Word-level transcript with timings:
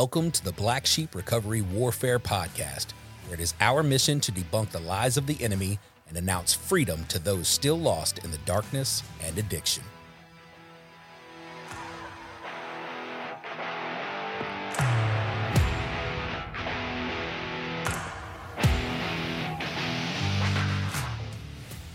Welcome 0.00 0.30
to 0.30 0.42
the 0.42 0.52
Black 0.52 0.86
Sheep 0.86 1.14
Recovery 1.14 1.60
Warfare 1.60 2.18
Podcast, 2.18 2.92
where 3.26 3.34
it 3.34 3.40
is 3.40 3.52
our 3.60 3.82
mission 3.82 4.18
to 4.20 4.32
debunk 4.32 4.70
the 4.70 4.80
lies 4.80 5.18
of 5.18 5.26
the 5.26 5.36
enemy 5.44 5.78
and 6.08 6.16
announce 6.16 6.54
freedom 6.54 7.04
to 7.08 7.18
those 7.18 7.48
still 7.48 7.78
lost 7.78 8.16
in 8.24 8.30
the 8.30 8.38
darkness 8.46 9.02
and 9.22 9.36
addiction. 9.36 9.82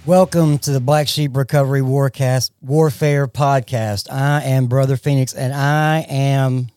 Welcome 0.05 0.59
to 0.59 0.69
the 0.69 0.79
Black 0.79 1.07
Sheep 1.07 1.35
Recovery 1.35 1.81
Warcast 1.81 2.51
Warfare 2.61 3.27
Podcast. 3.27 4.11
I 4.11 4.43
am 4.43 4.67
Brother 4.67 4.95
Phoenix, 4.95 5.33
and 5.33 5.51
I 5.51 6.01
am 6.07 6.67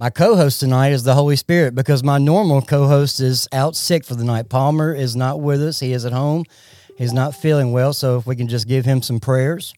my 0.00 0.08
co-host 0.08 0.60
tonight 0.60 0.92
is 0.92 1.02
the 1.02 1.14
Holy 1.14 1.36
Spirit 1.36 1.74
because 1.74 2.02
my 2.02 2.16
normal 2.16 2.62
co-host 2.62 3.20
is 3.20 3.46
out 3.52 3.76
sick 3.76 4.02
for 4.02 4.14
the 4.14 4.24
night. 4.24 4.48
Palmer 4.48 4.94
is 4.94 5.14
not 5.14 5.42
with 5.42 5.62
us; 5.62 5.80
he 5.80 5.92
is 5.92 6.06
at 6.06 6.12
home. 6.14 6.44
He's 6.96 7.12
not 7.12 7.34
feeling 7.34 7.70
well, 7.70 7.92
so 7.92 8.16
if 8.16 8.26
we 8.26 8.34
can 8.34 8.48
just 8.48 8.66
give 8.66 8.86
him 8.86 9.02
some 9.02 9.20
prayers 9.20 9.74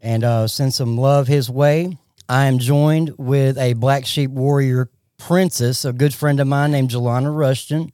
and 0.00 0.22
uh, 0.22 0.46
send 0.46 0.74
some 0.74 0.96
love 0.96 1.26
his 1.26 1.50
way. 1.50 1.98
I 2.28 2.46
am 2.46 2.60
joined 2.60 3.18
with 3.18 3.58
a 3.58 3.72
Black 3.72 4.06
Sheep 4.06 4.30
Warrior 4.30 4.90
princess, 5.18 5.84
a 5.84 5.92
good 5.92 6.14
friend 6.14 6.38
of 6.38 6.46
mine 6.46 6.70
named 6.70 6.90
Jolana 6.90 7.36
Rushton. 7.36 7.90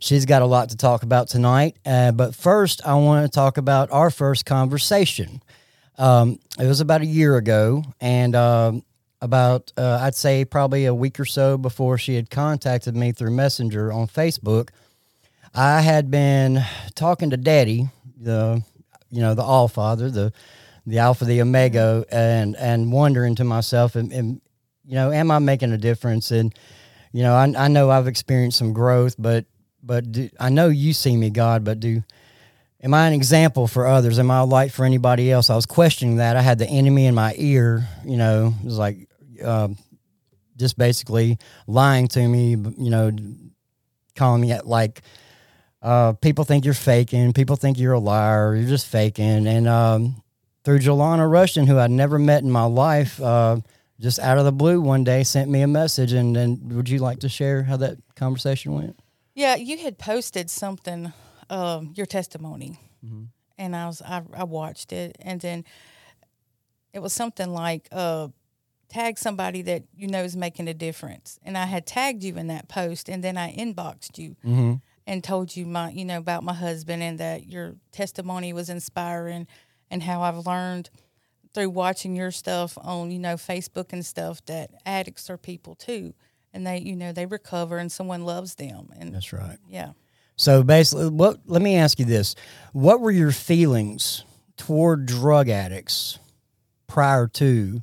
She's 0.00 0.26
got 0.26 0.42
a 0.42 0.46
lot 0.46 0.70
to 0.70 0.76
talk 0.76 1.04
about 1.04 1.28
tonight. 1.28 1.76
Uh, 1.86 2.10
but 2.10 2.34
first, 2.34 2.84
I 2.84 2.94
want 2.94 3.24
to 3.24 3.32
talk 3.32 3.56
about 3.56 3.92
our 3.92 4.10
first 4.10 4.46
conversation. 4.46 5.42
Um, 5.96 6.40
it 6.58 6.66
was 6.66 6.80
about 6.80 7.02
a 7.02 7.06
year 7.06 7.36
ago, 7.36 7.84
and 8.00 8.34
um, 8.34 8.82
about, 9.20 9.72
uh, 9.76 9.98
I'd 10.02 10.14
say, 10.14 10.44
probably 10.44 10.86
a 10.86 10.94
week 10.94 11.18
or 11.18 11.24
so 11.24 11.58
before 11.58 11.98
she 11.98 12.14
had 12.14 12.30
contacted 12.30 12.96
me 12.96 13.12
through 13.12 13.32
Messenger 13.32 13.92
on 13.92 14.06
Facebook. 14.06 14.70
I 15.54 15.80
had 15.80 16.10
been 16.10 16.62
talking 16.94 17.30
to 17.30 17.36
Daddy, 17.36 17.88
the 18.20 18.62
you 19.10 19.20
know 19.20 19.34
the 19.34 19.42
All 19.42 19.68
Father, 19.68 20.10
the 20.10 20.32
the 20.86 20.98
Alpha, 20.98 21.24
the 21.24 21.40
Omega, 21.40 22.04
and 22.10 22.56
and 22.56 22.92
wondering 22.92 23.34
to 23.36 23.44
myself, 23.44 23.96
and, 23.96 24.12
and 24.12 24.40
you 24.84 24.94
know, 24.94 25.10
am 25.10 25.30
I 25.30 25.38
making 25.38 25.72
a 25.72 25.78
difference? 25.78 26.30
And 26.30 26.54
you 27.12 27.22
know, 27.22 27.34
I, 27.34 27.52
I 27.56 27.68
know 27.68 27.90
I've 27.90 28.06
experienced 28.06 28.58
some 28.58 28.72
growth, 28.72 29.16
but 29.18 29.46
but 29.82 30.10
do, 30.12 30.30
I 30.38 30.50
know 30.50 30.68
you 30.68 30.92
see 30.92 31.16
me, 31.16 31.30
God, 31.30 31.64
but 31.64 31.80
do 31.80 32.02
am 32.82 32.94
I 32.94 33.06
an 33.06 33.12
example 33.12 33.66
for 33.66 33.86
others? 33.86 34.18
Am 34.18 34.30
I 34.30 34.38
a 34.38 34.44
light 34.44 34.72
for 34.72 34.84
anybody 34.84 35.30
else? 35.30 35.50
I 35.50 35.56
was 35.56 35.66
questioning 35.66 36.16
that. 36.16 36.36
I 36.36 36.42
had 36.42 36.58
the 36.58 36.68
enemy 36.68 37.06
in 37.06 37.14
my 37.14 37.34
ear, 37.36 37.86
you 38.04 38.16
know, 38.16 38.54
it 38.60 38.64
was 38.64 38.78
like 38.78 39.07
uh, 39.44 39.68
just 40.56 40.76
basically 40.76 41.38
lying 41.66 42.08
to 42.08 42.26
me, 42.26 42.50
you 42.50 42.90
know, 42.90 43.10
calling 44.16 44.40
me 44.40 44.52
at 44.52 44.66
like 44.66 45.02
uh, 45.82 46.12
people 46.14 46.44
think 46.44 46.64
you're 46.64 46.74
faking, 46.74 47.32
people 47.32 47.56
think 47.56 47.78
you're 47.78 47.92
a 47.92 48.00
liar, 48.00 48.56
you're 48.56 48.68
just 48.68 48.86
faking, 48.86 49.46
and 49.46 49.68
um, 49.68 50.22
through 50.64 50.80
Jolana 50.80 51.30
Rushton, 51.30 51.66
who 51.66 51.78
I'd 51.78 51.90
never 51.90 52.18
met 52.18 52.42
in 52.42 52.50
my 52.50 52.64
life. 52.64 53.20
Uh, 53.20 53.58
just 54.00 54.20
out 54.20 54.38
of 54.38 54.44
the 54.44 54.52
blue 54.52 54.80
one 54.80 55.02
day 55.02 55.24
sent 55.24 55.50
me 55.50 55.62
a 55.62 55.66
message. 55.66 56.12
And, 56.12 56.36
and 56.36 56.72
would 56.72 56.88
you 56.88 56.98
like 57.00 57.20
to 57.20 57.28
share 57.28 57.64
how 57.64 57.76
that 57.78 57.98
conversation 58.14 58.72
went? 58.74 58.98
Yeah, 59.34 59.56
you 59.56 59.78
had 59.78 59.98
posted 59.98 60.50
something, 60.50 61.12
um, 61.50 61.92
your 61.96 62.06
testimony, 62.06 62.78
and 63.56 63.76
I 63.76 63.86
was 63.86 64.02
I, 64.02 64.22
I 64.34 64.44
watched 64.44 64.92
it, 64.92 65.16
and 65.20 65.40
then 65.40 65.64
it 66.92 67.00
was 67.00 67.12
something 67.12 67.50
like 67.50 67.88
uh, 67.92 68.28
tag 68.88 69.18
somebody 69.18 69.62
that 69.62 69.84
you 69.96 70.08
know 70.08 70.22
is 70.22 70.36
making 70.36 70.68
a 70.68 70.74
difference, 70.74 71.38
and 71.42 71.56
I 71.56 71.66
had 71.66 71.86
tagged 71.86 72.24
you 72.24 72.36
in 72.36 72.48
that 72.48 72.68
post, 72.68 73.08
and 73.08 73.22
then 73.22 73.36
I 73.36 73.54
inboxed 73.54 74.18
you 74.18 74.36
mm-hmm. 74.44 74.74
and 75.06 75.24
told 75.24 75.56
you 75.56 75.66
my 75.66 75.90
you 75.90 76.04
know 76.04 76.18
about 76.18 76.42
my 76.42 76.54
husband 76.54 77.02
and 77.02 77.18
that 77.18 77.46
your 77.46 77.76
testimony 77.92 78.52
was 78.52 78.68
inspiring, 78.68 79.46
and 79.90 80.02
how 80.02 80.22
I've 80.22 80.46
learned 80.46 80.90
through 81.54 81.70
watching 81.70 82.14
your 82.14 82.30
stuff 82.30 82.76
on 82.80 83.10
you 83.10 83.18
know 83.18 83.34
Facebook 83.34 83.92
and 83.92 84.04
stuff 84.04 84.44
that 84.46 84.70
addicts 84.86 85.28
are 85.30 85.38
people 85.38 85.74
too, 85.74 86.14
and 86.52 86.66
they 86.66 86.78
you 86.78 86.96
know 86.96 87.12
they 87.12 87.26
recover 87.26 87.78
and 87.78 87.92
someone 87.92 88.24
loves 88.24 88.54
them, 88.56 88.90
and 88.98 89.14
that's 89.14 89.32
right 89.32 89.58
yeah. 89.68 89.92
So 90.36 90.62
basically, 90.62 91.08
what? 91.08 91.40
Let 91.46 91.62
me 91.62 91.76
ask 91.76 91.98
you 91.98 92.04
this: 92.04 92.36
What 92.72 93.00
were 93.00 93.10
your 93.10 93.32
feelings 93.32 94.24
toward 94.56 95.04
drug 95.04 95.48
addicts 95.48 96.18
prior 96.86 97.26
to? 97.26 97.82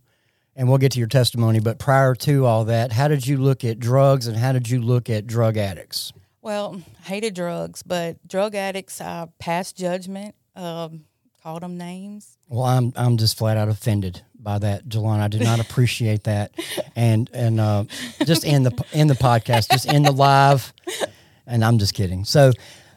And 0.56 0.70
we'll 0.70 0.78
get 0.78 0.94
to 0.94 1.00
your 1.00 1.10
testimony, 1.10 1.60
but 1.60 1.80
prior 1.80 2.16
to 2.16 2.46
all 2.46 2.66
that, 2.66 2.94
how 2.94 3.10
did 3.10 3.28
you 3.28 3.38
look 3.38 3.66
at 3.66 3.78
drugs 3.78 4.28
and 4.28 4.38
how 4.38 4.54
did 4.54 4.70
you 4.70 4.82
look 4.82 5.10
at 5.10 5.28
drug 5.28 5.58
addicts? 5.58 6.14
Well, 6.42 6.82
hated 7.04 7.34
drugs, 7.34 7.84
but 7.84 8.26
drug 8.28 8.56
addicts, 8.56 9.02
I 9.02 9.28
passed 9.40 9.76
judgment, 9.76 10.36
um, 10.56 11.06
called 11.44 11.64
them 11.64 11.78
names. 11.78 12.38
Well, 12.48 12.64
I'm 12.64 12.94
I'm 12.96 13.18
just 13.18 13.38
flat 13.38 13.58
out 13.58 13.68
offended 13.68 14.22
by 14.40 14.60
that, 14.60 14.88
Jolana. 14.88 15.22
I 15.22 15.28
did 15.28 15.42
not 15.44 15.60
appreciate 15.60 16.24
that, 16.24 16.52
and 16.96 17.30
and 17.34 17.60
uh, 17.60 17.84
just 18.26 18.46
in 18.46 18.64
the 18.64 18.86
in 18.94 19.08
the 19.08 19.16
podcast, 19.16 19.72
just 19.72 19.92
in 19.92 20.04
the 20.04 20.12
live, 20.12 20.72
and 21.46 21.66
I'm 21.66 21.80
just 21.80 21.94
kidding. 21.94 22.26
So. 22.26 22.52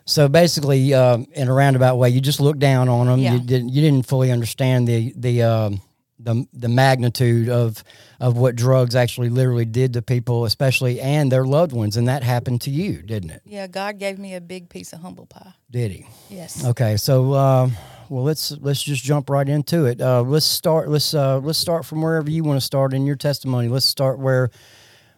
So 0.05 0.27
basically, 0.27 0.95
um, 0.95 1.27
in 1.35 1.49
a 1.49 1.53
roundabout 1.53 1.97
way, 1.97 2.09
you 2.09 2.23
just 2.23 2.41
looked 2.41 2.61
down 2.61 2.89
on 2.89 3.09
them. 3.09 3.21
Yeah. 3.21 3.35
You 3.35 3.41
didn't. 3.41 3.69
You 3.69 3.83
didn't 3.83 4.07
fully 4.07 4.33
understand 4.33 4.89
the 4.89 5.13
the 5.15 5.43
um, 5.43 5.83
the 6.19 6.47
the 6.53 6.69
magnitude 6.69 7.49
of 7.49 7.83
of 8.21 8.37
what 8.37 8.57
drugs 8.57 8.97
actually 8.97 9.29
literally 9.29 9.65
did 9.65 9.93
to 9.93 10.03
people, 10.03 10.45
especially 10.45 11.01
and 11.01 11.31
their 11.31 11.45
loved 11.45 11.73
ones, 11.73 11.97
and 11.97 12.09
that 12.09 12.23
happened 12.23 12.61
to 12.63 12.71
you, 12.71 13.03
didn't 13.03 13.31
it? 13.31 13.43
Yeah, 13.45 13.67
God 13.67 13.99
gave 13.99 14.19
me 14.19 14.35
a 14.35 14.41
big 14.41 14.69
piece 14.69 14.93
of 14.93 15.01
humble 15.01 15.27
pie. 15.27 15.55
Did 15.71 15.93
he? 15.93 16.07
Yes. 16.29 16.65
Okay, 16.65 16.97
so 16.97 17.33
uh, 17.33 17.71
well, 18.09 18.25
let's 18.25 18.51
let's 18.61 18.83
just 18.83 19.03
jump 19.03 19.31
right 19.31 19.49
into 19.49 19.87
it. 19.87 20.01
Uh, 20.01 20.23
let's 20.23 20.47
start. 20.47 20.89
Let's 20.89 21.15
uh, 21.15 21.39
let's 21.39 21.59
start 21.59 21.85
from 21.85 22.03
wherever 22.03 22.31
you 22.31 22.43
want 22.43 22.61
to 22.61 22.65
start 22.65 22.95
in 22.95 23.07
your 23.07 23.17
testimony. 23.17 23.69
Let's 23.69 23.87
start 23.87 24.19
where 24.19 24.51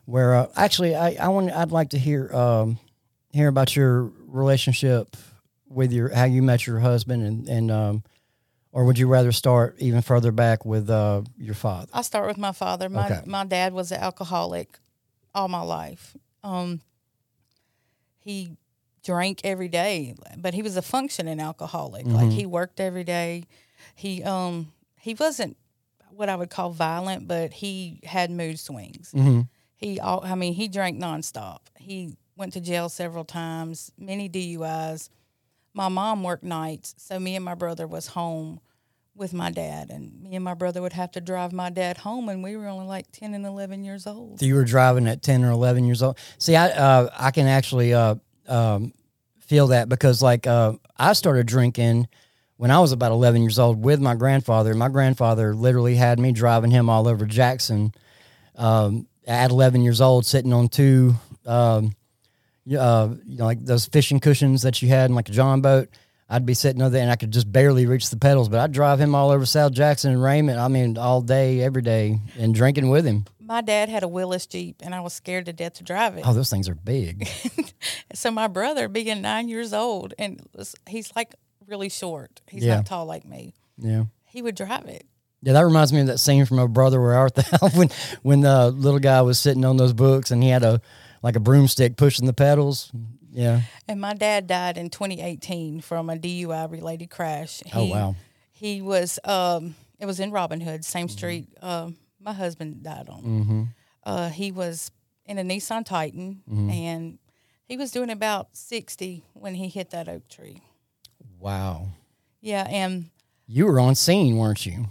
where 0.05 0.35
uh, 0.35 0.47
actually 0.57 0.95
I 0.95 1.17
I 1.21 1.29
want 1.29 1.51
I'd 1.51 1.73
like 1.73 1.91
to 1.91 1.99
hear 1.99 2.35
um, 2.35 2.79
hear 3.33 3.49
about 3.49 3.75
your 3.77 4.11
relationship 4.27 5.17
with 5.69 5.93
your 5.93 6.15
how 6.15 6.25
you 6.25 6.43
met 6.43 6.67
your 6.67 6.81
husband 6.81 7.23
and 7.23 7.49
and 7.49 7.71
um, 7.71 8.03
or 8.73 8.85
would 8.85 8.99
you 8.99 9.07
rather 9.09 9.33
start 9.33 9.77
even 9.79 10.03
further 10.03 10.33
back 10.33 10.65
with 10.65 10.89
uh, 10.91 11.23
your 11.37 11.55
father? 11.55 11.89
I'll 11.93 12.03
start 12.03 12.27
with 12.27 12.39
my 12.39 12.53
father. 12.53 12.89
My 12.89 13.07
Okay. 13.07 13.23
my 13.27 13.45
dad 13.45 13.73
was 13.73 13.93
an 13.93 14.01
alcoholic 14.01 14.79
all 15.35 15.49
my 15.49 15.63
life. 15.63 16.17
Um, 16.43 16.81
he 18.19 18.57
drank 19.03 19.41
every 19.45 19.69
day, 19.69 20.15
but 20.37 20.55
he 20.55 20.63
was 20.63 20.77
a 20.77 20.83
functioning 20.83 21.41
alcoholic. 21.41 22.07
Like 22.07 22.31
he 22.31 22.47
worked 22.47 22.81
every 22.81 23.05
day. 23.05 23.45
He 23.95 24.23
um 24.23 24.73
he 25.01 25.15
wasn't 25.15 25.57
what 26.11 26.29
I 26.29 26.37
would 26.37 26.51
call 26.51 26.71
violent, 26.71 27.27
but 27.27 27.53
he 27.53 28.01
had 28.05 28.31
mood 28.31 28.59
swings. 28.59 29.13
Mm-hmm. 29.15 29.43
He, 29.77 29.99
all, 29.99 30.21
I 30.23 30.35
mean, 30.35 30.53
he 30.53 30.69
drank 30.69 30.99
nonstop. 30.99 31.61
He 31.79 32.17
went 32.37 32.53
to 32.53 32.61
jail 32.61 32.91
several 32.91 33.25
times, 33.25 33.91
many 33.97 34.29
DUIs. 34.29 35.09
My 35.73 35.89
mom 35.89 36.23
worked 36.23 36.45
nights, 36.45 36.95
so 36.99 37.19
me 37.21 37.37
and 37.37 37.45
my 37.45 37.55
brother 37.55 37.87
was 37.87 38.09
home 38.09 38.61
with 39.15 39.33
my 39.33 39.51
dad, 39.51 39.91
and 39.91 40.23
me 40.23 40.35
and 40.35 40.45
my 40.45 40.55
brother 40.55 40.81
would 40.83 40.95
have 40.95 41.11
to 41.13 41.21
drive 41.21 41.53
my 41.53 41.71
dad 41.71 41.99
home, 41.99 42.29
and 42.29 42.43
we 42.43 42.57
were 42.57 42.67
only 42.67 42.87
like 42.87 43.11
ten 43.13 43.35
and 43.35 43.45
eleven 43.45 43.85
years 43.85 44.07
old. 44.07 44.41
So 44.41 44.47
you 44.47 44.55
were 44.55 44.65
driving 44.65 45.07
at 45.07 45.23
ten 45.23 45.45
or 45.45 45.51
eleven 45.51 45.85
years 45.85 46.03
old. 46.03 46.19
See, 46.39 46.57
I 46.57 46.71
uh, 46.71 47.11
I 47.17 47.31
can 47.31 47.47
actually 47.47 47.95
uh, 47.95 48.17
um, 48.49 48.93
feel 49.39 49.69
that 49.69 49.89
because 49.89 50.23
like 50.23 50.47
uh, 50.47 50.75
I 50.97 51.13
started 51.13 51.47
drinking 51.47 52.09
when 52.57 52.71
I 52.71 52.81
was 52.81 52.93
about 52.93 53.13
eleven 53.13 53.43
years 53.43 53.59
old 53.59 53.83
with 53.83 54.01
my 54.01 54.15
grandfather. 54.15 54.75
My 54.75 54.89
grandfather 54.89 55.55
literally 55.55 55.95
had 55.97 56.19
me 56.19 56.33
driving 56.33 56.71
him 56.71 56.89
all 56.89 57.07
over 57.07 57.27
Jackson 57.27 57.93
um, 58.57 59.07
at 59.27 59.51
eleven 59.51 59.83
years 59.83 60.01
old, 60.01 60.27
sitting 60.27 60.53
on 60.53 60.69
two. 60.69 61.15
Um, 61.47 61.95
uh, 62.67 63.09
you 63.27 63.39
know, 63.39 63.45
like 63.45 63.65
those 63.65 63.87
fishing 63.87 64.21
cushions 64.21 64.63
that 64.63 64.81
you 64.83 64.89
had 64.89 65.11
in 65.11 65.15
like 65.17 65.29
a 65.29 65.33
John 65.33 65.61
boat. 65.61 65.89
I'd 66.33 66.47
be 66.47 66.55
sitting 66.55 66.81
over 66.81 66.91
there 66.91 67.03
and 67.03 67.11
I 67.11 67.17
could 67.17 67.33
just 67.33 67.51
barely 67.51 67.87
reach 67.87 68.09
the 68.09 68.17
pedals, 68.17 68.49
but 68.49 68.61
I'd 68.61 68.71
drive 68.71 69.01
him 69.01 69.17
all 69.17 69.31
over 69.33 69.45
South 69.45 69.73
Jackson 69.73 70.13
and 70.13 70.23
Raymond. 70.23 70.61
I 70.61 70.69
mean, 70.69 70.97
all 70.97 71.23
day, 71.23 71.61
every 71.61 71.83
day, 71.83 72.21
and 72.39 72.55
drinking 72.55 72.89
with 72.89 73.05
him. 73.05 73.25
My 73.41 73.63
dad 73.63 73.89
had 73.89 74.05
a 74.05 74.09
Willys 74.09 74.47
Jeep, 74.47 74.77
and 74.81 74.95
I 74.95 75.01
was 75.01 75.13
scared 75.13 75.47
to 75.47 75.53
death 75.53 75.73
to 75.75 75.83
drive 75.83 76.17
it. 76.17 76.23
Oh, 76.25 76.33
those 76.33 76.49
things 76.49 76.69
are 76.69 76.75
big. 76.77 77.29
So 78.15 78.31
my 78.31 78.47
brother, 78.49 78.89
being 78.89 79.23
nine 79.23 79.49
years 79.49 79.73
old, 79.73 80.13
and 80.19 80.41
he's 80.87 81.11
like 81.17 81.35
really 81.67 81.89
short. 81.89 82.41
He's 82.49 82.65
Yeah. 82.65 82.77
not 82.77 82.87
tall 82.87 83.07
like 83.07 83.25
me. 83.25 83.55
Yeah. 83.79 84.05
He 84.27 84.43
would 84.43 84.55
drive 84.55 84.85
it. 84.87 85.05
Yeah, 85.43 85.55
that 85.55 85.65
reminds 85.65 85.93
me 85.93 86.01
of 86.01 86.07
that 86.09 86.19
scene 86.19 86.45
from 86.45 86.59
"Oh 86.59 86.69
Brother 86.69 87.01
Where 87.01 87.15
Art 87.15 87.35
Thou" 87.37 87.69
when 87.75 87.89
when 88.23 88.41
the 88.43 88.71
little 88.71 89.01
guy 89.01 89.23
was 89.23 89.39
sitting 89.41 89.65
on 89.65 89.79
those 89.79 89.95
books 89.95 90.31
and 90.31 90.43
he 90.43 90.51
had 90.51 90.63
a 90.63 90.83
like 91.23 91.37
a 91.37 91.41
broomstick 91.41 91.97
pushing 91.97 92.27
the 92.27 92.33
pedals. 92.33 92.91
Yeah. 93.33 93.63
And 93.87 94.01
my 94.01 94.15
dad 94.15 94.47
died 94.47 94.77
in 94.77 94.91
2018 94.91 95.81
from 95.83 96.11
a 96.11 96.17
DUI 96.17 96.71
related 96.71 97.11
crash. 97.11 97.63
Oh, 97.75 97.85
He- 97.85 97.91
wow. 97.93 98.17
He 98.53 98.83
was 98.83 99.19
um 99.25 99.75
it 99.99 100.07
was 100.07 100.21
in 100.21 100.31
Robin 100.33 100.61
Hood, 100.61 100.85
same 100.85 101.07
Mm-hmm. 101.07 101.17
street 101.17 101.49
um 101.63 101.97
my 102.21 102.33
husband 102.33 102.83
died 102.83 103.09
on. 103.09 103.23
Mm-hmm. 103.23 103.63
Uh, 104.05 104.29
he 104.29 104.51
was 104.53 104.91
in 105.27 105.39
a 105.39 105.43
Nissan 105.43 105.85
Titan, 105.87 106.43
Mm-hmm. 106.51 106.71
and 106.71 107.19
he 107.65 107.77
was 107.79 107.91
doing 107.93 108.11
about 108.11 108.49
sixty 108.57 109.25
when 109.33 109.55
he 109.55 109.69
hit 109.69 109.91
that 109.91 110.09
oak 110.09 110.29
tree. 110.29 110.61
Wow. 111.39 111.89
Yeah, 112.41 112.67
and 112.69 113.11
You 113.47 113.67
were 113.67 113.81
on 113.81 113.95
scene, 113.95 114.37
weren't 114.37 114.65
you? 114.67 114.87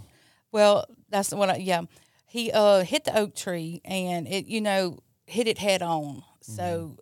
Well, 0.52 0.86
that's 1.08 1.32
what 1.32 1.50
I, 1.50 1.56
yeah. 1.56 1.82
He 2.26 2.50
uh 2.52 2.82
hit 2.84 3.04
the 3.04 3.16
oak 3.16 3.34
tree 3.34 3.80
and 3.84 4.26
it, 4.28 4.46
you 4.46 4.60
know, 4.60 4.98
hit 5.30 5.46
it 5.48 5.58
head 5.58 5.82
on. 5.82 6.22
So, 6.40 6.96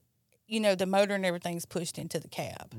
you 0.46 0.60
know, 0.60 0.74
the 0.74 0.86
motor 0.86 1.14
and 1.14 1.24
everything's 1.24 1.64
pushed 1.66 1.98
into 1.98 2.20
the 2.20 2.28
cab. 2.28 2.74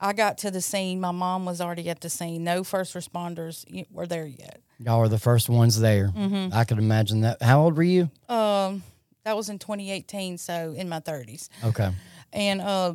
I 0.00 0.12
got 0.12 0.38
to 0.38 0.50
the 0.50 0.60
scene. 0.60 1.00
My 1.00 1.12
mom 1.12 1.44
was 1.44 1.60
already 1.60 1.88
at 1.88 2.00
the 2.00 2.10
scene. 2.10 2.42
No 2.42 2.64
first 2.64 2.94
responders 2.94 3.64
were 3.90 4.06
there 4.06 4.26
yet. 4.26 4.60
Y'all 4.78 4.98
were 4.98 5.08
the 5.08 5.18
first 5.18 5.48
ones 5.48 5.78
there. 5.78 6.10
I 6.52 6.64
could 6.64 6.78
imagine 6.78 7.20
that. 7.20 7.40
How 7.40 7.62
old 7.62 7.76
were 7.76 7.82
you? 7.84 8.10
Um, 8.28 8.82
that 9.24 9.36
was 9.36 9.48
in 9.48 9.58
2018, 9.60 10.38
so 10.38 10.74
in 10.76 10.88
my 10.88 10.98
30s. 10.98 11.48
Okay. 11.64 11.92
And 12.32 12.60
uh, 12.60 12.94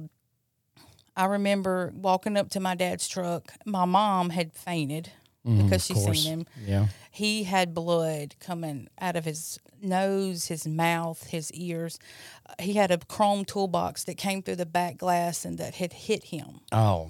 I 1.15 1.25
remember 1.25 1.93
walking 1.95 2.35
up 2.35 2.49
to 2.51 2.59
my 2.59 2.75
dad's 2.75 3.07
truck. 3.07 3.53
My 3.65 3.85
mom 3.85 4.31
had 4.31 4.51
fainted 4.53 5.11
because 5.47 5.85
she 5.85 5.93
Mm, 5.93 6.15
seen 6.15 6.31
him. 6.39 6.45
Yeah. 6.65 6.87
he 7.11 7.43
had 7.43 7.73
blood 7.73 8.35
coming 8.39 8.87
out 8.99 9.15
of 9.15 9.23
his 9.25 9.59
nose, 9.81 10.47
his 10.47 10.67
mouth, 10.67 11.27
his 11.27 11.51
ears. 11.53 11.97
Uh, 12.45 12.53
He 12.59 12.73
had 12.73 12.91
a 12.91 12.97
chrome 12.97 13.45
toolbox 13.45 14.03
that 14.05 14.17
came 14.17 14.41
through 14.43 14.57
the 14.57 14.65
back 14.65 14.97
glass 14.97 15.45
and 15.45 15.57
that 15.57 15.75
had 15.75 15.93
hit 15.93 16.25
him. 16.25 16.59
Oh. 16.71 17.09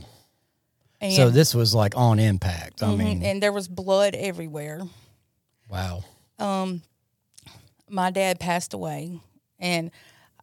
And, 1.01 1.13
So 1.13 1.29
this 1.29 1.53
was 1.55 1.73
like 1.75 1.95
on 1.97 2.19
impact. 2.19 2.81
I 2.83 2.87
Mhm, 2.87 2.97
mean, 2.97 3.23
and 3.23 3.41
there 3.41 3.51
was 3.53 3.67
blood 3.67 4.15
everywhere. 4.15 4.81
wow. 5.69 6.03
Um, 6.39 6.83
my 7.89 8.11
dad 8.11 8.39
passed 8.39 8.73
away, 8.73 9.19
and 9.59 9.91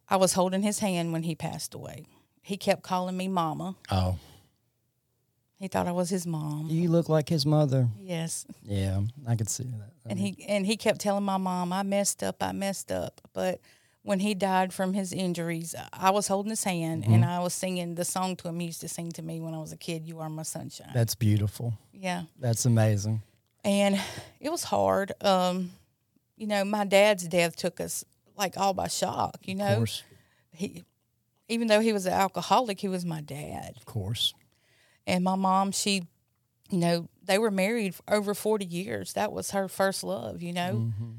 I 0.09 0.17
was 0.17 0.33
holding 0.33 0.61
his 0.63 0.79
hand 0.79 1.13
when 1.13 1.23
he 1.23 1.35
passed 1.35 1.73
away. 1.73 2.05
He 2.41 2.57
kept 2.57 2.83
calling 2.83 3.15
me 3.17 3.27
mama. 3.27 3.75
Oh. 3.91 4.17
He 5.57 5.67
thought 5.69 5.87
I 5.87 5.91
was 5.93 6.09
his 6.09 6.27
mom. 6.27 6.67
You 6.69 6.89
look 6.89 7.07
like 7.09 7.29
his 7.29 7.45
mother. 7.45 7.87
Yes. 7.97 8.45
Yeah, 8.63 9.01
I 9.25 9.35
could 9.35 9.49
see 9.49 9.63
that. 9.63 9.91
and 10.09 10.19
he 10.19 10.45
and 10.47 10.65
he 10.65 10.75
kept 10.77 10.99
telling 11.01 11.23
my 11.23 11.37
mom, 11.37 11.71
"I 11.71 11.83
messed 11.83 12.21
up, 12.23 12.43
I 12.43 12.51
messed 12.51 12.91
up." 12.91 13.21
But 13.33 13.61
when 14.03 14.19
he 14.19 14.33
died 14.35 14.73
from 14.73 14.93
his 14.93 15.13
injuries, 15.13 15.73
I 15.93 16.09
was 16.11 16.27
holding 16.27 16.49
his 16.51 16.63
hand 16.63 17.05
and 17.07 17.23
I 17.25 17.39
was 17.39 17.53
singing 17.53 17.95
the 17.95 18.05
song 18.05 18.35
to 18.37 18.49
him. 18.49 18.59
He 18.59 18.67
used 18.67 18.81
to 18.81 18.89
sing 18.89 19.11
to 19.13 19.21
me 19.21 19.39
when 19.39 19.53
I 19.53 19.57
was 19.59 19.71
a 19.71 19.77
kid. 19.77 20.05
You 20.05 20.19
are 20.19 20.29
my 20.29 20.43
sunshine. 20.43 20.91
That's 20.93 21.15
beautiful. 21.15 21.73
yeah, 21.93 22.23
That's 22.39 22.65
amazing. 22.65 23.21
and 23.63 23.99
it 24.39 24.51
was 24.51 24.63
hard. 24.65 25.13
Um, 25.21 25.71
you 26.37 26.45
know, 26.47 26.65
my 26.65 26.83
dad's 26.85 27.27
death 27.27 27.55
took 27.55 27.79
us 27.79 28.03
like 28.37 28.57
all 28.57 28.73
by 28.73 28.89
shock. 28.89 29.37
You 29.43 29.53
Of 29.53 29.57
know, 29.59 29.75
course. 29.77 30.03
he 30.51 30.83
even 31.47 31.67
though 31.67 31.79
he 31.79 31.93
was 31.93 32.05
an 32.05 32.13
alcoholic, 32.13 32.79
he 32.81 32.87
was 32.89 33.05
my 33.05 33.21
dad. 33.21 33.73
Of 33.77 33.85
course. 33.85 34.33
And 35.07 35.23
my 35.23 35.35
mom, 35.35 35.71
she, 35.71 36.03
you 36.69 36.77
know, 36.77 37.07
they 37.23 37.37
were 37.37 37.51
married 37.51 37.95
over 38.07 38.33
40 38.33 38.65
years. 38.65 39.13
That 39.13 39.31
was 39.31 39.51
her 39.51 39.67
first 39.67 40.03
love, 40.03 40.41
you 40.41 40.53
know. 40.53 40.73
Mm-hmm. 40.73 41.11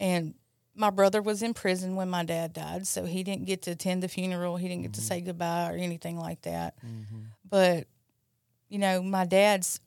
And 0.00 0.34
my 0.74 0.90
brother 0.90 1.22
was 1.22 1.42
in 1.42 1.54
prison 1.54 1.94
when 1.94 2.08
my 2.10 2.24
dad 2.24 2.52
died, 2.52 2.86
so 2.86 3.04
he 3.04 3.22
didn't 3.22 3.44
get 3.46 3.62
to 3.62 3.70
attend 3.72 4.02
the 4.02 4.08
funeral. 4.08 4.56
He 4.56 4.68
didn't 4.68 4.82
get 4.82 4.94
to 4.94 5.00
Mm-hmm. 5.00 5.08
say 5.08 5.20
goodbye 5.20 5.70
or 5.70 5.76
anything 5.76 6.18
like 6.18 6.42
that. 6.42 6.74
But, 7.48 7.86
you 8.68 8.78
know, 8.78 9.02
my 9.02 9.24
dad's, 9.24 9.80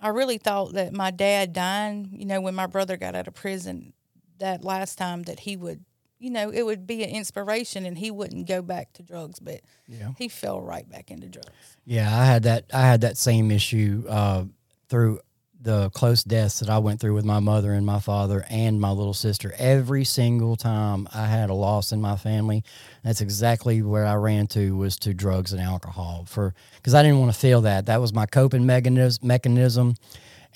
I 0.00 0.08
really 0.08 0.38
thought 0.38 0.72
that 0.74 0.92
my 0.92 1.10
dad 1.10 1.52
dying, 1.52 2.10
you 2.12 2.24
know, 2.26 2.40
when 2.40 2.54
my 2.54 2.66
brother 2.66 2.96
got 2.96 3.14
out 3.14 3.28
of 3.28 3.34
prison 3.34 3.92
that 4.38 4.64
last 4.64 4.98
time, 4.98 5.22
that 5.24 5.40
he 5.40 5.56
would, 5.56 5.84
you 6.18 6.30
know, 6.30 6.50
it 6.50 6.62
would 6.62 6.86
be 6.86 7.02
an 7.04 7.10
inspiration 7.10 7.84
and 7.86 7.98
he 7.98 8.10
wouldn't 8.10 8.46
go 8.48 8.62
back 8.62 8.92
to 8.94 9.02
drugs, 9.02 9.40
but 9.40 9.60
Yeah. 9.88 10.12
he 10.18 10.28
fell 10.28 10.60
right 10.60 10.88
back 10.88 11.10
into 11.10 11.28
drugs. 11.28 11.76
Yeah, 11.84 12.08
I 12.18 12.24
had 12.24 12.44
that. 12.44 12.64
I 12.72 12.82
had 12.82 13.00
that 13.02 13.18
same 13.18 13.50
issue 13.50 14.04
uh, 14.08 14.44
through 14.88 15.20
the 15.60 15.88
close 15.90 16.22
deaths 16.22 16.60
that 16.60 16.68
I 16.68 16.76
went 16.76 17.00
through 17.00 17.14
with 17.14 17.24
my 17.24 17.40
mother 17.40 17.72
and 17.72 17.86
my 17.86 17.98
father 17.98 18.44
and 18.50 18.78
my 18.78 18.90
little 18.90 19.14
sister. 19.14 19.54
Every 19.58 20.04
single 20.04 20.56
time 20.56 21.08
I 21.14 21.24
had 21.26 21.48
a 21.48 21.54
loss 21.54 21.90
in 21.90 22.02
my 22.02 22.16
family, 22.16 22.64
that's 23.02 23.22
exactly 23.22 23.80
where 23.82 24.04
I 24.04 24.14
ran 24.14 24.46
to 24.48 24.76
was 24.76 24.96
to 24.98 25.14
drugs 25.14 25.52
and 25.54 25.62
alcohol 25.62 26.26
for 26.28 26.54
because 26.76 26.92
I 26.92 27.02
didn't 27.02 27.18
want 27.20 27.32
to 27.32 27.38
feel 27.38 27.62
that. 27.62 27.86
That 27.86 28.00
was 28.00 28.12
my 28.12 28.26
coping 28.26 28.66
mechanism. 28.66 29.26
Mechanism. 29.26 29.94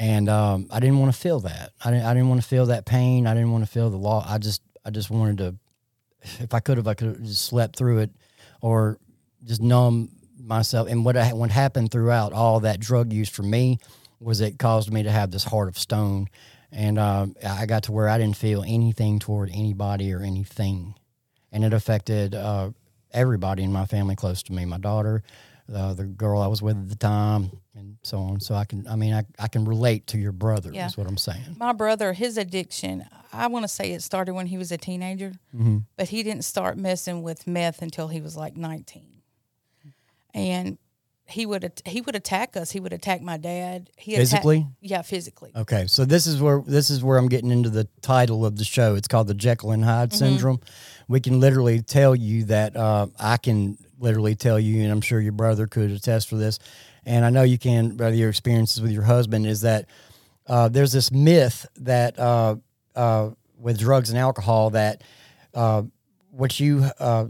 And 0.00 0.28
um, 0.28 0.68
I 0.70 0.78
didn't 0.78 0.98
want 1.00 1.12
to 1.12 1.18
feel 1.18 1.40
that. 1.40 1.72
I 1.84 1.90
didn't. 1.90 2.04
I 2.06 2.14
didn't 2.14 2.28
want 2.28 2.40
to 2.40 2.46
feel 2.46 2.66
that 2.66 2.84
pain. 2.86 3.26
I 3.26 3.34
didn't 3.34 3.50
want 3.50 3.64
to 3.64 3.70
feel 3.70 3.90
the 3.90 3.96
loss. 3.96 4.26
I 4.28 4.38
just. 4.38 4.62
I 4.88 4.90
just 4.90 5.10
wanted 5.10 5.38
to. 5.38 5.54
If 6.40 6.54
I 6.54 6.60
could 6.60 6.78
have, 6.78 6.88
I 6.88 6.94
could 6.94 7.08
have 7.08 7.22
just 7.22 7.44
slept 7.44 7.76
through 7.76 7.98
it, 7.98 8.10
or 8.62 8.98
just 9.44 9.60
numb 9.60 10.10
myself. 10.40 10.88
And 10.88 11.04
what 11.04 11.16
I, 11.16 11.32
what 11.34 11.50
happened 11.50 11.90
throughout 11.92 12.32
all 12.32 12.60
that 12.60 12.80
drug 12.80 13.12
use 13.12 13.28
for 13.28 13.42
me 13.42 13.78
was 14.18 14.40
it 14.40 14.58
caused 14.58 14.90
me 14.90 15.02
to 15.02 15.10
have 15.10 15.30
this 15.30 15.44
heart 15.44 15.68
of 15.68 15.78
stone, 15.78 16.26
and 16.72 16.98
um, 16.98 17.36
I 17.46 17.66
got 17.66 17.82
to 17.84 17.92
where 17.92 18.08
I 18.08 18.16
didn't 18.16 18.36
feel 18.36 18.62
anything 18.66 19.18
toward 19.18 19.50
anybody 19.50 20.12
or 20.12 20.22
anything, 20.22 20.94
and 21.52 21.64
it 21.64 21.74
affected 21.74 22.34
uh, 22.34 22.70
everybody 23.12 23.62
in 23.62 23.72
my 23.72 23.84
family 23.84 24.16
close 24.16 24.42
to 24.44 24.52
me, 24.54 24.64
my 24.64 24.78
daughter, 24.78 25.22
uh, 25.72 25.92
the 25.92 26.04
girl 26.04 26.40
I 26.40 26.46
was 26.46 26.62
with 26.62 26.78
at 26.78 26.88
the 26.88 26.96
time, 26.96 27.50
and 27.76 27.98
so 28.02 28.18
on. 28.20 28.40
So 28.40 28.54
I 28.54 28.64
can, 28.64 28.88
I 28.88 28.96
mean, 28.96 29.12
I, 29.12 29.24
I 29.38 29.48
can 29.48 29.66
relate 29.66 30.06
to 30.08 30.18
your 30.18 30.32
brother. 30.32 30.70
Yeah. 30.72 30.86
Is 30.86 30.96
what 30.96 31.06
I'm 31.06 31.18
saying. 31.18 31.56
my 31.58 31.72
brother, 31.74 32.14
his 32.14 32.38
addiction, 32.38 33.06
I 33.32 33.46
want 33.48 33.64
to 33.64 33.68
say 33.68 33.92
it 33.92 34.02
started 34.02 34.34
when 34.34 34.46
he 34.46 34.58
was 34.58 34.72
a 34.72 34.78
teenager, 34.78 35.32
Mm-hmm. 35.54 35.78
but 35.96 36.08
he 36.08 36.22
didn't 36.22 36.44
start 36.44 36.76
messing 36.78 37.22
with 37.22 37.46
meth 37.46 37.82
until 37.82 38.08
he 38.08 38.20
was 38.20 38.36
like 38.36 38.56
19. 38.56 39.04
And 40.34 40.78
he 41.26 41.44
would 41.44 41.82
he 41.84 42.00
would 42.00 42.16
attack 42.16 42.56
us. 42.56 42.70
He 42.70 42.80
would 42.80 42.92
attack 42.92 43.20
my 43.20 43.36
dad. 43.36 43.90
He 43.98 44.14
atta- 44.14 44.20
Physically? 44.22 44.66
yeah, 44.80 45.02
physically. 45.02 45.52
Okay, 45.54 45.86
so 45.86 46.04
this 46.06 46.26
is 46.26 46.40
where 46.40 46.62
this 46.66 46.88
is 46.90 47.04
where 47.04 47.18
I'm 47.18 47.28
getting 47.28 47.50
into 47.50 47.68
the 47.70 47.86
title 48.00 48.46
of 48.46 48.56
the 48.56 48.64
show. 48.64 48.94
It's 48.94 49.08
called 49.08 49.26
the 49.26 49.34
Jekyll 49.34 49.72
and 49.72 49.84
Hyde 49.84 50.12
syndrome. 50.14 50.60
We 51.06 51.20
can 51.20 51.38
literally 51.40 51.82
tell 51.82 52.14
you 52.14 52.44
that 52.44 52.76
uh, 52.76 53.08
I 53.18 53.36
can 53.36 53.76
literally 53.98 54.36
tell 54.36 54.58
you, 54.58 54.82
and 54.82 54.90
I'm 54.92 55.00
sure 55.02 55.20
your 55.20 55.32
brother 55.32 55.66
could 55.66 55.90
attest 55.90 56.28
for 56.28 56.36
this, 56.36 56.58
and 57.04 57.24
I 57.26 57.30
know 57.30 57.42
you 57.42 57.58
can, 57.58 57.96
brother. 57.96 58.16
Your 58.16 58.30
experiences 58.30 58.80
with 58.80 58.92
your 58.92 59.02
husband 59.02 59.46
is 59.46 59.60
that 59.62 59.84
uh, 60.46 60.68
there's 60.68 60.92
this 60.92 61.10
myth 61.12 61.66
that 61.76 62.18
uh, 62.18 62.56
uh, 62.98 63.30
with 63.58 63.78
drugs 63.78 64.10
and 64.10 64.18
alcohol 64.18 64.70
that 64.70 65.02
uh, 65.54 65.82
what 66.30 66.60
you 66.60 66.84
uh, 66.98 67.26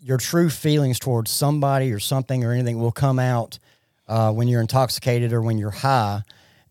your 0.00 0.16
true 0.18 0.48
feelings 0.48 0.98
towards 0.98 1.30
somebody 1.30 1.92
or 1.92 1.98
something 1.98 2.44
or 2.44 2.52
anything 2.52 2.78
will 2.78 2.92
come 2.92 3.18
out 3.18 3.58
uh, 4.06 4.32
when 4.32 4.48
you're 4.48 4.60
intoxicated 4.60 5.32
or 5.32 5.42
when 5.42 5.58
you're 5.58 5.70
high, 5.70 6.22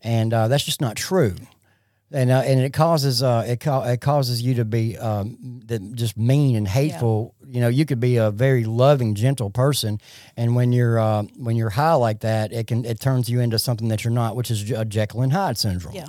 and 0.02 0.32
uh, 0.34 0.48
that's 0.48 0.64
just 0.64 0.80
not 0.80 0.96
true. 0.96 1.34
And 2.10 2.30
uh, 2.30 2.40
and 2.44 2.58
it 2.60 2.72
causes 2.72 3.22
uh, 3.22 3.44
it 3.46 3.60
ca- 3.60 3.82
it 3.84 4.00
causes 4.00 4.40
you 4.40 4.54
to 4.54 4.64
be 4.64 4.96
um, 4.96 5.60
just 5.94 6.16
mean 6.16 6.56
and 6.56 6.66
hateful. 6.66 7.34
You 7.46 7.60
know, 7.60 7.68
you 7.68 7.84
could 7.84 8.00
be 8.00 8.16
a 8.16 8.30
very 8.30 8.64
loving, 8.64 9.14
gentle 9.14 9.50
person, 9.50 10.00
and 10.34 10.56
when 10.56 10.72
you're 10.72 10.98
uh, 10.98 11.24
when 11.36 11.54
you're 11.56 11.68
high 11.68 11.94
like 11.94 12.20
that, 12.20 12.50
it 12.50 12.66
can 12.66 12.86
it 12.86 12.98
turns 12.98 13.28
you 13.28 13.40
into 13.40 13.58
something 13.58 13.88
that 13.88 14.04
you're 14.04 14.12
not, 14.14 14.36
which 14.36 14.50
is 14.50 14.70
a 14.70 14.86
Jekyll 14.86 15.20
and 15.20 15.32
Hyde 15.34 15.58
syndrome. 15.58 15.94
Yeah. 15.94 16.06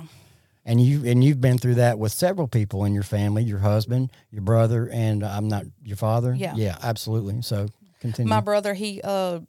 And 0.70 0.80
you 0.80 1.04
and 1.04 1.24
you've 1.24 1.40
been 1.40 1.58
through 1.58 1.74
that 1.76 1.98
with 1.98 2.12
several 2.12 2.46
people 2.46 2.84
in 2.84 2.94
your 2.94 3.02
family, 3.02 3.42
your 3.42 3.58
husband, 3.58 4.12
your 4.30 4.42
brother, 4.42 4.88
and 4.92 5.24
I'm 5.24 5.48
not 5.48 5.64
your 5.82 5.96
father. 5.96 6.32
Yeah. 6.32 6.54
yeah, 6.54 6.78
absolutely. 6.80 7.42
So 7.42 7.66
continue. 8.00 8.30
My 8.30 8.40
brother, 8.40 8.72
he 8.74 9.00
uh 9.02 9.40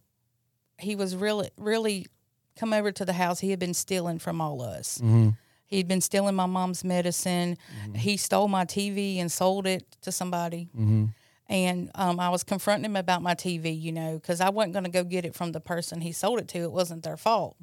he 0.79 0.95
was 0.95 1.15
really 1.15 1.51
really 1.57 2.07
come 2.55 2.73
over 2.73 2.91
to 2.91 3.05
the 3.05 3.13
house. 3.13 3.39
He 3.39 3.51
had 3.51 3.59
been 3.59 3.75
stealing 3.75 4.17
from 4.17 4.41
all 4.41 4.63
of 4.63 4.69
us. 4.69 4.97
Mhm. 4.97 5.37
He'd 5.67 5.87
been 5.87 6.01
stealing 6.01 6.33
my 6.33 6.47
mom's 6.47 6.83
medicine. 6.83 7.55
He 7.95 8.17
stole 8.17 8.47
my 8.47 8.65
TV 8.65 9.19
and 9.19 9.31
sold 9.31 9.67
it 9.67 9.85
to 10.01 10.11
somebody. 10.11 10.69
Mhm. 10.75 11.13
And 11.47 11.91
um, 11.95 12.19
I 12.19 12.29
was 12.29 12.43
confronting 12.43 12.85
him 12.85 12.95
about 12.95 13.21
my 13.21 13.35
TV, 13.35 13.79
you 13.79 13.91
know, 13.91 14.15
because 14.15 14.41
I 14.41 14.49
wasn't 14.49 14.73
going 14.73 14.85
to 14.85 14.89
go 14.89 15.03
get 15.03 15.23
it 15.25 15.35
from 15.35 15.51
the 15.51 15.59
person 15.59 16.01
he 16.01 16.13
sold 16.13 16.39
it 16.39 16.47
to. 16.49 16.59
It 16.59 16.71
wasn't 16.71 17.03
their 17.03 17.17
fault. 17.17 17.57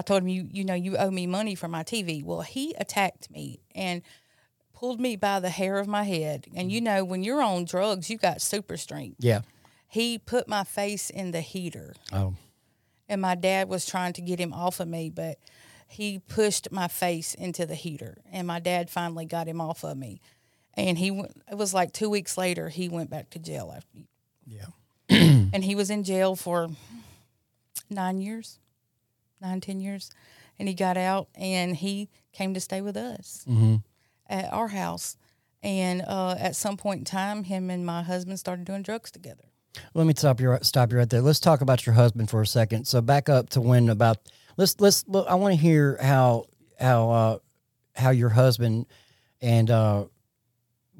I 0.00 0.02
told 0.02 0.22
him, 0.22 0.28
you, 0.28 0.48
you 0.50 0.64
know, 0.64 0.72
you 0.72 0.96
owe 0.96 1.10
me 1.10 1.26
money 1.26 1.54
for 1.54 1.68
my 1.68 1.82
TV. 1.82 2.24
Well, 2.24 2.40
he 2.40 2.72
attacked 2.78 3.30
me 3.30 3.60
and 3.74 4.00
pulled 4.72 4.98
me 4.98 5.14
by 5.14 5.40
the 5.40 5.50
hair 5.50 5.78
of 5.78 5.86
my 5.86 6.04
head. 6.04 6.46
And 6.56 6.72
you 6.72 6.78
mm-hmm. 6.78 6.84
know, 6.86 7.04
when 7.04 7.22
you're 7.22 7.42
on 7.42 7.66
drugs, 7.66 8.08
you 8.08 8.16
got 8.16 8.40
super 8.40 8.78
strength. 8.78 9.16
Yeah. 9.18 9.42
He 9.88 10.16
put 10.16 10.48
my 10.48 10.64
face 10.64 11.10
in 11.10 11.32
the 11.32 11.42
heater, 11.42 11.92
Oh. 12.14 12.32
and 13.10 13.20
my 13.20 13.34
dad 13.34 13.68
was 13.68 13.84
trying 13.84 14.14
to 14.14 14.22
get 14.22 14.38
him 14.38 14.54
off 14.54 14.80
of 14.80 14.88
me, 14.88 15.10
but 15.10 15.36
he 15.86 16.18
pushed 16.20 16.72
my 16.72 16.88
face 16.88 17.34
into 17.34 17.66
the 17.66 17.74
heater, 17.74 18.16
and 18.32 18.46
my 18.46 18.58
dad 18.58 18.88
finally 18.88 19.26
got 19.26 19.48
him 19.48 19.60
off 19.60 19.84
of 19.84 19.98
me. 19.98 20.22
And 20.72 20.96
he, 20.96 21.10
went, 21.10 21.42
it 21.50 21.56
was 21.56 21.74
like 21.74 21.92
two 21.92 22.08
weeks 22.08 22.38
later, 22.38 22.70
he 22.70 22.88
went 22.88 23.10
back 23.10 23.28
to 23.30 23.38
jail 23.38 23.70
after, 23.76 23.98
Yeah. 24.46 24.66
and 25.10 25.62
he 25.62 25.74
was 25.74 25.90
in 25.90 26.04
jail 26.04 26.36
for 26.36 26.70
nine 27.90 28.20
years, 28.22 28.59
nine 29.40 29.60
ten 29.60 29.80
years, 29.80 30.10
and 30.58 30.68
he 30.68 30.74
got 30.74 30.96
out 30.96 31.28
and 31.34 31.76
he 31.76 32.08
came 32.32 32.54
to 32.54 32.60
stay 32.60 32.80
with 32.80 32.96
us 32.96 33.44
Mm-hmm. 33.48 33.76
at 34.28 34.52
our 34.52 34.68
house, 34.68 35.16
And 35.62 36.02
uh, 36.06 36.36
at 36.38 36.56
some 36.56 36.76
point 36.76 36.98
in 37.00 37.04
time, 37.04 37.44
him 37.44 37.68
and 37.70 37.84
my 37.84 38.02
husband 38.02 38.38
started 38.38 38.64
doing 38.64 38.82
drugs 38.82 39.10
together. 39.10 39.44
Let 39.94 40.06
me 40.06 40.14
stop 40.16 40.40
you. 40.40 40.56
Stop 40.62 40.90
you 40.92 40.98
right 40.98 41.08
there. 41.08 41.20
Let's 41.22 41.38
talk 41.40 41.60
about 41.60 41.84
your 41.86 41.94
husband 41.94 42.28
for 42.30 42.40
a 42.42 42.46
second. 42.46 42.86
So 42.86 43.00
back 43.00 43.28
up 43.28 43.50
to 43.50 43.60
when 43.60 43.88
about. 43.88 44.16
Let's 44.56 44.80
let's. 44.80 45.04
Look, 45.06 45.26
I 45.28 45.34
want 45.36 45.54
to 45.54 45.60
hear 45.60 45.96
how 46.02 46.46
how 46.78 47.10
uh, 47.10 47.38
how 47.94 48.10
your 48.10 48.30
husband 48.30 48.86
and 49.40 49.70
uh, 49.70 50.04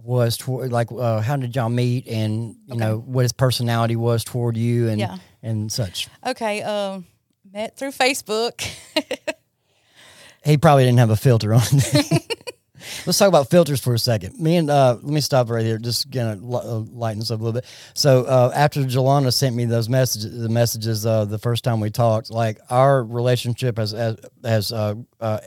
was 0.02 0.36
toward 0.36 0.72
like 0.72 0.88
uh, 0.92 1.20
how 1.20 1.36
did 1.36 1.54
y'all 1.56 1.68
meet 1.68 2.06
and 2.06 2.56
you 2.66 2.76
know 2.76 2.98
what 2.98 3.22
his 3.22 3.32
personality 3.32 3.96
was 3.96 4.24
toward 4.24 4.56
you 4.56 4.88
and 4.88 4.98
Yeah. 5.00 5.18
and 5.42 5.70
such. 5.70 6.08
Okay, 6.24 6.62
um, 6.62 7.06
met 7.52 7.76
through 7.76 7.92
Facebook. 7.92 8.68
He 10.42 10.56
probably 10.56 10.84
didn't 10.84 11.00
have 11.00 11.10
a 11.10 11.16
filter 11.16 11.52
on. 11.52 11.60
Let's 13.06 13.18
talk 13.18 13.28
about 13.28 13.50
filters 13.50 13.78
for 13.78 13.92
a 13.92 13.98
second. 13.98 14.40
Me 14.40 14.56
and 14.56 14.70
uh, 14.70 14.94
let 15.02 15.12
me 15.12 15.20
stop 15.20 15.50
right 15.50 15.64
here. 15.64 15.76
Just 15.76 16.10
gonna 16.10 16.40
uh, 16.42 16.78
lighten 16.78 17.18
this 17.18 17.30
up 17.30 17.40
a 17.40 17.42
little 17.42 17.60
bit. 17.60 17.66
So 17.92 18.24
uh, 18.24 18.50
after 18.54 18.80
Jolana 18.80 19.34
sent 19.34 19.54
me 19.54 19.66
those 19.66 19.90
messages, 19.90 20.40
the 20.40 20.48
messages 20.48 21.04
uh, 21.04 21.26
the 21.26 21.38
first 21.38 21.62
time 21.62 21.80
we 21.80 21.90
talked, 21.90 22.30
like 22.30 22.58
our 22.70 23.04
relationship 23.04 23.76
has 23.76 23.92
has, 23.92 24.16
has 24.42 24.72
uh, 24.72 24.94
uh, 25.20 25.40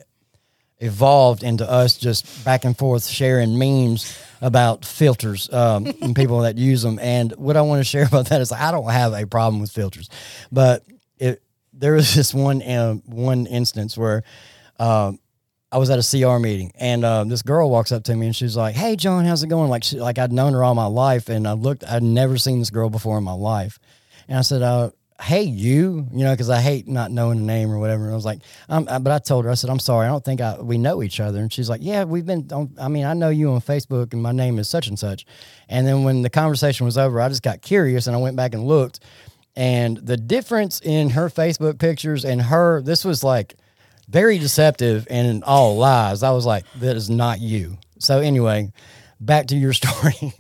evolved 0.79 1.41
into 1.41 1.69
us 1.69 1.98
just 1.98 2.45
back 2.45 2.63
and 2.63 2.77
forth 2.77 3.07
sharing 3.07 3.57
memes 3.57 4.15
about 4.41 4.86
filters 4.86 5.51
um, 5.51 5.88
and 6.03 6.15
people 6.15 6.41
that 6.41 6.60
use 6.60 6.83
them. 6.83 7.00
And 7.00 7.31
what 7.31 7.57
I 7.57 7.62
want 7.62 7.79
to 7.79 7.83
share 7.83 8.05
about 8.05 8.27
that 8.27 8.41
is 8.41 8.51
I 8.51 8.69
don't 8.69 8.91
have 8.91 9.13
a 9.13 9.25
problem 9.25 9.60
with 9.60 9.72
filters, 9.72 10.07
but 10.51 10.83
it 11.17 11.41
there 11.74 11.94
was 11.94 12.13
this 12.15 12.34
one 12.34 12.62
um, 12.70 13.01
one 13.06 13.46
instance 13.48 13.98
where. 13.98 14.24
Um, 14.80 15.20
I 15.72 15.77
was 15.77 15.89
at 15.89 15.98
a 15.98 16.03
CR 16.08 16.38
meeting 16.38 16.72
and 16.75 17.03
um, 17.03 17.30
this 17.30 17.42
girl 17.42 17.68
walks 17.68 17.92
up 17.92 18.03
to 18.03 18.15
me 18.15 18.27
and 18.27 18.36
she's 18.36 18.56
like, 18.56 18.75
"Hey, 18.75 18.96
John, 18.96 19.25
how's 19.25 19.42
it 19.42 19.48
going?" 19.48 19.72
Like, 19.72 19.84
she, 19.84 20.00
like 20.00 20.20
I'd 20.20 20.32
known 20.32 20.53
her 20.53 20.63
all 20.63 20.75
my 20.75 20.86
life 20.86 21.30
and 21.30 21.48
I 21.48 21.53
looked, 21.53 21.84
I'd 21.84 22.03
never 22.03 22.38
seen 22.38 22.60
this 22.60 22.70
girl 22.70 22.92
before 22.92 23.18
in 23.18 23.24
my 23.24 23.34
life, 23.34 23.80
and 24.27 24.38
I 24.38 24.42
said, 24.42 24.62
uh, 24.62 24.92
"Hey, 25.20 25.42
you," 25.42 26.08
you 26.12 26.24
know, 26.24 26.32
because 26.32 26.51
I 26.51 26.62
hate 26.62 26.88
not 26.88 27.10
knowing 27.10 27.39
the 27.39 27.46
name 27.46 27.72
or 27.72 27.80
whatever. 27.80 28.03
And 28.03 28.12
I 28.12 28.15
was 28.15 28.25
like, 28.25 28.42
um, 28.70 28.86
but 28.86 29.08
I 29.08 29.18
told 29.18 29.46
her, 29.46 29.51
I 29.51 29.56
said, 29.56 29.72
"I'm 29.72 29.80
sorry, 29.80 30.06
I 30.06 30.10
don't 30.10 30.24
think 30.24 30.42
I, 30.42 30.62
we 30.62 30.77
know 30.77 31.01
each 31.01 31.20
other." 31.20 31.39
And 31.39 31.51
she's 31.51 31.72
like, 31.72 31.82
"Yeah, 31.84 32.03
we've 32.03 32.25
been. 32.25 32.48
On, 32.51 32.72
I 32.80 32.88
mean, 32.88 33.06
I 33.06 33.15
know 33.15 33.30
you 33.30 33.51
on 33.51 33.62
Facebook, 33.62 34.13
and 34.13 34.22
my 34.22 34.32
name 34.32 34.60
is 34.60 34.70
such 34.70 34.88
and 34.88 35.00
such." 35.00 35.25
And 35.70 35.88
then 35.88 36.03
when 36.03 36.22
the 36.22 36.30
conversation 36.30 36.86
was 36.86 37.00
over, 37.00 37.20
I 37.20 37.30
just 37.30 37.42
got 37.42 37.63
curious 37.63 38.06
and 38.06 38.15
I 38.15 38.20
went 38.20 38.36
back 38.36 38.53
and 38.53 38.63
looked, 38.65 39.00
and 39.55 39.98
the 39.98 40.17
difference 40.17 40.79
in 40.81 41.12
her 41.12 41.29
Facebook 41.29 41.79
pictures 41.79 42.25
and 42.25 42.41
her, 42.41 42.81
this 42.81 43.05
was 43.05 43.24
like 43.24 43.55
very 44.10 44.38
deceptive 44.39 45.07
and 45.10 45.43
all 45.43 45.77
lies. 45.77 46.24
I 46.24 46.31
was 46.31 46.45
like, 46.45 46.65
that 46.79 46.95
is 46.95 47.10
not 47.10 47.39
you. 47.39 47.77
So 48.00 48.19
anyway, 48.19 48.72
back 49.19 49.48
to 49.48 49.55
your 49.55 49.74
story. 49.81 50.33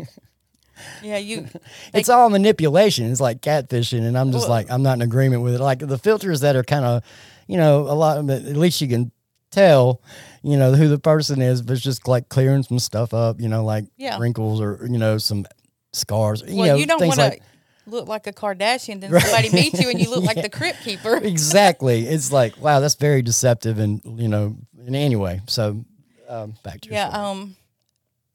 yeah, 1.01 1.17
you. 1.17 1.47
it's 1.93 2.09
all 2.09 2.29
manipulation. 2.29 3.11
It's 3.11 3.21
like 3.21 3.41
catfishing, 3.41 4.03
and 4.05 4.17
I'm 4.17 4.31
just 4.31 4.43
Well- 4.47 4.57
like, 4.57 4.71
I'm 4.71 4.83
not 4.83 4.93
in 4.93 5.01
agreement 5.01 5.41
with 5.43 5.55
it. 5.55 5.61
Like 5.61 5.79
the 5.79 5.97
filters 5.97 6.41
that 6.41 6.55
are 6.55 6.63
kind 6.63 6.85
of, 6.85 7.03
you 7.47 7.57
know, 7.57 7.81
a 7.81 7.93
lot 7.95 8.17
of 8.17 8.29
at 8.29 8.43
least 8.57 8.81
you 8.81 8.87
can 8.87 9.11
tell, 9.51 10.01
you 10.41 10.57
know, 10.57 10.73
who 10.73 10.87
the 10.87 10.97
person 10.99 11.41
is, 11.41 11.61
but 11.61 11.73
it's 11.73 11.81
just 11.81 12.07
like 12.07 12.27
clearing 12.29 12.63
some 12.63 12.79
stuff 12.79 13.13
up, 13.13 13.39
you 13.39 13.47
know, 13.47 13.63
like 13.63 13.85
Yeah. 13.97 14.17
wrinkles 14.17 14.59
or 14.59 14.79
you 14.89 14.97
know 14.97 15.17
some 15.19 15.45
scars. 15.93 16.43
You 16.47 16.57
well, 16.57 16.67
know, 16.69 16.75
you 16.75 16.85
don't 16.87 16.99
things 16.99 17.17
want 17.17 17.33
to 17.33 17.37
like 17.39 17.43
look 17.85 18.07
like 18.07 18.27
a 18.27 18.33
Kardashian. 18.33 19.01
Then 19.01 19.11
Right. 19.13 19.21
somebody 19.23 19.49
meets 19.49 19.79
you 19.81 19.89
and 19.89 19.99
you 19.99 20.09
look 20.09 20.23
like 20.23 20.41
the 20.41 20.49
crypt 20.59 20.81
keeper. 20.81 21.15
exactly. 21.23 22.05
It's 22.07 22.31
like 22.31 22.57
wow, 22.61 22.79
that's 22.79 22.95
very 22.95 23.21
deceptive, 23.21 23.79
and 23.79 24.01
you 24.19 24.27
know, 24.27 24.55
and 24.85 24.95
anyway, 24.95 25.41
so 25.47 25.83
um, 26.29 26.55
back 26.63 26.81
to 26.81 26.89
your 26.89 26.95
Yeah, 26.97 27.09
story. 27.09 27.25
um, 27.25 27.55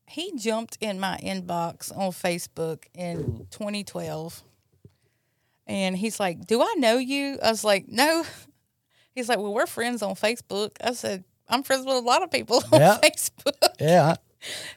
he 0.07 0.33
jumped 0.37 0.79
in 0.81 0.99
my 1.01 1.19
inbox 1.23 1.97
on 1.97 2.11
Facebook 2.13 2.85
in 2.95 3.47
2012, 3.51 4.43
and 5.67 5.97
he's 5.97 6.19
like, 6.21 6.47
"Do 6.47 6.63
I 6.63 6.75
know 6.79 6.97
you?" 6.97 7.39
I 7.43 7.51
was 7.51 7.65
like, 7.65 7.89
"No." 7.89 8.25
He's 9.15 9.29
like, 9.29 9.39
"Well, 9.39 9.53
we're 9.53 9.67
friends 9.67 10.03
on 10.03 10.15
Facebook." 10.15 10.73
I 10.83 10.93
said, 10.93 11.25
"I'm 11.49 11.63
friends 11.63 11.85
with 11.85 11.97
a 11.97 12.01
lot 12.01 12.23
of 12.23 12.31
people 12.31 12.63
on 12.73 12.81
Yeah. 12.81 12.99
Facebook." 13.03 13.69
yeah. 13.81 14.15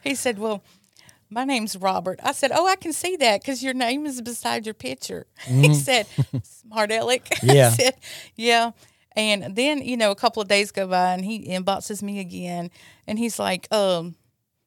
He 0.02 0.14
said, 0.14 0.38
"Well." 0.38 0.62
My 1.32 1.44
name's 1.44 1.76
Robert. 1.76 2.20
I 2.22 2.32
said, 2.32 2.52
"Oh, 2.54 2.66
I 2.66 2.76
can 2.76 2.92
see 2.92 3.16
that 3.16 3.40
because 3.40 3.62
your 3.62 3.72
name 3.72 4.04
is 4.04 4.20
beside 4.20 4.66
your 4.66 4.74
picture." 4.74 5.26
He 5.46 5.74
said, 5.74 6.06
"Smart 6.42 6.92
aleck." 6.92 7.24
Mm-hmm. 7.30 7.50
Yeah. 7.56 7.68
I 7.68 7.70
said, 7.70 7.94
"Yeah." 8.36 8.70
And 9.16 9.56
then 9.56 9.82
you 9.82 9.96
know, 9.96 10.10
a 10.10 10.14
couple 10.14 10.42
of 10.42 10.48
days 10.48 10.70
go 10.72 10.86
by, 10.86 11.14
and 11.14 11.24
he 11.24 11.48
inboxes 11.48 12.02
me 12.02 12.20
again, 12.20 12.70
and 13.06 13.18
he's 13.18 13.38
like, 13.38 13.66
"Um, 13.72 14.14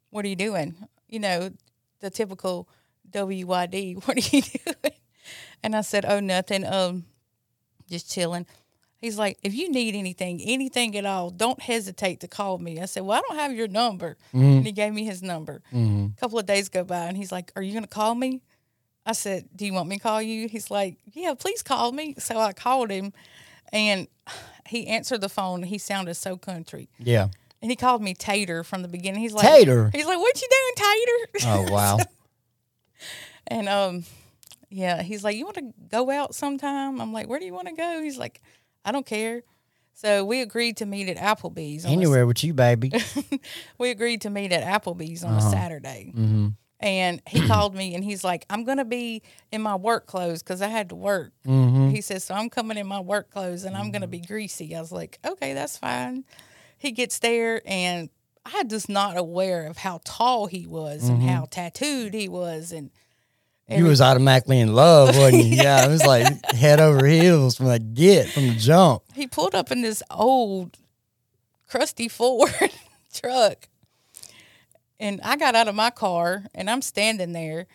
what 0.10 0.26
are 0.26 0.28
you 0.28 0.36
doing?" 0.36 0.76
You 1.08 1.20
know, 1.20 1.52
the 2.00 2.10
typical 2.10 2.68
WYD. 3.12 3.96
What 4.06 4.18
are 4.18 4.36
you 4.36 4.42
doing? 4.42 4.96
And 5.64 5.76
I 5.76 5.82
said, 5.82 6.04
"Oh, 6.06 6.20
nothing. 6.20 6.66
Um, 6.66 7.06
just 7.90 8.12
chilling." 8.12 8.48
He's 9.06 9.20
like, 9.20 9.38
if 9.44 9.54
you 9.54 9.70
need 9.70 9.94
anything, 9.94 10.42
anything 10.42 10.98
at 10.98 11.06
all, 11.06 11.30
don't 11.30 11.62
hesitate 11.62 12.22
to 12.22 12.28
call 12.28 12.58
me. 12.58 12.82
I 12.82 12.86
said, 12.86 13.04
well, 13.04 13.20
I 13.20 13.22
don't 13.22 13.38
have 13.38 13.54
your 13.54 13.68
number. 13.68 14.18
And 14.34 14.66
he 14.66 14.72
gave 14.72 14.94
me 14.94 15.06
his 15.06 15.22
number. 15.22 15.62
A 15.72 16.20
couple 16.20 16.40
of 16.40 16.48
days 16.48 16.70
go 16.70 16.84
by 16.84 17.06
and 17.06 17.16
he's 17.16 17.32
like, 17.32 17.52
are 17.56 17.62
you 17.62 17.72
going 17.72 17.84
to 17.84 17.88
call 17.90 18.16
me? 18.16 18.42
I 19.06 19.12
said, 19.12 19.48
do 19.56 19.64
you 19.64 19.74
want 19.74 19.90
me 19.90 19.98
to 19.98 20.02
call 20.02 20.24
you? 20.24 20.48
He's 20.48 20.72
like, 20.72 20.98
yeah, 21.14 21.36
please 21.36 21.62
call 21.62 21.92
me. 21.92 22.16
So 22.18 22.40
I 22.40 22.52
called 22.52 22.90
him 22.90 23.14
and 23.72 24.08
he 24.68 24.88
answered 24.88 25.22
the 25.22 25.30
phone. 25.30 25.62
He 25.62 25.78
sounded 25.78 26.16
so 26.16 26.36
country. 26.36 26.90
Yeah. 26.98 27.28
And 27.62 27.70
he 27.70 27.76
called 27.76 28.02
me 28.02 28.16
Tater 28.16 28.64
from 28.64 28.82
the 28.82 28.88
beginning. 28.88 29.22
He's 29.22 29.34
like, 29.34 29.46
Tater? 29.46 29.92
He's 29.94 30.08
like, 30.08 30.18
what 30.18 30.42
you 30.42 30.48
doing, 30.50 31.38
Tater? 31.38 31.48
Oh 31.48 31.72
wow. 31.72 32.00
And 33.46 33.70
um, 33.70 34.04
yeah, 34.70 35.04
he's 35.04 35.24
like, 35.24 35.38
"You 35.38 35.46
want 35.46 35.58
to 35.58 35.74
go 35.90 36.10
out 36.10 36.36
sometime?" 36.36 37.00
I'm 37.00 37.14
like, 37.14 37.28
"Where 37.30 37.40
do 37.40 37.46
you 37.46 37.54
want 37.54 37.68
to 37.68 37.74
go?" 37.74 38.02
He's 38.02 38.18
like, 38.18 38.42
"I 38.86 38.92
don't 38.92 39.06
care." 39.06 39.42
So 39.94 40.24
we 40.26 40.42
agreed 40.42 40.78
to 40.78 40.86
meet 40.86 41.08
at 41.10 41.18
Applebee's. 41.18 41.86
On 41.86 41.92
a- 41.92 41.94
Anywhere 41.94 42.28
with 42.28 42.44
you, 42.44 42.54
baby. 42.54 42.92
we 43.78 43.90
agreed 43.92 44.22
to 44.22 44.30
meet 44.30 44.52
at 44.52 44.64
Applebee's 44.64 45.24
on 45.24 45.34
Uh-huh. 45.34 45.48
a 45.48 45.52
Saturday. 45.52 46.12
Mm-hmm. 46.16 46.48
And 46.82 47.22
he 47.28 47.40
called 47.48 47.74
me 47.74 47.96
and 47.96 48.04
he's 48.04 48.24
like, 48.24 48.46
"I'm 48.50 48.64
gonna 48.66 48.86
be 48.86 49.22
in 49.52 49.62
my 49.62 49.76
work 49.76 50.06
clothes 50.06 50.44
because 50.44 50.62
I 50.62 50.68
had 50.68 50.90
to 50.90 50.96
work." 50.96 51.32
Mm-hmm. 51.48 51.90
He 51.90 52.02
says, 52.02 52.24
"So 52.26 52.34
I'm 52.36 52.50
coming 52.50 52.78
in 52.78 52.86
my 52.88 53.00
work 53.00 53.32
clothes 53.32 53.64
and 53.64 53.76
I'm 53.76 53.90
gonna 53.92 54.08
be 54.08 54.20
greasy." 54.20 54.76
I 54.76 54.82
was 54.82 54.92
like, 54.92 55.18
"Okay, 55.26 55.54
that's 55.54 55.78
fine." 55.78 56.26
He 56.78 56.92
gets 56.92 57.20
there 57.20 57.62
and 57.66 58.10
I 58.46 58.64
was 58.70 58.88
not 58.90 59.18
aware 59.18 59.66
of 59.66 59.78
how 59.78 60.02
tall 60.04 60.46
he 60.48 60.68
was 60.68 61.08
and 61.10 61.24
how 61.24 61.46
tattooed 61.50 62.14
he 62.14 62.28
was 62.30 62.72
and 62.72 62.92
You 63.70 63.86
was 63.86 64.00
automatically 64.02 64.60
in 64.60 64.74
love, 64.76 65.18
wasn't 65.18 65.44
you? 65.46 65.56
yeah. 65.64 65.86
it 65.86 65.90
was 65.90 66.06
like 66.06 66.46
head 66.54 66.80
over 66.80 67.06
heels 67.06 67.58
from 67.58 67.66
the 67.68 67.80
get, 67.80 68.30
from 68.30 68.48
the 68.48 68.56
jump. 68.56 69.02
he 69.16 69.26
pulled 69.28 69.56
up 69.56 69.72
in 69.72 69.82
this 69.82 70.04
old 70.12 70.78
crusty 71.68 72.08
Ford 72.08 72.54
truck. 73.14 73.68
And 75.00 75.20
I 75.24 75.36
got 75.36 75.56
out 75.56 75.68
of 75.68 75.76
my 75.76 75.90
car 75.90 76.46
and 76.54 76.70
I'm 76.70 76.82
standing 76.82 77.34
there 77.34 77.68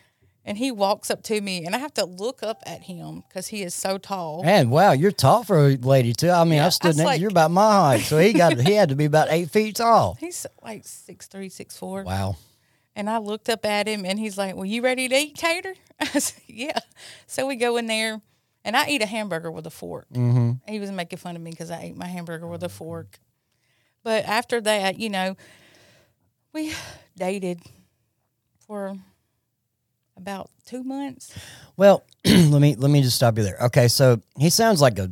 and 0.44 0.56
he 0.56 0.70
walks 0.72 1.10
up 1.10 1.22
to 1.24 1.40
me 1.40 1.66
and 1.66 1.74
I 1.74 1.78
have 1.78 1.92
to 1.94 2.04
look 2.06 2.42
up 2.42 2.62
at 2.64 2.82
him 2.84 3.22
because 3.28 3.48
he 3.48 3.62
is 3.62 3.74
so 3.74 3.98
tall. 3.98 4.42
Man, 4.42 4.70
wow, 4.70 4.92
you're 4.92 5.10
tall 5.12 5.42
for 5.44 5.66
a 5.66 5.76
lady 5.76 6.12
too. 6.14 6.30
I 6.30 6.44
mean, 6.44 6.54
Yeah, 6.54 6.66
I 6.66 6.68
stood 6.70 6.94
I 6.94 6.98
next 6.98 7.04
like- 7.04 7.16
to 7.16 7.22
you 7.22 7.28
about 7.28 7.50
my 7.50 7.72
height, 7.72 8.02
so 8.04 8.16
he 8.18 8.32
got 8.32 8.58
he 8.58 8.72
had 8.72 8.88
to 8.88 8.96
be 8.96 9.04
about 9.04 9.28
eight 9.30 9.50
feet 9.50 9.76
tall. 9.76 10.16
He's 10.20 10.46
like 10.62 10.82
six 10.86 11.26
three, 11.26 11.48
six 11.50 11.76
four. 11.76 12.04
Wow. 12.04 12.36
And 12.96 13.08
I 13.08 13.18
looked 13.18 13.48
up 13.48 13.64
at 13.64 13.86
him 13.86 14.04
and 14.04 14.18
he's 14.18 14.36
like, 14.36 14.56
Well, 14.56 14.64
you 14.64 14.82
ready 14.82 15.08
to 15.08 15.16
eat, 15.16 15.36
Tater? 15.36 15.74
I 16.00 16.18
said, 16.18 16.42
Yeah. 16.46 16.78
So 17.26 17.46
we 17.46 17.56
go 17.56 17.76
in 17.76 17.86
there 17.86 18.20
and 18.64 18.76
I 18.76 18.88
eat 18.88 19.02
a 19.02 19.06
hamburger 19.06 19.50
with 19.50 19.66
a 19.66 19.70
fork. 19.70 20.06
Mm-hmm. 20.12 20.70
He 20.70 20.80
was 20.80 20.90
making 20.90 21.18
fun 21.18 21.36
of 21.36 21.42
me 21.42 21.50
because 21.50 21.70
I 21.70 21.82
ate 21.82 21.96
my 21.96 22.06
hamburger 22.06 22.46
with 22.46 22.62
a 22.62 22.68
fork. 22.68 23.18
But 24.02 24.24
after 24.24 24.60
that, 24.60 24.98
you 24.98 25.08
know, 25.08 25.36
we 26.52 26.72
dated 27.16 27.60
for 28.66 28.96
about 30.16 30.50
two 30.66 30.82
months. 30.84 31.36
Well, 31.76 32.04
let 32.24 32.60
me 32.60 32.76
let 32.76 32.90
me 32.90 33.02
just 33.02 33.16
stop 33.16 33.38
you 33.38 33.44
there. 33.44 33.58
Okay, 33.62 33.88
so 33.88 34.20
he 34.38 34.50
sounds 34.50 34.80
like 34.80 34.98
a 34.98 35.10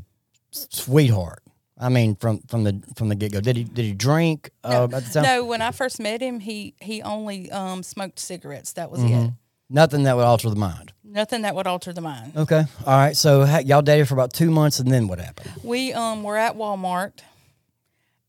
sweetheart. 0.50 1.42
I 1.80 1.88
mean, 1.88 2.16
from 2.16 2.40
from 2.48 2.64
the 2.64 2.82
from 2.96 3.08
the 3.08 3.14
get 3.14 3.32
go. 3.32 3.40
Did 3.40 3.56
he 3.56 3.64
did 3.64 3.84
he 3.84 3.92
drink? 3.92 4.50
No, 4.64 4.70
uh, 4.70 4.84
at 4.84 5.04
the 5.04 5.10
time? 5.12 5.22
no, 5.22 5.44
when 5.44 5.62
I 5.62 5.70
first 5.70 6.00
met 6.00 6.20
him, 6.20 6.40
he 6.40 6.74
he 6.80 7.02
only 7.02 7.50
um, 7.52 7.82
smoked 7.82 8.18
cigarettes. 8.18 8.72
That 8.74 8.90
was 8.90 9.00
Mm-hmm. 9.00 9.14
it. 9.26 9.30
Nothing 9.70 10.04
that 10.04 10.16
would 10.16 10.24
alter 10.24 10.48
the 10.48 10.56
mind. 10.56 10.92
Nothing 11.04 11.42
that 11.42 11.54
would 11.54 11.66
alter 11.66 11.92
the 11.92 12.00
mind. 12.00 12.32
Okay, 12.36 12.64
all 12.86 12.96
right. 12.96 13.14
So 13.16 13.44
ha- 13.44 13.58
y'all 13.64 13.82
dated 13.82 14.08
for 14.08 14.14
about 14.14 14.32
two 14.32 14.50
months, 14.50 14.80
and 14.80 14.90
then 14.90 15.08
what 15.08 15.20
happened? 15.20 15.52
We 15.62 15.92
um 15.92 16.22
were 16.22 16.36
at 16.38 16.56
Walmart, 16.56 17.20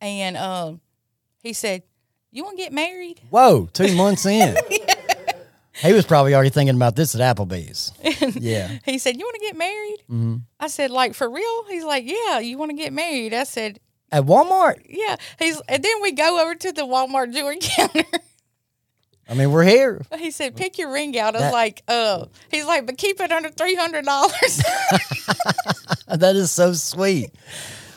and 0.01 0.35
um 0.37 0.81
he 1.41 1.53
said, 1.53 1.83
"You 2.31 2.43
want 2.43 2.57
to 2.57 2.63
get 2.63 2.73
married?" 2.73 3.21
Whoa, 3.29 3.69
two 3.73 3.95
months 3.95 4.25
in. 4.25 4.57
He 5.81 5.93
was 5.93 6.05
probably 6.05 6.33
already 6.36 6.50
thinking 6.50 6.75
about 6.75 6.95
this 6.95 7.15
at 7.15 7.21
Applebee's. 7.38 7.91
Yeah. 8.39 8.77
He 8.86 8.98
said, 8.98 9.17
"You 9.17 9.25
want 9.25 9.36
to 9.36 9.41
get 9.41 9.57
married?" 9.57 9.98
Mm-hmm. 10.09 10.36
I 10.59 10.67
said, 10.67 10.91
"Like 10.91 11.13
for 11.13 11.29
real?" 11.29 11.65
He's 11.67 11.83
like, 11.83 12.03
"Yeah, 12.05 12.39
you 12.39 12.57
want 12.57 12.71
to 12.71 12.75
get 12.77 12.91
married?" 12.93 13.33
I 13.33 13.43
said, 13.45 13.79
At 14.12 14.24
Walmart. 14.25 14.81
"Yeah." 14.88 15.15
He's 15.39 15.62
and 15.69 15.81
then 15.83 16.01
we 16.01 16.12
go 16.12 16.41
over 16.41 16.55
to 16.55 16.71
the 16.71 16.81
Walmart 16.83 17.33
jewelry 17.33 17.57
counter, 17.62 18.03
I 19.29 19.36
mean, 19.36 19.51
we're 19.51 19.63
here. 19.63 20.01
He 20.17 20.31
said, 20.31 20.55
"Pick 20.55 20.77
your 20.77 20.91
ring 20.91 21.17
out." 21.17 21.36
I 21.36 21.39
was 21.39 21.41
That- 21.48 21.53
like, 21.53 21.83
"Uh," 21.88 22.25
he's 22.51 22.65
like, 22.65 22.86
"But 22.86 22.98
keep 22.98 23.19
it 23.21 23.31
under 23.31 23.50
three 23.50 23.75
hundred 23.75 24.05
dollars." 24.05 24.63
that 26.07 26.36
is 26.36 26.51
so 26.51 26.74
sweet. 26.74 27.29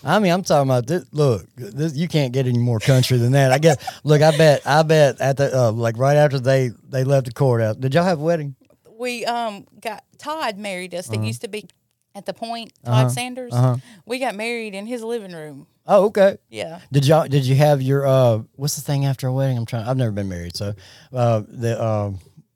I 0.04 0.18
mean, 0.18 0.32
I'm 0.32 0.42
talking 0.42 0.68
about 0.68 0.86
this. 0.86 1.04
Look, 1.12 1.46
this, 1.56 1.96
you 1.96 2.08
can't 2.08 2.32
get 2.32 2.46
any 2.46 2.58
more 2.58 2.80
country 2.80 3.18
than 3.18 3.32
that. 3.32 3.52
I 3.52 3.58
guess. 3.58 3.76
Look, 4.04 4.22
I 4.22 4.36
bet. 4.36 4.66
I 4.66 4.82
bet 4.82 5.20
at 5.20 5.36
the 5.36 5.56
uh, 5.56 5.72
like 5.72 5.96
right 5.98 6.16
after 6.16 6.40
they 6.40 6.70
they 6.88 7.04
left 7.04 7.26
the 7.26 7.32
courthouse. 7.32 7.76
Did 7.76 7.94
y'all 7.94 8.04
have 8.04 8.20
a 8.20 8.22
wedding? 8.22 8.56
we 9.02 9.26
um 9.26 9.66
got 9.80 10.04
Todd 10.16 10.56
married 10.56 10.94
us. 10.94 11.10
Uh-huh. 11.10 11.20
Used 11.20 11.42
to 11.42 11.48
be 11.48 11.68
at 12.14 12.24
the 12.24 12.32
point. 12.32 12.72
Todd 12.84 13.10
Sanders. 13.10 13.52
We 14.06 14.18
got 14.18 14.34
married 14.34 14.74
in 14.74 14.86
his 14.86 15.02
living 15.02 15.32
room. 15.32 15.66
Oh, 15.84 16.04
okay. 16.06 16.38
Yeah. 16.48 16.80
Did 16.92 17.06
y'all? 17.06 17.26
Did 17.26 17.44
you 17.44 17.56
have 17.56 17.82
your 17.82 18.06
uh? 18.06 18.42
What's 18.54 18.76
the 18.76 18.82
thing 18.82 19.04
after 19.04 19.26
a 19.26 19.32
wedding? 19.32 19.58
I'm 19.58 19.66
trying. 19.66 19.86
I've 19.86 19.96
never 19.96 20.12
been 20.12 20.28
married, 20.28 20.56
so 20.56 20.74
uh, 21.12 21.42
the 21.48 21.80
uh, 21.80 22.12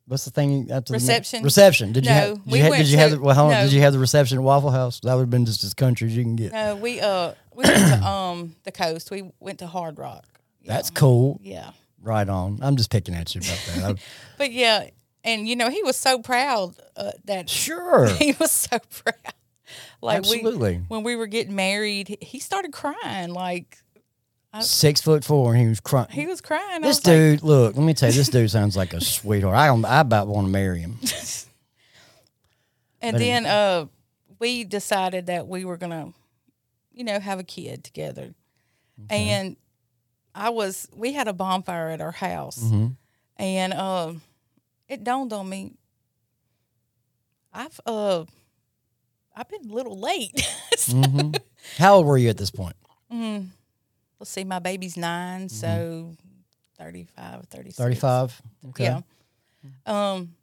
what's 0.06 0.25
the 0.25 0.30
thing 0.30 0.70
after 0.70 0.92
the 0.92 0.94
Reception. 0.98 1.42
reception? 1.42 1.92
Did 1.92 2.04
you? 2.06 2.10
No, 2.10 2.16
have, 2.16 2.34
did 2.44 2.52
we 2.52 2.58
you, 2.58 2.64
ha- 2.64 2.70
went 2.70 2.82
did 2.84 2.90
you 2.92 2.98
have 2.98 3.10
to- 3.10 3.16
the, 3.16 3.22
well, 3.22 3.44
on, 3.46 3.50
no. 3.50 3.62
Did 3.64 3.72
you 3.72 3.80
have 3.80 3.92
the 3.92 3.98
reception 3.98 4.38
at 4.38 4.44
Waffle 4.44 4.70
House? 4.70 5.00
That 5.00 5.14
would 5.14 5.20
have 5.22 5.30
been 5.30 5.46
just 5.46 5.64
as 5.64 5.75
country 5.75 6.08
as 6.08 6.16
you 6.16 6.22
can 6.22 6.36
get. 6.36 6.52
No, 6.52 6.76
we 6.76 7.00
uh 7.00 7.32
we 7.54 7.64
went 7.64 7.76
to 7.76 8.06
um 8.08 8.56
the 8.64 8.72
coast. 8.72 9.10
We 9.10 9.30
went 9.40 9.58
to 9.60 9.66
Hard 9.66 9.98
Rock. 9.98 10.25
That's 10.64 10.90
cool. 10.90 11.38
yeah. 11.42 11.70
Right 12.02 12.28
on. 12.28 12.58
I'm 12.62 12.76
just 12.76 12.90
picking 12.90 13.14
at 13.14 13.34
you 13.34 13.40
about 13.40 13.58
that. 13.96 13.98
But 14.38 14.52
yeah, 14.52 14.90
and 15.25 15.48
you 15.48 15.56
know 15.56 15.70
he 15.70 15.82
was 15.82 15.96
so 15.96 16.20
proud 16.20 16.75
uh, 16.96 17.12
that 17.25 17.48
sure. 17.50 18.06
he 18.18 18.32
was 18.38 18.52
so 18.52 18.78
proud. 18.78 19.34
Like 20.00 20.18
Absolutely. 20.18 20.76
we 20.78 20.84
when 20.88 21.02
we 21.02 21.16
were 21.16 21.26
getting 21.26 21.56
married, 21.56 22.18
he 22.20 22.38
started 22.38 22.72
crying. 22.72 23.30
Like 23.30 23.78
Six 24.62 25.00
foot 25.00 25.25
four, 25.25 25.52
and 25.54 25.62
he 25.62 25.68
was 25.68 25.80
crying. 25.80 26.08
he 26.10 26.26
was 26.26 26.40
crying. 26.40 26.80
This 26.82 26.98
was 26.98 27.06
like, 27.06 27.14
dude, 27.16 27.42
look, 27.42 27.76
let 27.76 27.84
me 27.84 27.94
tell 27.94 28.08
you, 28.10 28.16
this 28.16 28.28
dude 28.28 28.50
sounds 28.50 28.76
like 28.76 28.92
a 28.92 29.00
sweetheart. 29.00 29.56
I 29.56 29.66
don't, 29.66 29.84
I 29.84 30.00
about 30.00 30.26
want 30.28 30.46
to 30.46 30.50
marry 30.50 30.80
him. 30.80 30.98
and 33.00 33.16
then 33.18 33.46
uh, 33.46 33.86
we 34.38 34.64
decided 34.64 35.26
that 35.26 35.46
we 35.46 35.64
were 35.64 35.76
gonna, 35.76 36.12
you 36.92 37.04
know, 37.04 37.18
have 37.20 37.38
a 37.38 37.44
kid 37.44 37.84
together. 37.84 38.34
And 39.10 39.56
I 40.34 40.50
was, 40.50 40.88
we 40.94 41.12
had 41.12 41.28
a 41.28 41.32
bonfire 41.32 41.88
at 41.90 42.00
our 42.00 42.12
house, 42.12 42.58
Mm-hmm. 42.62 42.86
and 43.36 43.72
um, 43.75 44.22
it 44.88 45.04
dawned 45.04 45.32
on 45.32 45.48
me. 45.48 45.75
I've 47.52 47.78
uh, 47.86 48.25
I've 49.34 49.48
been 49.48 49.70
a 49.70 49.75
little 49.75 49.98
late. 49.98 50.40
So, 50.76 50.92
hmm 50.96 51.32
How 51.78 51.94
old 51.96 52.06
were 52.06 52.18
you 52.18 52.28
at 52.28 52.36
this 52.36 52.50
point? 52.50 52.76
mm, 53.12 53.46
let's 54.20 54.30
see, 54.30 54.44
my 54.44 54.58
baby's 54.58 54.96
9 54.96 55.49
so 55.49 56.12
35, 56.78 57.46
36. 57.46 57.76
35? 57.78 58.42
Okay. 58.70 58.85
Yeah. 58.85 59.00
Um, 59.87 60.35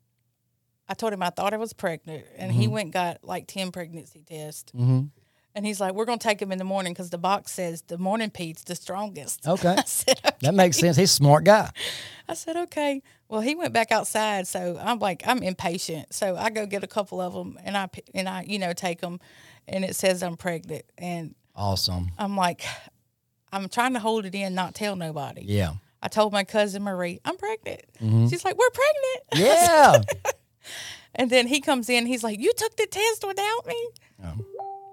I 0.89 0.93
told 0.95 1.13
him 1.13 1.23
I 1.23 1.29
thought 1.29 1.53
I 1.53 1.57
was 1.57 1.73
pregnant, 1.73 2.25
and 2.37 2.51
he 2.51 2.67
went 2.67 2.87
and 2.87 2.93
got 2.93 3.23
like 3.23 3.47
ten 3.47 3.71
pregnancy 3.71 4.21
tests, 4.27 4.71
Mm-hmm. 4.73 5.05
and 5.55 5.65
he's 5.65 5.79
like, 5.79 5.93
"We're 5.93 6.03
gonna 6.05 6.17
take 6.17 6.41
him 6.41 6.51
in 6.51 6.57
the 6.57 6.65
morning 6.65 6.91
because 6.93 7.09
the 7.09 7.17
box 7.17 7.53
says 7.53 7.83
the 7.83 7.97
morning 7.97 8.29
pete's 8.29 8.63
the 8.65 8.75
strongest." 8.75 9.41
Okay. 9.47 9.77
Said, 9.85 10.19
okay. 10.25 10.35
That 10.41 10.53
makes 10.53 10.77
sense. 10.77 10.97
He's 10.97 11.09
a 11.11 11.13
smart 11.13 11.45
guy. 11.45 11.69
I 12.27 12.33
said, 12.33 12.57
"Okay." 12.57 13.01
Well, 13.29 13.39
he 13.41 13.55
went 13.55 13.73
back 13.73 13.91
outside, 13.93 14.45
so 14.45 14.77
I'm 14.79 14.99
like, 14.99 15.23
I'm 15.25 15.41
impatient, 15.41 16.13
so 16.13 16.35
I 16.35 16.49
go 16.49 16.65
get 16.65 16.83
a 16.83 16.87
couple 16.87 17.21
of 17.21 17.33
them, 17.33 17.57
and 17.63 17.77
I 17.77 17.87
and 18.13 18.27
I 18.27 18.43
you 18.45 18.59
know 18.59 18.73
take 18.73 18.99
them, 18.99 19.19
and 19.67 19.85
it 19.85 19.95
says 19.95 20.21
I'm 20.21 20.35
pregnant, 20.35 20.83
and 20.97 21.33
Awesome. 21.55 22.11
I'm 22.17 22.35
like, 22.35 22.65
I'm 23.53 23.69
trying 23.69 23.93
to 23.93 23.99
hold 23.99 24.25
it 24.25 24.33
in, 24.35 24.55
not 24.55 24.73
tell 24.75 24.95
nobody. 24.95 25.43
Yeah. 25.45 25.73
I 26.01 26.07
told 26.09 26.33
my 26.33 26.43
cousin 26.43 26.83
Marie, 26.83 27.19
I'm 27.23 27.37
pregnant. 27.37 27.81
Mm-hmm. 28.01 28.27
She's 28.27 28.43
like, 28.43 28.57
We're 28.57 28.69
pregnant. 28.71 29.23
Yeah. 29.35 30.01
And 31.15 31.29
then 31.29 31.45
he 31.45 31.61
comes 31.61 31.89
in, 31.89 32.07
he's 32.07 32.23
like, 32.23 32.39
You 32.39 32.51
took 32.57 32.75
the 32.75 32.87
test 32.87 33.23
without 33.27 33.67
me? 33.67 33.87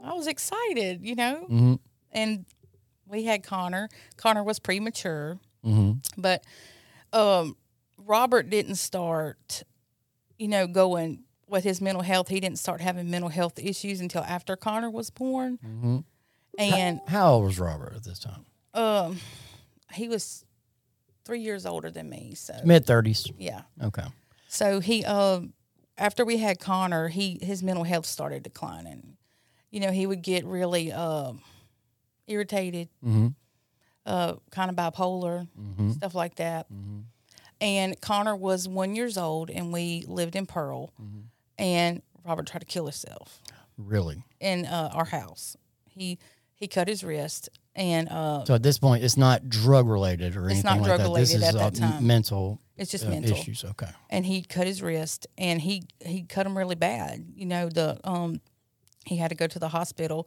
I 0.05 0.13
was 0.13 0.27
excited, 0.27 1.01
you 1.03 1.15
know? 1.15 1.37
hmm 1.47 1.75
And 2.13 2.45
we 3.07 3.25
had 3.25 3.43
Connor. 3.43 3.89
Connor 4.17 4.43
was 4.45 4.59
premature, 4.59 5.39
hmm 5.65 5.93
but 6.19 6.45
um, 7.13 7.57
Robert 7.97 8.51
didn't 8.51 8.75
start, 8.77 9.63
you 10.39 10.49
know, 10.49 10.67
going 10.67 11.25
with 11.49 11.65
his 11.65 11.81
mental 11.81 12.03
health. 12.03 12.29
He 12.29 12.39
didn't 12.41 12.59
start 12.59 12.81
having 12.83 13.11
mental 13.11 13.31
health 13.31 13.59
issues 13.59 14.01
until 14.01 14.23
after 14.23 14.57
Connor 14.57 14.91
was 14.91 15.09
born. 15.11 15.59
hmm 15.63 15.99
And 16.59 17.01
How 17.09 17.33
old 17.35 17.45
was 17.45 17.59
Robert 17.59 17.95
at 17.97 18.05
this 18.05 18.19
time? 18.19 18.45
Um, 18.75 19.19
he 19.93 20.09
was 20.09 20.45
three 21.25 21.41
years 21.41 21.67
older 21.67 21.91
than 21.91 22.09
me. 22.09 22.35
So, 22.35 22.55
Mid 22.65 22.87
30s. 22.87 23.31
yeah. 23.39 23.63
Okay. 23.83 24.05
So 24.49 24.81
he, 24.81 25.05
um, 25.05 25.53
after 25.99 26.25
we 26.25 26.39
had 26.39 26.59
Connor, 26.59 27.09
he 27.09 27.39
his 27.43 27.63
mental 27.63 27.85
health 27.85 28.07
started 28.07 28.43
declining. 28.43 29.17
You 29.71 29.81
know, 29.81 29.93
he 29.93 30.07
would 30.07 30.23
get 30.23 30.45
really 30.45 30.91
um, 30.93 31.43
irritated, 32.27 32.89
hmm 33.03 33.29
uh, 34.07 34.35
kind 34.51 34.71
of 34.71 34.77
bipolar, 34.77 35.47
hmm 35.55 35.91
stuff 35.93 36.15
like 36.15 36.37
that. 36.37 36.67
hmm 36.69 37.01
And 37.61 38.01
Connor 38.01 38.35
was 38.35 38.67
one 38.67 38.97
years 38.97 39.17
old, 39.19 39.51
and 39.51 39.73
we 39.73 40.05
lived 40.09 40.35
in 40.37 40.47
Pearl. 40.47 40.91
Mhm. 41.01 41.25
And 41.59 42.03
Robert 42.25 42.47
tried 42.47 42.61
to 42.61 42.67
kill 42.67 42.87
himself 42.87 43.41
Really? 43.77 44.23
in 44.41 44.65
uh, 44.67 44.91
our 44.95 45.05
house. 45.05 45.57
He 45.85 46.19
he 46.61 46.69
cut 46.69 46.87
his 46.87 47.03
wrist, 47.03 47.49
and 47.75 48.09
uh, 48.09 48.45
So 48.45 48.55
at 48.55 48.63
this 48.63 48.79
point, 48.79 49.03
it's 49.03 49.17
not 49.17 49.49
drug 49.49 49.89
related 49.89 50.37
or 50.37 50.45
It's 50.45 50.53
anything 50.63 50.83
not 50.83 50.89
like 50.89 50.99
that. 50.99 51.15
This 51.15 51.35
is 51.35 51.43
at 51.43 51.55
that 51.55 51.75
time. 51.75 52.07
mental, 52.07 52.61
it's 52.77 52.91
just 52.91 53.07
uh, 53.07 53.11
mental. 53.11 53.37
issues. 53.37 53.65
Okay. 53.65 53.89
and 54.11 54.25
he 54.27 54.43
cut 54.43 54.67
his 54.67 54.83
wrist 54.83 55.27
and 55.39 55.61
he 55.61 55.83
he 56.05 56.23
cut 56.23 56.47
him 56.47 56.57
really 56.57 56.75
bad 56.77 57.25
you 57.35 57.47
know 57.47 57.69
the 57.69 57.99
um 58.05 58.41
he 59.07 59.17
had 59.17 59.29
to 59.31 59.35
go 59.35 59.47
to 59.47 59.59
the 59.59 59.69
hospital 59.69 60.27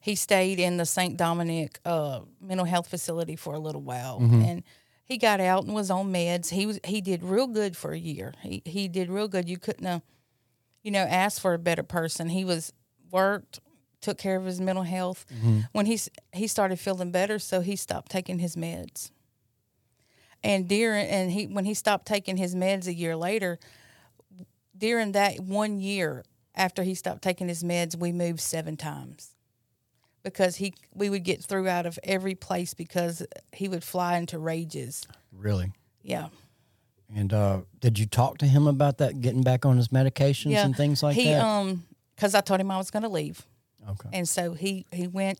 he 0.00 0.14
stayed 0.14 0.58
in 0.60 0.76
the 0.76 0.84
st 0.84 1.16
dominic 1.16 1.78
uh 1.86 2.20
mental 2.40 2.66
health 2.66 2.88
facility 2.88 3.36
for 3.36 3.54
a 3.54 3.58
little 3.58 3.80
while 3.82 4.18
and 4.20 4.62
he 5.06 5.16
got 5.18 5.40
out 5.40 5.64
and 5.64 5.74
was 5.74 5.90
on 5.90 6.12
meds 6.12 6.50
he 6.50 6.66
was 6.66 6.78
he 6.84 7.00
did 7.00 7.22
real 7.22 7.46
good 7.46 7.74
for 7.76 7.92
a 7.92 7.98
year 7.98 8.32
he 8.42 8.60
he 8.66 8.86
did 8.88 9.08
real 9.10 9.28
good 9.28 9.48
you 9.48 9.56
couldn't 9.58 9.86
have 9.86 10.02
you 10.82 10.90
know 10.90 11.04
asked 11.04 11.40
for 11.40 11.54
a 11.54 11.58
better 11.58 11.82
person 11.82 12.28
he 12.28 12.44
was 12.44 12.72
worked 13.10 13.60
took 14.04 14.18
care 14.18 14.36
of 14.36 14.44
his 14.44 14.60
mental 14.60 14.84
health 14.84 15.24
when 15.72 15.86
he 15.86 15.98
he 16.32 16.46
started 16.46 16.78
feeling 16.78 17.10
better 17.10 17.38
so 17.38 17.60
he 17.60 17.74
stopped 17.74 18.10
taking 18.10 18.38
his 18.38 18.54
meds 18.54 19.10
and 20.44 20.68
during 20.68 21.06
and 21.06 21.30
he 21.32 21.46
when 21.46 21.64
he 21.64 21.74
stopped 21.74 22.06
taking 22.06 22.36
his 22.36 22.54
meds 22.54 22.86
a 22.86 22.92
year 22.92 23.16
later, 23.16 23.58
during 24.76 25.12
that 25.12 25.40
one 25.40 25.80
year 25.80 26.22
after 26.54 26.82
he 26.82 26.94
stopped 26.94 27.22
taking 27.22 27.48
his 27.48 27.64
meds, 27.64 27.96
we 27.96 28.12
moved 28.12 28.40
seven 28.40 28.76
times 28.76 29.30
because 30.22 30.56
he 30.56 30.74
we 30.92 31.08
would 31.08 31.24
get 31.24 31.42
through 31.42 31.66
out 31.66 31.86
of 31.86 31.98
every 32.04 32.34
place 32.34 32.74
because 32.74 33.26
he 33.52 33.68
would 33.68 33.82
fly 33.82 34.18
into 34.18 34.38
rages. 34.38 35.06
Really? 35.32 35.72
Yeah, 36.02 36.28
And 37.16 37.32
uh, 37.32 37.60
did 37.80 37.98
you 37.98 38.04
talk 38.04 38.36
to 38.38 38.46
him 38.46 38.66
about 38.66 38.98
that, 38.98 39.22
getting 39.22 39.42
back 39.42 39.64
on 39.64 39.78
his 39.78 39.88
medications 39.88 40.50
yeah. 40.50 40.66
and 40.66 40.76
things 40.76 41.02
like 41.02 41.16
he 41.16 41.30
that? 41.30 41.42
um 41.42 41.84
because 42.14 42.34
I 42.34 42.42
told 42.42 42.60
him 42.60 42.70
I 42.70 42.76
was 42.76 42.90
going 42.90 43.02
to 43.04 43.08
leave, 43.08 43.46
okay. 43.90 44.08
and 44.12 44.28
so 44.28 44.54
he 44.54 44.86
he 44.92 45.06
went. 45.06 45.38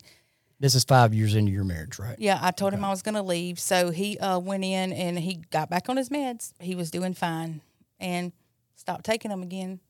This 0.61 0.75
is 0.75 0.85
five 0.85 1.13
years 1.13 1.35
into 1.35 1.51
your 1.53 1.65
marriage, 1.65 1.99
right? 1.99 2.17
Yeah, 2.19 2.39
I 2.41 2.51
told 2.53 2.73
him 2.73 2.85
I 2.85 2.91
was 2.91 3.03
going 3.03 3.17
to 3.17 3.23
leave, 3.23 3.59
so 3.59 3.91
he 3.91 4.17
uh, 4.19 4.39
went 4.39 4.65
in 4.65 4.93
and 4.93 5.19
he 5.19 5.43
got 5.51 5.69
back 5.69 5.89
on 5.89 5.97
his 5.97 6.09
meds. 6.11 6.53
He 6.61 6.75
was 6.77 6.91
doing 6.91 7.13
fine, 7.13 7.61
and 7.99 8.33
stopped 8.77 9.05
taking 9.05 9.31
them 9.31 9.43
again. 9.43 9.81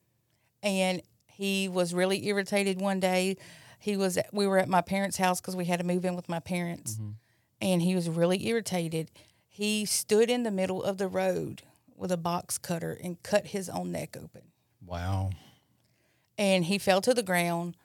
And 0.62 1.02
he 1.26 1.68
was 1.68 1.92
really 1.92 2.26
irritated 2.26 2.80
one 2.80 2.98
day. 2.98 3.36
He 3.78 3.96
was 3.96 4.18
we 4.32 4.46
were 4.46 4.58
at 4.58 4.68
my 4.68 4.80
parents' 4.80 5.18
house 5.18 5.40
because 5.40 5.54
we 5.54 5.66
had 5.66 5.80
to 5.80 5.86
move 5.86 6.04
in 6.06 6.16
with 6.16 6.28
my 6.28 6.40
parents, 6.40 6.98
and 7.60 7.82
he 7.82 7.94
was 7.94 8.08
really 8.08 8.46
irritated. 8.46 9.10
He 9.46 9.84
stood 9.84 10.30
in 10.30 10.42
the 10.42 10.50
middle 10.50 10.82
of 10.82 10.96
the 10.98 11.06
road 11.06 11.62
with 11.94 12.10
a 12.10 12.16
box 12.16 12.58
cutter 12.58 12.98
and 13.04 13.22
cut 13.22 13.48
his 13.48 13.68
own 13.68 13.92
neck 13.92 14.16
open 14.16 14.42
Wow. 14.84 15.30
and 16.36 16.64
he 16.64 16.76
fell 16.78 17.00
to 17.02 17.14
the 17.14 17.22
ground 17.22 17.76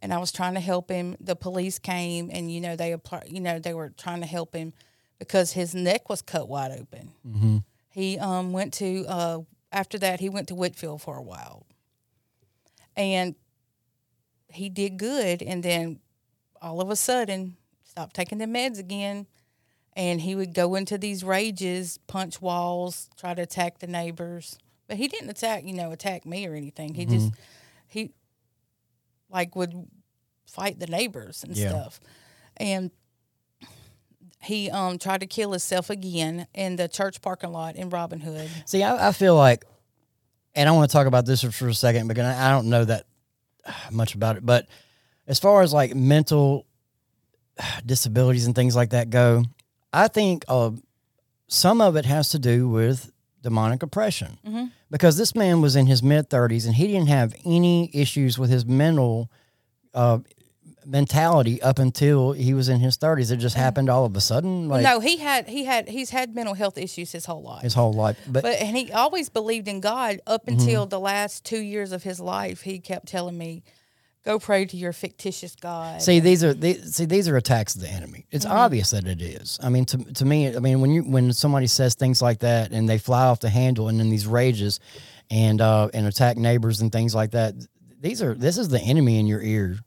and 0.00 0.12
I 0.12 0.18
was 0.18 0.32
trying 0.32 0.54
to 0.54 0.60
help 0.60 0.90
him. 0.90 1.16
The 1.20 1.36
police 1.36 1.78
came 1.78 2.30
and 2.32 2.50
you 2.52 2.60
know 2.60 2.76
they 2.76 2.94
you 3.26 3.40
know 3.40 3.58
they 3.58 3.74
were 3.74 3.90
trying 3.90 4.20
to 4.20 4.26
help 4.26 4.54
him 4.54 4.72
because 5.18 5.52
his 5.52 5.74
neck 5.74 6.08
was 6.08 6.22
cut 6.22 6.48
wide 6.48 6.72
open. 6.72 7.12
hmm 7.22 7.56
He 7.90 8.18
um, 8.18 8.52
went 8.52 8.74
to 8.74 9.04
uh, 9.08 9.38
after 9.72 9.98
that 9.98 10.20
he 10.20 10.28
went 10.28 10.48
to 10.48 10.54
Whitfield 10.54 11.02
for 11.02 11.16
a 11.16 11.22
while, 11.22 11.66
and 12.96 13.34
he 14.48 14.68
did 14.68 14.96
good. 14.98 15.42
And 15.42 15.62
then 15.62 16.00
all 16.62 16.80
of 16.80 16.90
a 16.90 16.96
sudden 16.96 17.56
stopped 17.84 18.14
taking 18.14 18.38
the 18.38 18.46
meds 18.46 18.78
again, 18.78 19.26
and 19.94 20.20
he 20.20 20.34
would 20.34 20.54
go 20.54 20.74
into 20.74 20.98
these 20.98 21.24
rages, 21.24 21.98
punch 22.06 22.40
walls, 22.40 23.08
try 23.16 23.34
to 23.34 23.42
attack 23.42 23.78
the 23.78 23.86
neighbors. 23.86 24.58
But 24.88 24.98
he 24.98 25.08
didn't 25.08 25.30
attack, 25.30 25.64
you 25.64 25.72
know, 25.74 25.90
attack 25.90 26.24
me 26.26 26.46
or 26.46 26.54
anything. 26.54 26.94
He 26.94 27.06
just 27.06 27.32
he 27.88 28.12
like 29.30 29.54
would 29.56 29.74
fight 30.46 30.78
the 30.78 30.86
neighbors 30.86 31.42
and 31.44 31.56
Yeah. 31.56 31.68
stuff. 31.70 32.00
And 32.56 32.90
he 34.42 34.70
um 34.70 34.98
tried 34.98 35.20
to 35.20 35.26
kill 35.26 35.50
himself 35.52 35.90
again 35.90 36.46
in 36.54 36.76
the 36.76 36.88
church 36.88 37.20
parking 37.20 37.52
lot 37.52 37.76
in 37.76 37.90
Robin 37.90 38.20
Hood. 38.20 38.48
See, 38.66 38.82
I, 38.82 39.08
I 39.08 39.12
feel 39.12 39.34
like, 39.34 39.64
and 40.54 40.68
I 40.68 40.72
want 40.72 40.88
to 40.90 40.92
talk 40.92 41.06
about 41.06 41.26
this 41.26 41.42
for 41.42 41.68
a 41.68 41.74
second 41.74 42.08
because 42.08 42.24
I 42.24 42.48
I 42.48 42.50
don't 42.52 42.68
know 42.68 42.84
that 42.84 43.06
much 43.90 44.14
about 44.14 44.36
it. 44.36 44.46
But 44.46 44.66
as 45.26 45.38
far 45.38 45.62
as 45.62 45.72
like 45.72 45.94
mental 45.94 46.66
disabilities 47.84 48.46
and 48.46 48.54
things 48.54 48.76
like 48.76 48.90
that 48.90 49.10
go, 49.10 49.44
I 49.92 50.08
think 50.08 50.44
uh, 50.48 50.70
some 51.48 51.80
of 51.80 51.96
it 51.96 52.04
has 52.04 52.28
to 52.30 52.38
do 52.38 52.68
with 52.68 53.10
demonic 53.42 53.82
oppression 53.82 54.38
Mm-hmm. 54.46 54.64
Because 54.90 55.16
this 55.16 55.34
man 55.34 55.60
was 55.60 55.76
in 55.76 55.86
his 55.86 56.02
mid 56.02 56.28
30s 56.30 56.66
and 56.66 56.74
he 56.74 56.86
didn't 56.86 57.08
have 57.08 57.34
any 57.44 57.90
issues 57.92 58.38
with 58.38 58.50
his 58.50 58.64
mental 58.66 59.30
uh, 59.94 60.18
mentality 60.84 61.60
up 61.62 61.78
until 61.78 62.32
he 62.32 62.54
was 62.54 62.68
in 62.68 62.80
his 62.80 62.96
30s. 62.96 63.30
It 63.32 63.38
just 63.38 63.56
happened 63.56 63.88
all 63.90 64.04
of 64.04 64.14
a 64.16 64.20
sudden, 64.20 64.68
like 64.68 64.82
no, 64.84 65.00
he 65.00 65.16
had 65.16 65.48
he 65.48 65.64
had 65.64 65.88
he's 65.88 66.10
had 66.10 66.34
mental 66.34 66.54
health 66.54 66.78
issues 66.78 67.12
his 67.12 67.24
whole 67.26 67.42
life. 67.42 67.62
his 67.62 67.74
whole 67.74 67.92
life. 67.92 68.18
But, 68.28 68.42
But 68.42 68.60
and 68.60 68.76
he 68.76 68.92
always 68.92 69.28
believed 69.28 69.68
in 69.68 69.80
God 69.80 70.20
up 70.26 70.46
Mm-hmm. 70.46 70.60
until 70.60 70.86
the 70.86 71.00
last 71.00 71.44
two 71.44 71.60
years 71.60 71.92
of 71.92 72.02
his 72.04 72.20
life. 72.20 72.60
He 72.62 72.78
kept 72.78 73.06
telling 73.08 73.36
me, 73.36 73.64
"Go 74.26 74.38
pray 74.38 74.66
to 74.66 74.76
your 74.76 74.92
fictitious 74.92 75.54
God." 75.54 76.02
See, 76.02 76.20
these 76.20 76.44
are 76.44 76.52
these, 76.52 76.94
see 76.94 77.06
these 77.06 77.28
are 77.28 77.36
attacks 77.38 77.74
of 77.76 77.80
the 77.80 77.88
enemy. 77.88 78.26
It's 78.30 78.44
obvious 78.44 78.90
that 78.90 79.06
it 79.06 79.22
is. 79.22 79.58
I 79.62 79.70
mean, 79.70 79.86
to 79.86 79.96
to 79.98 80.24
me, 80.26 80.54
I 80.54 80.58
mean, 80.58 80.80
when 80.82 80.90
you 80.90 81.02
when 81.04 81.32
somebody 81.32 81.66
says 81.68 81.94
things 81.94 82.20
like 82.20 82.40
that 82.40 82.72
and 82.72 82.86
they 82.88 82.98
fly 82.98 83.24
off 83.26 83.40
the 83.40 83.48
handle 83.50 83.88
and 83.88 84.00
in 84.00 84.10
these 84.10 84.26
rages, 84.26 84.80
and 85.30 85.60
uh 85.62 85.88
and 85.94 86.06
attack 86.06 86.36
neighbors 86.36 86.80
and 86.82 86.92
things 86.92 87.14
like 87.14 87.30
that, 87.30 87.54
these 88.00 88.20
are 88.22 88.34
this 88.34 88.58
is 88.58 88.68
the 88.68 88.80
enemy 88.80 89.18
in 89.18 89.26
your 89.26 89.40
ear. 89.40 89.78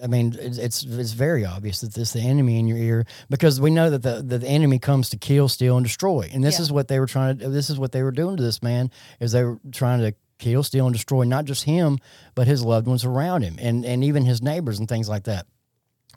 I 0.00 0.06
mean, 0.06 0.36
it's 0.38 0.58
it's, 0.58 0.84
it's 0.84 1.12
very 1.12 1.44
obvious 1.44 1.80
that 1.80 1.92
this 1.94 2.14
is 2.14 2.22
the 2.22 2.28
enemy 2.28 2.60
in 2.60 2.68
your 2.68 2.78
ear 2.78 3.04
because 3.30 3.60
we 3.60 3.70
know 3.70 3.90
that 3.90 4.02
the 4.02 4.22
that 4.22 4.38
the 4.42 4.46
enemy 4.48 4.78
comes 4.78 5.10
to 5.10 5.16
kill, 5.16 5.48
steal, 5.48 5.76
and 5.76 5.84
destroy, 5.84 6.30
and 6.32 6.44
this 6.44 6.58
Yeah. 6.58 6.62
is 6.64 6.70
what 6.72 6.86
they 6.86 7.00
were 7.00 7.06
trying 7.06 7.38
to. 7.38 7.48
This 7.48 7.68
is 7.68 7.78
what 7.80 7.90
they 7.90 8.02
were 8.04 8.12
doing 8.12 8.36
to 8.36 8.42
this 8.42 8.62
man 8.62 8.90
is 9.18 9.32
they 9.32 9.42
were 9.42 9.58
trying 9.72 10.00
to 10.00 10.14
kill, 10.38 10.62
steal, 10.62 10.86
and 10.86 10.94
destroy 10.94 11.24
not 11.24 11.44
just 11.44 11.64
him 11.64 11.98
but 12.34 12.46
his 12.46 12.64
loved 12.64 12.86
ones 12.86 13.04
around 13.04 13.42
him 13.42 13.56
and 13.60 13.84
and 13.84 14.04
even 14.04 14.24
his 14.24 14.42
neighbors 14.42 14.78
and 14.78 14.88
things 14.88 15.08
like 15.08 15.24
that. 15.24 15.46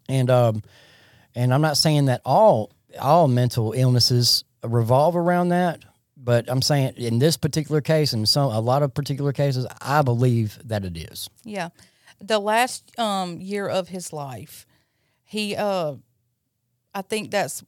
And 0.08 0.30
um, 0.30 0.64
and 1.36 1.54
I'm 1.54 1.62
not 1.62 1.78
saying 1.78 2.06
that 2.06 2.22
all 2.26 2.72
all 3.00 3.28
mental 3.28 3.74
illnesses 3.74 4.44
revolve 4.64 5.16
around 5.16 5.50
that, 5.50 5.84
but 6.18 6.46
I'm 6.50 6.62
saying 6.62 6.94
in 6.98 7.20
this 7.20 7.38
particular 7.38 7.82
case 7.82 8.14
and 8.14 8.28
some 8.28 8.52
a 8.52 8.60
lot 8.60 8.84
of 8.84 8.94
particular 8.94 9.34
cases, 9.34 9.66
I 9.82 10.02
believe 10.02 10.60
that 10.66 10.86
it 10.86 10.98
is. 10.98 11.30
Yeah. 11.44 11.70
The 12.20 12.40
last 12.40 12.98
um, 13.00 13.42
year 13.42 13.68
of 13.68 13.88
his 13.88 14.14
life, 14.14 14.68
he, 15.24 15.56
uh, 15.56 15.96
I 16.94 17.02
think 17.02 17.32
that's 17.32 17.64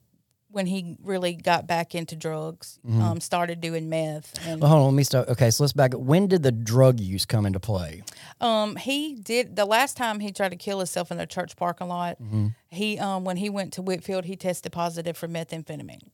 when 0.54 0.66
he 0.66 0.96
really 1.02 1.34
got 1.34 1.66
back 1.66 1.94
into 1.94 2.16
drugs, 2.16 2.78
um, 2.88 3.20
started 3.20 3.60
doing 3.60 3.88
meth. 3.88 4.34
And 4.46 4.60
Well, 4.60 4.70
hold 4.70 4.80
on, 4.82 4.86
let 4.88 4.94
me 4.94 5.04
start. 5.04 5.28
Okay, 5.28 5.50
so 5.50 5.62
let's 5.64 5.72
back. 5.72 5.94
up. 5.94 6.00
When 6.00 6.26
did 6.28 6.42
the 6.42 6.52
drug 6.52 7.00
use 7.00 7.26
come 7.26 7.44
into 7.46 7.60
play? 7.60 8.02
um, 8.40 8.76
he 8.76 9.14
did, 9.14 9.56
the 9.56 9.64
last 9.64 9.96
time 9.96 10.20
he 10.20 10.32
tried 10.32 10.50
to 10.50 10.56
kill 10.56 10.78
himself 10.78 11.10
in 11.10 11.18
the 11.18 11.26
church 11.26 11.56
parking 11.56 11.88
lot, 11.88 12.20
Mm-hmm. 12.22 12.46
he, 12.68 12.98
um, 12.98 13.24
when 13.24 13.36
he 13.36 13.50
went 13.50 13.72
to 13.74 13.82
Whitfield, 13.82 14.24
he 14.24 14.36
tested 14.36 14.72
positive 14.72 15.16
for 15.16 15.28
methamphetamine. 15.28 16.08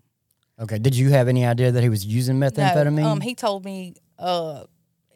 Okay, 0.59 0.79
did 0.79 0.95
you 0.97 1.11
have 1.11 1.29
any 1.29 1.45
idea 1.47 1.71
that 1.73 1.83
he 1.83 1.89
was 1.89 2.05
using 2.05 2.37
methamphetamine? 2.39 3.01
No, 3.03 3.09
um, 3.11 3.21
he 3.21 3.35
told 3.35 3.65
me 3.65 3.95
uh, 4.19 4.65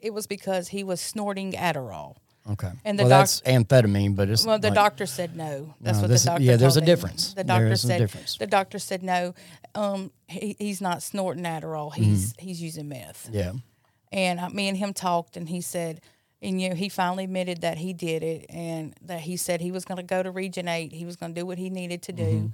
it 0.01 0.13
was 0.15 0.27
because 0.27 0.69
he 0.69 0.85
was 0.85 1.01
snorting 1.01 1.53
Adderall. 1.53 2.17
Okay, 2.51 2.71
and 2.85 2.99
the 2.99 3.05
well, 3.05 3.11
doc- 3.11 3.21
that's 3.23 3.41
amphetamine, 3.43 4.15
but 4.17 4.29
it's 4.29 4.45
Well, 4.45 4.59
the 4.59 4.69
like- 4.69 4.75
doctor 4.75 5.07
said 5.07 5.37
no. 5.37 5.75
That's 5.81 5.99
No, 5.99 6.03
what 6.03 6.11
this- 6.11 6.23
the 6.23 6.27
doctor. 6.27 6.43
Said. 6.43 6.51
Yeah, 6.51 6.57
there's 6.57 6.77
a 6.77 6.81
him. 6.81 6.87
difference. 6.87 7.29
The 7.35 7.45
There 7.45 7.59
doctor 7.59 7.77
said 7.77 7.99
difference. 7.99 8.37
the 8.39 8.47
doctor 8.47 8.79
said 8.79 9.03
no. 9.03 9.35
Um, 9.75 10.11
he, 10.29 10.57
he's 10.59 10.81
not 10.81 11.03
snorting 11.03 11.45
Adderall. 11.45 11.95
He's 11.95 12.35
he's 12.39 12.61
using 12.63 12.89
meth. 12.89 13.29
Yeah, 13.33 13.53
And 14.13 14.41
uh, 14.41 14.49
me 14.51 14.69
and 14.69 14.77
him 14.77 14.93
talked, 14.93 15.37
and 15.37 15.49
he 15.49 15.61
said, 15.61 16.01
and 16.43 16.61
you 16.61 16.69
know, 16.69 16.75
he 16.75 16.89
finally 16.89 17.25
admitted 17.25 17.63
that 17.63 17.79
he 17.79 17.93
did 17.93 18.23
it, 18.23 18.47
and 18.51 18.95
that 19.03 19.21
he 19.21 19.37
said 19.37 19.61
he 19.61 19.71
was 19.73 19.85
going 19.85 19.97
to 19.97 20.03
go 20.03 20.23
to 20.23 20.31
Region 20.31 20.69
Eight. 20.69 20.93
He 20.93 21.05
was 21.07 21.17
going 21.17 21.35
to 21.35 21.41
do 21.41 21.47
what 21.47 21.59
he 21.59 21.71
needed 21.71 22.03
to 22.03 22.13
do, 22.13 22.23
Mm-hmm. 22.25 22.47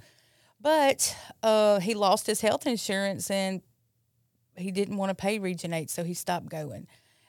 but 0.61 1.15
uh, 1.43 1.79
he 1.79 1.93
lost 1.93 2.27
his 2.27 2.41
health 2.41 2.65
insurance, 2.65 3.29
and 3.29 3.61
he 4.55 4.71
didn't 4.71 4.97
want 4.97 5.09
to 5.09 5.15
pay 5.15 5.39
Region 5.39 5.73
Eight, 5.73 5.89
so 5.89 6.03
he 6.03 6.13
stopped 6.13 6.49
going. 6.49 6.87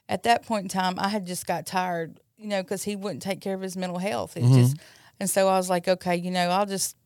At 0.08 0.22
that 0.24 0.44
point 0.44 0.64
in 0.64 0.68
time, 0.68 0.94
I 0.98 1.08
had 1.08 1.26
just 1.26 1.46
got 1.46 1.64
tired, 1.66 2.20
you 2.42 2.48
know, 2.48 2.62
because 2.62 2.82
he 2.82 2.96
wouldn't 2.96 3.22
take 3.22 3.40
care 3.40 3.54
of 3.54 3.60
his 3.60 3.76
mental 3.76 3.98
health. 3.98 4.36
It 4.36 4.42
just, 4.42 4.76
and 5.20 5.30
so 5.30 5.48
I 5.48 5.56
was 5.56 5.70
like, 5.70 5.86
okay, 5.86 6.16
you 6.16 6.30
know, 6.30 6.48
I'll 6.48 6.66
just, 6.66 6.96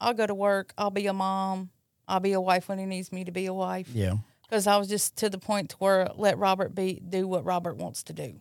I'll 0.00 0.14
go 0.14 0.26
to 0.26 0.34
work. 0.34 0.74
I'll 0.76 0.90
be 0.90 1.06
a 1.06 1.12
mom. 1.12 1.70
I'll 2.08 2.20
be 2.20 2.32
a 2.32 2.40
wife 2.40 2.68
when 2.68 2.78
he 2.78 2.84
needs 2.84 3.12
me 3.12 3.24
to 3.24 3.32
be 3.32 3.46
a 3.46 3.54
wife 3.54 3.88
yeah, 3.94 4.16
because 4.42 4.66
I 4.66 4.76
was 4.76 4.88
just 4.88 5.16
to 5.16 5.30
the 5.30 5.38
point 5.38 5.70
to 5.70 5.76
where 5.76 6.10
let 6.16 6.36
Robert 6.36 6.74
be 6.74 7.00
do 7.00 7.26
what 7.26 7.44
Robert 7.44 7.76
wants 7.76 8.02
to 8.04 8.12
do. 8.12 8.40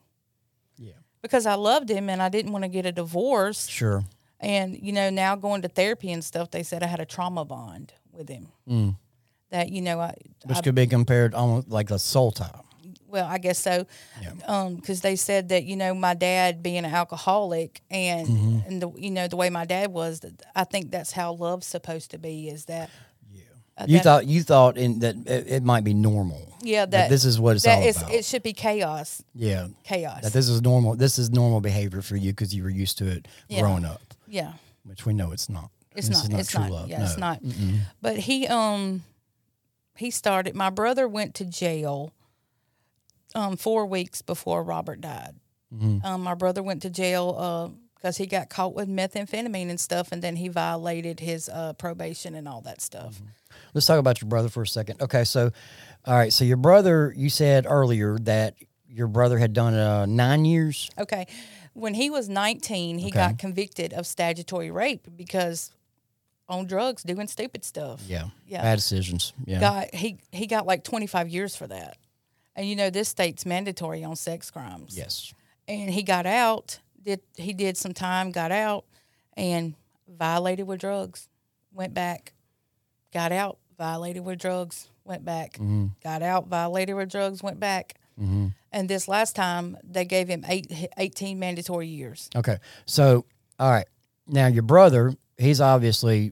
Yeah. 0.78 0.93
Because 1.22 1.46
I 1.46 1.54
loved 1.56 1.89
him 1.89 2.10
and 2.10 2.22
I 2.22 2.28
didn't 2.28 2.52
want 2.52 2.63
to 2.63 2.69
get 2.69 2.86
a 2.86 2.91
divorce. 2.91 3.67
sure. 3.67 4.04
And 4.39 4.78
you 4.78 4.91
know, 4.91 5.10
now 5.10 5.38
going 5.38 5.62
to 5.62 5.69
therapy 5.69 6.12
and 6.12 6.22
stuff, 6.24 6.52
they 6.52 6.63
said 6.63 6.84
I 6.84 6.88
had 6.88 7.00
a 7.00 7.06
trauma 7.06 7.46
bond 7.46 7.93
with 8.12 8.28
him. 8.28 8.50
Mm. 8.67 8.98
That 9.52 9.69
you 9.72 9.82
know, 9.82 10.02
I, 10.02 10.15
Which 10.46 10.58
I 10.58 10.62
could 10.62 10.76
be 10.76 10.88
compared 10.88 11.34
almost 11.34 11.69
like 11.69 11.91
a 11.91 12.00
soul 12.00 12.34
tie. 12.34 12.60
Well, 13.13 13.26
I 13.26 13.38
guess 13.38 13.60
so. 13.60 13.86
Yeah. 14.21 14.32
Um, 14.47 14.76
because 14.76 14.99
they 15.02 15.15
said 15.15 15.49
that 15.49 15.63
you 15.63 15.78
know 15.78 15.93
my 15.93 16.15
dad 16.15 16.62
being 16.62 16.80
an 16.84 16.93
alcoholic 16.93 17.82
and 17.89 18.28
Mm-hmm. 18.28 18.67
and 18.67 18.82
the 18.82 18.91
you 18.97 19.12
know 19.12 19.28
the 19.30 19.38
way 19.38 19.49
my 19.49 19.63
dad 19.65 19.91
was, 19.93 20.19
I 20.56 20.65
think 20.65 20.91
that's 20.91 21.12
how 21.13 21.32
love's 21.34 21.67
supposed 21.67 22.12
to 22.12 22.17
be. 22.17 22.49
Is 22.49 22.65
that 22.65 22.89
uh, 23.78 23.86
You 23.88 23.97
that- 23.97 24.04
thought 24.04 24.26
you 24.28 24.43
thought 24.43 24.78
in 24.78 24.99
that 24.99 25.15
it, 25.26 25.47
it 25.47 25.63
might 25.63 25.84
be 25.84 25.93
normal. 25.93 26.41
yeah 26.62 26.86
that 26.86 26.91
that 26.91 27.10
this 27.10 27.23
is 27.26 27.39
what 27.39 27.56
it's 27.56 27.67
all 27.67 27.82
is- 27.88 27.97
about. 27.97 28.12
it 28.13 28.26
should 28.26 28.43
be 28.43 28.54
chaos 28.54 29.23
Yeah, 29.36 29.67
chaos 29.84 30.21
that 30.23 30.34
this 30.34 30.49
is 30.49 30.62
normal. 30.62 30.95
This 30.95 31.17
is 31.19 31.30
normal 31.30 31.62
behavior 31.62 32.02
for 32.02 32.15
you 32.17 32.32
because 32.34 32.54
you 32.56 32.63
were 32.63 32.69
used 32.84 32.97
to 32.99 33.06
it 33.08 33.28
Yeah. 33.47 33.62
growing 33.62 33.86
up, 33.86 34.02
yeah. 34.28 34.54
which 34.84 35.06
we 35.06 35.13
know 35.13 35.32
it's 35.32 35.49
not. 35.49 35.69
It's 35.95 36.08
This 36.10 36.23
not. 36.30 36.34
is 36.34 36.39
it's 36.39 36.52
true 36.52 36.62
not. 36.62 36.71
love. 36.71 36.89
Yeah, 36.89 37.04
it's 37.04 37.17
No. 37.17 37.28
not. 37.28 37.39
But 38.02 38.17
he 38.28 38.47
um 38.47 39.04
he 39.95 40.10
started. 40.12 40.56
My 40.56 40.71
brother 40.71 41.08
went 41.08 41.36
to 41.36 41.45
jail 41.45 42.12
um 43.36 43.58
four 43.58 43.86
weeks 43.86 44.22
before 44.22 44.63
Robert 44.63 45.02
died. 45.02 45.36
Mm-hmm. 45.74 46.06
Um, 46.06 46.22
my 46.22 46.36
brother 46.36 46.62
went 46.62 46.82
to 46.84 46.89
jail 46.89 47.74
because 47.96 48.17
he 48.17 48.26
got 48.28 48.50
caught 48.50 48.74
with 48.76 48.88
methamphetamine 48.89 49.69
and 49.69 49.80
stuff, 49.80 50.12
and 50.12 50.22
then 50.22 50.36
he 50.36 50.50
violated 50.50 51.19
his 51.19 51.50
uh, 51.50 51.74
probation 51.74 52.36
and 52.36 52.48
all 52.48 52.62
that 52.62 52.82
stuff. 52.82 53.15
Mm-hmm. 53.15 53.26
Let's 53.74 53.88
talk 53.88 53.98
about 54.00 54.22
your 54.22 54.28
brother 54.30 54.50
for 54.50 54.62
a 54.63 54.67
second. 54.67 55.02
Okay, 55.02 55.24
so 55.24 55.52
all 56.06 56.15
right, 56.17 56.32
so 56.34 56.43
your 56.46 56.58
brother, 56.58 57.13
you 57.15 57.30
said 57.30 57.65
earlier 57.67 58.17
that 58.19 58.56
your 58.88 59.08
brother 59.08 59.38
had 59.39 59.54
done 59.54 59.74
uh, 59.74 60.06
nine 60.06 60.46
years. 60.46 60.91
Okay, 61.00 61.26
when 61.74 61.93
he 61.96 62.10
was 62.12 62.30
nineteen, 62.30 63.00
he 63.00 63.08
Okay. 63.08 63.15
got 63.17 63.38
convicted 63.39 63.93
of 63.93 64.06
statutory 64.06 64.69
rape 64.69 65.08
because 65.15 65.72
on 66.50 66.67
drugs, 66.67 67.02
doing 67.04 67.28
stupid 67.28 67.63
stuff. 67.63 68.02
Yeah, 68.06 68.26
Yeah. 68.48 68.62
bad 68.62 68.76
decisions. 68.76 69.34
Yeah, 69.46 69.60
got 69.60 69.96
he 69.96 70.17
he 70.32 70.46
got 70.46 70.67
like 70.67 70.84
25 70.84 71.30
years 71.30 71.56
for 71.56 71.65
that 71.67 71.98
and 72.55 72.67
you 72.67 72.75
know 72.75 72.89
this 72.89 73.09
state's 73.09 73.45
mandatory 73.45 74.03
on 74.03 74.15
sex 74.15 74.49
crimes. 74.51 74.97
Yes. 74.97 75.33
and 75.67 75.89
he 75.89 76.03
got 76.03 76.25
out 76.25 76.79
did 77.01 77.21
he 77.35 77.53
did 77.53 77.75
some 77.77 77.93
time 77.93 78.31
got 78.31 78.51
out 78.51 78.85
and 79.35 79.73
violated 80.07 80.67
with 80.67 80.79
drugs 80.79 81.27
went 81.73 81.93
back 81.93 82.33
got 83.13 83.31
out 83.31 83.57
violated 83.77 84.23
with 84.23 84.39
drugs 84.39 84.89
went 85.03 85.25
back 85.25 85.53
Mm-hmm. 85.53 85.87
got 86.03 86.21
out 86.21 86.47
violated 86.47 86.95
with 86.95 87.09
drugs 87.11 87.41
went 87.43 87.59
back. 87.59 87.95
And 88.71 88.87
this 88.89 89.07
last 89.07 89.35
time 89.35 89.75
they 89.83 90.05
gave 90.05 90.27
him 90.27 90.45
eight, 90.47 90.71
18 90.97 91.39
mandatory 91.39 91.87
years. 91.87 92.29
Okay, 92.35 92.57
so 92.85 93.25
all 93.59 93.69
right, 93.71 93.87
now 94.27 94.47
your 94.47 94.61
brother, 94.63 95.13
he's 95.37 95.59
obviously, 95.59 96.31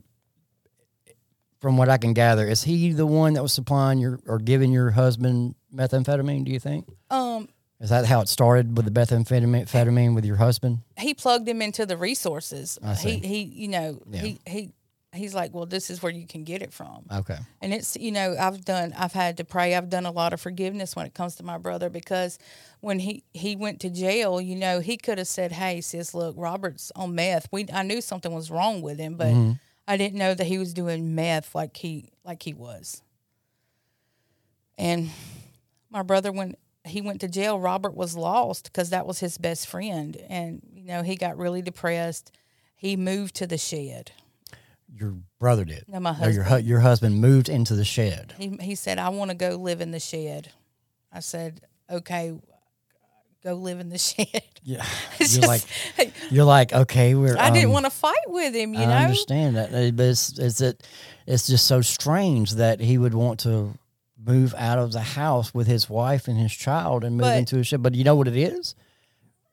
from 1.60 1.76
what 1.76 1.88
I 1.88 1.98
can 1.98 2.12
gather, 2.14 2.46
is 2.46 2.62
he 2.64 2.92
the 2.92 3.06
one 3.06 3.34
that 3.34 3.42
was 3.42 3.52
supplying 3.52 3.98
your 3.98 4.18
or 4.26 4.38
giving 4.38 4.72
your 4.72 4.90
husband 4.92 5.54
methamphetamine? 5.74 6.44
Do 6.44 6.50
you 6.52 6.60
think? 6.60 6.88
um 7.10 7.48
Is 7.80 7.90
that 7.90 8.04
how 8.06 8.20
it 8.20 8.28
started 8.28 8.76
with 8.76 8.86
the 8.86 8.92
methamphetamine 9.00 9.66
amphetamine 9.66 10.14
with 10.14 10.24
your 10.24 10.36
husband? 10.36 10.78
he 10.98 11.14
plugged 11.14 11.48
him 11.48 11.60
into 11.62 11.84
the 11.86 11.96
resources 11.96 12.78
see. 12.96 13.18
he 13.18 13.26
he 13.26 13.42
you 13.42 13.68
know 13.68 14.00
Yeah. 14.10 14.20
he 14.22 14.40
he 14.46 14.72
he's 15.14 15.34
like 15.34 15.52
well 15.52 15.66
this 15.66 15.90
is 15.90 16.02
where 16.02 16.12
you 16.12 16.26
can 16.26 16.42
get 16.44 16.62
it 16.62 16.72
from 16.72 17.04
Okay. 17.12 17.36
And 17.60 17.74
it's 17.74 17.96
you 17.96 18.12
know 18.12 18.34
I've 18.38 18.64
done 18.64 18.94
I've 18.96 19.12
had 19.12 19.36
to 19.38 19.44
pray 19.44 19.74
I've 19.74 19.90
done 19.90 20.06
a 20.06 20.10
lot 20.10 20.32
of 20.32 20.40
forgiveness 20.40 20.96
when 20.96 21.04
it 21.06 21.12
comes 21.12 21.36
to 21.36 21.42
my 21.42 21.58
brother 21.58 21.90
because 21.90 22.38
when 22.80 22.98
he 22.98 23.22
he 23.34 23.54
went 23.56 23.80
to 23.80 23.90
jail 23.90 24.40
you 24.40 24.56
know 24.56 24.80
he 24.80 24.96
could 24.96 25.18
have 25.18 25.28
said 25.28 25.52
hey 25.52 25.80
sis 25.82 26.14
look 26.14 26.34
Robert's 26.38 26.90
on 26.96 27.14
meth 27.14 27.46
we 27.52 27.66
I 27.72 27.82
knew 27.82 28.00
something 28.00 28.32
was 28.32 28.50
wrong 28.50 28.80
with 28.80 28.98
him 28.98 29.16
but 29.16 29.34
I 29.86 29.96
didn't 29.98 30.18
know 30.18 30.32
that 30.32 30.46
he 30.46 30.56
was 30.58 30.72
doing 30.72 31.14
meth 31.14 31.54
like 31.54 31.76
he 31.76 32.08
like 32.24 32.42
he 32.42 32.54
was 32.54 33.02
and 34.78 35.10
my 35.92 36.02
brother 36.02 36.32
when 36.32 36.56
he 36.84 37.00
went 37.00 37.20
to 37.20 37.28
jail 37.28 37.60
Robert 37.60 37.94
was 37.94 38.16
lost 38.16 38.64
because 38.64 38.90
that 38.90 39.06
was 39.06 39.20
his 39.20 39.38
best 39.38 39.66
friend 39.68 40.16
and 40.28 40.62
you 40.74 40.84
know 40.84 41.02
he 41.02 41.14
got 41.14 41.36
really 41.38 41.62
depressed 41.62 42.32
he 42.74 42.96
moved 42.96 43.36
to 43.36 43.46
the 43.46 43.58
shed 43.58 44.10
your 44.94 45.14
brother 45.38 45.64
did. 45.64 45.84
No, 45.88 46.00
my 46.00 46.14
Or 46.20 46.30
your 46.30 46.44
hu- 46.44 46.58
your 46.58 46.80
husband 46.80 47.20
moved 47.20 47.48
into 47.48 47.74
the 47.74 47.84
shed. 47.84 48.34
He 48.36 48.56
he 48.60 48.74
said, 48.74 48.98
"I 48.98 49.08
want 49.08 49.30
to 49.30 49.34
go 49.36 49.56
live 49.56 49.80
in 49.80 49.90
the 49.90 50.00
shed." 50.00 50.50
I 51.12 51.20
said, 51.20 51.62
"Okay, 51.90 52.38
go 53.42 53.54
live 53.54 53.80
in 53.80 53.88
the 53.88 53.98
shed." 54.10 54.42
Yeah, 54.62 54.84
It's 55.18 55.34
you're 55.34 55.46
just- 55.46 55.66
like 55.98 56.12
you're 56.30 56.44
like 56.44 56.72
okay, 56.72 57.14
we're. 57.14 57.36
I 57.38 57.50
didn't 57.50 57.66
um, 57.68 57.72
want 57.72 57.86
to 57.86 57.90
fight 57.90 58.26
with 58.26 58.54
him, 58.54 58.74
you 58.74 58.80
I 58.80 58.84
know. 58.84 58.92
I 58.92 59.04
understand 59.04 59.56
that, 59.56 59.96
but 59.96 60.06
it's 60.06 60.38
it's 60.38 60.60
it, 60.60 60.86
it's 61.26 61.46
just 61.46 61.66
so 61.66 61.80
strange 61.80 62.52
that 62.52 62.80
he 62.80 62.98
would 62.98 63.14
want 63.14 63.40
to 63.40 63.72
move 64.24 64.54
out 64.56 64.78
of 64.78 64.92
the 64.92 65.00
house 65.00 65.52
with 65.52 65.66
his 65.66 65.88
wife 65.90 66.28
and 66.28 66.38
his 66.38 66.52
child 66.52 67.04
and 67.04 67.16
move 67.16 67.22
But- 67.26 67.38
into 67.38 67.58
a 67.58 67.64
ship. 67.64 67.82
But 67.82 67.94
you 67.94 68.04
know 68.04 68.14
what 68.16 68.28
it 68.28 68.36
is? 68.36 68.74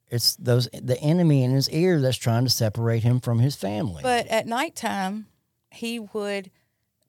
It's 0.09 0.35
those 0.37 0.67
the 0.73 0.99
enemy 0.99 1.43
in 1.43 1.51
his 1.51 1.69
ear 1.69 2.01
that's 2.01 2.17
trying 2.17 2.43
to 2.43 2.49
separate 2.49 3.03
him 3.03 3.19
from 3.19 3.39
his 3.39 3.55
family. 3.55 4.01
But 4.01 4.25
at 4.27 4.47
nighttime, 4.47 5.27
he 5.71 5.99
would 5.99 6.49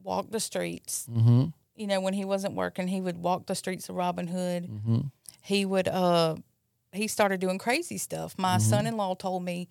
walk 0.02 0.30
the 0.30 0.40
streets. 0.40 1.06
mm-hmm, 1.10 1.46
You 1.76 1.86
know, 1.86 2.00
when 2.00 2.12
he 2.12 2.26
wasn't 2.26 2.54
working, 2.56 2.88
he 2.88 3.00
would 3.00 3.16
walk 3.16 3.46
the 3.46 3.54
streets 3.54 3.88
of 3.88 3.96
Robin 3.96 4.26
Hood. 4.26 4.68
mm-hmm, 4.68 4.98
He 5.42 5.64
would. 5.64 5.88
uh 5.88 6.36
He 6.92 7.08
started 7.08 7.40
doing 7.40 7.58
crazy 7.58 7.96
stuff. 7.98 8.34
My 8.36 8.56
Mm-hmm. 8.56 8.68
son-in-law 8.68 9.14
told 9.14 9.44
me, 9.44 9.68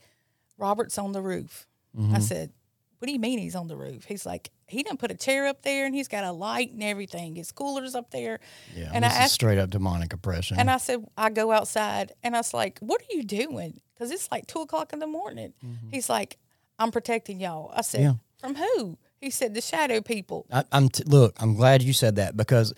"Robert's 0.57 0.97
on 0.97 1.11
the 1.11 1.21
roof." 1.21 1.67
mm-hmm. 1.95 2.15
I 2.15 2.19
said, 2.19 2.51
"What 2.99 3.07
do 3.07 3.11
you 3.11 3.19
mean 3.19 3.39
he's 3.39 3.55
on 3.55 3.67
the 3.67 3.75
roof?" 3.75 4.05
He's 4.05 4.25
like, 4.25 4.51
"He 4.67 4.83
didn't 4.83 4.99
put 4.99 5.09
a 5.11 5.15
chair 5.15 5.47
up 5.47 5.63
there, 5.63 5.85
and 5.85 5.95
he's 5.95 6.07
got 6.07 6.23
a 6.23 6.31
light 6.31 6.71
and 6.71 6.83
everything. 6.83 7.35
His 7.35 7.51
cooler's 7.51 7.95
up 7.95 8.11
there." 8.11 8.39
yeah, 8.75 8.91
and 8.93 9.03
I 9.03 9.09
asked- 9.09 9.33
straight 9.33 9.57
up 9.57 9.69
demonic 9.69 10.13
oppression. 10.13 10.59
And 10.59 10.69
I 10.69 10.77
said, 10.77 11.05
I 11.17 11.29
go 11.29 11.51
outside 11.51 12.11
and 12.23 12.35
I 12.35 12.39
was 12.39 12.53
like, 12.53 12.79
what 12.79 13.01
are 13.01 13.15
you 13.17 13.23
doing? 13.23 13.81
Because 13.93 14.11
it's 14.11 14.29
like 14.31 14.47
two 14.47 14.59
o'clock 14.61 14.93
in 14.93 14.99
the 14.99 15.07
morning. 15.07 15.53
He's 15.91 16.09
like, 16.09 16.37
I'm 16.77 16.91
protecting 16.91 17.39
y'all. 17.41 17.71
I 17.75 17.81
said, 17.81 18.01
Mm-hmm. 18.01 18.07
Yeah. 18.09 18.13
from 18.39 18.55
who? 18.55 18.97
He 19.19 19.29
said, 19.31 19.53
the 19.53 19.59
shadow 19.61 19.99
people. 20.01 20.45
I, 20.51 20.63
I'm 20.71 20.87
t- 20.87 21.03
look. 21.05 21.35
I'm 21.41 21.55
glad 21.55 21.81
you 21.83 21.91
said 21.91 22.15
that 22.15 22.37
because 22.37 22.73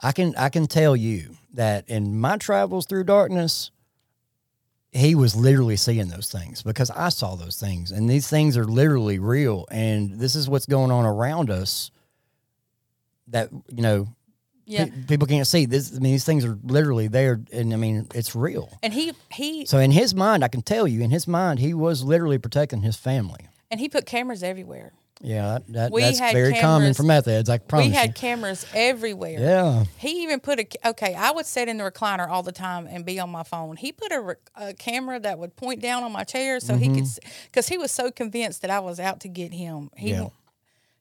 I 0.00 0.12
can 0.12 0.34
I 0.36 0.48
can 0.48 0.66
tell 0.66 0.94
you 0.96 1.36
that 1.54 1.88
in 1.88 2.18
my 2.20 2.36
travels 2.36 2.86
through 2.86 3.04
darkness, 3.04 3.70
he 4.92 5.14
was 5.14 5.36
literally 5.36 5.76
seeing 5.76 6.08
those 6.08 6.28
things 6.30 6.62
because 6.62 6.90
I 6.90 7.10
saw 7.10 7.36
those 7.36 7.56
things, 7.60 7.92
and 7.92 8.08
these 8.08 8.28
things 8.28 8.56
are 8.56 8.64
literally 8.64 9.18
real. 9.18 9.66
And 9.70 10.18
this 10.18 10.34
is 10.34 10.48
what's 10.48 10.66
going 10.66 10.90
on 10.90 11.04
around 11.04 11.50
us. 11.50 11.90
That 13.28 13.50
you 13.52 13.82
know, 13.82 14.08
Yeah. 14.66 14.86
pe- 14.86 14.90
people 15.06 15.26
can't 15.28 15.46
see 15.46 15.64
this. 15.66 15.90
I 15.94 16.00
mean, 16.00 16.12
these 16.12 16.24
things 16.24 16.44
are 16.44 16.58
literally 16.64 17.06
there, 17.08 17.40
and 17.52 17.72
I 17.72 17.76
mean, 17.76 18.08
it's 18.14 18.34
real. 18.34 18.76
And 18.82 18.92
he, 18.92 19.12
he, 19.30 19.64
So 19.66 19.78
in 19.78 19.92
his 19.92 20.14
mind, 20.14 20.42
I 20.44 20.48
can 20.48 20.62
tell 20.62 20.88
you, 20.88 21.00
in 21.02 21.10
his 21.10 21.28
mind, 21.28 21.60
he 21.60 21.72
was 21.72 22.02
literally 22.02 22.38
protecting 22.38 22.82
his 22.82 22.96
family. 22.96 23.46
and 23.70 23.78
he 23.78 23.88
put 23.88 24.04
cameras 24.06 24.42
everywhere. 24.42 24.92
Yeah, 25.22 25.58
that, 25.68 25.92
We 25.92 26.00
that's 26.00 26.18
very 26.18 26.54
common 26.54 26.94
for 26.94 27.02
meth 27.02 27.26
heads. 27.26 27.50
I 27.50 27.58
promise 27.58 27.88
we 27.88 27.92
had 27.92 28.08
you. 28.08 28.14
cameras 28.14 28.64
everywhere. 28.74 29.38
Yeah. 29.38 29.84
He 29.98 30.22
even 30.22 30.40
put 30.40 30.60
a, 30.60 30.66
okay, 30.90 31.14
I 31.14 31.30
would 31.32 31.44
sit 31.44 31.68
in 31.68 31.76
the 31.76 31.84
recliner 31.84 32.26
all 32.26 32.42
the 32.42 32.52
time 32.52 32.86
and 32.90 33.04
be 33.04 33.20
on 33.20 33.28
my 33.28 33.42
phone. 33.42 33.76
He 33.76 33.92
put 33.92 34.12
a, 34.12 34.36
a 34.56 34.72
camera 34.72 35.20
that 35.20 35.38
would 35.38 35.56
point 35.56 35.80
down 35.82 36.04
on 36.04 36.12
my 36.12 36.24
chair 36.24 36.58
so 36.58 36.74
he 36.76 36.88
could, 36.88 37.04
because 37.46 37.68
he 37.68 37.76
was 37.76 37.90
so 37.92 38.10
convinced 38.10 38.62
that 38.62 38.70
I 38.70 38.80
was 38.80 38.98
out 38.98 39.20
to 39.20 39.28
get 39.28 39.52
him. 39.52 39.90
He, 39.96 40.12
Mm-hmm. 40.12 40.22
Yeah. 40.22 40.28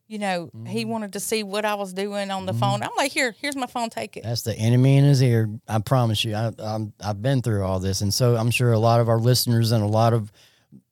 you 0.07 0.19
know, 0.19 0.49
he 0.67 0.83
wanted 0.83 1.13
to 1.13 1.21
see 1.21 1.43
what 1.43 1.63
I 1.63 1.75
was 1.75 1.93
doing 1.93 2.29
on 2.29 2.45
the 2.45 2.53
phone. 2.53 2.83
I'm 2.83 2.89
like, 2.97 3.13
here, 3.13 3.33
here's 3.39 3.55
my 3.55 3.67
phone, 3.67 3.89
take 3.89 4.17
it. 4.17 4.23
That's 4.23 4.41
the 4.41 4.53
enemy 4.57 4.97
in 4.97 5.05
his 5.05 5.23
ear. 5.23 5.49
I 5.67 5.79
promise 5.79 6.25
you. 6.25 6.35
I, 6.35 6.51
I'm, 6.59 6.91
I've 7.01 7.21
been 7.21 7.41
through 7.41 7.63
all 7.63 7.79
this, 7.79 8.01
and 8.01 8.13
so 8.13 8.35
I'm 8.35 8.51
sure 8.51 8.73
a 8.73 8.79
lot 8.79 8.99
of 8.99 9.07
our 9.07 9.19
listeners 9.19 9.71
and 9.71 9.81
a 9.81 9.87
lot 9.87 10.11
of 10.13 10.29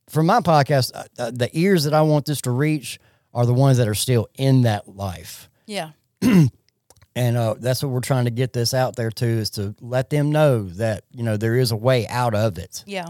from 0.09 0.27
my 0.27 0.39
podcast, 0.39 0.91
uh, 0.95 1.03
uh, 1.19 1.31
the 1.33 1.49
ears 1.51 1.83
that 1.83 1.93
I 1.93 2.01
want 2.03 2.25
this 2.25 2.39
to 2.43 2.51
reach 2.51 2.97
are 3.37 3.45
the 3.45 3.53
ones 3.53 3.77
that 3.77 3.87
are 3.87 3.95
still 3.95 4.27
in 4.35 4.63
that 4.63 4.87
life, 4.97 5.49
Yeah. 5.65 5.91
and 6.21 7.37
uh, 7.37 7.55
that's 7.59 7.81
what 7.83 7.91
we're 7.91 7.99
trying 8.01 8.25
to 8.25 8.31
get 8.31 8.51
this 8.51 8.73
out 8.73 8.95
there 8.97 9.11
too, 9.11 9.25
is 9.25 9.49
to 9.51 9.75
let 9.79 10.09
them 10.09 10.31
know 10.31 10.63
that 10.63 11.03
you 11.11 11.23
know 11.23 11.37
there 11.37 11.55
is 11.55 11.71
a 11.71 11.75
way 11.77 12.05
out 12.07 12.33
of 12.35 12.57
it, 12.57 12.83
Yeah. 12.85 13.07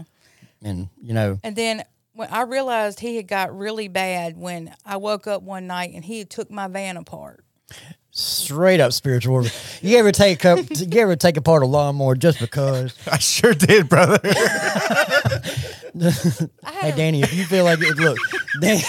and 0.62 0.88
you 1.02 1.14
know, 1.14 1.38
And 1.42 1.56
then 1.56 1.82
when 2.12 2.28
I 2.30 2.42
realized 2.42 3.00
he 3.00 3.16
had 3.16 3.26
got 3.28 3.56
really 3.56 3.88
bad 3.88 4.36
when 4.36 4.74
I 4.84 4.96
woke 4.98 5.26
up 5.26 5.42
one 5.42 5.66
night 5.66 5.92
and 5.94 6.04
he 6.04 6.18
had 6.18 6.30
took 6.30 6.50
my 6.50 6.66
van 6.68 6.96
apart. 6.96 7.44
straight 8.10 8.80
up 8.80 8.92
spiritual 8.92 9.32
warfare. 9.34 9.52
You 9.88 9.98
ever 9.98 10.10
take 10.12 10.44
up, 10.44 10.58
you 10.70 11.00
ever 11.00 11.14
take 11.16 11.36
apart 11.36 11.62
a 11.62 11.66
lawnmower 11.66 12.16
just 12.16 12.40
because? 12.40 12.92
I 13.10 13.18
sure 13.18 13.54
did, 13.54 13.88
brother. 13.88 14.18
Hey 16.66 16.92
Danny, 16.94 17.22
if 17.22 17.32
you 17.34 17.44
feel 17.44 17.64
like 17.64 17.78
it, 17.80 17.96
look, 17.96 18.18
Danny, 18.60 18.82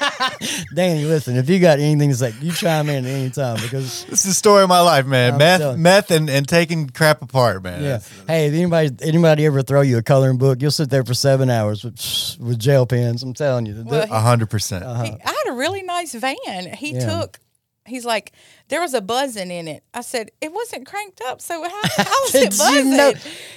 Danny, 0.74 1.04
listen, 1.04 1.36
if 1.36 1.48
you 1.48 1.58
got 1.60 1.78
anything 1.78 2.10
to 2.10 2.16
say, 2.16 2.32
you 2.40 2.52
chime 2.52 2.88
in 2.88 3.04
at 3.04 3.10
any 3.10 3.30
time 3.30 3.56
because 3.62 4.04
this 4.06 4.20
is 4.20 4.24
the 4.24 4.34
story 4.34 4.62
of 4.62 4.68
my 4.68 4.80
life, 4.80 5.06
man. 5.06 5.32
I'm 5.34 5.38
meth, 5.38 5.60
telling- 5.60 5.82
meth, 5.82 6.10
and, 6.10 6.30
and 6.30 6.48
taking 6.48 6.88
crap 6.88 7.22
apart, 7.22 7.62
man. 7.62 7.82
yeah. 7.82 8.00
Hey, 8.26 8.46
if 8.46 8.54
anybody 8.54 8.90
anybody 9.02 9.46
ever 9.46 9.62
throw 9.62 9.80
you 9.82 9.98
a 9.98 10.02
coloring 10.02 10.38
book, 10.38 10.60
you'll 10.62 10.70
sit 10.70 10.90
there 10.90 11.04
for 11.04 11.14
seven 11.14 11.50
hours 11.50 11.84
with, 11.84 12.36
with 12.40 12.58
gel 12.58 12.86
pens. 12.86 13.22
I'm 13.22 13.34
telling 13.34 13.66
you. 13.66 13.82
Well, 13.86 14.06
A 14.10 14.20
hundred 14.20 14.50
percent. 14.50 14.84
Uh-huh. 14.84 15.04
he- 15.04 15.10
I 15.24 15.28
had 15.28 15.52
a 15.52 15.52
really 15.52 15.82
nice 15.82 16.14
van. 16.14 16.34
He 16.74 16.92
Yeah. 16.94 17.20
took. 17.20 17.38
He's 17.86 18.04
like, 18.04 18.32
there 18.68 18.80
was 18.80 18.92
a 18.94 19.00
buzzing 19.00 19.50
in 19.50 19.66
it. 19.66 19.82
I 19.94 20.02
said, 20.02 20.30
it 20.40 20.52
wasn't 20.52 20.86
cranked 20.86 21.20
up, 21.26 21.40
so 21.40 21.62
how, 21.62 21.68
how 21.96 22.04
was 22.22 22.34
it 22.34 22.50
Did 22.50 22.52
you 22.52 22.58
buzzing? 22.58 22.96
know- 22.96 23.12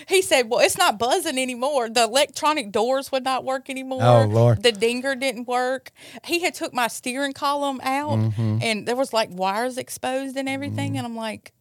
He 0.07 0.21
said, 0.21 0.49
well, 0.49 0.61
it's 0.61 0.77
not 0.77 0.97
buzzing 0.97 1.37
anymore. 1.37 1.89
The 1.89 2.03
electronic 2.05 2.71
doors 2.71 3.11
would 3.11 3.23
not 3.25 3.43
work 3.43 3.69
anymore. 3.69 4.01
Oh, 4.01 4.23
Lord. 4.25 4.63
The 4.63 4.71
dinger 4.71 5.15
didn't 5.15 5.47
work. 5.47 5.91
He 6.25 6.39
had 6.39 6.53
took 6.55 6.73
my 6.73 6.87
steering 6.87 7.33
column 7.33 7.79
out, 7.83 8.17
Mm-hmm. 8.17 8.59
and 8.61 8.87
there 8.87 8.95
was 8.95 9.11
like 9.13 9.29
wires 9.31 9.77
exposed 9.77 10.37
and 10.37 10.47
everything. 10.49 10.97
And 10.97 11.05
I'm 11.05 11.15
like, 11.17 11.51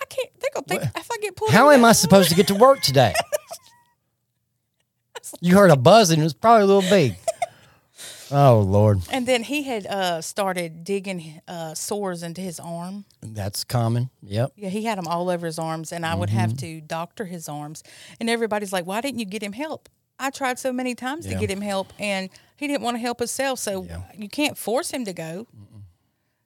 I 0.00 0.04
can't. 0.06 0.28
They're 0.40 0.50
gonna 0.52 0.66
think 0.66 0.82
if 0.96 1.08
I 1.10 1.16
get 1.22 1.36
pulled. 1.36 1.52
How 1.52 1.70
am 1.70 1.84
I 1.84 1.92
supposed 1.92 2.28
to 2.30 2.34
get 2.34 2.48
to 2.48 2.54
work 2.54 2.80
today? 2.80 3.14
You 5.40 5.56
heard 5.56 5.70
a 5.70 5.76
buzzing. 5.76 6.20
It 6.20 6.24
was 6.24 6.34
probably 6.34 6.64
a 6.64 6.66
little 6.66 6.90
big. 6.90 7.14
Oh 8.32 8.60
Lord, 8.60 9.00
And 9.10 9.26
then 9.26 9.42
he 9.42 9.62
had 9.64 9.86
uh, 9.86 10.20
started 10.22 10.84
digging 10.84 11.40
uh, 11.46 11.74
sores 11.74 12.22
into 12.22 12.40
his 12.40 12.58
arm. 12.58 13.04
that's 13.20 13.62
common. 13.64 14.08
Yep. 14.22 14.52
Yeah, 14.56 14.68
he 14.70 14.84
had 14.84 14.96
them 14.98 15.06
all 15.06 15.28
over 15.28 15.46
his 15.46 15.58
arms, 15.58 15.92
and 15.92 16.04
I 16.06 16.14
would 16.14 16.30
Mm-hmm. 16.30 16.38
have 16.38 16.56
to 16.58 16.80
doctor 16.80 17.24
his 17.26 17.48
arms. 17.48 17.82
And 18.20 18.30
everybody's 18.30 18.72
like, 18.72 18.86
"Why 18.86 19.00
didn't 19.00 19.18
you 19.20 19.26
get 19.26 19.42
him 19.42 19.52
help?" 19.52 19.88
I 20.18 20.30
tried 20.30 20.58
so 20.58 20.72
many 20.72 20.94
times 20.94 21.26
Yeah. 21.26 21.34
to 21.34 21.38
get 21.40 21.50
him 21.50 21.60
help, 21.60 21.92
and 21.98 22.30
he 22.56 22.66
didn't 22.68 22.82
want 22.82 22.96
to 22.96 23.00
help 23.00 23.18
himself. 23.18 23.58
So 23.58 23.84
Yeah. 23.84 24.02
you 24.16 24.28
can't 24.28 24.56
force 24.56 24.90
him 24.90 25.04
to 25.04 25.12
go. 25.12 25.46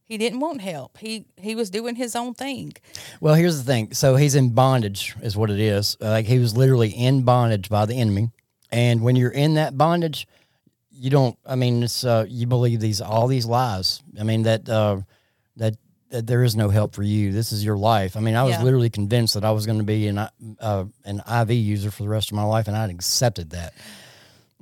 He 0.05 0.18
didn't 0.18 0.38
want 0.40 0.61
help. 0.61 0.99
He 0.99 1.27
he 1.37 1.55
was 1.55 1.68
doing 1.70 1.96
his 1.96 2.14
own 2.14 2.35
thing. 2.35 2.72
Well, 3.20 3.35
here's 3.35 3.59
the 3.59 3.64
thing. 3.64 3.92
So 3.92 4.16
he's 4.16 4.35
in 4.37 4.51
bondage, 4.51 5.14
is 5.22 5.37
what 5.37 5.51
it 5.51 5.59
is. 5.61 5.96
Uh, 6.01 6.11
Like 6.11 6.27
he 6.27 6.38
was 6.38 6.57
literally 6.57 6.90
in 6.90 7.22
bondage 7.22 7.68
by 7.68 7.87
the 7.87 7.94
enemy, 7.94 8.31
and 8.70 9.03
when 9.03 9.16
you're 9.16 9.31
in 9.44 9.55
that 9.55 9.77
bondage, 9.77 10.27
you 10.98 11.11
don't. 11.11 11.38
I 11.46 11.54
mean, 11.56 11.82
it's 11.82 12.04
uh, 12.04 12.24
you 12.28 12.46
believe 12.46 12.80
these 12.80 13.00
all 13.00 13.26
these 13.26 13.46
lies. 13.46 14.02
I 14.18 14.22
mean 14.22 14.42
that 14.44 14.68
uh, 14.68 15.00
that 15.56 15.74
that 16.11 16.26
there 16.26 16.42
is 16.44 16.54
no 16.56 16.68
help 16.68 16.94
for 16.94 17.02
you. 17.02 17.32
This 17.32 17.52
is 17.52 17.64
your 17.64 17.76
life. 17.76 18.16
I 18.16 18.20
mean, 18.20 18.37
I 18.37 18.44
was 18.44 18.52
Yeah. 18.56 18.62
literally 18.62 18.90
convinced 18.90 19.35
that 19.35 19.44
I 19.44 19.50
was 19.50 19.66
going 19.66 19.78
to 19.78 19.85
be 19.85 20.06
an 20.09 20.18
uh, 20.18 20.85
an 21.04 21.20
IV 21.42 21.50
user 21.52 21.90
for 21.90 22.02
the 22.04 22.09
rest 22.09 22.30
of 22.30 22.37
my 22.37 22.44
life, 22.44 22.68
and 22.68 22.76
I'd 22.76 22.90
accepted 22.90 23.50
that. 23.50 23.74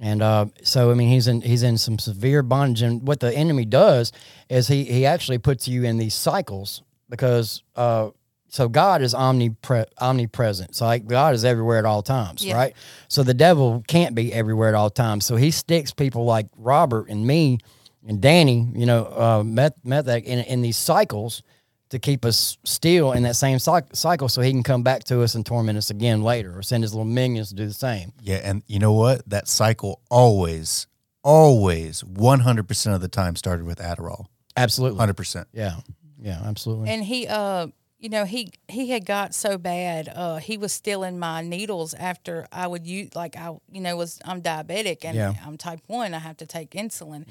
And 0.01 0.23
uh, 0.23 0.47
so, 0.63 0.91
I 0.91 0.95
mean, 0.95 1.09
he's 1.09 1.29
in 1.29 1.41
he's 1.41 1.63
in 1.63 1.79
some 1.79 1.99
severe 1.99 2.43
bondage, 2.43 2.83
and 2.83 3.07
what 3.07 3.21
the 3.21 3.33
enemy 3.33 3.65
does 3.65 4.11
is 4.49 4.67
he 4.69 4.85
he 4.85 5.07
actually 5.07 5.39
puts 5.39 5.69
you 5.69 5.85
in 5.85 5.99
these 5.99 6.15
cycles 6.15 6.83
because 7.09 7.63
uh, 7.77 8.11
so 8.55 8.69
God 8.69 9.03
is 9.03 9.15
omnipre- 9.15 9.87
omnipresent. 10.01 10.77
So 10.77 10.87
like 10.87 11.07
God 11.07 11.35
is 11.35 11.45
everywhere 11.45 11.79
at 11.79 11.85
all 11.85 12.03
times, 12.03 12.45
Yeah. 12.45 12.55
right? 12.55 12.75
So 13.09 13.23
the 13.25 13.35
devil 13.35 13.83
can't 13.89 14.15
be 14.15 14.33
everywhere 14.33 14.69
at 14.69 14.75
all 14.77 14.91
times. 14.91 15.27
So 15.27 15.35
he 15.37 15.51
sticks 15.51 15.93
people 15.93 16.25
like 16.25 16.47
Robert 16.57 17.09
and 17.09 17.27
me 17.27 17.59
and 18.07 18.21
Danny, 18.21 18.69
you 18.75 18.87
know, 18.87 19.07
uh, 19.07 19.43
met 19.43 19.73
met 19.85 20.07
in 20.07 20.39
in 20.41 20.63
these 20.63 20.77
cycles 20.77 21.43
to 21.91 21.99
keep 21.99 22.25
us 22.25 22.57
still 22.65 23.13
in 23.13 23.23
that 23.25 23.37
same 23.37 23.59
cycle, 23.59 24.29
so 24.29 24.41
he 24.43 24.51
can 24.51 24.63
come 24.63 24.83
back 24.83 25.05
to 25.05 25.23
us 25.23 25.35
and 25.35 25.45
torment 25.47 25.79
us 25.79 25.91
again 25.91 26.23
later, 26.23 26.57
or 26.59 26.63
send 26.63 26.83
his 26.83 26.93
little 26.95 27.05
minions 27.05 27.49
to 27.51 27.55
do 27.55 27.67
the 27.67 27.75
same. 27.75 28.13
Yeah, 28.21 28.41
and 28.43 28.63
you 28.67 28.79
know 28.79 28.93
what? 28.93 29.29
That 29.29 29.47
cycle 29.49 30.01
always, 30.11 30.87
always, 31.23 32.03
one 32.05 32.41
hundred 32.41 32.69
percent 32.69 32.95
of 32.95 33.01
the 33.01 33.09
time 33.09 33.37
started 33.37 33.65
with 33.67 33.79
Adderall. 33.79 34.27
Absolutely. 34.57 34.99
Hundred 34.99 35.17
percent. 35.17 35.49
Yeah. 35.53 35.77
Yeah, 36.21 36.41
absolutely. 36.45 36.89
And 36.91 37.05
he, 37.05 37.27
uh, 37.27 37.69
you 38.05 38.11
know, 38.11 38.27
he 38.27 38.51
he 38.69 38.91
had 38.91 39.07
got 39.07 39.35
so 39.35 39.57
bad. 39.57 40.13
Uh, 40.15 40.37
he 40.37 40.59
was 40.59 40.75
stealing 40.75 41.19
my 41.19 41.41
needles 41.41 41.95
after 41.95 42.47
I 42.53 42.67
would 42.67 42.87
use, 42.87 43.15
like 43.15 43.35
I, 43.35 43.57
you 43.73 43.81
know, 43.81 43.97
was 43.97 44.21
I'm 44.27 44.43
diabetic 44.43 45.07
and 45.07 45.17
Yeah. 45.17 45.33
Mm. 45.33 45.47
I'm 45.47 45.57
type 45.57 45.81
one. 45.87 46.13
I 46.13 46.19
have 46.19 46.37
to 46.37 46.47
take 46.47 46.73
insulin. 46.73 47.25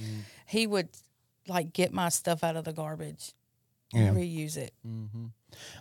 He 0.47 0.65
would 0.65 0.89
like 1.47 1.73
get 1.73 1.93
my 1.93 2.09
stuff 2.09 2.43
out 2.43 2.55
of 2.55 2.63
the 2.63 2.73
garbage 2.73 3.33
and 3.93 4.17
reuse 4.17 4.57
it. 4.57 4.73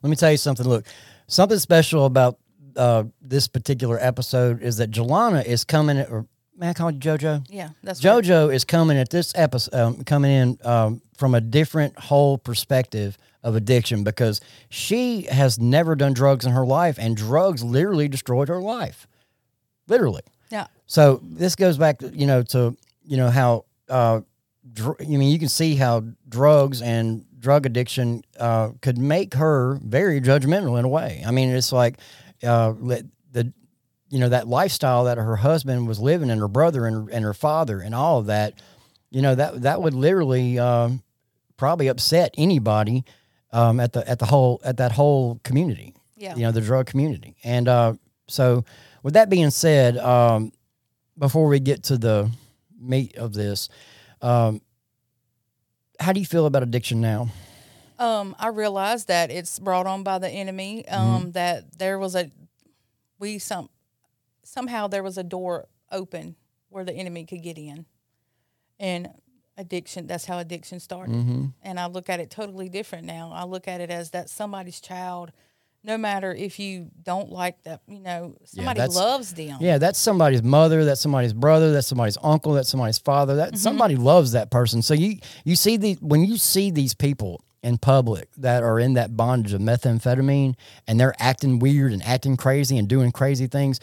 Let 0.03 0.11
me 0.11 0.15
tell 0.15 0.31
you 0.31 0.37
something. 0.37 0.69
Look, 0.69 0.85
something 1.27 1.59
special 1.59 2.05
about 2.05 2.37
uh, 2.77 3.05
this 3.23 3.49
particular 3.49 3.97
episode 3.99 4.61
is 4.61 4.77
that 4.77 4.91
Jolana 4.91 5.43
is 5.43 5.65
coming 5.65 6.01
or 6.01 6.27
man, 6.57 6.71
I 6.71 6.73
call 6.75 6.91
you 6.91 6.99
JoJo. 6.99 7.47
Yeah, 7.49 7.71
that's 7.83 8.05
right. 8.05 8.25
JoJo 8.25 8.55
is 8.55 8.65
coming 8.65 8.97
at 8.99 9.11
this 9.11 9.33
episode, 9.35 9.75
um, 9.75 10.05
coming 10.05 10.31
in 10.31 10.59
um, 10.65 11.03
from 11.17 11.35
a 11.35 11.41
different 11.41 11.99
whole 11.99 12.39
perspective 12.39 13.17
of 13.43 13.57
addiction 13.57 14.05
because 14.05 14.41
she 14.69 15.23
has 15.23 15.59
never 15.59 15.97
done 15.97 16.13
drugs 16.13 16.47
in 16.47 16.53
her 16.53 16.65
life, 16.65 16.97
and 16.99 17.17
drugs 17.17 17.65
literally 17.65 18.09
destroyed 18.09 18.49
her 18.49 18.61
life, 18.61 19.07
literally. 19.89 20.23
Yeah, 20.51 20.67
So 20.87 21.21
this 21.23 21.57
goes 21.57 21.79
back, 21.79 21.99
to, 22.01 22.09
you 22.09 22.27
know, 22.27 22.43
to 22.45 22.77
you 23.05 23.17
know 23.17 23.31
how 23.31 23.65
uh, 23.89 24.21
dr- 24.73 24.97
I 25.01 25.05
mean, 25.05 25.31
you 25.33 25.39
can 25.39 25.49
see 25.49 25.75
how 25.77 26.05
drugs 26.29 26.83
and 26.83 27.25
drug 27.39 27.67
addiction 27.67 28.23
uh, 28.39 28.71
could 28.83 28.99
make 28.99 29.35
her 29.35 29.81
very 29.83 30.21
judgmental 30.21 30.79
in 30.79 30.85
a 30.85 30.89
way. 30.89 31.25
I 31.27 31.31
mean, 31.33 31.49
it's 31.51 31.73
like 31.73 31.99
uh, 32.45 32.73
you 34.13 34.21
know 34.21 34.29
that 34.29 34.47
lifestyle 34.47 35.05
that 35.05 35.19
her 35.19 35.37
husband 35.37 35.89
was 35.89 35.99
living 35.99 36.31
and 36.31 36.41
her 36.41 36.49
brother 36.49 36.87
and, 36.87 37.11
and 37.11 37.25
her 37.25 37.35
father 37.35 37.81
and 37.81 37.95
all 37.95 38.19
of 38.19 38.27
that. 38.27 38.55
You 39.11 39.23
know 39.23 39.35
that 39.35 39.63
that 39.63 39.83
would 39.83 39.95
literally 39.95 40.59
um, 40.59 41.03
probably 41.57 41.89
upset 41.89 42.33
anybody 42.39 43.05
um, 43.51 43.81
at 43.81 43.93
the 43.93 44.09
at 44.09 44.21
the 44.21 44.27
whole 44.27 44.61
at 44.65 44.77
that 44.77 44.93
whole 44.93 45.41
community 45.43 45.95
yeah. 46.23 46.37
you 46.37 46.43
know, 46.43 46.53
the 46.53 46.61
drug 46.61 46.87
community. 46.87 47.37
And 47.43 47.69
uh, 47.69 47.95
so, 48.29 48.65
with 49.03 49.15
that 49.15 49.29
being 49.29 49.51
said, 49.51 49.99
um, 49.99 50.53
before 51.19 51.49
we 51.49 51.59
get 51.59 51.83
to 51.85 51.99
the 51.99 52.31
meat 52.81 53.17
of 53.17 53.35
this, 53.35 53.69
um, 54.23 54.63
how 55.99 56.13
do 56.13 56.21
you 56.21 56.27
feel 56.27 56.47
about 56.47 56.63
addiction 56.63 57.01
now? 57.01 57.29
Um, 57.99 58.35
I 58.39 58.49
realize 58.49 59.07
that 59.07 59.31
it's 59.31 59.59
brought 59.59 59.87
on 59.87 60.05
by 60.05 60.19
the 60.19 60.29
enemy. 60.29 60.85
Mm-hmm. 60.89 61.11
Um, 61.11 61.33
that 61.33 61.79
there 61.79 61.99
was 61.99 62.15
a 62.15 62.31
we 63.19 63.39
some 63.39 63.69
somehow 64.53 64.87
there 64.87 65.03
was 65.03 65.17
a 65.17 65.23
door 65.25 65.67
open 65.91 66.37
where 66.69 66.85
the 66.85 66.93
enemy 66.93 67.25
could 67.25 67.43
get 67.43 67.59
in, 67.59 67.87
and 68.79 69.09
addiction. 69.57 70.07
That's 70.07 70.25
how 70.25 70.39
addiction 70.39 70.81
started. 70.81 71.15
Mm-hmm. 71.15 71.45
And 71.63 71.81
I 71.81 71.87
look 71.87 72.09
at 72.09 72.21
it 72.21 72.31
totally 72.31 72.69
different 72.69 73.05
now. 73.07 73.31
I 73.35 73.45
look 73.45 73.69
at 73.69 73.81
it 73.81 73.91
as 73.91 74.11
that 74.11 74.29
somebody's 74.29 74.81
child. 74.81 75.33
No 75.85 75.99
matter 75.99 76.33
if 76.33 76.61
you 76.61 76.91
don't 77.03 77.33
like 77.33 77.61
that, 77.65 77.81
you 77.89 77.99
know, 77.99 78.37
somebody 78.45 78.79
that's- 78.79 78.95
loves 78.95 79.35
them. 79.35 79.59
Yeah, 79.61 79.79
that's 79.79 79.99
somebody's 79.99 80.43
mother, 80.43 80.85
that's 80.85 81.01
somebody's 81.01 81.33
brother, 81.33 81.73
that's 81.73 81.89
somebody's 81.89 82.19
uncle, 82.23 82.53
that's 82.53 82.69
somebody's 82.69 82.99
father. 82.99 83.35
That 83.37 83.59
somebody 83.59 83.97
loves 83.97 84.33
that 84.33 84.51
person. 84.51 84.83
So 84.83 84.95
you 84.95 85.19
you 85.45 85.57
see 85.57 85.77
the 85.77 85.95
when 86.01 86.25
you 86.25 86.37
see 86.37 86.71
these 86.71 86.95
people 86.95 87.43
in 87.65 87.79
public 87.79 88.29
that 88.37 88.63
are 88.63 88.79
in 88.79 88.95
that 88.95 89.17
bondage 89.17 89.53
of 89.53 89.61
methamphetamine 89.61 90.55
and 90.87 91.01
they're 91.01 91.15
acting 91.19 91.59
weird 91.59 91.93
and 91.93 92.03
acting 92.05 92.37
crazy 92.37 92.79
and 92.79 92.89
doing 92.89 93.11
crazy 93.13 93.47
things, 93.49 93.81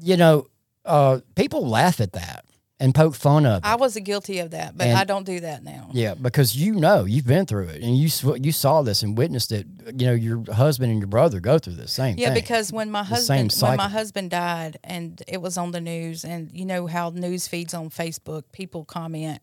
you 0.00 0.16
know, 0.16 0.46
uh, 0.84 1.20
people 1.34 1.66
laugh 1.68 2.00
at 2.00 2.12
that 2.12 2.44
and 2.80 2.94
poke 2.94 3.14
fun 3.16 3.44
of 3.44 3.64
it. 3.64 3.66
I 3.66 3.74
was 3.74 3.96
guilty 3.96 4.38
of 4.38 4.52
that, 4.52 4.76
but 4.78 4.86
And- 4.86 4.96
I 4.96 5.02
don't 5.02 5.26
do 5.26 5.40
that 5.40 5.64
now. 5.64 5.90
Yeah, 5.92 6.14
because 6.14 6.54
you 6.56 6.74
know 6.76 7.04
you've 7.04 7.26
been 7.26 7.44
through 7.44 7.64
it 7.70 7.82
and 7.82 7.96
you 7.98 8.08
you 8.40 8.52
saw 8.52 8.82
this 8.82 9.02
and 9.02 9.18
witnessed 9.18 9.50
it. 9.50 9.66
You 9.98 10.06
know 10.06 10.12
your 10.12 10.44
husband 10.54 10.92
and 10.92 11.00
your 11.00 11.08
brother 11.08 11.40
go 11.40 11.58
through 11.58 11.74
the 11.74 11.88
same 11.88 12.14
thing. 12.14 12.22
Yeah, 12.22 12.28
thing. 12.32 12.40
because 12.42 12.72
when 12.72 12.90
my 12.92 13.00
The 13.02 13.06
husband 13.16 13.52
when 13.60 13.76
my 13.76 13.88
husband 13.88 14.30
died 14.30 14.78
and 14.84 15.20
it 15.26 15.42
was 15.42 15.58
on 15.58 15.72
the 15.72 15.80
news 15.80 16.24
and 16.24 16.50
you 16.52 16.64
know 16.64 16.86
how 16.86 17.10
news 17.10 17.48
feeds 17.48 17.74
on 17.74 17.90
Facebook, 17.90 18.44
people 18.52 18.84
comment, 18.84 19.40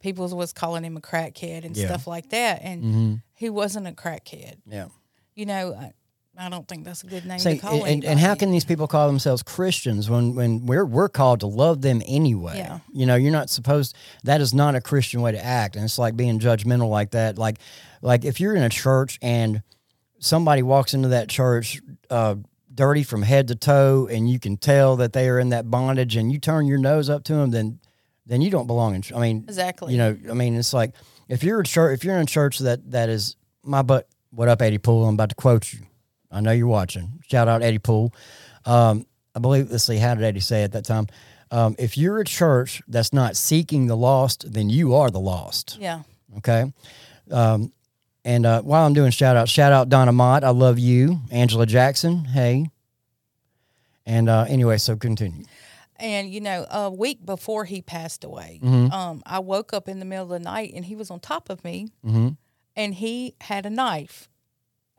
people 0.00 0.28
was 0.28 0.52
calling 0.52 0.84
him 0.84 0.96
a 0.98 1.00
crackhead 1.00 1.64
and 1.64 1.74
Mm-hmm. 1.74 1.80
Yeah. 1.80 1.86
stuff 1.88 2.06
like 2.06 2.28
that, 2.30 2.60
and 2.62 2.84
Mhm. 2.84 3.22
he 3.34 3.48
wasn't 3.48 3.86
a 3.88 3.92
crackhead. 3.92 4.56
yeah. 4.66 4.88
You 5.34 5.46
know, 5.46 5.90
I, 6.36 6.48
don't 6.48 6.66
think 6.66 6.84
that's 6.84 7.02
a 7.02 7.06
good 7.06 7.24
name 7.24 7.38
to 7.38 7.58
call 7.58 7.84
and, 7.84 8.04
and 8.04 8.18
how 8.18 8.34
can 8.34 8.50
these 8.50 8.64
people 8.64 8.86
call 8.86 9.06
themselves 9.06 9.42
Christians 9.42 10.10
when 10.10 10.34
when 10.34 10.66
we're 10.66 10.84
we're 10.84 11.08
called 11.08 11.40
to 11.40 11.46
love 11.46 11.82
them 11.82 12.02
anyway? 12.06 12.58
Yeah. 12.58 12.80
You 12.92 13.06
know, 13.06 13.16
you're 13.16 13.32
not 13.32 13.50
supposed. 13.50 13.94
That 14.24 14.40
is 14.40 14.52
not 14.52 14.74
a 14.74 14.80
Christian 14.80 15.20
way 15.20 15.32
to 15.32 15.44
act, 15.44 15.76
and 15.76 15.84
it's 15.84 15.98
like 15.98 16.16
being 16.16 16.38
judgmental 16.38 16.88
like 16.88 17.12
that. 17.12 17.38
Like, 17.38 17.58
like 18.02 18.24
if 18.24 18.40
you're 18.40 18.54
in 18.54 18.62
a 18.62 18.68
church 18.68 19.18
and 19.22 19.62
somebody 20.18 20.62
walks 20.62 20.94
into 20.94 21.08
that 21.08 21.28
church 21.28 21.80
uh, 22.10 22.36
dirty 22.74 23.02
from 23.02 23.22
head 23.22 23.48
to 23.48 23.54
toe, 23.54 24.08
and 24.10 24.28
you 24.28 24.38
can 24.40 24.56
tell 24.56 24.96
that 24.96 25.12
they 25.12 25.28
are 25.28 25.38
in 25.38 25.50
that 25.50 25.70
bondage, 25.70 26.16
and 26.16 26.32
you 26.32 26.38
turn 26.38 26.66
your 26.66 26.78
nose 26.78 27.08
up 27.08 27.24
to 27.24 27.34
them, 27.34 27.50
then 27.50 27.78
then 28.26 28.40
you 28.40 28.50
don't 28.50 28.66
belong 28.66 28.94
in. 28.94 29.02
I 29.14 29.20
mean, 29.20 29.44
exactly? 29.46 29.92
you 29.92 29.98
know, 29.98 30.16
I 30.30 30.34
mean, 30.34 30.56
it's 30.56 30.72
like 30.72 30.94
if 31.28 31.44
you're 31.44 31.60
a 31.60 31.64
church, 31.64 31.94
if 31.94 32.04
you're 32.04 32.16
in 32.16 32.22
a 32.22 32.26
church 32.26 32.58
that 32.60 32.90
that 32.90 33.08
is 33.08 33.36
my 33.62 33.82
butt. 33.82 34.08
What 34.30 34.48
up, 34.48 34.62
Eddie 34.62 34.78
Poole? 34.78 35.06
I'm 35.06 35.14
about 35.14 35.28
to 35.28 35.36
quote 35.36 35.72
you. 35.72 35.78
I 36.34 36.40
know 36.40 36.50
you're 36.52 36.66
watching. 36.66 37.20
Shout 37.28 37.48
out 37.48 37.62
Eddie 37.62 37.78
Poole. 37.78 38.12
Um, 38.66 39.06
I 39.34 39.38
believe. 39.40 39.70
Let's 39.70 39.84
see. 39.84 39.96
How 39.98 40.14
did 40.14 40.24
Eddie 40.24 40.40
say 40.40 40.64
at 40.64 40.72
that 40.72 40.84
time? 40.84 41.06
Um, 41.50 41.76
if 41.78 41.96
you're 41.96 42.18
a 42.18 42.24
church 42.24 42.82
that's 42.88 43.12
not 43.12 43.36
seeking 43.36 43.86
the 43.86 43.96
lost, 43.96 44.52
then 44.52 44.68
you 44.70 44.94
are 44.94 45.10
the 45.10 45.20
lost. 45.20 45.78
yeah, 45.80 46.02
Okay. 46.38 46.72
Um, 47.30 47.72
and 48.24 48.44
uh, 48.46 48.62
while 48.62 48.84
I'm 48.86 48.94
doing 48.94 49.10
shout 49.12 49.36
out, 49.36 49.48
shout 49.48 49.72
out 49.72 49.88
Donna 49.88 50.10
Mott. 50.12 50.42
I 50.44 50.50
love 50.50 50.78
you. 50.78 51.20
Angela 51.30 51.66
Jackson. 51.66 52.24
Hey. 52.24 52.70
And 54.06 54.28
uh, 54.28 54.44
anyway, 54.48 54.78
so 54.78 54.96
continue. 54.96 55.44
and 55.96 56.28
you 56.30 56.40
know, 56.40 56.66
a 56.70 56.90
week 56.90 57.24
before 57.24 57.64
he 57.64 57.80
passed 57.82 58.24
away, 58.24 58.60
Mm-hmm. 58.62 58.92
um, 58.92 59.22
I 59.24 59.38
woke 59.38 59.72
up 59.72 59.88
in 59.88 59.98
the 59.98 60.04
middle 60.04 60.24
of 60.24 60.30
the 60.30 60.38
night 60.38 60.72
and 60.74 60.84
he 60.84 60.96
was 60.96 61.10
on 61.10 61.20
top 61.20 61.48
of 61.50 61.62
me, 61.64 61.88
hmm 62.02 62.30
and 62.76 62.92
he 62.94 63.34
had 63.42 63.64
a 63.66 63.70
knife, 63.70 64.28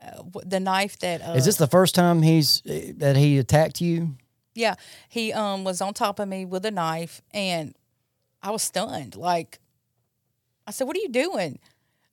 uh, 0.04 0.22
the 0.44 0.60
knife 0.60 0.98
that 0.98 1.26
uh, 1.26 1.32
Is 1.32 1.44
this 1.44 1.56
the 1.56 1.66
first 1.66 1.94
time 1.94 2.22
he's 2.22 2.62
uh, 2.66 2.92
that 2.96 3.16
he 3.16 3.38
attacked 3.38 3.80
you? 3.80 4.16
Yeah, 4.54 4.74
he 5.08 5.32
um 5.32 5.64
was 5.64 5.80
on 5.80 5.94
top 5.94 6.18
of 6.18 6.28
me 6.28 6.44
with 6.44 6.64
a 6.64 6.70
knife, 6.70 7.22
and 7.32 7.74
I 8.42 8.50
was 8.50 8.62
stunned. 8.62 9.14
Like, 9.16 9.58
I 10.66 10.70
said, 10.70 10.86
"What 10.86 10.96
are 10.96 11.00
you 11.00 11.08
doing?" 11.10 11.58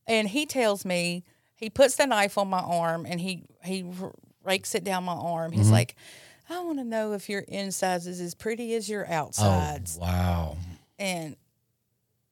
And 0.07 0.27
he 0.27 0.45
tells 0.45 0.83
me 0.85 1.23
he 1.55 1.69
puts 1.69 1.95
the 1.95 2.05
knife 2.05 2.37
on 2.37 2.49
my 2.49 2.59
arm, 2.59 3.05
and 3.07 3.19
he 3.21 3.43
he 3.63 3.85
rakes 4.43 4.75
it 4.75 4.83
down 4.83 5.05
my 5.05 5.13
arm. 5.13 5.51
He's 5.53 5.71
like, 5.71 5.95
"I 6.49 6.59
want 6.61 6.79
to 6.79 6.83
know 6.83 7.13
if 7.13 7.29
your 7.29 7.41
insides 7.41 8.07
is 8.07 8.19
as 8.19 8.35
pretty 8.35 8.75
as 8.75 8.89
your 8.89 9.09
outsides." 9.09 9.97
Oh, 9.97 10.01
wow. 10.05 10.57
And 10.99 11.37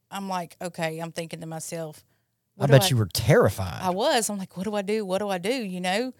I'm 0.09 0.27
like, 0.27 0.57
"Okay." 0.61 0.99
I'm 0.99 1.13
thinking 1.13 1.39
to 1.39 1.47
myself, 1.47 2.03
I 2.63 2.67
bet 2.67 2.89
you 2.91 2.97
were 2.97 3.07
terrified. 3.07 3.79
I 3.81 3.89
was. 3.89 4.29
I'm 4.29 4.37
like, 4.37 4.55
what 4.57 4.63
do 4.63 4.75
I 4.75 4.81
do? 4.81 5.05
What 5.05 5.19
do 5.19 5.29
I 5.29 5.37
do? 5.37 5.53
You 5.53 5.81
know, 5.81 6.13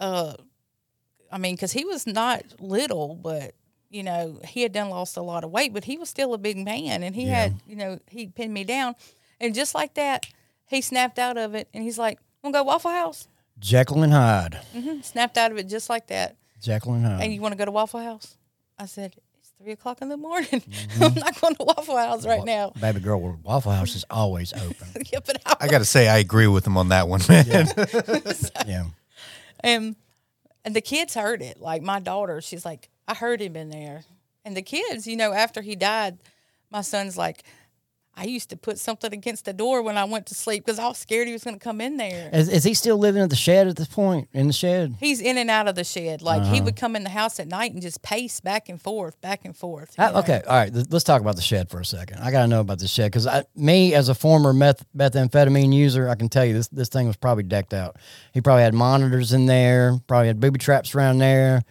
uh, 0.00 0.34
I 1.30 1.38
mean, 1.38 1.54
because 1.54 1.72
he 1.72 1.84
was 1.84 2.06
not 2.06 2.42
little, 2.60 3.14
but 3.14 3.54
you 3.90 4.02
know, 4.02 4.40
he 4.46 4.62
had 4.62 4.72
done 4.72 4.90
lost 4.90 5.16
a 5.16 5.22
lot 5.22 5.44
of 5.44 5.50
weight, 5.50 5.72
but 5.72 5.84
he 5.84 5.96
was 5.96 6.08
still 6.10 6.34
a 6.34 6.38
big 6.38 6.56
man, 6.58 7.02
and 7.02 7.14
he 7.14 7.26
Yeah. 7.28 7.34
had, 7.42 7.60
you 7.66 7.76
know, 7.76 7.98
he 8.08 8.26
pinned 8.26 8.52
me 8.52 8.64
down, 8.64 8.94
and 9.40 9.54
just 9.54 9.74
like 9.74 9.94
that, 9.94 10.26
he 10.66 10.80
snapped 10.80 11.18
out 11.18 11.36
of 11.38 11.54
it, 11.54 11.68
and 11.72 11.84
he's 11.84 11.98
like, 11.98 12.18
"Want 12.42 12.54
to 12.54 12.60
go 12.60 12.64
Waffle 12.64 12.90
House?" 12.90 13.28
Jekyll 13.58 14.02
and 14.02 14.12
Hyde. 14.12 14.54
hmm 14.72 15.00
Snapped 15.02 15.38
out 15.38 15.50
of 15.52 15.56
it 15.58 15.68
just 15.68 15.88
like 15.88 16.08
that. 16.08 16.36
Jekyll 16.60 16.94
and 16.94 17.06
Hyde. 17.06 17.22
And 17.22 17.32
you 17.32 17.40
want 17.40 17.52
to 17.52 17.56
go 17.58 17.64
to 17.64 17.70
Waffle 17.70 18.00
House? 18.00 18.36
I 18.78 18.86
said, 18.86 19.14
"It's 19.16 19.25
three 19.62 19.72
o'clock 19.72 20.02
in 20.02 20.08
the 20.08 20.16
morning. 20.16 20.62
Mm-hmm. 20.76 21.02
I'm 21.02 21.14
not 21.14 21.40
going 21.40 21.54
to 21.56 21.64
Waffle 21.64 21.96
House 21.96 22.26
right 22.26 22.44
now." 22.44 22.72
Baby 22.80 23.00
girl, 23.00 23.38
Waffle 23.42 23.72
House 23.72 23.94
is 23.94 24.04
always 24.10 24.52
open. 24.52 25.02
yeah, 25.12 25.20
but 25.24 25.40
I, 25.44 25.56
I 25.62 25.68
got 25.68 25.78
to 25.78 25.84
say, 25.84 26.08
I 26.08 26.18
agree 26.18 26.46
with 26.46 26.66
him 26.66 26.76
on 26.76 26.88
that 26.90 27.08
one, 27.08 27.20
man. 27.28 27.46
yeah. 28.66 28.84
And 29.60 29.96
and 30.64 30.76
the 30.76 30.80
kids 30.80 31.14
heard 31.14 31.42
it. 31.42 31.60
Like 31.60 31.82
my 31.82 31.98
daughter, 31.98 32.40
she's 32.40 32.64
like, 32.64 32.88
I 33.08 33.14
heard 33.14 33.40
him 33.40 33.56
in 33.56 33.70
there. 33.70 34.04
And 34.44 34.56
the 34.56 34.62
kids, 34.62 35.06
you 35.06 35.16
know, 35.16 35.32
after 35.32 35.60
he 35.62 35.74
died, 35.76 36.18
my 36.70 36.82
son's 36.82 37.16
like, 37.16 37.42
I 38.18 38.24
used 38.24 38.48
to 38.48 38.56
put 38.56 38.78
something 38.78 39.12
against 39.12 39.44
the 39.44 39.52
door 39.52 39.82
when 39.82 39.98
I 39.98 40.04
went 40.04 40.24
to 40.26 40.34
sleep 40.34 40.64
because 40.64 40.78
I 40.78 40.88
was 40.88 40.96
scared 40.96 41.26
he 41.26 41.34
was 41.34 41.44
going 41.44 41.54
to 41.58 41.62
come 41.62 41.82
in 41.82 41.98
there. 41.98 42.30
Is, 42.32 42.48
is 42.48 42.64
he 42.64 42.72
still 42.72 42.96
living 42.96 43.20
at 43.22 43.28
the 43.28 43.36
shed 43.36 43.68
at 43.68 43.76
this 43.76 43.88
point? 43.88 44.28
In 44.32 44.46
the 44.46 44.54
shed? 44.54 44.94
He's 45.00 45.20
in 45.20 45.36
and 45.36 45.50
out 45.50 45.68
of 45.68 45.74
the 45.74 45.84
shed. 45.84 46.22
Like 46.22 46.40
Uh-huh. 46.42 46.54
he 46.54 46.60
would 46.62 46.76
come 46.76 46.96
in 46.96 47.04
the 47.04 47.10
house 47.10 47.38
at 47.38 47.46
night 47.48 47.72
and 47.74 47.82
just 47.82 48.00
pace 48.02 48.40
back 48.40 48.70
and 48.70 48.80
forth, 48.80 49.20
back 49.20 49.44
and 49.44 49.54
forth. 49.54 49.94
Ah, 49.98 50.18
okay, 50.20 50.40
all 50.46 50.56
right. 50.56 50.72
Let's 50.90 51.04
talk 51.04 51.20
about 51.20 51.36
the 51.36 51.42
shed 51.42 51.68
for 51.68 51.78
a 51.80 51.84
second. 51.84 52.20
I 52.20 52.30
got 52.30 52.40
to 52.42 52.48
know 52.48 52.60
about 52.60 52.78
the 52.78 52.88
shed 52.88 53.12
because 53.12 53.28
me, 53.54 53.92
as 53.94 54.08
a 54.08 54.14
former 54.14 54.54
meth, 54.54 54.84
methamphetamine 54.96 55.74
user, 55.74 56.08
I 56.08 56.14
can 56.14 56.28
tell 56.30 56.44
you 56.46 56.54
this 56.54 56.68
this 56.68 56.88
thing 56.88 57.06
was 57.06 57.16
probably 57.16 57.44
decked 57.44 57.74
out. 57.74 57.96
He 58.32 58.40
probably 58.40 58.62
had 58.62 58.72
monitors 58.72 59.34
in 59.34 59.44
there, 59.46 59.98
probably 60.06 60.28
had 60.28 60.40
booby 60.40 60.58
traps 60.58 60.94
around 60.94 61.18
there, 61.18 61.64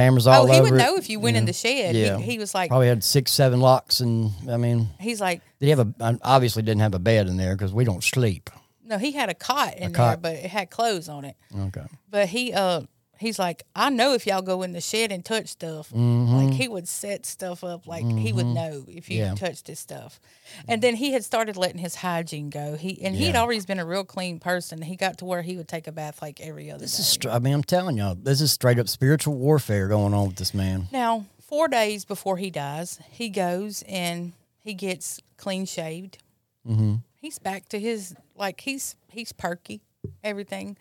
cameras 0.00 0.26
all 0.26 0.42
Oh, 0.42 0.44
over. 0.44 0.54
he 0.54 0.60
would 0.60 0.72
it. 0.74 0.76
know 0.84 0.96
if 0.96 1.08
you 1.10 1.20
went 1.20 1.36
in 1.36 1.44
the 1.44 1.52
shed. 1.52 1.94
Yeah. 1.94 2.18
He, 2.18 2.32
he 2.32 2.38
was 2.38 2.54
like, 2.54 2.68
Probably 2.70 2.88
had 2.88 3.04
six, 3.04 3.32
seven 3.32 3.60
locks, 3.60 4.00
and 4.00 4.32
I 4.50 4.56
mean, 4.56 4.88
he's 4.98 5.20
like, 5.20 5.40
did 5.58 5.66
he 5.66 5.70
have 5.70 5.80
a? 5.80 6.18
Obviously, 6.22 6.62
didn't 6.62 6.80
have 6.80 6.94
a 6.94 6.98
bed 6.98 7.26
in 7.28 7.36
there 7.36 7.54
because 7.56 7.72
we 7.72 7.84
don't 7.84 8.02
sleep. 8.04 8.50
no, 8.84 8.98
he 8.98 9.12
had 9.12 9.28
a 9.28 9.34
cot 9.34 9.74
in 9.74 9.92
there, 9.92 10.14
cot. 10.14 10.22
but 10.22 10.34
it 10.36 10.50
had 10.50 10.70
clothes 10.70 11.08
on 11.08 11.24
it. 11.24 11.36
Okay. 11.56 11.84
But 12.10 12.28
he 12.28 12.52
uh 12.52 12.82
he's 13.20 13.38
like, 13.38 13.62
I 13.76 13.90
know 13.90 14.14
if 14.14 14.26
y'all 14.26 14.42
go 14.42 14.62
in 14.62 14.72
the 14.72 14.80
shed 14.80 15.12
and 15.12 15.24
touch 15.24 15.48
stuff. 15.48 15.92
Like 15.94 16.54
he 16.54 16.66
would 16.66 16.88
set 16.88 17.26
stuff 17.26 17.62
up 17.62 17.86
like 17.86 18.04
he 18.04 18.32
would 18.32 18.46
know 18.46 18.84
if 18.88 19.08
you 19.08 19.20
Mm-hmm. 19.20 19.30
Yeah. 19.30 19.34
touched 19.34 19.66
his 19.68 19.78
stuff. 19.78 20.18
And 20.66 20.82
then 20.82 20.96
he 20.96 21.12
had 21.12 21.24
started 21.24 21.56
letting 21.56 21.78
his 21.78 21.94
hygiene 21.96 22.50
go. 22.50 22.76
He 22.76 23.00
and 23.04 23.14
he 23.14 23.26
had 23.26 23.34
Yeah. 23.34 23.40
always 23.42 23.66
been 23.66 23.78
a 23.78 23.84
real 23.84 24.04
clean 24.04 24.38
person. 24.40 24.82
He 24.82 24.96
got 24.96 25.18
to 25.18 25.24
where 25.24 25.42
he 25.42 25.56
would 25.56 25.68
take 25.68 25.86
a 25.86 25.92
bath 25.92 26.20
like 26.22 26.40
every 26.40 26.70
other 26.70 26.80
This 26.80 26.96
day. 26.96 27.00
is. 27.02 27.06
str- 27.08 27.30
I 27.30 27.38
mean, 27.38 27.52
I'm 27.54 27.62
telling 27.64 27.96
y'all, 27.96 28.14
this 28.14 28.40
is 28.40 28.50
straight 28.52 28.78
up 28.78 28.88
spiritual 28.88 29.34
warfare 29.34 29.86
going 29.88 30.14
on 30.14 30.28
with 30.28 30.36
this 30.36 30.54
man. 30.54 30.88
now, 30.90 31.26
four 31.40 31.68
days 31.68 32.04
before 32.04 32.36
he 32.38 32.50
dies, 32.50 32.98
he 33.10 33.28
goes 33.28 33.82
and 33.88 34.32
he 34.58 34.72
gets 34.74 35.20
clean 35.36 35.66
shaved. 35.66 36.18
Mm-hmm. 36.66 36.94
He's 37.20 37.38
back 37.38 37.68
to 37.70 37.78
his 37.78 38.14
like 38.34 38.60
he's 38.62 38.96
he's 39.10 39.32
perky, 39.32 39.82
everything. 40.24 40.76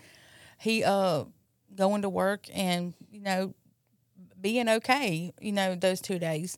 He 0.60 0.84
uh 0.84 1.26
going 1.76 2.02
to 2.02 2.10
work 2.10 2.48
and 2.54 2.94
you 3.12 3.22
know 3.22 3.54
being 4.40 4.70
okay. 4.70 5.34
You 5.42 5.52
know 5.52 5.76
those 5.76 6.02
two 6.02 6.20
days. 6.20 6.58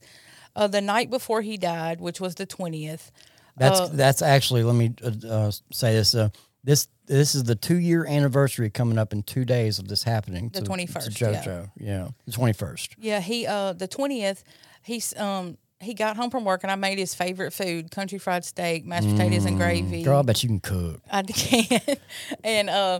Uh, 0.55 0.67
the 0.67 0.81
night 0.81 1.09
before 1.09 1.41
he 1.41 1.57
died, 1.57 2.01
which 2.01 2.19
was 2.19 2.35
the 2.35 2.45
twentieth. 2.45 3.11
That's 3.57 3.79
Uh, 3.79 3.89
that's 3.91 4.21
actually. 4.21 4.63
Let 4.63 4.75
me 4.75 4.93
uh, 5.03 5.27
uh, 5.27 5.51
say 5.71 5.93
this. 5.93 6.15
Uh, 6.15 6.29
this 6.63 6.87
this 7.07 7.35
is 7.35 7.43
the 7.43 7.55
two 7.55 7.77
year 7.77 8.05
anniversary 8.05 8.69
coming 8.69 8.97
up 8.97 9.13
in 9.13 9.23
two 9.23 9.45
days 9.45 9.79
of 9.79 9.87
this 9.87 10.03
happening. 10.03 10.49
The 10.53 10.61
21st, 10.61 11.15
to 11.17 11.31
yeah. 11.31 11.43
JoJo. 11.43 11.71
Yeah, 11.77 12.07
the 12.25 12.31
twenty 12.31 12.53
first. 12.53 12.95
Yeah, 12.99 13.19
he 13.19 13.47
uh 13.47 13.73
the 13.73 13.87
twentieth, 13.87 14.43
he's 14.83 15.15
um 15.17 15.57
he 15.79 15.95
got 15.95 16.15
home 16.15 16.29
from 16.29 16.45
work 16.45 16.63
and 16.63 16.71
I 16.71 16.75
made 16.75 16.99
his 16.99 17.15
favorite 17.15 17.51
food, 17.51 17.89
country 17.89 18.19
fried 18.19 18.45
steak, 18.45 18.85
mashed 18.85 19.09
potatoes 19.09 19.45
and 19.45 19.57
gravy. 19.57 20.03
Girl, 20.03 20.19
I 20.19 20.21
bet 20.21 20.43
you 20.43 20.49
can 20.49 20.59
cook. 20.59 21.01
I 21.09 21.23
can. 21.23 21.97
and 22.43 22.69
uh 22.69 22.99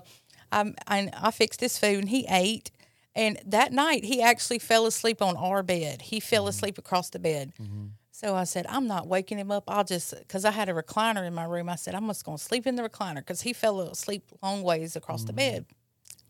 I, 0.51 0.73
I 0.87 1.09
I 1.13 1.31
fixed 1.31 1.61
his 1.61 1.77
food 1.77 1.99
and 1.99 2.09
he 2.09 2.25
ate. 2.29 2.71
And 3.13 3.39
that 3.45 3.73
night 3.73 4.05
he 4.05 4.21
actually 4.21 4.59
fell 4.59 4.85
asleep 4.85 5.21
on 5.21 5.35
our 5.35 5.63
bed. 5.63 6.01
He 6.03 6.19
fell 6.19 6.43
mm-hmm. 6.43 6.49
asleep 6.49 6.77
across 6.77 7.09
the 7.09 7.19
bed. 7.19 7.53
Mm-hmm. 7.61 7.87
So 8.11 8.35
I 8.35 8.43
said, 8.43 8.65
I'm 8.69 8.87
not 8.87 9.07
waking 9.07 9.39
him 9.39 9.51
up. 9.51 9.63
I'll 9.67 9.83
just, 9.83 10.13
because 10.19 10.45
I 10.45 10.51
had 10.51 10.69
a 10.69 10.73
recliner 10.73 11.25
in 11.25 11.33
my 11.33 11.43
room. 11.43 11.67
I 11.67 11.75
said, 11.75 11.95
I'm 11.95 12.07
just 12.07 12.23
going 12.23 12.37
to 12.37 12.43
sleep 12.43 12.67
in 12.67 12.75
the 12.75 12.83
recliner 12.83 13.15
because 13.15 13.41
he 13.41 13.51
fell 13.51 13.81
asleep 13.81 14.23
long 14.43 14.61
ways 14.63 14.95
across 14.95 15.23
the 15.23 15.33
mm-hmm. 15.33 15.55
bed. 15.55 15.65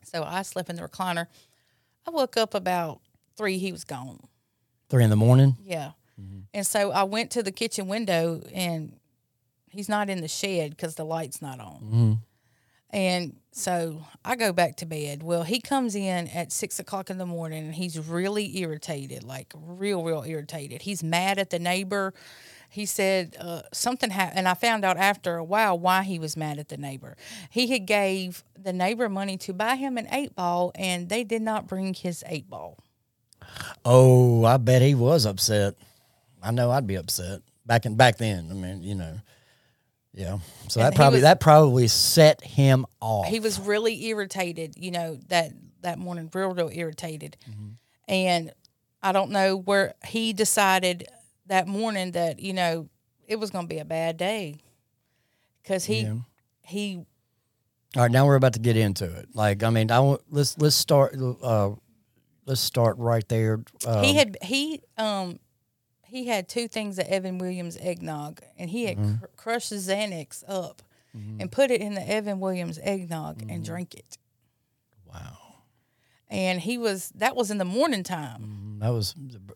So 0.04 0.24
I 0.24 0.42
slept 0.42 0.70
in 0.70 0.78
the 0.78 0.82
recliner. 0.82 1.28
I 2.08 2.12
woke 2.12 2.38
up 2.38 2.54
about 2.54 3.02
three, 3.38 3.58
he 3.58 3.72
was 3.72 3.84
gone. 3.84 4.20
Three 4.90 5.04
in 5.04 5.10
the 5.10 5.16
morning. 5.16 5.58
Yeah. 5.64 5.92
And 6.54 6.68
so 6.68 6.92
I 6.92 7.04
went 7.04 7.32
to 7.32 7.44
the 7.44 7.52
kitchen 7.52 7.88
window 7.88 8.42
and 8.54 8.98
he's 9.70 9.90
not 9.90 10.10
in 10.10 10.22
the 10.22 10.28
shed 10.28 10.72
because 10.72 10.96
the 10.96 11.06
light's 11.06 11.42
not 11.42 11.60
on. 11.60 12.20
And 12.92 13.38
so 13.52 14.06
I 14.24 14.36
go 14.36 14.54
back 14.54 14.78
to 14.78 14.86
bed. 14.86 15.24
Well, 15.24 15.44
he 15.44 15.60
comes 15.60 15.96
in 15.96 16.28
at 16.28 16.52
six 16.52 16.80
o'clock 16.80 17.10
in 17.10 17.18
the 17.18 17.26
morning 17.26 17.66
and 17.66 17.76
he's 17.76 17.98
really 18.00 18.58
irritated, 18.58 19.24
like 19.24 19.54
real, 19.56 20.04
real 20.04 20.24
irritated. 20.26 20.82
He's 20.82 21.04
mad 21.04 21.40
at 21.40 21.50
the 21.50 21.60
neighbor. 21.60 22.14
He 22.70 22.86
said 22.86 23.36
uh, 23.38 23.64
something 23.74 24.12
happened, 24.12 24.40
and 24.40 24.48
I 24.48 24.54
found 24.54 24.86
out 24.86 24.96
after 24.96 25.36
a 25.36 25.44
while 25.44 25.78
why 25.78 26.04
he 26.04 26.20
was 26.20 26.38
mad 26.38 26.58
at 26.58 26.70
the 26.70 26.78
neighbor. 26.78 27.18
He 27.50 27.68
had 27.68 27.86
gave 27.86 28.46
the 28.58 28.72
neighbor 28.72 29.10
money 29.10 29.36
to 29.40 29.54
buy 29.54 29.76
him 29.76 29.98
an 29.98 30.08
eight 30.10 30.36
ball, 30.36 30.72
and 30.76 31.10
they 31.10 31.26
did 31.26 31.42
not 31.42 31.68
bring 31.68 31.94
his 31.94 32.24
eight 32.28 32.50
ball. 32.50 32.78
Oh, 33.84 34.46
I 34.46 34.56
bet 34.56 34.82
he 34.82 34.96
was 34.96 35.26
upset. 35.26 35.76
I 36.42 36.52
know 36.52 36.72
I'd 36.72 36.88
be 36.88 36.96
upset 36.96 37.42
back 37.66 37.86
in 37.86 37.96
back 37.96 38.18
then. 38.18 38.48
I 38.50 38.54
mean, 38.54 38.84
you 38.84 38.96
know, 38.96 39.20
yeah. 40.14 40.40
So 40.68 40.80
And 40.82 40.92
that 40.92 40.96
probably 40.96 41.18
was- 41.18 41.24
that 41.24 41.40
probably 41.40 41.88
set 41.88 42.44
him 42.44 42.86
off. 43.00 43.28
he 43.28 43.40
was 43.40 43.60
really 43.60 44.06
irritated, 44.06 44.76
you 44.78 44.92
know, 44.92 45.18
that 45.30 45.52
that 45.82 45.98
morning, 45.98 46.30
real, 46.34 46.50
real 46.54 46.70
irritated. 46.72 47.38
And 48.08 48.52
I 49.02 49.12
don't 49.14 49.32
know 49.32 49.56
where 49.58 49.96
he 50.06 50.32
decided 50.34 51.08
that 51.48 51.68
morning 51.68 52.12
that 52.12 52.40
you 52.40 52.54
know 52.54 52.88
it 53.28 53.38
was 53.40 53.50
going 53.50 53.66
to 53.68 53.74
be 53.74 53.80
a 53.80 53.86
bad 53.86 54.18
day 54.18 54.58
because 55.64 55.86
he 55.86 56.02
Yeah. 56.02 56.16
he 56.64 56.98
All 57.96 58.04
right, 58.04 58.12
now 58.12 58.26
we're 58.26 58.36
about 58.36 58.54
to 58.54 58.60
get 58.60 58.78
into 58.78 59.06
it. 59.06 59.30
Like, 59.34 59.64
I 59.64 59.70
mean, 59.70 59.92
I 59.92 60.00
want 60.02 60.22
let's 60.30 60.58
let's 60.58 60.76
start. 60.76 61.16
Uh, 61.42 61.72
let's 62.46 62.62
start 62.62 62.98
right 62.98 63.28
there. 63.28 63.60
Uh, 63.86 64.02
he 64.04 64.16
had 64.16 64.38
he 64.44 64.82
um 64.98 65.40
he 66.12 66.28
had 66.28 66.50
two 66.50 66.68
things 66.68 67.00
of 67.00 67.08
Evan 67.08 67.38
Williams 67.38 67.78
eggnog, 67.80 68.42
and 68.58 68.70
he 68.70 68.86
had 68.86 68.98
mm-hmm. 68.98 69.20
cr- 69.20 69.26
crushed 69.38 69.70
the 69.70 69.78
Xanax 69.78 70.44
up 70.48 70.82
mm-hmm. 71.18 71.40
and 71.40 71.52
put 71.52 71.72
it 71.72 71.82
in 71.82 71.96
the 71.96 72.08
Evan 72.08 72.40
Williams 72.40 72.78
eggnog 72.84 73.42
and 73.42 73.50
mm-hmm. 73.50 73.64
drank 73.64 73.94
it. 73.96 74.18
wow, 75.08 75.38
And 76.30 76.60
he 76.60 76.78
was 76.78 77.12
that 77.16 77.36
was 77.36 77.50
in 77.50 77.58
the 77.58 77.66
morning 77.66 78.04
time. 78.04 78.78
that 78.80 78.90
was 78.90 79.14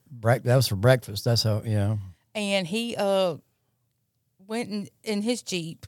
break. 0.10 0.44
That 0.44 0.56
was 0.56 0.68
for 0.68 0.78
breakfast. 0.78 1.26
That's 1.26 1.44
how. 1.44 1.62
Yeah. 1.66 1.98
and 2.34 2.66
he 2.66 2.96
uh 2.96 3.36
went 4.48 4.70
in, 4.70 4.88
in 5.04 5.22
his 5.22 5.42
jeep 5.42 5.86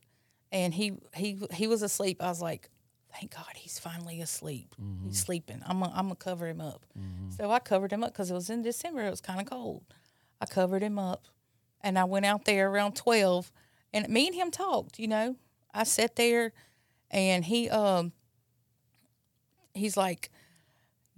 and 0.52 0.74
he 0.74 0.94
he 1.14 1.38
he 1.52 1.68
was 1.68 1.82
asleep 1.82 2.22
i 2.24 2.28
was 2.28 2.42
like 2.42 2.70
thank 3.14 3.36
god 3.36 3.46
he's 3.56 3.78
finally 3.78 4.22
asleep 4.22 4.74
he's 5.06 5.20
sleeping 5.20 5.62
i'm 5.66 5.80
gonna, 5.80 5.92
I'm 5.94 6.06
gonna 6.06 6.16
cover 6.16 6.48
him 6.48 6.62
up 6.62 6.86
so 7.38 7.52
i 7.52 7.60
covered 7.60 7.92
him 7.92 8.04
up 8.04 8.14
because 8.14 8.32
it 8.32 8.34
was 8.34 8.50
in 8.50 8.62
december 8.64 9.06
it 9.06 9.10
was 9.12 9.22
kind 9.22 9.40
of 9.40 9.48
cold 9.48 9.84
i 10.42 10.46
covered 10.46 10.82
him 10.84 10.98
up 11.00 11.26
and 11.82 11.98
i 12.00 12.04
went 12.04 12.26
out 12.26 12.46
there 12.46 12.70
around 12.70 12.96
12 12.96 13.52
and 13.94 14.08
me 14.10 14.28
and 14.28 14.36
him 14.36 14.52
talked 14.52 15.00
you 15.00 15.08
know 15.08 15.36
i 15.74 15.84
sat 15.84 16.16
there 16.16 16.54
and 17.12 17.46
he 17.46 17.70
um 17.70 18.12
he's 19.74 19.98
like 19.98 20.30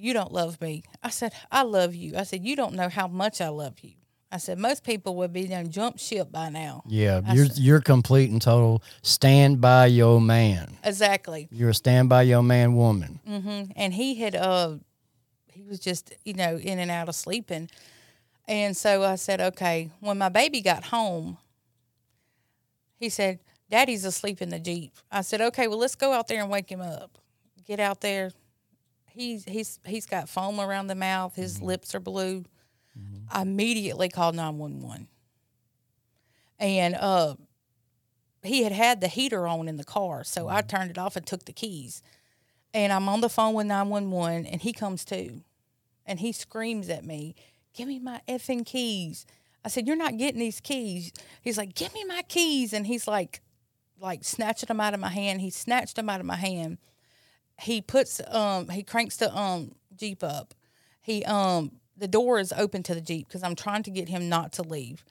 you 0.01 0.13
don't 0.13 0.31
love 0.31 0.61
me. 0.61 0.83
I 1.03 1.09
said, 1.09 1.33
I 1.51 1.63
love 1.63 1.93
you. 1.93 2.15
I 2.15 2.23
said, 2.23 2.41
you 2.45 2.55
don't 2.55 2.73
know 2.73 2.87
how 2.87 3.09
much 3.09 3.41
I 3.41 3.49
love 3.49 3.81
you. 3.81 3.95
I 4.31 4.37
said, 4.37 4.57
most 4.57 4.85
people 4.85 5.13
would 5.17 5.33
be 5.33 5.45
done 5.45 5.69
jump 5.71 5.99
ship 5.99 6.31
by 6.31 6.47
now. 6.47 6.83
Yeah, 6.87 7.19
I 7.27 7.33
you're 7.33 7.47
said- 7.47 7.57
you're 7.57 7.81
complete 7.81 8.29
and 8.31 8.41
total. 8.41 8.81
Stand 9.01 9.59
by 9.59 9.87
your 9.87 10.21
man. 10.21 10.77
Exactly. 10.85 11.49
You're 11.51 11.71
a 11.71 11.73
stand 11.73 12.07
by 12.07 12.21
your 12.21 12.41
man 12.41 12.75
woman. 12.77 13.19
hmm 13.27 13.63
And 13.75 13.93
he 13.93 14.15
had, 14.15 14.37
uh, 14.37 14.77
he 15.47 15.63
was 15.63 15.81
just, 15.81 16.13
you 16.23 16.33
know, 16.33 16.55
in 16.55 16.79
and 16.79 16.89
out 16.89 17.09
of 17.09 17.15
sleeping. 17.15 17.69
And 18.49 18.75
so 18.75 19.03
I 19.03 19.13
said, 19.13 19.39
okay, 19.39 19.91
when 19.99 20.17
my 20.17 20.29
baby 20.29 20.61
got 20.61 20.85
home, 20.85 21.37
he 22.95 23.07
said, 23.09 23.39
Daddy's 23.69 24.03
asleep 24.03 24.41
in 24.41 24.49
the 24.49 24.57
Jeep. 24.57 24.91
I 25.11 25.21
said, 25.21 25.39
okay, 25.39 25.67
well, 25.67 25.77
let's 25.77 25.93
go 25.93 26.11
out 26.13 26.27
there 26.27 26.41
and 26.41 26.49
wake 26.49 26.71
him 26.71 26.81
up. 26.81 27.19
Get 27.63 27.79
out 27.79 28.01
there. 28.01 28.31
He's, 29.11 29.45
he's, 29.45 29.79
he's 29.85 30.07
got 30.07 30.27
foam 30.27 30.59
around 30.59 30.87
the 30.87 30.95
mouth. 30.95 31.35
His 31.35 31.57
mm-hmm. 31.57 31.65
lips 31.67 31.93
are 31.93 31.99
blue. 31.99 32.39
Mm-hmm. 32.97 33.25
I 33.31 33.43
immediately 33.43 34.09
called 34.09 34.33
911. 34.33 35.07
And 36.57 36.95
uh, 36.95 37.35
he 38.41 38.63
had 38.63 38.71
had 38.71 38.99
the 38.99 39.07
heater 39.07 39.47
on 39.47 39.67
in 39.67 39.77
the 39.77 39.83
car. 39.83 40.23
So 40.23 40.47
I 40.47 40.61
mm-hmm. 40.61 40.67
turned 40.67 40.89
it 40.89 40.97
off 40.97 41.15
and 41.15 41.25
took 41.25 41.45
the 41.45 41.53
keys. 41.53 42.01
And 42.73 42.91
I'm 42.91 43.07
on 43.09 43.21
the 43.21 43.29
phone 43.29 43.53
with 43.53 43.67
911 43.67 44.47
and 44.47 44.59
he 44.59 44.73
comes 44.73 45.05
to. 45.05 45.41
And 46.07 46.19
he 46.19 46.31
screams 46.31 46.89
at 46.89 47.05
me, 47.05 47.35
Give 47.73 47.87
me 47.87 47.99
my 47.99 48.21
effing 48.27 48.65
keys. 48.65 49.25
I 49.63 49.69
said, 49.69 49.87
You're 49.87 49.95
not 49.95 50.17
getting 50.17 50.39
these 50.39 50.59
keys. 50.59 51.11
He's 51.41 51.57
like, 51.57 51.75
Give 51.75 51.93
me 51.93 52.03
my 52.05 52.23
keys. 52.27 52.73
And 52.73 52.87
he's 52.87 53.07
like, 53.07 53.41
like 53.99 54.23
snatching 54.23 54.67
them 54.67 54.79
out 54.79 54.93
of 54.93 54.99
my 54.99 55.09
hand. 55.09 55.41
He 55.41 55.49
snatched 55.49 55.95
them 55.95 56.09
out 56.09 56.19
of 56.19 56.25
my 56.25 56.35
hand. 56.37 56.77
He 57.59 57.81
puts 57.81 58.21
um 58.27 58.69
he 58.69 58.83
cranks 58.83 59.17
the 59.17 59.35
um 59.35 59.75
Jeep 59.95 60.23
up. 60.23 60.53
He 61.01 61.23
um 61.25 61.71
the 61.97 62.07
door 62.07 62.39
is 62.39 62.53
open 62.53 62.83
to 62.83 62.95
the 62.95 63.01
Jeep 63.01 63.27
because 63.27 63.43
I'm 63.43 63.55
trying 63.55 63.83
to 63.83 63.91
get 63.91 64.07
him 64.07 64.29
not 64.29 64.53
to 64.53 64.61
leave. 64.63 65.03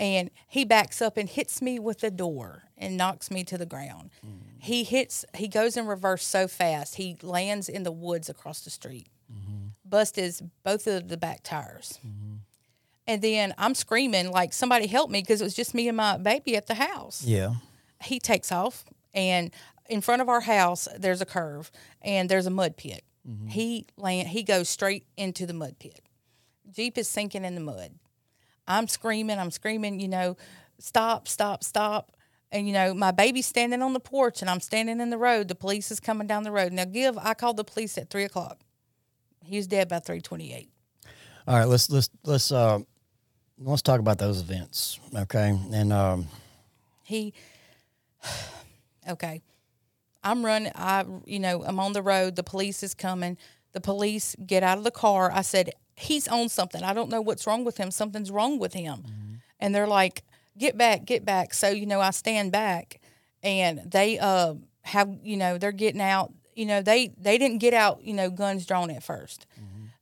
And 0.00 0.30
he 0.48 0.64
backs 0.64 1.00
up 1.00 1.16
and 1.16 1.28
hits 1.28 1.62
me 1.62 1.78
with 1.78 2.00
the 2.00 2.10
door 2.10 2.64
and 2.76 2.96
knocks 2.96 3.30
me 3.30 3.44
to 3.44 3.56
the 3.56 3.66
ground. 3.66 4.10
He 4.58 4.82
hits 4.82 5.24
he 5.36 5.46
goes 5.46 5.76
in 5.76 5.86
reverse 5.86 6.26
so 6.26 6.48
fast. 6.48 6.96
He 6.96 7.16
lands 7.22 7.68
in 7.68 7.84
the 7.84 7.92
woods 7.92 8.28
across 8.28 8.62
the 8.62 8.70
street. 8.70 9.06
Bust 9.84 10.16
his 10.16 10.42
both 10.62 10.86
of 10.86 11.08
the 11.08 11.16
back 11.16 11.42
tires. 11.42 11.98
Mm-hmm. 12.06 12.36
And 13.06 13.20
then 13.22 13.54
I'm 13.58 13.74
screaming 13.74 14.30
like 14.30 14.52
somebody 14.52 14.86
help 14.86 15.10
me 15.10 15.20
because 15.20 15.40
it 15.40 15.44
was 15.44 15.54
just 15.54 15.74
me 15.74 15.88
and 15.88 15.96
my 15.96 16.16
baby 16.16 16.56
at 16.56 16.66
the 16.66 16.74
house. 16.74 17.24
Yeah. 17.24 17.54
he 18.02 18.18
takes 18.18 18.50
off 18.50 18.84
and 19.14 19.50
in 19.88 20.00
front 20.00 20.22
of 20.22 20.28
our 20.28 20.40
house 20.40 20.88
there's 20.98 21.20
a 21.20 21.26
curve 21.26 21.70
and 22.02 22.28
there's 22.28 22.46
a 22.46 22.50
mud 22.50 22.76
pit. 22.76 23.04
Mm-hmm. 23.28 23.48
He 23.48 23.86
land 23.96 24.28
he 24.28 24.42
goes 24.42 24.68
straight 24.68 25.06
into 25.16 25.46
the 25.46 25.52
mud 25.52 25.78
pit. 25.78 26.00
Jeep 26.70 26.96
is 26.98 27.08
sinking 27.08 27.44
in 27.44 27.54
the 27.54 27.60
mud. 27.60 27.90
I'm 28.66 28.88
screaming 28.88 29.38
i'm 29.38 29.50
screaming 29.50 30.00
you 30.00 30.08
know 30.08 30.36
stop 30.78 31.28
stop 31.28 31.62
stop. 31.62 32.10
And 32.50 32.66
you 32.66 32.72
know 32.72 32.94
my 32.94 33.10
baby's 33.10 33.46
standing 33.46 33.82
on 33.82 33.92
the 33.92 34.00
porch 34.00 34.40
and 34.40 34.48
i'm 34.48 34.60
standing 34.60 35.00
in 35.00 35.10
the 35.10 35.18
road. 35.18 35.48
The 35.48 35.54
police 35.54 35.90
is 35.90 36.00
coming 36.00 36.26
down 36.26 36.44
the 36.44 36.52
road. 36.52 36.72
Now 36.72 36.86
give 36.86 37.18
i 37.18 37.34
called 37.34 37.58
the 37.58 37.64
police 37.64 37.98
at 37.98 38.08
three 38.08 38.24
o'clock 38.24 38.60
he 39.44 39.56
was 39.56 39.66
dead 39.66 39.88
by 39.88 39.98
328 39.98 40.68
All 41.46 41.58
right. 41.58 41.64
Let's 41.64 41.90
let's 41.90 42.10
let's 42.24 42.52
uh 42.52 42.80
let's 43.58 43.82
talk 43.82 44.00
about 44.00 44.18
those 44.18 44.40
events. 44.40 44.98
Okay. 45.14 45.58
And 45.72 45.92
um 45.92 46.28
he 47.02 47.32
okay. 49.08 49.42
I'm 50.22 50.44
running 50.44 50.72
i 50.74 51.04
you 51.26 51.38
know 51.38 51.62
i'm 51.64 51.78
on 51.78 51.92
the 51.92 52.02
road. 52.02 52.36
The 52.36 52.42
police 52.42 52.82
is 52.82 52.94
coming. 52.94 53.36
The 53.72 53.80
police 53.80 54.36
get 54.46 54.62
out 54.62 54.78
of 54.78 54.84
the 54.84 54.90
car. 54.90 55.30
I 55.32 55.42
said 55.42 55.70
he's 55.96 56.28
on 56.28 56.48
something. 56.48 56.82
I 56.82 56.94
don't 56.94 57.10
know 57.10 57.20
what's 57.20 57.46
wrong 57.46 57.64
with 57.64 57.76
him. 57.76 57.90
Something's 57.90 58.30
wrong 58.30 58.58
with 58.58 58.72
him. 58.72 59.04
And 59.60 59.74
they're 59.74 59.86
like 59.86 60.22
get 60.56 60.76
back 60.78 61.04
get 61.04 61.24
back. 61.24 61.54
So 61.54 61.68
you 61.68 61.86
know 61.86 62.00
i 62.00 62.10
stand 62.10 62.52
back 62.52 63.00
and 63.42 63.80
they 63.90 64.18
uh 64.18 64.54
have 64.82 65.08
you 65.22 65.36
know 65.36 65.58
they're 65.58 65.72
getting 65.72 66.00
out 66.00 66.32
you 66.56 66.66
know 66.66 66.82
they 66.82 67.08
they 67.18 67.38
didn't 67.38 67.58
get 67.58 67.74
out 67.74 68.02
you 68.02 68.14
know 68.14 68.30
guns 68.30 68.66
drawn 68.66 68.90
at 68.90 69.02
1st 69.02 69.40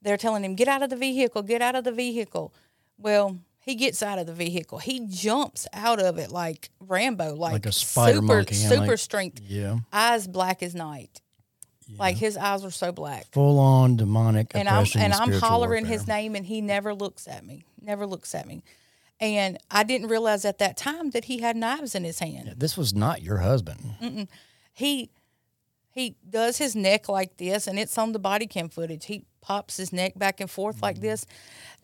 they're 0.05 0.17
telling 0.17 0.45
him, 0.45 0.57
get 0.57 0.67
out 0.67 0.83
of 0.83 0.91
the 0.91 0.97
vehicle, 0.97 1.43
get 1.43 1.63
out 1.63 1.77
of 1.77 1.85
the 1.85 1.93
vehicle. 1.93 2.53
Well, 2.99 3.39
he 3.61 3.77
gets 3.77 4.03
out 4.03 4.19
of 4.19 4.27
the 4.27 4.33
vehicle. 4.35 4.79
He 4.79 5.07
jumps 5.09 5.69
out 5.73 6.01
of 6.03 6.19
it 6.19 6.33
like 6.33 6.71
Rambo, 6.81 7.37
like, 7.37 7.53
Like 7.53 7.67
a 7.67 7.71
spider 7.73 8.15
super, 8.15 8.27
monkey, 8.27 8.55
super 8.57 8.87
like- 8.89 8.99
strength, 8.99 9.41
Yeah. 9.47 9.77
eyes 9.93 10.27
black 10.27 10.61
as 10.61 10.75
night. 10.75 11.21
Like 11.97 12.17
his 12.17 12.37
eyes 12.37 12.65
were 12.65 12.73
so 12.73 12.91
black. 12.91 13.27
Full 13.31 13.61
on 13.61 13.97
demonic 13.97 14.51
And 14.57 14.69
I'm 14.69 14.87
and 14.97 15.13
I'm 15.13 15.31
hollering 15.35 15.85
warfare. 15.85 15.99
his 15.99 16.09
name 16.09 16.35
and 16.35 16.47
he 16.47 16.61
never 16.61 16.95
looks 16.95 17.29
at 17.29 17.47
me. 17.47 17.65
Never 17.81 18.05
looks 18.05 18.35
at 18.35 18.45
me. 18.49 18.65
And 19.21 19.57
I 19.71 19.85
didn't 19.85 20.09
realize 20.09 20.45
at 20.45 20.59
that 20.59 20.77
time 20.77 21.11
that 21.11 21.27
he 21.27 21.39
had 21.39 21.55
knives 21.57 21.95
in 21.95 22.03
his 22.03 22.19
hand. 22.19 22.55
This 22.57 22.77
was 22.77 22.93
not 22.93 23.23
your 23.23 23.39
husband. 23.39 23.95
Mm. 24.03 24.29
He 24.73 25.11
he 25.93 26.17
does 26.29 26.59
his 26.59 26.75
neck 26.75 27.09
like 27.09 27.37
this 27.37 27.67
and 27.67 27.79
it's 27.79 27.97
on 27.99 28.13
the 28.13 28.19
body 28.19 28.47
cam 28.47 28.69
footage. 28.69 29.05
He 29.07 29.25
pops 29.41 29.77
his 29.77 29.93
neck 29.93 30.19
back 30.19 30.41
and 30.41 30.51
forth 30.51 30.83
like 30.83 30.97
Mm-hmm. 30.97 31.05
this. 31.07 31.27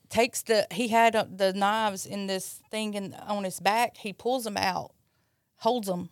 Takes 0.09 0.41
the 0.43 0.67
he 0.73 0.89
had 0.89 1.15
uh, 1.15 1.27
the 1.31 1.53
knives 1.53 2.07
in 2.07 2.27
this 2.27 2.61
thing 2.71 2.95
in, 2.95 3.13
on 3.27 3.45
his 3.45 3.61
back. 3.61 3.99
He 3.99 4.15
pulls 4.15 4.45
them 4.45 4.57
out, 4.57 4.93
holds 5.57 5.87
them, 5.87 6.09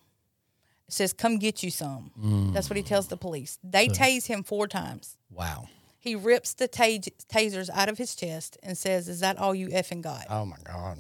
says, 0.89 1.15
"Come 1.15 1.39
get 1.39 1.63
you 1.63 1.71
some." 1.71 2.11
Mm. 2.23 2.53
That's 2.53 2.69
what 2.69 2.77
he 2.77 2.83
tells 2.83 3.09
the 3.09 3.17
police. 3.17 3.59
They 3.65 3.89
tase 3.89 4.27
him 4.27 4.43
four 4.43 4.69
times. 4.69 5.17
Wow. 5.31 5.69
He 5.99 6.15
rips 6.15 6.53
the 6.53 6.69
ta- 6.69 7.01
tasers 7.33 7.71
out 7.73 7.89
of 7.89 7.97
his 7.97 8.15
chest 8.15 8.59
and 8.63 8.77
says, 8.77 9.09
"Is 9.09 9.21
that 9.21 9.39
all 9.39 9.55
you 9.55 9.69
effing 9.69 10.03
got?" 10.03 10.27
Oh 10.29 10.45
my 10.45 10.59
God. 10.63 10.99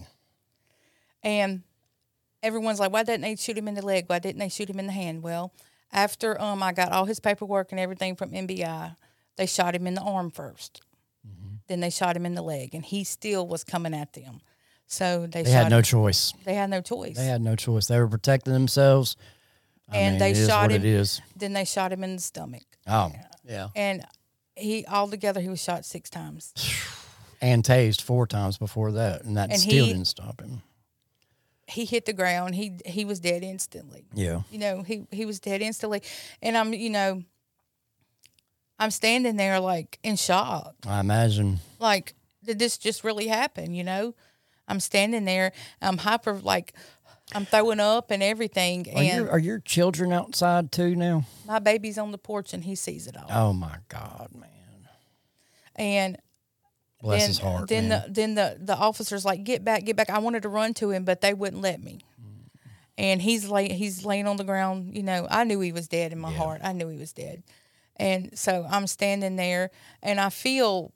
And 1.22 1.62
everyone's 2.42 2.80
like, 2.80 2.92
"Why 2.92 3.03
didn't 3.03 3.22
they 3.22 3.36
shoot 3.36 3.59
him 3.59 3.68
in 3.68 3.74
the 3.74 3.84
leg? 3.84 4.05
Why 4.07 4.18
didn't 4.20 4.38
they 4.38 4.49
shoot 4.49 4.70
him 4.70 4.78
in 4.78 4.86
the 4.86 4.92
hand?" 4.92 5.22
Well, 5.22 5.53
after 5.97 6.40
um 6.40 6.62
I 6.62 6.72
got 6.72 6.92
all 6.92 7.07
his 7.07 7.18
paperwork 7.18 7.72
and 7.72 7.80
everything 7.80 8.14
from 8.14 8.30
MBI, 8.30 8.94
they 9.36 9.47
shot 9.47 9.74
him 9.74 9.86
in 9.88 9.94
the 9.94 10.03
arm 10.03 10.30
1st 10.30 10.80
Then 11.68 11.80
they 11.80 11.90
shot 11.90 12.16
him 12.16 12.24
in 12.26 12.34
the 12.36 12.42
leg, 12.42 12.74
and 12.74 12.84
he 12.84 13.03
still 13.03 13.44
was 13.49 13.64
coming 13.64 13.92
at 13.94 14.12
them. 14.12 14.40
So 14.86 15.26
they, 15.26 15.42
They 15.42 15.51
had 15.51 15.68
no 15.70 15.78
him. 15.78 15.82
choice. 15.82 16.32
They 16.44 16.55
had 16.55 16.70
no 16.70 16.80
choice. 16.80 17.16
They 17.16 17.26
had 17.26 17.40
no 17.42 17.57
choice. 17.57 17.86
They 17.88 17.99
were 17.99 18.07
protecting 18.07 18.53
themselves. 18.53 19.16
I 19.90 19.97
and 19.99 20.12
mean, 20.12 20.18
they 20.34 20.47
shot 20.47 20.62
what 20.62 20.70
him. 20.72 20.82
It 20.82 20.84
is. 20.84 21.20
Then 21.36 21.53
they 21.55 21.64
shot 21.64 21.92
him 21.92 22.05
in 22.05 22.16
the 22.16 22.22
stomach, 22.22 22.62
Oh, 22.86 23.11
yeah. 23.44 23.68
and 23.74 24.05
he 24.55 24.84
altogether 24.86 25.40
he 25.40 25.49
was 25.49 25.61
shot 25.62 25.84
six 25.84 26.09
times. 26.11 26.53
And 27.38 27.62
tased 27.62 28.01
four 28.01 28.26
times 28.26 28.57
before 28.57 28.92
that, 28.92 29.24
and 29.24 29.36
that 29.36 29.51
And 29.51 29.61
still 29.61 29.84
he- 29.84 29.92
didn't 29.92 30.07
stop 30.07 30.40
him. 30.40 30.62
He 31.69 31.85
hit 31.85 32.05
the 32.07 32.12
ground. 32.12 32.55
He 32.55 32.79
he 32.87 33.05
was 33.05 33.19
dead 33.21 33.43
instantly. 33.43 34.05
Yeah. 34.14 34.43
you 34.51 34.59
know 34.59 34.83
he 34.83 35.07
he 35.11 35.27
was 35.27 35.41
dead 35.41 35.61
instantly 35.62 36.03
and 36.41 36.57
i'm 36.57 36.73
you 36.73 36.91
know 36.91 37.23
i'm 38.79 38.91
standing 38.91 39.37
there 39.37 39.59
like 39.61 39.99
in 40.03 40.17
shock 40.17 40.75
I 40.87 41.01
imagine. 41.01 41.59
like 41.81 42.14
did 42.45 42.59
this 42.59 42.79
just 42.79 43.03
really 43.05 43.27
happen 43.27 43.75
you 43.75 43.83
know 43.85 44.14
i'm 44.69 44.79
standing 44.81 45.25
there 45.25 45.53
i'm 45.83 45.99
hyper 45.99 46.35
like 46.35 46.73
i'm 47.35 47.45
throwing 47.47 47.81
up 47.81 48.11
and 48.12 48.23
everything 48.23 48.87
Are 48.95 48.99
and 49.03 49.17
your, 49.25 49.31
are 49.33 49.39
your 49.39 49.59
children 49.59 50.12
outside 50.12 50.71
too 50.71 50.95
now? 50.95 51.25
my 51.47 51.59
baby's 51.59 51.99
on 51.99 52.12
the 52.12 52.19
porch 52.19 52.53
and 52.55 52.62
he 52.64 52.75
sees 52.77 53.07
it 53.09 53.17
all 53.17 53.27
Oh 53.31 53.53
my 53.53 53.79
God, 53.89 54.29
man. 54.35 54.89
and 55.75 56.17
Bless 57.07 57.20
then, 57.20 57.28
his 57.28 57.38
heart. 57.38 57.68
then 57.68 57.88
man. 57.88 58.02
the 58.07 58.12
then 58.12 58.34
the 58.34 58.59
the 58.61 58.76
officers 58.76 59.24
like 59.24 59.44
get 59.44 59.64
back 59.64 59.84
get 59.84 59.94
back. 59.94 60.11
I 60.11 60.18
wanted 60.18 60.42
to 60.42 60.48
run 60.48 60.74
to 60.74 60.90
him 60.90 61.04
but 61.04 61.20
they 61.20 61.34
wouldn't 61.34 61.62
let 61.62 61.80
me. 61.80 62.00
And 62.98 63.22
he's 63.22 63.48
lay 63.48 63.68
he's 63.68 64.04
laying 64.04 64.26
on 64.26 64.36
the 64.36 64.44
ground 64.44 64.96
you 64.96 65.04
know. 65.04 65.28
I 65.30 65.44
knew 65.44 65.61
he 65.61 65.70
was 65.70 65.86
dead 65.86 66.12
in 66.12 66.18
my 66.18 66.32
heart. 66.32 66.62
I 66.64 66.72
knew 66.72 66.88
he 66.88 66.98
was 66.98 67.12
dead. 67.12 67.44
And 67.94 68.36
so 68.36 68.66
i'm 68.68 68.88
standing 68.88 69.36
there 69.36 69.70
and 70.02 70.20
i 70.20 70.30
feel 70.30 70.92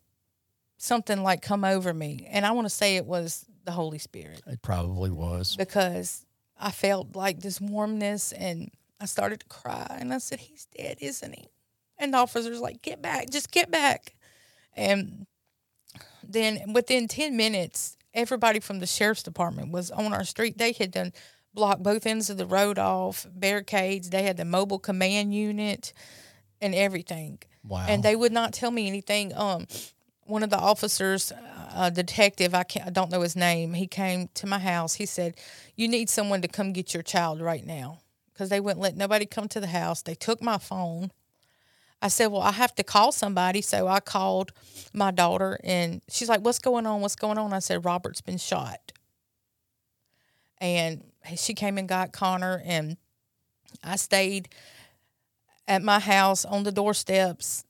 something 0.79 1.23
like 1.23 1.43
come 1.43 1.65
over 1.65 1.95
me. 1.95 2.27
And 2.29 2.45
i 2.45 2.51
want 2.51 2.65
to 2.65 2.75
say 2.75 2.97
it 2.97 3.07
was 3.07 3.47
the 3.65 3.71
holy 3.71 3.99
spirit. 3.99 4.43
It 4.49 4.63
probably 4.63 5.11
was. 5.11 5.55
because 5.55 6.27
i 6.59 6.73
felt 6.73 7.15
like 7.15 7.39
this 7.39 7.61
warmness 7.61 8.33
and 8.33 8.73
i 9.01 9.07
started 9.07 9.41
to 9.41 9.47
cry 9.47 9.97
and 10.01 10.13
i 10.13 10.19
said 10.19 10.41
he's 10.41 10.67
dead 10.77 10.97
isn't 11.01 11.33
he? 11.33 11.45
And 11.99 12.15
the 12.15 12.19
officer's 12.19 12.61
like 12.61 12.83
get 12.83 13.01
back 13.01 13.31
just 13.31 13.53
get 13.53 13.71
back. 13.71 14.17
And 14.75 15.27
then 16.33 16.73
within 16.73 17.09
10 17.09 17.37
minutes 17.37 17.97
everybody 18.15 18.61
from 18.61 18.81
the 18.81 18.87
sheriff's 18.87 19.23
department 19.23 19.71
was 19.71 19.91
on 19.91 20.13
our 20.13 20.25
street. 20.25 20.59
They 20.59 20.73
had 20.73 20.91
done 20.91 21.13
blocked 21.55 21.83
both 21.83 22.07
ends 22.07 22.31
of 22.31 22.37
the 22.37 22.47
road 22.47 22.79
off 22.79 23.27
barricades. 23.33 24.11
They 24.11 24.23
had 24.23 24.37
the 24.37 24.45
mobile 24.45 24.79
command 24.79 25.35
unit 25.35 25.93
and 26.61 26.75
everything. 26.75 27.39
Wow. 27.63 27.85
and 27.89 28.03
they 28.03 28.17
would 28.17 28.33
not 28.33 28.55
tell 28.55 28.71
me 28.71 28.87
anything. 28.87 29.35
Um 29.37 29.67
one 30.25 30.43
of 30.43 30.51
the 30.51 30.59
officers 30.59 31.33
a 31.77 31.91
detective 31.91 32.55
I 32.55 32.63
can't 32.63 32.87
I 32.87 32.91
don't 32.91 33.11
know 33.11 33.21
his 33.21 33.37
name 33.37 33.75
he 33.75 33.87
came 33.87 34.29
to 34.35 34.47
my 34.47 34.59
house. 34.59 34.95
He 34.95 35.07
said 35.07 35.35
you 35.77 35.89
need 35.89 36.09
someone 36.09 36.43
to 36.43 36.49
come 36.49 36.73
get 36.73 36.95
your 36.95 37.03
child 37.03 37.41
right 37.41 37.65
now. 37.65 38.01
Because 38.33 38.49
they 38.49 38.61
wouldn't 38.61 38.81
let 38.81 38.97
nobody 38.97 39.27
come 39.27 39.49
to 39.49 39.61
the 39.61 39.67
house. 39.67 40.01
They 40.01 40.15
took 40.15 40.41
my 40.41 40.57
phone 40.57 41.11
I 42.03 42.09
said, 42.09 42.27
Well, 42.27 42.43
I 42.43 42.53
have 42.53 42.75
to 42.77 42.83
call 42.83 43.13
somebody. 43.13 43.61
So 43.63 43.89
I 43.89 44.01
called 44.01 44.53
my 44.93 45.11
daughter 45.11 45.59
and 45.65 46.03
she's 46.09 46.29
like, 46.29 46.41
What's 46.41 46.59
going 46.59 46.87
on? 46.87 47.01
What's 47.01 47.17
going 47.17 47.39
on? 47.39 47.53
I 47.53 47.59
said, 47.59 47.85
Robert's 47.85 48.21
been 48.21 48.39
shot. 48.39 48.93
And 50.59 51.05
she 51.37 51.55
came 51.55 51.79
and 51.79 51.89
got 51.89 52.13
Connor 52.13 52.63
and 52.65 52.97
I 53.83 53.97
stayed 53.97 54.49
at 55.69 55.83
my 55.83 55.99
house 55.99 56.45
on 56.45 56.65
the 56.65 56.73
doorsteps 56.73 57.65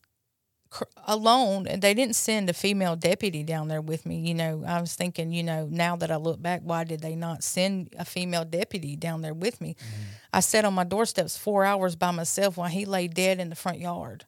alone 1.06 1.66
and 1.66 1.82
they 1.82 1.94
didn't 1.94 2.14
send 2.14 2.48
a 2.48 2.52
female 2.52 2.94
deputy 2.94 3.42
down 3.42 3.66
there 3.68 3.80
with 3.80 4.06
me 4.06 4.20
you 4.20 4.34
know. 4.34 4.62
I 4.66 4.80
was 4.80 4.94
thinking 4.94 5.32
you 5.32 5.42
know 5.42 5.66
now 5.70 5.96
that 5.96 6.10
i 6.12 6.16
look 6.16 6.40
back 6.40 6.60
why 6.62 6.84
did 6.84 7.00
they 7.00 7.16
not 7.16 7.42
send 7.42 7.92
a 7.98 8.04
female 8.04 8.44
deputy 8.44 8.94
down 8.96 9.20
there 9.22 9.34
with 9.34 9.60
me? 9.60 9.74
Mm-hmm. 9.74 10.02
I 10.32 10.40
sat 10.40 10.64
on 10.64 10.74
my 10.74 10.84
doorsteps 10.84 11.36
four 11.36 11.64
hours 11.64 11.96
by 11.96 12.12
myself 12.12 12.56
while 12.56 12.68
he 12.68 12.84
lay 12.84 13.08
dead 13.08 13.40
in 13.40 13.48
the 13.50 13.56
front 13.56 13.80
yard. 13.80 14.24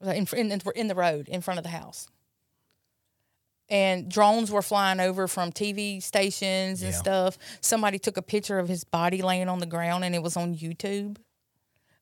In, 0.00 0.26
in, 0.34 0.60
in 0.74 0.88
the 0.88 0.94
road 0.94 1.28
in 1.28 1.40
front 1.42 1.58
of 1.58 1.64
the 1.64 1.70
house. 1.70 2.08
And 3.68 4.08
drones 4.10 4.50
were 4.50 4.62
flying 4.62 5.00
over 5.00 5.26
from 5.28 5.52
tv 5.52 6.02
stations 6.02 6.82
and 6.82 6.92
Yeah. 6.92 6.98
stuff. 6.98 7.38
Somebody 7.60 7.98
took 7.98 8.16
a 8.16 8.22
picture 8.22 8.58
of 8.58 8.68
his 8.68 8.84
body 8.84 9.20
laying 9.22 9.48
on 9.48 9.58
the 9.58 9.66
ground 9.66 10.04
and 10.04 10.14
it 10.14 10.22
was 10.22 10.36
on 10.36 10.54
youtube 10.54 11.16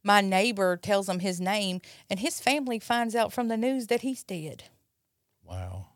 my 0.04 0.20
neighbor 0.20 0.76
tells 0.76 1.08
him 1.08 1.18
his 1.20 1.40
name 1.40 1.80
and 2.10 2.20
his 2.20 2.38
family 2.38 2.78
finds 2.78 3.16
out 3.16 3.32
from 3.32 3.48
the 3.48 3.56
news 3.56 3.86
that 3.88 4.02
he's 4.02 4.22
dead. 4.22 4.64
Wow. 5.42 5.86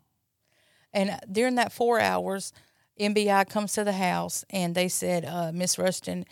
and 0.92 1.18
during 1.30 1.54
that 1.54 1.72
four 1.72 2.00
hours 2.00 2.52
mbi 3.00 3.48
comes 3.48 3.72
to 3.74 3.84
the 3.84 3.92
house 3.92 4.44
and 4.50 4.74
they 4.74 4.88
said 4.88 5.24
uh, 5.24 5.52
miss 5.54 5.78
rushton 5.78 6.26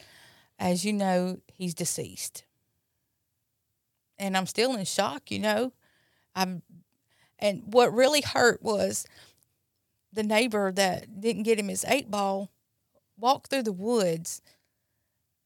as 0.59 0.85
you 0.85 0.93
know 0.93 1.39
he's 1.53 1.74
deceased. 1.74 2.45
And 4.18 4.37
i'm 4.37 4.47
still 4.47 4.74
in 4.74 4.85
shock 4.85 5.31
you 5.31 5.39
know? 5.39 5.72
I'm 6.35 6.62
and 7.39 7.62
what 7.66 7.95
really 7.95 8.22
hurt 8.22 8.62
was 8.62 9.07
the 10.12 10.22
neighbor 10.22 10.72
that 10.72 11.20
didn't 11.20 11.45
get 11.45 11.59
him 11.59 11.68
his 11.68 11.85
eight 11.87 12.11
ball 12.11 12.51
walked 13.18 13.49
through 13.51 13.62
the 13.62 13.72
woods 13.72 14.43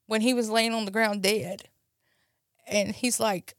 when 0.07 0.21
he 0.21 0.35
was 0.35 0.51
laying 0.51 0.73
on 0.75 0.85
the 0.85 0.91
ground 0.91 1.23
dead 1.23 1.69
and 2.67 2.95
he's 2.95 3.21
like 3.21 3.55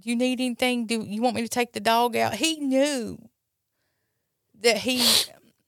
do 0.00 0.10
you 0.10 0.16
need 0.16 0.40
anything? 0.40 0.86
Do 0.86 1.02
you 1.02 1.22
want 1.22 1.36
me 1.36 1.42
to 1.42 1.48
take 1.48 1.72
the 1.72 1.80
dog 1.80 2.16
out? 2.16 2.34
He 2.34 2.58
knew 2.58 3.18
that 4.60 4.78
he 4.78 5.06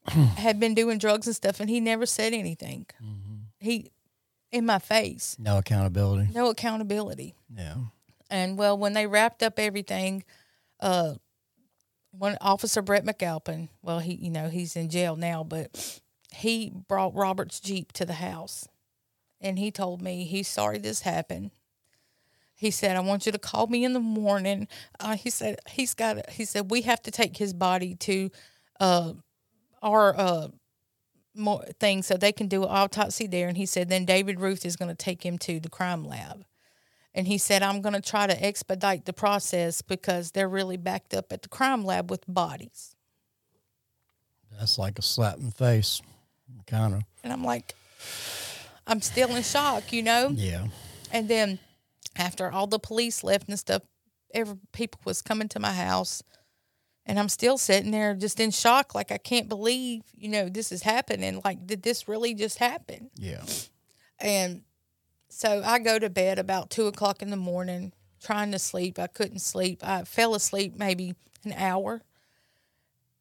had 0.37 0.59
been 0.59 0.75
doing 0.75 0.99
drugs 0.99 1.27
and 1.27 1.37
stuff 1.37 1.61
and 1.61 1.71
he 1.71 1.81
never 1.81 2.07
said 2.07 2.33
anything. 2.33 2.87
He 3.59 3.91
in 4.53 4.67
my 4.67 4.79
face. 4.79 5.37
No 5.39 5.59
accountability. 5.59 6.31
no 6.33 6.51
accountability. 6.51 7.35
Yeah. 7.55 7.75
and 8.31 8.57
well, 8.59 8.77
when 8.77 8.93
they 8.93 9.07
wrapped 9.07 9.43
up 9.43 9.59
everything, 9.59 10.25
uh, 10.81 11.15
one 12.11 12.37
officer 12.41 12.81
Brett 12.83 13.05
McAlpin, 13.05 13.69
well, 13.83 13.99
he 13.99 14.15
you 14.15 14.31
know 14.31 14.49
he's 14.49 14.77
in 14.77 14.89
jail 14.89 15.17
now, 15.17 15.45
but 15.45 16.01
he 16.33 16.73
brought 16.89 17.15
Robert's 17.15 17.61
jeep 17.61 17.93
to 17.95 18.05
the 18.05 18.15
house, 18.15 18.69
and 19.41 19.59
he 19.59 19.71
told 19.71 20.01
me 20.01 20.25
he's 20.25 20.49
sorry 20.49 20.79
this 20.79 21.03
happened. 21.03 21.51
He 22.57 22.71
said, 22.71 22.97
"I 22.97 23.01
want 23.01 23.27
you 23.27 23.33
to 23.33 23.39
call 23.39 23.67
me 23.67 23.85
in 23.85 23.93
the 23.93 24.01
morning." 24.01 24.67
Uh, 24.99 25.17
he 25.17 25.31
said 25.31 25.61
he's 25.69 25.95
got. 25.95 26.31
He 26.31 26.45
said 26.45 26.71
we 26.71 26.83
have 26.83 27.03
to 27.03 27.11
take 27.11 27.37
his 27.37 27.53
body 27.53 27.95
to 27.97 28.31
uh, 28.81 29.13
our 29.83 30.19
uh, 30.19 30.49
more 31.35 31.65
thing 31.79 32.03
so 32.03 32.17
they 32.17 32.33
can 32.33 32.49
do 32.49 32.63
an 32.63 32.71
autopsy 32.71 33.27
there. 33.27 33.49
And 33.49 33.57
he 33.57 33.67
said 33.67 33.89
then 33.89 34.05
David 34.05 34.41
Ruth 34.41 34.65
is 34.65 34.77
going 34.77 34.89
to 34.89 34.95
take 34.95 35.25
him 35.25 35.39
to 35.39 35.61
the 35.61 35.69
crime 35.69 36.05
lab. 36.05 36.45
And 37.15 37.27
he 37.27 37.39
said, 37.39 37.63
I'm 37.63 37.81
going 37.81 37.95
to 37.95 38.03
try 38.03 38.27
to 38.27 38.45
expedite 38.45 39.07
the 39.07 39.13
process 39.15 39.81
because 39.81 40.33
they're 40.33 40.49
really 40.49 40.77
backed 40.77 41.15
up 41.15 41.33
at 41.33 41.41
the 41.41 41.49
crime 41.49 41.83
lab 41.83 42.11
with 42.11 42.23
bodies. 42.29 42.95
That's 44.59 44.79
like 44.79 44.99
a 44.99 45.03
slap 45.03 45.39
in 45.39 45.47
the 45.47 45.53
face. 45.53 46.03
Kind 46.67 46.95
of. 46.95 47.03
And 47.25 47.33
I'm 47.33 47.43
like, 47.43 47.75
I'm 48.87 49.01
still 49.01 49.35
in 49.35 49.43
shock, 49.43 49.95
you 49.95 50.03
know? 50.03 50.31
Yeah. 50.35 50.67
And 51.11 51.27
then 51.27 51.59
after 52.17 52.51
all 52.51 52.67
the 52.67 52.79
police 52.79 53.23
left 53.23 53.49
and 53.49 53.59
stuff, 53.59 53.83
every 54.35 54.57
people 54.73 55.01
was 55.05 55.23
coming 55.23 55.49
to 55.49 55.61
my 55.61 55.73
house, 55.73 56.23
and 57.05 57.19
I'm 57.19 57.29
still 57.29 57.59
sitting 57.59 57.91
there 57.91 58.15
just 58.15 58.41
in 58.41 58.51
shock, 58.51 58.95
like 58.95 59.13
I 59.13 59.19
can't 59.19 59.49
believe 59.49 60.03
you 60.15 60.29
know 60.29 60.49
this 60.49 60.73
is 60.73 60.83
happening. 60.83 61.41
Like, 61.45 61.67
did 61.67 61.83
this 61.83 62.09
really 62.09 62.35
just 62.35 62.59
happen? 62.59 63.11
Yeah. 63.17 63.45
And 64.19 64.63
so 65.29 65.63
I 65.65 65.79
go 65.79 65.99
to 65.99 66.09
bed 66.09 66.39
about 66.39 66.71
two 66.71 66.87
o'clock 66.87 67.23
in 67.23 67.31
the 67.31 67.37
morning, 67.37 67.93
trying 68.23 68.53
to 68.53 68.59
sleep. 68.59 68.99
I 68.99 69.07
couldn't 69.07 69.41
sleep. 69.41 69.81
I 69.83 70.05
fell 70.05 70.35
asleep 70.35 70.75
maybe 70.77 71.15
an 71.45 71.53
hour. 71.53 72.03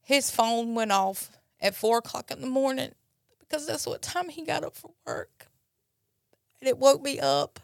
His 0.02 0.32
phone 0.32 0.76
went 0.76 0.92
off 0.92 1.32
at 1.60 1.76
four 1.76 1.98
o'clock 1.98 2.32
in 2.32 2.42
the 2.42 2.48
morning 2.48 2.92
because 3.40 3.66
that's 3.66 3.88
what 3.88 4.02
time 4.02 4.30
he 4.30 4.44
got 4.46 4.64
up 4.64 4.76
for 4.76 4.92
work. 5.06 5.48
And 6.60 6.70
it 6.70 6.78
woke 6.78 7.02
me 7.02 7.20
up. 7.20 7.60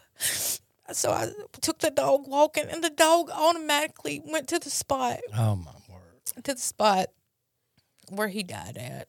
So 0.90 1.10
I 1.10 1.30
took 1.60 1.78
the 1.78 1.90
dog 1.90 2.26
walking, 2.26 2.64
and 2.68 2.82
the 2.82 2.90
dog 2.90 3.30
automatically 3.30 4.20
went 4.24 4.48
to 4.48 4.58
the 4.58 4.68
spot 4.70 5.20
Oh 5.36 5.56
my 5.56 5.70
word. 5.88 6.44
to 6.44 6.54
the 6.54 6.60
spot 6.60 7.08
where 8.10 8.28
he 8.28 8.42
died 8.42 8.76
at. 8.76 9.08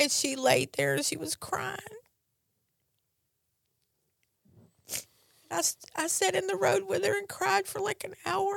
And 0.00 0.10
she 0.10 0.34
laid 0.36 0.72
there 0.72 0.94
and 0.94 1.04
she 1.04 1.16
was 1.16 1.36
crying. 1.36 1.78
I, 5.50 5.62
I 5.94 6.06
sat 6.08 6.34
in 6.34 6.46
the 6.46 6.56
road 6.56 6.84
with 6.88 7.04
her 7.04 7.16
and 7.16 7.28
cried 7.28 7.66
for 7.66 7.80
like 7.80 8.02
an 8.04 8.14
hour. 8.24 8.54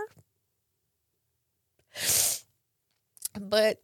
But 3.39 3.81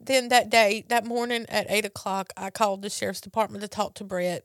then 0.00 0.28
that 0.28 0.48
day, 0.48 0.84
that 0.88 1.04
morning 1.04 1.44
at 1.48 1.66
eight 1.68 1.84
o'clock, 1.84 2.32
I 2.36 2.50
called 2.50 2.82
the 2.82 2.90
sheriff's 2.90 3.20
department 3.20 3.62
to 3.62 3.68
talk 3.68 3.94
to 3.94 4.04
Brett. 4.04 4.44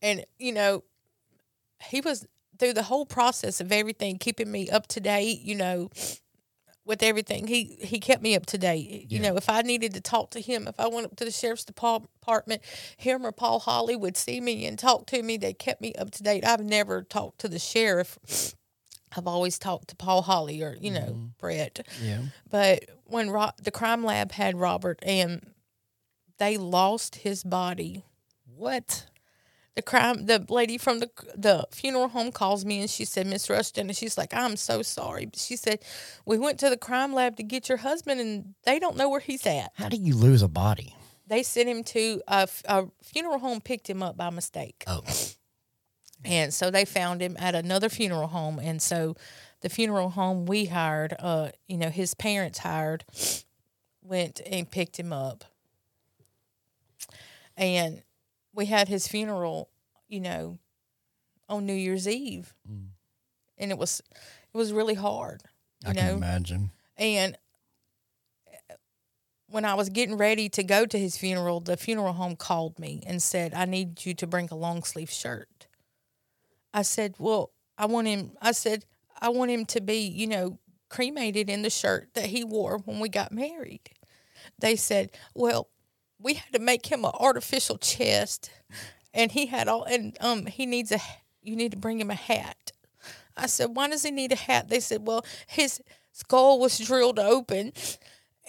And, 0.00 0.24
you 0.38 0.52
know, 0.52 0.82
he 1.88 2.00
was 2.00 2.26
through 2.58 2.74
the 2.74 2.84
whole 2.84 3.06
process 3.06 3.60
of 3.60 3.72
everything, 3.72 4.18
keeping 4.18 4.50
me 4.50 4.70
up 4.70 4.86
to 4.88 5.00
date, 5.00 5.40
you 5.40 5.54
know, 5.54 5.90
with 6.84 7.02
everything. 7.02 7.46
He 7.46 7.76
he 7.80 8.00
kept 8.00 8.22
me 8.22 8.34
up 8.34 8.46
to 8.46 8.58
date. 8.58 9.10
You 9.10 9.20
know, 9.20 9.36
if 9.36 9.48
I 9.48 9.62
needed 9.62 9.94
to 9.94 10.00
talk 10.00 10.30
to 10.30 10.40
him, 10.40 10.66
if 10.66 10.78
I 10.78 10.88
went 10.88 11.06
up 11.06 11.16
to 11.16 11.24
the 11.24 11.30
sheriff's 11.30 11.64
department, 11.64 12.62
him 12.96 13.24
or 13.24 13.32
Paul 13.32 13.60
Holly 13.60 13.96
would 13.96 14.16
see 14.16 14.40
me 14.40 14.66
and 14.66 14.78
talk 14.78 15.06
to 15.06 15.22
me. 15.22 15.36
They 15.36 15.52
kept 15.52 15.80
me 15.80 15.94
up 15.94 16.10
to 16.12 16.22
date. 16.22 16.44
I've 16.44 16.64
never 16.64 17.02
talked 17.02 17.40
to 17.40 17.48
the 17.48 17.58
sheriff. 17.58 18.18
I've 19.16 19.26
always 19.26 19.58
talked 19.58 19.88
to 19.88 19.96
Paul 19.96 20.22
Holly 20.22 20.62
or 20.62 20.76
you 20.80 20.90
know 20.90 21.00
mm-hmm. 21.00 21.26
Brett. 21.38 21.86
Yeah. 22.02 22.22
But 22.50 22.84
when 23.04 23.30
Ro- 23.30 23.50
the 23.62 23.70
crime 23.70 24.04
lab 24.04 24.32
had 24.32 24.58
Robert 24.58 24.98
and 25.02 25.52
they 26.38 26.56
lost 26.56 27.16
his 27.16 27.44
body, 27.44 28.04
What? 28.56 29.06
The 29.74 29.82
crime 29.82 30.26
the 30.26 30.44
lady 30.48 30.76
from 30.78 30.98
the 30.98 31.10
the 31.34 31.66
funeral 31.70 32.08
home 32.08 32.30
calls 32.30 32.64
me 32.64 32.80
and 32.80 32.90
she 32.90 33.04
said 33.04 33.26
miss 33.26 33.48
rushton 33.48 33.88
and 33.88 33.96
she's 33.96 34.18
like 34.18 34.34
i'm 34.34 34.56
so 34.56 34.82
sorry. 34.82 35.26
But 35.26 35.38
she 35.38 35.56
said 35.56 35.80
we 36.26 36.38
went 36.38 36.58
to 36.60 36.68
the 36.70 36.76
crime 36.76 37.14
lab 37.14 37.36
to 37.36 37.42
get 37.42 37.68
your 37.68 37.78
husband 37.78 38.20
and 38.20 38.54
they 38.64 38.78
don't 38.78 38.96
know 38.96 39.08
where 39.08 39.20
he's 39.20 39.46
at. 39.46 39.72
How 39.74 39.88
do 39.88 39.96
you 39.96 40.14
lose 40.14 40.42
a 40.42 40.48
body? 40.48 40.94
they 41.26 41.42
sent 41.42 41.68
him 41.68 41.82
to 41.82 42.20
a 42.28 42.46
funeral 43.02 43.38
home 43.38 43.60
picked 43.60 43.88
him 43.88 44.02
up 44.02 44.16
by 44.16 44.28
mistake. 44.28 44.84
Oh. 44.86 45.02
and 46.24 46.52
so 46.52 46.70
they 46.70 46.84
found 46.84 47.22
him 47.22 47.36
at 47.38 47.54
another 47.54 47.88
funeral 47.88 48.28
home. 48.28 48.58
And 48.58 48.82
so 48.82 49.16
the 49.62 49.70
funeral 49.70 50.10
home 50.10 50.44
we 50.44 50.66
hired 50.66 51.14
uh 51.18 51.50
you 51.66 51.78
know 51.78 51.88
his 51.88 52.12
parents 52.14 52.58
hired 52.58 53.04
went 54.02 54.40
and 54.44 54.70
picked 54.70 54.98
him 54.98 55.12
up. 55.12 55.44
And 57.56 58.02
we 58.54 58.66
had 58.66 58.88
his 58.88 59.08
funeral 59.08 59.68
you 60.08 60.20
know 60.20 60.58
on 61.48 61.66
new 61.66 61.72
year's 61.74 62.06
eve 62.08 62.54
and 63.58 63.70
it 63.70 63.78
was 63.78 64.00
it 64.10 64.56
was 64.56 64.72
really 64.72 64.94
hard 64.94 65.42
you 65.84 65.90
I 65.90 65.92
know 65.94 66.00
can 66.00 66.16
imagine. 66.16 66.70
and 66.96 67.36
uh, 68.70 68.74
when 69.48 69.64
I 69.66 69.74
was 69.74 69.88
getting 69.90 70.16
ready 70.16 70.48
to 70.48 70.62
go 70.62 70.86
to 70.86 70.98
his 70.98 71.18
funeral, 71.18 71.60
the 71.60 71.76
funeral 71.76 72.14
home 72.14 72.36
called 72.36 72.78
me 72.78 73.02
and 73.06 73.22
said, 73.22 73.52
I 73.52 73.66
need 73.66 74.06
you 74.06 74.14
to 74.14 74.26
bring 74.26 74.48
a 74.50 74.54
long 74.54 74.82
sleeve 74.82 75.10
shirt. 75.10 75.66
I 76.72 76.80
said, 76.80 77.16
Well, 77.18 77.50
I 77.76 77.84
want 77.84 78.06
him, 78.06 78.32
I 78.40 78.52
said, 78.52 78.86
I 79.20 79.28
want 79.28 79.50
him 79.50 79.66
to 79.66 79.82
be, 79.82 80.06
you 80.06 80.26
know, 80.26 80.58
cremated 80.88 81.50
in 81.50 81.60
the 81.60 81.68
shirt 81.68 82.08
that 82.14 82.26
he 82.26 82.44
wore 82.44 82.78
when 82.78 82.98
we 82.98 83.10
got 83.10 83.30
married. 83.30 83.90
They 84.58 84.74
said, 84.74 85.10
Well, 85.34 85.68
we 86.22 86.34
had 86.34 86.52
to 86.52 86.58
make 86.58 86.86
him 86.86 87.04
an 87.04 87.12
artificial 87.18 87.78
chest 87.78 88.50
and 89.14 89.32
he 89.32 89.46
had 89.46 89.68
all, 89.68 89.84
and 89.84 90.16
um, 90.20 90.46
he 90.46 90.66
needs 90.66 90.92
a, 90.92 90.98
you 91.42 91.56
need 91.56 91.72
to 91.72 91.78
bring 91.78 92.00
him 92.00 92.10
a 92.10 92.14
hat. 92.14 92.72
I 93.36 93.46
said, 93.46 93.74
why 93.74 93.88
does 93.88 94.02
he 94.02 94.10
need 94.10 94.32
a 94.32 94.36
hat? 94.36 94.68
They 94.68 94.80
said, 94.80 95.06
well, 95.06 95.24
his 95.46 95.82
skull 96.12 96.58
was 96.58 96.78
drilled 96.78 97.18
open 97.18 97.72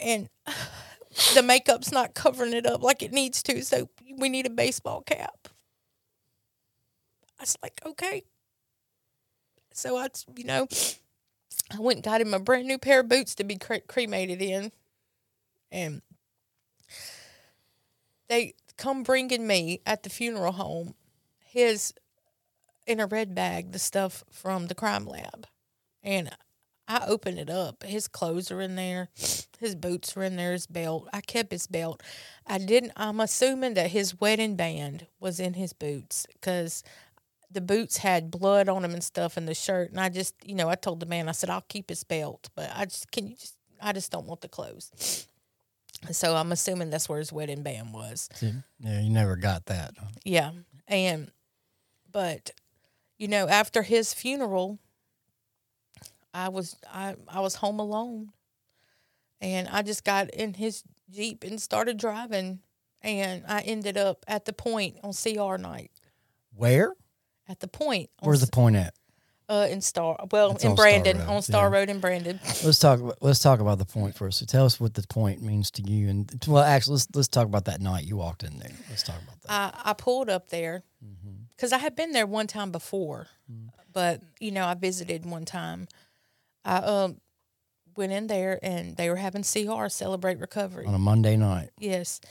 and 0.01 0.29
the 1.33 1.43
makeup's 1.43 1.91
not 1.91 2.13
covering 2.13 2.53
it 2.53 2.65
up 2.65 2.81
like 2.81 3.01
it 3.01 3.11
needs 3.11 3.43
to. 3.43 3.63
So 3.63 3.89
we 4.17 4.29
need 4.29 4.45
a 4.45 4.51
baseball 4.51 5.01
cap. 5.01 5.47
I 7.39 7.43
was 7.43 7.57
like, 7.61 7.81
okay. 7.85 8.23
So 9.73 9.97
I, 9.97 10.07
you 10.37 10.45
know, 10.45 10.67
I 11.71 11.79
went 11.79 11.97
and 11.97 12.03
got 12.03 12.21
him 12.21 12.33
a 12.33 12.39
brand 12.39 12.67
new 12.67 12.77
pair 12.77 13.01
of 13.01 13.09
boots 13.09 13.35
to 13.35 13.43
be 13.43 13.57
cre- 13.57 13.85
cremated 13.87 14.41
in. 14.41 14.71
And 15.71 16.01
they 18.29 18.53
come 18.77 19.03
bringing 19.03 19.45
me 19.45 19.81
at 19.85 20.03
the 20.03 20.09
funeral 20.09 20.53
home 20.53 20.95
his 21.53 21.93
in 22.87 22.99
a 22.99 23.05
red 23.05 23.33
bag 23.35 23.71
the 23.71 23.79
stuff 23.79 24.23
from 24.31 24.67
the 24.67 24.75
crime 24.75 25.05
lab. 25.05 25.47
And 26.01 26.31
i 26.87 27.05
open 27.07 27.37
it 27.37 27.49
up. 27.49 27.83
His 27.83 28.07
clothes 28.07 28.51
are 28.51 28.59
in 28.59 28.75
there. 28.75 29.09
His 29.59 29.75
boots 29.75 30.17
are 30.17 30.23
in 30.23 30.35
there. 30.35 30.51
His 30.51 30.67
belt. 30.67 31.07
I 31.13 31.21
kept 31.21 31.51
his 31.51 31.67
belt. 31.67 32.01
I 32.45 32.57
didn't 32.57 32.91
i'm 32.97 33.19
assuming 33.19 33.75
that 33.75 33.91
his 33.91 34.19
wedding 34.19 34.55
band 34.55 35.07
was 35.19 35.39
in 35.39 35.53
his 35.53 35.73
boots 35.73 36.25
because 36.33 36.83
the 37.51 37.61
boots 37.61 37.97
had 37.97 38.31
blood 38.31 38.67
on 38.67 38.81
them 38.81 38.93
and 38.93 39.03
stuff 39.03 39.37
in 39.37 39.45
the 39.45 39.53
shirt. 39.53 39.91
And 39.91 39.99
i 39.99 40.09
just 40.09 40.35
you 40.43 40.55
know 40.55 40.69
i 40.69 40.75
told 40.75 40.99
the 40.99 41.05
man 41.05 41.29
i 41.29 41.33
said 41.33 41.49
i'll 41.49 41.61
keep 41.61 41.89
his 41.89 42.03
belt 42.03 42.49
but 42.55 42.71
i 42.75 42.85
just 42.85 43.11
can 43.11 43.27
you 43.27 43.35
just 43.35 43.55
i 43.81 43.93
just 43.93 44.11
don't 44.11 44.25
want 44.25 44.41
the 44.41 44.49
clothes 44.49 45.27
so 46.11 46.35
i'm 46.35 46.51
assuming 46.51 46.89
that's 46.89 47.07
where 47.07 47.19
his 47.19 47.31
wedding 47.31 47.63
band 47.63 47.93
was 47.93 48.29
Yeah, 48.41 48.99
you 49.01 49.09
never 49.09 49.35
got 49.35 49.65
that. 49.67 49.93
yeah. 50.25 50.51
And 50.87 51.31
but 52.11 52.51
you 53.17 53.27
know, 53.27 53.47
after 53.47 53.83
his 53.83 54.13
funeral, 54.13 54.79
I 56.33 56.49
was 56.49 56.75
I 56.91 57.15
I 57.27 57.39
was 57.39 57.55
home 57.55 57.79
alone. 57.79 58.31
And 59.39 59.67
I 59.67 59.81
just 59.81 60.03
got 60.03 60.29
in 60.29 60.53
his 60.53 60.83
Jeep 61.11 61.43
and 61.43 61.61
started 61.61 61.97
driving 61.97 62.59
and 63.01 63.43
I 63.47 63.61
ended 63.61 63.97
up 63.97 64.23
at 64.27 64.45
the 64.45 64.53
point 64.53 64.97
on 65.03 65.11
CR 65.13 65.57
night. 65.57 65.91
Where? 66.55 66.93
At 67.47 67.59
the 67.59 67.67
point 67.67 68.09
Where's 68.21 68.41
the 68.41 68.47
point 68.51 68.75
at? 68.75 68.93
Uh 69.49 69.67
in 69.69 69.81
Star 69.81 70.17
well 70.31 70.51
It's 70.51 70.63
in 70.63 70.71
on 70.71 70.77
Star 70.77 70.85
Brandon 70.85 71.21
on 71.21 71.41
Star 71.41 71.69
yeah. 71.69 71.77
Road 71.77 71.89
in 71.89 71.99
Brandon. 71.99 72.39
Let's 72.63 72.79
talk. 72.79 72.99
about- 72.99 73.17
Let's 73.21 73.39
talk 73.39 73.59
about 73.59 73.77
the 73.77 73.85
point 73.85 74.15
first. 74.15 74.39
So 74.39 74.45
tell 74.45 74.65
us 74.65 74.79
what 74.79 74.93
the 74.93 75.05
point 75.07 75.41
means 75.41 75.69
to 75.71 75.81
you. 75.81 76.09
And 76.09 76.31
well, 76.47 76.63
actually, 76.63 76.93
let's 76.95 77.07
let's 77.13 77.27
talk 77.27 77.45
about 77.45 77.65
that 77.65 77.81
night 77.81 78.05
you 78.05 78.17
walked 78.17 78.43
in 78.43 78.57
there. 78.59 78.71
Let's 78.89 79.03
talk 79.03 79.21
about 79.21 79.41
that. 79.41 79.51
I, 79.85 79.91
I 79.91 79.93
pulled 79.93 80.29
up 80.29 80.49
there 80.49 80.83
because 81.55 81.73
I 81.73 81.77
had 81.77 81.95
been 81.95 82.11
there 82.11 82.25
one 82.25 82.47
time 82.47 82.71
before, 82.71 83.27
but 83.91 84.21
you 84.39 84.51
know 84.51 84.65
I 84.65 84.73
visited 84.75 85.25
one 85.25 85.45
time. 85.45 85.87
I 86.65 86.77
um 86.77 87.17
went 87.95 88.11
in 88.11 88.27
there 88.27 88.59
and 88.63 88.95
they 88.97 89.09
were 89.09 89.17
having 89.17 89.43
CR 89.43 89.87
celebrate 89.87 90.39
recovery. 90.39 90.85
On 90.87 90.93
a 90.95 90.99
Monday 90.99 91.35
night, 91.37 91.69
Yes, 91.79 92.21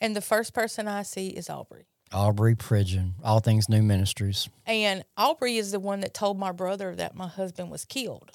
and 0.00 0.14
the 0.16 0.20
first 0.20 0.52
person 0.52 0.88
I 0.88 1.02
see 1.04 1.28
is 1.28 1.48
Aubrey, 1.48 1.86
Aubrey 2.12 2.54
Pridgeon, 2.54 3.14
All 3.24 3.40
Things 3.40 3.68
New 3.68 3.82
Ministries. 3.82 4.48
and 4.66 5.04
Aubrey 5.16 5.56
is 5.56 5.72
the 5.72 5.80
one 5.80 6.00
that 6.00 6.14
told 6.14 6.38
my 6.38 6.52
brother 6.52 6.94
that 6.94 7.14
my 7.14 7.26
husband 7.26 7.70
was 7.70 7.84
killed 7.84 8.30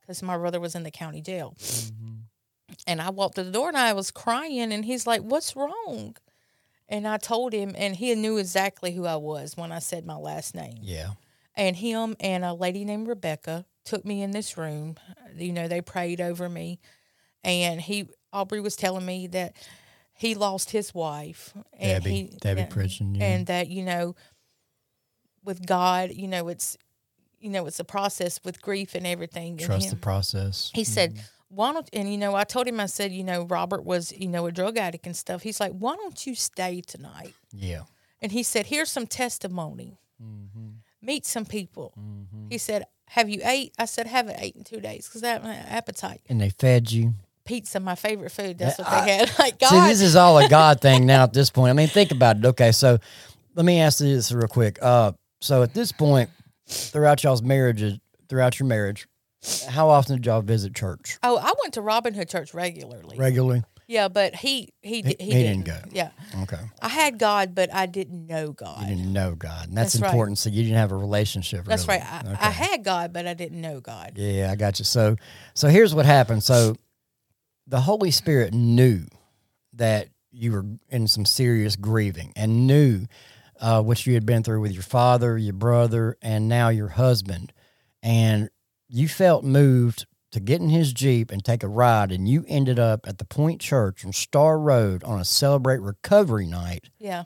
because 0.00 0.22
my 0.22 0.36
brother 0.36 0.60
was 0.60 0.74
in 0.74 0.84
the 0.84 0.90
county 0.90 1.20
jail. 1.20 1.54
Mm-hmm. 1.58 2.14
And 2.86 3.00
I 3.02 3.10
walked 3.10 3.36
to 3.36 3.44
the 3.44 3.50
door 3.50 3.68
and 3.68 3.76
I 3.76 3.92
was 3.92 4.10
crying, 4.10 4.72
and 4.72 4.84
he's 4.84 5.06
like, 5.06 5.22
"What's 5.22 5.56
wrong?" 5.56 6.16
And 6.88 7.06
I 7.06 7.18
told 7.18 7.52
him, 7.52 7.74
and 7.76 7.96
he 7.96 8.14
knew 8.14 8.38
exactly 8.38 8.92
who 8.92 9.04
I 9.04 9.16
was 9.16 9.56
when 9.56 9.72
I 9.72 9.78
said 9.78 10.06
my 10.06 10.16
last 10.16 10.54
name. 10.54 10.78
Yeah, 10.80 11.10
and 11.54 11.76
him 11.76 12.14
and 12.20 12.44
a 12.44 12.52
lady 12.52 12.84
named 12.84 13.08
Rebecca 13.08 13.66
took 13.84 14.04
me 14.04 14.22
in 14.22 14.30
this 14.30 14.56
room. 14.56 14.96
You 15.36 15.52
know, 15.52 15.66
they 15.66 15.80
prayed 15.80 16.20
over 16.20 16.48
me, 16.48 16.78
and 17.42 17.80
he 17.80 18.08
Aubrey 18.32 18.60
was 18.60 18.76
telling 18.76 19.04
me 19.04 19.26
that 19.28 19.54
he 20.18 20.34
lost 20.34 20.70
his 20.70 20.92
wife, 20.92 21.54
and 21.78 22.02
Debbie, 22.02 22.10
he, 22.10 22.38
Debbie 22.40 22.62
and. 22.62 23.16
Yeah. 23.16 23.24
and 23.24 23.46
that 23.46 23.68
you 23.68 23.84
know, 23.84 24.16
with 25.44 25.64
God, 25.64 26.10
you 26.12 26.26
know, 26.26 26.48
it's 26.48 26.76
you 27.40 27.50
know, 27.50 27.66
it's 27.66 27.78
a 27.78 27.84
process 27.84 28.40
with 28.44 28.60
grief 28.60 28.96
and 28.96 29.06
everything. 29.06 29.52
and 29.52 29.60
trust 29.60 29.86
him- 29.86 29.90
the 29.90 29.96
process. 29.96 30.72
he 30.74 30.82
said, 30.82 31.20
"Why 31.48 31.72
don't?" 31.72 31.88
And 31.92 32.10
you 32.10 32.18
know, 32.18 32.34
I 32.34 32.42
told 32.42 32.66
him, 32.66 32.80
I 32.80 32.86
said, 32.86 33.12
you 33.12 33.22
know, 33.22 33.44
Robert 33.44 33.84
was, 33.84 34.12
you 34.12 34.26
know, 34.26 34.46
a 34.46 34.52
drug 34.52 34.76
addict 34.76 35.06
and 35.06 35.16
stuff. 35.16 35.42
He's 35.42 35.60
like, 35.60 35.72
"Why 35.72 35.94
don't 35.94 36.26
you 36.26 36.34
stay 36.34 36.80
tonight?" 36.80 37.34
Yeah, 37.52 37.84
And 38.20 38.32
he 38.32 38.42
said, 38.42 38.66
"Here's 38.66 38.90
some 38.90 39.06
testimony. 39.06 40.00
Mm-hmm. 40.20 40.68
Meet 41.00 41.26
some 41.26 41.44
people." 41.46 41.94
He 42.50 42.58
said, 42.58 42.84
have 43.10 43.30
you 43.30 43.40
ate? 43.42 43.72
I 43.78 43.86
said, 43.86 44.06
haven't 44.06 44.36
ate 44.38 44.54
in 44.54 44.64
two 44.64 44.80
days 44.80 45.06
because 45.08 45.24
I 45.24 45.28
have 45.28 45.44
an 45.44 45.50
appetite. 45.50 46.20
And 46.28 46.40
they 46.40 46.50
fed 46.50 46.92
you. 46.92 47.14
Pizza, 47.48 47.80
my 47.80 47.94
favorite 47.94 48.30
food. 48.30 48.58
That's 48.58 48.78
what 48.78 48.86
I- 48.88 49.04
they 49.06 49.16
had. 49.16 49.30
Like 49.38 49.58
God, 49.58 49.70
See, 49.70 49.88
this 49.88 50.00
is 50.02 50.14
all 50.16 50.38
a 50.38 50.48
God 50.48 50.80
thing 50.82 51.06
now 51.06 51.24
at 51.24 51.32
this 51.32 51.50
point. 51.50 51.70
I 51.70 51.72
mean, 51.72 51.88
think 51.88 52.10
about 52.12 52.36
it. 52.36 52.44
Okay, 52.44 52.70
so 52.72 52.98
let 53.54 53.64
me 53.64 53.80
ask 53.80 54.00
you 54.00 54.14
this 54.14 54.30
real 54.30 54.46
quick. 54.48 54.78
Uh, 54.82 55.12
so 55.40 55.62
at 55.62 55.72
this 55.74 55.90
point, 55.90 56.30
throughout 56.68 57.24
y'all's 57.24 57.42
marriages, 57.42 57.98
throughout 58.28 58.58
your 58.60 58.66
marriage, 58.68 59.08
how 59.68 59.88
often 59.88 60.16
did 60.16 60.26
y'all 60.26 60.42
visit 60.42 60.74
church? 60.74 61.18
oh, 61.22 61.38
I 61.38 61.52
went 61.62 61.74
to 61.74 61.80
Robin 61.80 62.12
Hood 62.14 62.28
Church 62.28 62.52
regularly. 62.54 63.16
Regularly. 63.16 63.62
Yeah, 63.86 64.08
but 64.08 64.34
he 64.34 64.68
he 64.82 64.96
he, 65.00 65.16
he 65.18 65.30
didn't. 65.30 65.62
didn't 65.62 65.64
go. 65.64 65.78
Yeah, 65.92 66.10
Okay. 66.42 66.58
I 66.82 66.88
had 66.90 67.18
God, 67.18 67.54
but 67.54 67.72
I 67.72 67.86
didn't 67.86 68.26
know 68.26 68.52
God. 68.52 68.82
You 68.82 68.94
didn't 68.94 69.12
know 69.14 69.34
God. 69.34 69.68
And 69.68 69.78
that's, 69.78 69.94
That's 69.94 70.02
right. 70.02 70.10
important. 70.10 70.36
So 70.36 70.50
you 70.50 70.62
didn't 70.64 70.76
have 70.76 70.92
a 70.92 70.96
relationship. 70.96 71.64
That's 71.64 71.88
right. 71.88 72.02
I, 72.04 72.20
Okay. 72.20 72.36
I 72.38 72.50
had 72.50 72.84
God, 72.84 73.14
but 73.14 73.26
I 73.26 73.32
didn't 73.32 73.62
know 73.62 73.80
God. 73.80 74.12
Yeah, 74.16 74.50
I 74.52 74.56
got 74.56 74.78
you. 74.78 74.84
So, 74.84 75.16
so 75.54 75.68
here's 75.68 75.94
what 75.94 76.04
happened. 76.04 76.42
So, 76.44 76.76
the 77.68 77.82
Holy 77.82 78.10
Spirit 78.10 78.54
knew 78.54 79.04
that 79.74 80.08
you 80.32 80.52
were 80.52 80.64
in 80.88 81.06
some 81.06 81.26
serious 81.26 81.76
grieving 81.76 82.32
and 82.34 82.66
knew 82.66 83.06
uh, 83.60 83.82
what 83.82 84.06
you 84.06 84.14
had 84.14 84.24
been 84.24 84.42
through 84.42 84.60
with 84.60 84.72
your 84.72 84.82
father, 84.82 85.36
your 85.36 85.52
brother, 85.52 86.16
and 86.22 86.48
now 86.48 86.70
your 86.70 86.88
husband, 86.88 87.52
and 88.02 88.48
you 88.88 89.06
felt 89.08 89.44
moved 89.44 90.06
to 90.30 90.40
get 90.40 90.60
in 90.60 90.68
his 90.68 90.92
jeep 90.92 91.30
and 91.30 91.44
take 91.44 91.62
a 91.62 91.68
ride, 91.68 92.12
and 92.12 92.28
you 92.28 92.44
ended 92.48 92.78
up 92.78 93.06
at 93.06 93.18
the 93.18 93.24
Point 93.24 93.60
Church 93.60 94.04
on 94.04 94.12
Star 94.12 94.58
Road 94.58 95.02
on 95.04 95.20
a 95.20 95.24
celebrate 95.24 95.80
recovery 95.80 96.46
night, 96.46 96.90
Yeah, 96.98 97.24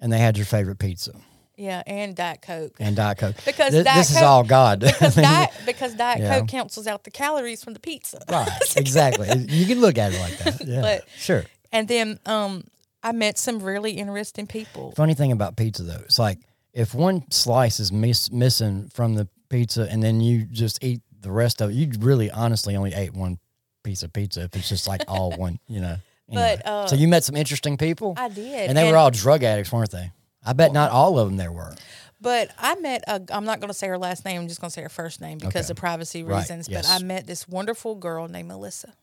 and 0.00 0.12
they 0.12 0.18
had 0.18 0.36
your 0.36 0.46
favorite 0.46 0.78
pizza 0.78 1.12
yeah, 1.58 1.82
and 1.86 2.14
Diet 2.16 2.40
Coke. 2.42 2.76
and 2.80 2.96
Diet 2.96 3.18
Coke. 3.18 3.36
Because 3.44 3.72
Th- 3.72 3.84
Diet 3.84 3.96
this 3.98 4.10
is 4.10 4.22
all 4.22 4.44
God. 4.44 4.80
Because 4.80 5.14
Diet 5.30 5.50
because 5.66 5.94
Diet 5.94 6.20
Yeah. 6.20 6.38
Coke 6.38 6.48
cancels 6.48 6.86
out 6.86 7.04
the 7.04 7.10
calories 7.10 7.62
from 7.64 7.74
the 7.74 7.80
pizza. 7.80 8.22
Right, 8.30 8.48
exactly. 8.76 9.28
You 9.48 9.66
can 9.66 9.80
look 9.80 9.98
at 9.98 10.12
it 10.12 10.20
like 10.20 10.38
that. 10.38 10.66
Yeah, 10.66 10.80
But- 10.80 11.04
sure. 11.16 11.44
And 11.72 11.86
then 11.88 12.18
um, 12.24 12.64
I 13.02 13.12
met 13.12 13.36
some 13.38 13.60
really 13.60 13.92
interesting 13.92 14.46
people. 14.46 14.92
Funny 14.92 15.14
thing 15.14 15.32
about 15.32 15.56
pizza 15.56 15.82
though, 15.82 16.00
it's 16.04 16.18
like 16.18 16.38
if 16.72 16.94
one 16.94 17.30
slice 17.30 17.80
is 17.80 17.92
miss, 17.92 18.30
missing 18.30 18.88
from 18.94 19.14
the 19.16 19.28
pizza, 19.48 19.86
and 19.90 20.02
then 20.02 20.20
you 20.20 20.44
just 20.44 20.82
eat 20.82 21.00
the 21.20 21.30
rest 21.32 21.60
of 21.60 21.70
it, 21.70 21.74
you 21.74 21.90
really 21.98 22.30
honestly 22.30 22.76
only 22.76 22.94
ate 22.94 23.12
one 23.12 23.38
piece 23.82 24.02
of 24.02 24.12
pizza. 24.12 24.42
If 24.44 24.54
it's 24.56 24.68
just 24.68 24.86
like 24.86 25.02
all 25.08 25.32
one, 25.32 25.58
you 25.66 25.80
know. 25.80 25.96
But, 26.30 26.66
uh, 26.66 26.86
so 26.86 26.94
you 26.94 27.08
met 27.08 27.24
some 27.24 27.36
interesting 27.36 27.78
people, 27.78 28.12
I 28.16 28.28
did, 28.28 28.68
and 28.68 28.76
they 28.76 28.90
were 28.90 28.98
all 28.98 29.10
drug 29.10 29.42
addicts, 29.42 29.72
weren't 29.72 29.90
they? 29.90 30.12
I 30.48 30.52
bet 30.54 30.72
not 30.72 30.90
all 30.90 31.18
of 31.18 31.28
them 31.28 31.36
there 31.36 31.52
were. 31.52 31.74
But 32.20 32.50
I 32.58 32.74
met 32.76 33.04
a. 33.06 33.22
I'm 33.30 33.44
not 33.44 33.60
going 33.60 33.68
to 33.68 33.74
say 33.74 33.86
her 33.88 33.98
last 33.98 34.24
name. 34.24 34.40
I'm 34.40 34.48
just 34.48 34.60
going 34.60 34.70
to 34.70 34.74
say 34.74 34.82
her 34.82 34.88
first 34.88 35.20
name 35.20 35.38
because 35.38 35.66
Okay. 35.66 35.72
of 35.72 35.76
privacy 35.76 36.22
Right, 36.24 36.38
reasons. 36.40 36.68
yes. 36.68 36.86
But 36.88 37.00
I 37.00 37.04
met 37.04 37.26
this 37.26 37.46
wonderful 37.46 37.94
girl 37.94 38.26
named 38.28 38.48
Melissa, 38.48 38.94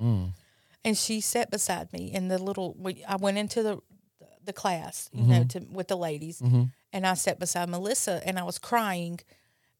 Mm. 0.00 0.30
and 0.84 0.98
she 0.98 1.20
sat 1.20 1.50
beside 1.50 1.92
me 1.92 2.10
in 2.12 2.28
the 2.28 2.38
little. 2.38 2.74
we- 2.78 3.04
I 3.04 3.16
went 3.16 3.38
into 3.38 3.62
the 3.62 3.78
the 4.44 4.52
class, 4.52 5.08
you 5.12 5.20
Mm-hmm. 5.22 5.30
know, 5.30 5.44
to 5.44 5.60
with 5.72 5.88
the 5.88 5.96
ladies, 5.96 6.40
and 6.92 7.06
I 7.06 7.14
sat 7.14 7.38
beside 7.38 7.68
Melissa, 7.68 8.20
and 8.26 8.38
I 8.38 8.42
was 8.42 8.58
crying. 8.58 9.20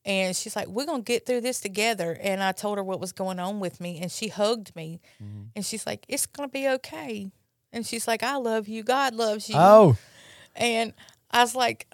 And 0.07 0.37
she's 0.37 0.55
like, 0.55 0.69
"We're 0.69 0.85
gonna 0.87 1.03
get 1.03 1.25
through 1.27 1.41
this 1.41 1.61
together." 1.61 2.13
And 2.23 2.43
I 2.43 2.53
told 2.53 2.77
her 2.79 2.85
what 2.85 3.01
was 3.01 3.13
going 3.13 3.39
on 3.41 3.59
with 3.59 3.81
me, 3.81 3.99
and 4.01 4.13
she 4.13 4.29
hugged 4.29 4.77
me, 4.77 5.01
Mm-hmm. 5.23 5.43
and 5.57 5.67
she's 5.67 5.85
like, 5.87 6.05
"It's 6.09 6.27
gonna 6.27 6.49
be 6.49 6.69
okay." 6.69 7.31
And 7.73 7.85
she's 7.87 8.07
like, 8.07 8.23
"I 8.23 8.37
love 8.37 8.69
you. 8.69 8.83
God 8.85 9.15
loves 9.15 9.49
you." 9.49 9.57
Oh, 9.59 9.97
And 10.57 10.93
I 11.35 11.43
was 11.43 11.55
like, 11.55 11.93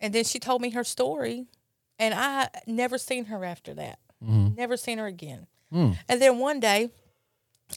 and 0.00 0.14
then 0.14 0.22
she 0.24 0.38
told 0.38 0.62
me 0.62 0.70
her 0.70 0.84
story, 0.84 1.46
and 1.98 2.14
I 2.14 2.48
never 2.66 2.96
seen 2.98 3.24
her 3.24 3.44
after 3.44 3.74
that. 3.74 3.98
Never 4.56 4.76
seen 4.76 4.98
her 4.98 5.06
again. 5.06 5.46
And 6.08 6.20
then 6.20 6.38
one 6.38 6.60
day, 6.60 6.90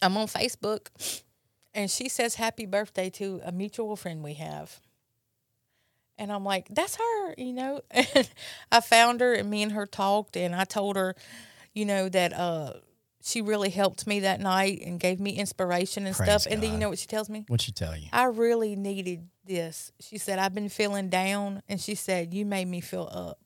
I'm 0.02 0.18
on 0.18 0.28
Facebook, 0.28 0.88
and 1.74 1.90
she 1.90 2.10
says 2.10 2.36
happy 2.36 2.66
birthday 2.66 3.10
to 3.12 3.40
a 3.46 3.52
mutual 3.52 3.96
friend 3.96 4.24
we 4.24 4.34
have. 4.36 4.80
And 6.18 6.32
I'm 6.32 6.44
like, 6.44 6.68
that's 6.70 6.96
her, 6.98 7.34
you 7.38 7.54
know. 7.54 7.82
And 7.92 8.30
I 8.72 8.82
found 8.82 9.22
her, 9.22 9.34
and 9.34 9.50
me 9.50 9.64
and 9.64 9.72
her 9.72 9.86
talked, 9.86 10.36
and 10.38 10.54
I 10.56 10.64
told 10.66 10.96
her, 10.96 11.16
you 11.74 11.86
know, 11.86 12.10
that 12.10 12.34
uh, 12.34 12.74
she 13.24 13.42
really 13.42 13.70
helped 13.70 14.06
me 14.06 14.20
that 14.22 14.40
night 14.42 14.82
and 14.86 15.00
gave 15.00 15.20
me 15.20 15.32
inspiration 15.32 16.06
and 16.06 16.16
Praise 16.16 16.30
stuff. 16.30 16.52
And 16.52 16.62
then 16.62 16.74
you 16.74 16.78
know 16.78 16.90
what 16.90 17.00
she 17.00 17.08
tells 17.08 17.30
me? 17.30 17.46
what'd 17.48 17.64
she 17.64 17.72
tell 17.72 17.96
you? 17.98 18.08
I 18.12 18.26
really 18.26 18.76
needed 18.76 19.28
this. 19.46 19.92
She 20.00 20.18
said, 20.18 20.40
I've 20.40 20.54
been 20.54 20.70
feeling 20.70 21.10
down. 21.10 21.62
And 21.70 21.80
she 21.80 21.96
said, 21.96 22.34
You 22.34 22.46
made 22.46 22.68
me 22.68 22.82
feel 22.82 23.10
up. 23.12 23.40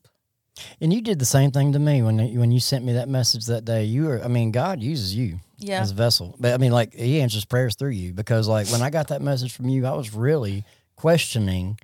And 0.80 0.92
you 0.92 1.00
did 1.00 1.20
the 1.20 1.24
same 1.24 1.52
thing 1.52 1.72
to 1.72 1.78
me 1.78 2.02
when 2.02 2.18
when 2.36 2.50
you 2.50 2.58
sent 2.58 2.84
me 2.84 2.94
that 2.94 3.08
message 3.08 3.46
that 3.46 3.64
day. 3.64 3.84
You 3.84 4.06
were, 4.06 4.20
I 4.22 4.26
mean, 4.28 4.50
God 4.50 4.82
uses 4.82 5.14
you 5.14 5.38
Yeah. 5.58 5.80
as 5.80 5.92
a 5.92 5.94
vessel, 5.94 6.34
but 6.40 6.52
I 6.52 6.56
mean, 6.58 6.72
like 6.72 6.94
He 6.94 7.20
answers 7.20 7.44
prayers 7.44 7.76
through 7.76 7.90
you 7.90 8.12
because, 8.12 8.48
like, 8.48 8.66
when 8.68 8.82
I 8.82 8.90
got 8.90 9.08
that 9.08 9.22
message 9.22 9.52
from 9.52 9.68
you, 9.68 9.86
I 9.86 9.92
was 9.92 10.12
really 10.12 10.64
questioning 10.96 11.78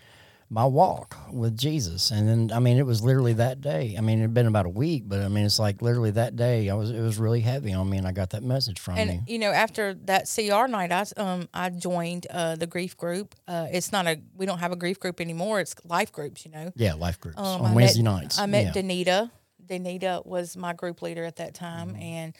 my 0.54 0.64
walk 0.64 1.16
with 1.32 1.58
Jesus, 1.58 2.12
and 2.12 2.28
then 2.28 2.50
I 2.56 2.60
mean, 2.60 2.76
it 2.78 2.86
was 2.86 3.02
literally 3.02 3.32
that 3.32 3.60
day. 3.60 3.96
I 3.98 4.00
mean, 4.00 4.20
it 4.20 4.22
had 4.22 4.34
been 4.34 4.46
about 4.46 4.66
a 4.66 4.70
week, 4.70 5.02
but 5.06 5.20
I 5.20 5.26
mean, 5.26 5.44
it's 5.44 5.58
like 5.58 5.82
literally 5.82 6.12
that 6.12 6.36
day. 6.36 6.70
I 6.70 6.74
was, 6.74 6.90
it 6.92 7.00
was 7.00 7.18
really 7.18 7.40
heavy 7.40 7.72
on 7.72 7.90
me, 7.90 7.98
and 7.98 8.06
I 8.06 8.12
got 8.12 8.30
that 8.30 8.44
message 8.44 8.78
from 8.78 8.96
And 8.96 9.10
you. 9.10 9.20
you 9.26 9.38
know, 9.40 9.50
after 9.50 9.94
that 10.04 10.30
CR 10.32 10.68
night, 10.68 10.92
I 10.92 11.04
um 11.20 11.48
I 11.52 11.70
joined 11.70 12.28
uh, 12.30 12.54
the 12.54 12.68
grief 12.68 12.96
group. 12.96 13.34
Uh, 13.48 13.66
it's 13.72 13.90
not 13.90 14.06
a 14.06 14.20
we 14.36 14.46
don't 14.46 14.60
have 14.60 14.70
a 14.70 14.76
grief 14.76 15.00
group 15.00 15.20
anymore. 15.20 15.58
It's 15.58 15.74
life 15.84 16.12
groups. 16.12 16.44
You 16.46 16.52
know, 16.52 16.72
Yeah, 16.76 16.94
life 16.94 17.18
groups 17.18 17.38
Um, 17.38 17.62
on 17.62 17.72
I 17.72 17.74
Wednesday 17.74 18.02
met, 18.02 18.12
nights. 18.12 18.38
I 18.38 18.46
met 18.46 18.64
yeah. 18.76 18.80
Danita. 18.82 19.30
Danita 19.66 20.24
was 20.24 20.56
my 20.56 20.72
group 20.72 21.02
leader 21.02 21.24
at 21.24 21.36
that 21.36 21.54
time, 21.54 21.88
Mm-hmm. 21.94 22.02
and 22.02 22.34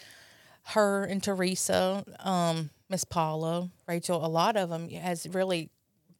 her 0.68 1.04
and 1.04 1.22
Teresa, 1.22 2.04
um, 2.20 2.70
Miss 2.88 3.04
Paula, 3.04 3.70
Rachel, 3.88 4.24
a 4.24 4.28
lot 4.28 4.56
of 4.56 4.70
them 4.70 4.88
has 4.88 5.26
really 5.32 5.68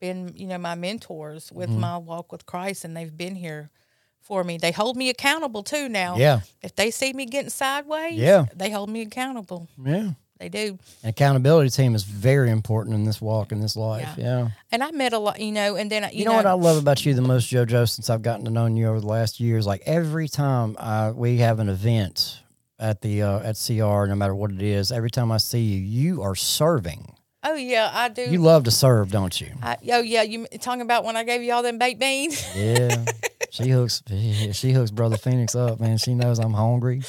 been, 0.05 0.33
you 0.37 0.47
know, 0.47 0.59
my 0.59 0.75
mentors 0.75 1.51
with 1.53 1.71
Mm-hmm. 1.71 1.81
my 1.81 1.97
walk 1.97 2.31
with 2.33 2.45
Christ, 2.47 2.85
and 2.85 2.95
they've 2.97 3.17
been 3.17 3.35
here 3.37 3.71
for 4.21 4.45
me. 4.45 4.59
They 4.59 4.73
hold 4.73 4.97
me 4.97 5.09
accountable 5.11 5.63
too 5.63 5.89
now. 5.89 6.17
Yeah. 6.17 6.41
If 6.63 6.75
they 6.75 6.91
see 6.91 7.13
me 7.13 7.25
getting 7.27 7.51
sideways, 7.51 8.15
Yeah. 8.15 8.47
they 8.55 8.71
hold 8.71 8.89
me 8.91 9.01
accountable. 9.03 9.69
yeah. 9.83 10.11
They 10.41 10.49
do. 10.49 10.79
An 11.05 11.11
accountability 11.11 11.71
team 11.71 11.95
is 11.95 12.03
very 12.03 12.51
important 12.51 12.97
in 12.97 13.05
this 13.05 13.21
walk 13.21 13.53
in 13.53 13.61
this 13.61 13.77
life. 13.77 14.09
Yeah. 14.19 14.25
yeah. 14.25 14.49
And 14.73 14.83
I 14.83 14.91
met 14.91 15.13
a 15.13 15.19
lot, 15.19 15.39
you 15.41 15.53
know, 15.53 15.77
and 15.77 15.89
then 15.91 16.03
you, 16.13 16.19
You 16.21 16.25
know, 16.25 16.33
what 16.35 16.45
I 16.45 16.53
love 16.55 16.77
about 16.77 17.07
you 17.07 17.15
the 17.15 17.23
most, 17.23 17.51
JoJo, 17.53 17.89
since 17.89 18.11
I've 18.11 18.21
gotten 18.23 18.45
to 18.47 18.51
know 18.51 18.67
you 18.67 18.89
over 18.89 19.01
the 19.01 19.07
last 19.07 19.39
years. 19.41 19.65
Like 19.65 19.83
every 19.87 20.27
time 20.29 20.77
uh, 20.79 21.13
we 21.15 21.39
have 21.39 21.61
an 21.61 21.69
event 21.69 22.41
at 22.81 23.01
the 23.01 23.23
uh, 23.23 23.49
at 23.49 23.57
CR, 23.65 24.07
no 24.11 24.17
matter 24.17 24.35
what 24.35 24.51
it 24.51 24.61
is, 24.61 24.91
every 24.91 25.11
time 25.11 25.31
I 25.31 25.39
see 25.39 25.61
you, 25.63 25.81
you 25.81 26.23
are 26.23 26.35
serving. 26.35 27.14
Oh 27.45 27.55
yeah, 27.55 27.91
I 27.93 28.09
do. 28.09 28.23
You 28.23 28.39
love 28.41 28.65
to 28.65 28.71
serve, 28.71 29.11
don't 29.11 29.39
you? 29.41 29.53
I, 29.63 29.77
oh 29.93 30.01
yeah, 30.01 30.23
you 30.23 30.47
talking 30.61 30.83
about 30.83 31.05
when 31.05 31.17
I 31.17 31.25
gave 31.25 31.43
you 31.43 31.53
all 31.53 31.63
them 31.63 31.79
baked 31.79 32.01
beans? 32.01 32.45
Yeah. 32.57 33.05
she 33.51 33.69
hooks 33.71 34.03
she 34.53 34.73
hooks 34.73 34.91
brother 34.91 35.17
Phoenix 35.17 35.55
up, 35.55 35.81
man. 35.81 35.99
She 35.99 36.15
knows 36.15 36.39
I'm 36.39 36.55
hungry. 36.55 37.03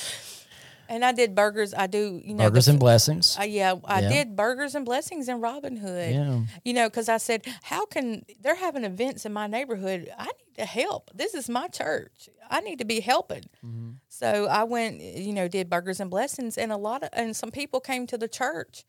and 0.88 1.04
I 1.04 1.12
did 1.14 1.34
burgers. 1.34 1.74
I 1.74 1.88
do, 1.88 2.22
you 2.24 2.36
know, 2.36 2.44
Burgers 2.50 2.68
f- 2.68 2.74
and 2.74 2.80
blessings. 2.80 3.36
Uh, 3.40 3.44
yeah, 3.44 3.74
I 3.86 4.02
Yeah. 4.02 4.10
did 4.10 4.36
burgers 4.36 4.76
and 4.76 4.86
blessings 4.86 5.28
in 5.28 5.42
Robin 5.42 5.76
Hood. 5.78 6.14
Yeah. 6.14 6.42
You 6.64 6.74
know, 6.74 6.88
because 6.90 7.10
I 7.10 7.18
said, 7.18 7.46
how 7.64 7.86
can 7.88 8.24
they're 8.42 8.54
having 8.56 8.84
events 8.84 9.26
in 9.26 9.34
my 9.34 9.48
neighborhood? 9.48 10.12
I 10.18 10.26
need 10.26 10.56
to 10.60 10.66
help. 10.66 11.10
This 11.16 11.34
is 11.34 11.50
my 11.50 11.68
church. 11.70 12.30
I 12.52 12.60
need 12.62 12.78
to 12.80 12.86
be 12.86 13.00
helping. 13.00 13.46
Mm-hmm. 13.66 13.90
So 14.10 14.46
I 14.46 14.64
went, 14.66 15.02
you 15.02 15.34
know, 15.34 15.48
did 15.48 15.70
burgers 15.72 16.00
and 16.00 16.12
blessings, 16.12 16.56
and 16.58 16.72
a 16.72 16.78
lot 16.78 17.02
of 17.02 17.10
and 17.14 17.36
some 17.36 17.50
people 17.52 17.80
came 17.80 18.06
to 18.08 18.18
the 18.18 18.28
church, 18.28 18.86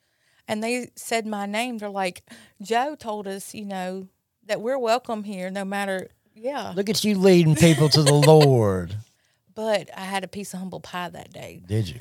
and 0.48 0.62
they 0.62 0.90
said 0.96 1.26
my 1.26 1.46
name. 1.46 1.78
They're 1.78 1.88
like, 1.88 2.22
Joe 2.62 2.94
told 2.94 3.26
us, 3.26 3.54
you 3.54 3.64
know, 3.64 4.08
that 4.46 4.60
we're 4.60 4.78
welcome 4.78 5.24
here, 5.24 5.50
no 5.50 5.64
matter. 5.64 6.08
Yeah, 6.34 6.72
Look 6.76 6.90
at 6.90 7.02
you 7.02 7.18
leading 7.18 7.54
people 7.54 7.88
to 7.88 8.02
the 8.02 8.12
Lord. 8.26 8.94
but 9.54 9.88
I 9.96 10.02
had 10.02 10.22
a 10.22 10.28
piece 10.28 10.52
of 10.52 10.60
humble 10.60 10.80
pie 10.80 11.08
that 11.08 11.32
day. 11.32 11.62
Did 11.66 11.88
you? 11.88 12.00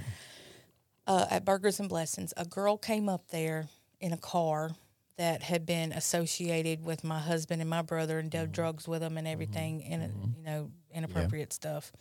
uh, 1.07 1.25
at 1.29 1.45
Burgers 1.45 1.79
and 1.79 1.89
Blessings, 1.89 2.33
a 2.37 2.45
girl 2.45 2.77
came 2.77 3.09
up 3.09 3.27
there 3.29 3.67
in 3.99 4.13
a 4.13 4.17
car 4.17 4.71
that 5.17 5.43
had 5.43 5.65
been 5.65 5.93
associated 5.93 6.83
with 6.83 7.03
my 7.03 7.19
husband 7.19 7.61
and 7.61 7.69
my 7.69 7.81
brother 7.81 8.19
and 8.19 8.29
did 8.29 8.43
mm-hmm. 8.43 8.51
drugs 8.51 8.87
with 8.87 9.01
them 9.01 9.17
and 9.17 9.25
mm-hmm. 9.25 9.33
everything, 9.33 9.83
and 9.83 10.03
mm-hmm. 10.03 10.37
you 10.37 10.43
know 10.43 10.71
inappropriate 10.93 11.53
stuff. 11.53 11.91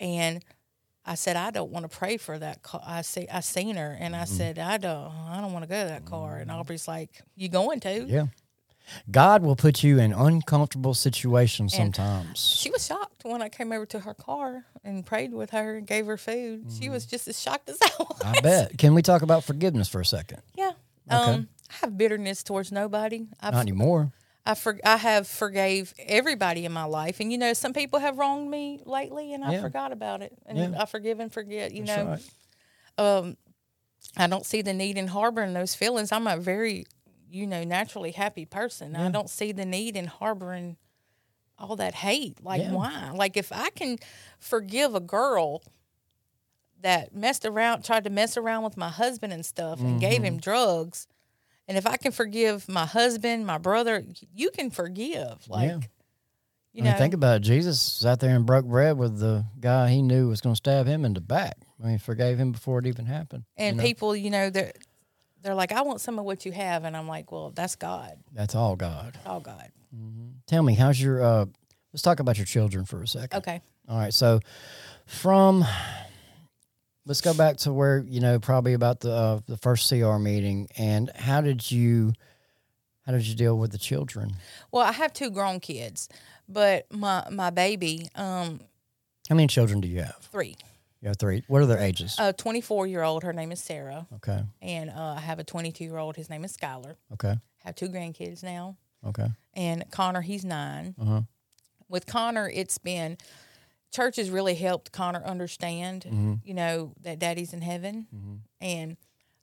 And 0.00 0.44
I 1.04 1.16
said, 1.16 1.36
I 1.36 1.50
don't 1.50 1.70
want 1.70 1.90
to 1.90 1.96
pray 1.96 2.16
for 2.16 2.38
that. 2.38 2.62
Car. 2.62 2.80
I 2.84 3.02
see, 3.02 3.26
I 3.28 3.40
seen 3.40 3.76
her, 3.76 3.96
and 3.98 4.14
I 4.14 4.20
mm-hmm. 4.20 4.36
said, 4.36 4.58
I 4.58 4.78
don't, 4.78 5.12
I 5.28 5.40
don't 5.40 5.52
want 5.52 5.64
to 5.64 5.68
go 5.68 5.82
to 5.82 5.88
that 5.88 6.04
car. 6.04 6.36
And 6.36 6.50
mm-hmm. 6.50 6.60
Aubrey's 6.60 6.86
like, 6.86 7.22
You 7.34 7.48
going 7.48 7.80
to? 7.80 8.04
Yeah. 8.04 8.26
God 9.10 9.42
will 9.42 9.56
put 9.56 9.82
you 9.82 9.98
in 9.98 10.12
uncomfortable 10.12 10.94
situations 10.94 11.72
And- 11.74 11.94
sometimes. 11.94 12.38
She 12.38 12.70
was 12.70 12.86
shocked 12.86 13.24
when 13.24 13.42
I 13.42 13.48
came 13.48 13.72
over 13.72 13.86
to 13.86 14.00
her 14.00 14.14
car 14.14 14.64
and 14.84 15.04
prayed 15.04 15.32
with 15.32 15.50
her 15.50 15.76
and 15.76 15.86
gave 15.86 16.06
her 16.06 16.16
food. 16.16 16.66
She 16.78 16.88
was 16.88 17.04
mm-hmm. 17.04 17.10
just 17.10 17.28
as 17.28 17.40
shocked 17.40 17.68
as 17.68 17.78
I 17.82 17.90
was. 17.98 18.22
I 18.24 18.40
bet. 18.40 18.78
Can 18.78 18.94
we 18.94 19.02
talk 19.02 19.22
about 19.22 19.44
forgiveness 19.44 19.88
for 19.88 20.00
a 20.00 20.04
second? 20.04 20.42
Yeah. 20.56 20.72
Um, 21.08 21.48
I 21.70 21.74
have 21.86 21.96
bitterness 21.98 22.42
towards 22.42 22.70
nobody. 22.70 23.26
I've, 23.40 23.54
Not 23.54 23.62
anymore. 23.62 24.12
I 24.44 24.54
for, 24.54 24.78
I 24.84 24.96
have 24.96 25.26
forgave 25.28 25.94
everybody 25.98 26.64
in 26.64 26.72
my 26.72 26.84
life, 26.84 27.20
and 27.20 27.30
you 27.30 27.38
know, 27.38 27.52
some 27.52 27.72
people 27.72 28.00
have 28.00 28.18
wronged 28.18 28.50
me 28.50 28.80
lately, 28.84 29.32
and 29.34 29.44
I 29.44 29.52
Yeah. 29.52 29.60
forgot 29.62 29.92
about 29.92 30.22
it, 30.22 30.32
and 30.46 30.58
Yeah. 30.58 30.82
I 30.82 30.84
forgive 30.86 31.20
and 31.20 31.32
forget. 31.32 31.72
You 31.72 31.84
That's 31.84 31.96
know, 31.96 32.18
right. 32.98 33.18
um, 33.18 33.36
I 34.16 34.26
don't 34.26 34.44
see 34.44 34.62
the 34.62 34.74
need 34.74 34.98
in 34.98 35.08
harboring 35.08 35.52
those 35.52 35.74
feelings. 35.74 36.12
I'm 36.12 36.26
a 36.26 36.36
very, 36.36 36.86
you 37.30 37.46
know, 37.46 37.62
naturally 37.64 38.10
happy 38.12 38.44
person. 38.44 38.96
I 38.96 39.10
don't 39.10 39.30
see 39.30 39.52
the 39.52 39.64
need 39.64 39.96
in 39.96 40.06
harboring 40.06 40.76
all 41.58 41.76
that 41.76 41.94
hate. 41.94 42.42
Like, 42.42 42.62
Yeah. 42.62 42.72
why? 42.72 43.10
Like, 43.14 43.36
if 43.36 43.52
I 43.52 43.70
can 43.70 43.98
forgive 44.40 44.94
a 44.94 45.00
girl 45.00 45.62
that 46.80 47.14
messed 47.14 47.44
around, 47.46 47.84
tried 47.84 48.04
to 48.04 48.10
mess 48.10 48.36
around 48.36 48.64
with 48.64 48.76
my 48.76 48.88
husband 48.88 49.32
and 49.32 49.46
stuff, 49.46 49.80
and 49.80 50.00
gave 50.00 50.16
Mm-hmm. 50.16 50.24
him 50.24 50.38
drugs, 50.38 51.06
and 51.72 51.78
if 51.78 51.86
I 51.86 51.96
can 51.96 52.12
forgive 52.12 52.68
my 52.68 52.84
husband, 52.84 53.46
my 53.46 53.56
brother, 53.56 54.04
you 54.34 54.50
can 54.50 54.70
forgive. 54.70 55.48
Like, 55.48 55.70
Yeah. 55.70 55.76
you 56.74 56.82
I 56.82 56.84
mean, 56.84 56.92
know, 56.92 56.98
think 56.98 57.14
about 57.14 57.36
it. 57.38 57.40
Jesus 57.40 57.80
sat 57.80 58.20
there 58.20 58.36
and 58.36 58.44
broke 58.44 58.66
bread 58.66 58.98
with 58.98 59.18
the 59.18 59.46
guy 59.58 59.88
he 59.88 60.02
knew 60.02 60.28
was 60.28 60.42
going 60.42 60.52
to 60.52 60.58
stab 60.58 60.86
him 60.86 61.06
in 61.06 61.14
the 61.14 61.22
back. 61.22 61.56
I 61.82 61.86
mean, 61.86 61.98
forgave 61.98 62.38
him 62.38 62.52
before 62.52 62.78
it 62.78 62.86
even 62.86 63.06
happened. 63.06 63.44
and 63.56 63.76
you 63.76 63.80
know? 63.82 63.86
people, 63.86 64.14
you 64.14 64.28
know, 64.28 64.50
they're 64.50 64.72
they're 65.40 65.54
like, 65.54 65.72
I 65.72 65.80
want 65.80 66.02
some 66.02 66.18
of 66.18 66.26
what 66.26 66.44
you 66.44 66.52
have, 66.52 66.84
and 66.84 66.94
I'm 66.94 67.08
like, 67.08 67.32
well, 67.32 67.50
that's 67.50 67.74
God. 67.74 68.12
That's 68.32 68.54
all 68.54 68.76
God. 68.76 69.18
All 69.24 69.40
God. 69.40 69.70
Tell 70.46 70.62
me, 70.62 70.74
how's 70.74 71.00
your? 71.00 71.22
uh 71.24 71.46
Let's 71.94 72.02
talk 72.02 72.20
about 72.20 72.36
your 72.36 72.46
children 72.46 72.84
for 72.84 73.02
a 73.02 73.08
second. 73.08 73.38
Okay. 73.38 73.60
All 73.88 73.98
right. 73.98 74.12
So, 74.12 74.40
from 75.06 75.64
let's 77.06 77.20
go 77.20 77.34
back 77.34 77.56
to 77.58 77.72
where 77.72 78.04
you 78.06 78.20
know 78.20 78.38
probably 78.38 78.72
about 78.74 79.00
the 79.00 79.12
uh, 79.12 79.40
the 79.46 79.56
first 79.56 79.88
CR 79.88 80.16
meeting, 80.18 80.68
and 80.76 81.10
how 81.14 81.40
did 81.40 81.70
you 81.70 82.12
how 83.06 83.12
did 83.12 83.26
you 83.26 83.34
deal 83.34 83.58
with 83.58 83.72
the 83.72 83.78
children? 83.78 84.34
Well, 84.70 84.84
I 84.84 84.92
have 84.92 85.12
two 85.12 85.30
grown 85.30 85.60
kids, 85.60 86.08
but 86.48 86.86
my 86.92 87.26
my 87.30 87.50
baby, 87.50 88.08
um, 88.14 88.60
How 89.28 89.34
many 89.34 89.46
children 89.48 89.80
do 89.80 89.88
you 89.88 90.00
have? 90.02 90.16
three, 90.30 90.56
You 91.00 91.08
have 91.08 91.16
three. 91.18 91.42
What 91.48 91.62
are 91.62 91.66
their 91.66 91.78
ages? 91.80 92.16
a 92.18 92.32
24 92.32 92.86
year 92.86 93.02
old, 93.02 93.22
her 93.24 93.32
name 93.32 93.52
is 93.52 93.60
Sarah, 93.60 94.06
okay. 94.16 94.42
and 94.60 94.90
uh, 94.90 95.14
I 95.16 95.20
have 95.20 95.38
a 95.38 95.44
22 95.44 95.84
year 95.84 95.98
old, 95.98 96.16
his 96.16 96.30
name 96.30 96.44
is 96.44 96.56
Skylar. 96.56 96.96
Okay. 97.12 97.34
have 97.64 97.74
two 97.74 97.88
grandkids 97.88 98.42
now, 98.42 98.76
Okay. 99.06 99.26
and 99.54 99.84
Connor, 99.90 100.20
he's 100.20 100.44
9 100.44 100.94
Uh 101.00 101.04
huh. 101.04 101.20
With 101.88 102.06
Connor, 102.06 102.48
it's 102.48 102.78
been 102.78 103.18
church 103.92 104.16
has 104.16 104.30
really 104.30 104.54
helped 104.54 104.92
Connor 104.92 105.22
understand, 105.24 106.02
Mm-hmm. 106.04 106.34
you 106.44 106.54
know, 106.54 106.92
that 107.02 107.18
Daddy's 107.18 107.52
in 107.52 107.60
heaven, 107.62 108.06
and 108.60 108.96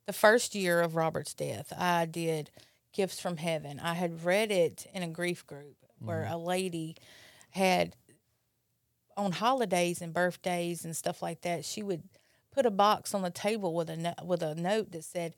the 0.06 0.12
first 0.12 0.54
year 0.54 0.80
of 0.80 0.96
Robert's 0.96 1.34
death, 1.34 1.72
I 1.76 2.04
did 2.06 2.50
gifts 2.92 3.20
from 3.20 3.36
heaven. 3.36 3.78
I 3.80 3.94
had 3.94 4.24
read 4.24 4.50
it 4.50 4.86
in 4.92 5.02
a 5.02 5.08
grief 5.08 5.46
group 5.46 5.76
where 5.98 6.22
Mm-hmm. 6.24 6.32
a 6.34 6.38
lady 6.38 6.96
had 7.50 7.94
on 9.16 9.32
holidays 9.32 10.00
and 10.00 10.12
birthdays 10.14 10.84
and 10.84 10.96
stuff 10.96 11.20
like 11.22 11.42
that, 11.42 11.64
she 11.64 11.82
would 11.82 12.02
put 12.52 12.66
a 12.66 12.70
box 12.70 13.14
on 13.14 13.22
the 13.22 13.30
table 13.30 13.74
with 13.74 13.90
a 13.90 13.96
no- 13.96 14.14
with 14.24 14.42
a 14.42 14.54
note 14.54 14.92
that 14.92 15.04
said, 15.04 15.34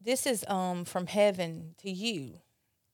"This 0.00 0.26
is 0.26 0.44
um 0.48 0.84
from 0.84 1.06
heaven 1.06 1.74
to 1.82 1.90
you." 1.90 2.40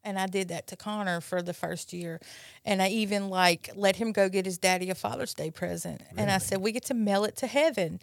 And 0.06 0.18
I 0.18 0.26
did 0.26 0.48
that 0.48 0.68
to 0.68 0.76
Connor 0.76 1.20
for 1.20 1.42
the 1.42 1.52
first 1.52 1.92
year, 1.92 2.20
and 2.64 2.80
I 2.80 2.88
even 2.88 3.28
like 3.28 3.70
let 3.74 3.96
him 3.96 4.12
go 4.12 4.28
get 4.28 4.46
his 4.46 4.56
daddy 4.56 4.88
a 4.88 4.94
Father's 4.94 5.34
Day 5.34 5.50
present. 5.50 6.00
And 6.16 6.30
I 6.30 6.38
said, 6.38 6.58
"We 6.62 6.70
get 6.72 6.84
to 6.86 6.94
mail 6.94 7.24
it 7.24 7.36
to 7.38 7.46
heaven," 7.46 8.00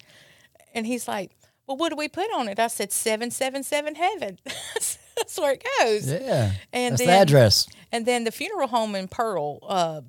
and 0.75 0.85
he's 0.85 1.07
like. 1.07 1.31
Well, 1.65 1.77
what 1.77 1.91
do 1.91 1.95
we 1.95 2.09
put 2.09 2.27
on 2.35 2.49
it? 2.49 2.59
I 2.59 2.67
said 2.67 2.91
seven 2.91 3.31
seven 3.31 3.63
seven 3.63 3.95
heaven. 3.95 4.37
That's 4.73 5.39
where 5.39 5.53
it 5.53 5.63
goes. 5.79 6.11
Yeah. 6.11 6.51
And 6.73 6.91
That's 6.91 6.99
then, 6.99 7.07
the 7.07 7.13
address. 7.21 7.69
and 7.89 8.05
then 8.05 8.25
the 8.25 8.33
funeral 8.33 8.67
home 8.67 8.95
in 8.95 9.07
Pearl, 9.07 9.59
uh, 9.63 10.01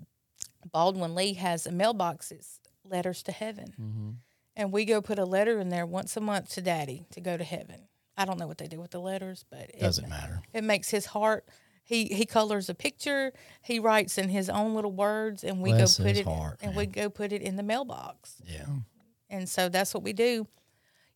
Baldwin 0.73 1.15
Lee 1.15 1.35
has 1.35 1.65
a 1.67 1.71
mailbox. 1.71 2.33
It's 2.33 2.59
letters 2.85 3.23
to 3.23 3.33
heaven, 3.33 3.73
Mm-hmm. 3.81 4.11
and 4.57 4.73
we 4.73 4.85
go 4.85 5.01
put 5.01 5.21
a 5.21 5.25
letter 5.25 5.61
in 5.61 5.69
there 5.69 5.87
once 5.87 6.17
a 6.17 6.21
month 6.21 6.51
to 6.55 6.61
Daddy 6.61 7.07
to 7.13 7.21
go 7.21 7.37
to 7.37 7.45
heaven. 7.45 7.83
I 8.17 8.25
don't 8.25 8.39
know 8.41 8.49
what 8.49 8.59
they 8.59 8.67
do 8.67 8.81
with 8.81 8.91
the 8.91 8.99
letters, 9.01 9.45
but 9.49 9.71
it, 9.71 9.79
Doesn't 9.81 10.09
matter. 10.09 10.43
it 10.53 10.65
makes 10.65 10.91
his 10.91 11.07
heart. 11.07 11.45
He 11.87 12.07
he 12.07 12.25
colors 12.25 12.69
a 12.69 12.75
picture. 12.75 13.33
He 13.63 13.79
writes 13.79 14.17
in 14.19 14.31
his 14.31 14.49
own 14.49 14.75
little 14.75 14.93
words, 14.93 15.45
and 15.45 15.61
we 15.61 15.71
Bless 15.71 15.99
go 15.99 16.05
put 16.05 16.17
it 16.17 16.25
heart, 16.25 16.59
and 16.63 16.75
we 16.75 16.87
go 16.87 17.11
put 17.11 17.31
it 17.31 17.43
in 17.43 17.57
the 17.57 17.63
mailbox. 17.63 18.37
Yeah. 18.47 18.65
Mm. 18.65 18.85
And 19.31 19.49
so 19.49 19.69
that's 19.69 19.93
what 19.93 20.03
we 20.03 20.13
do. 20.13 20.47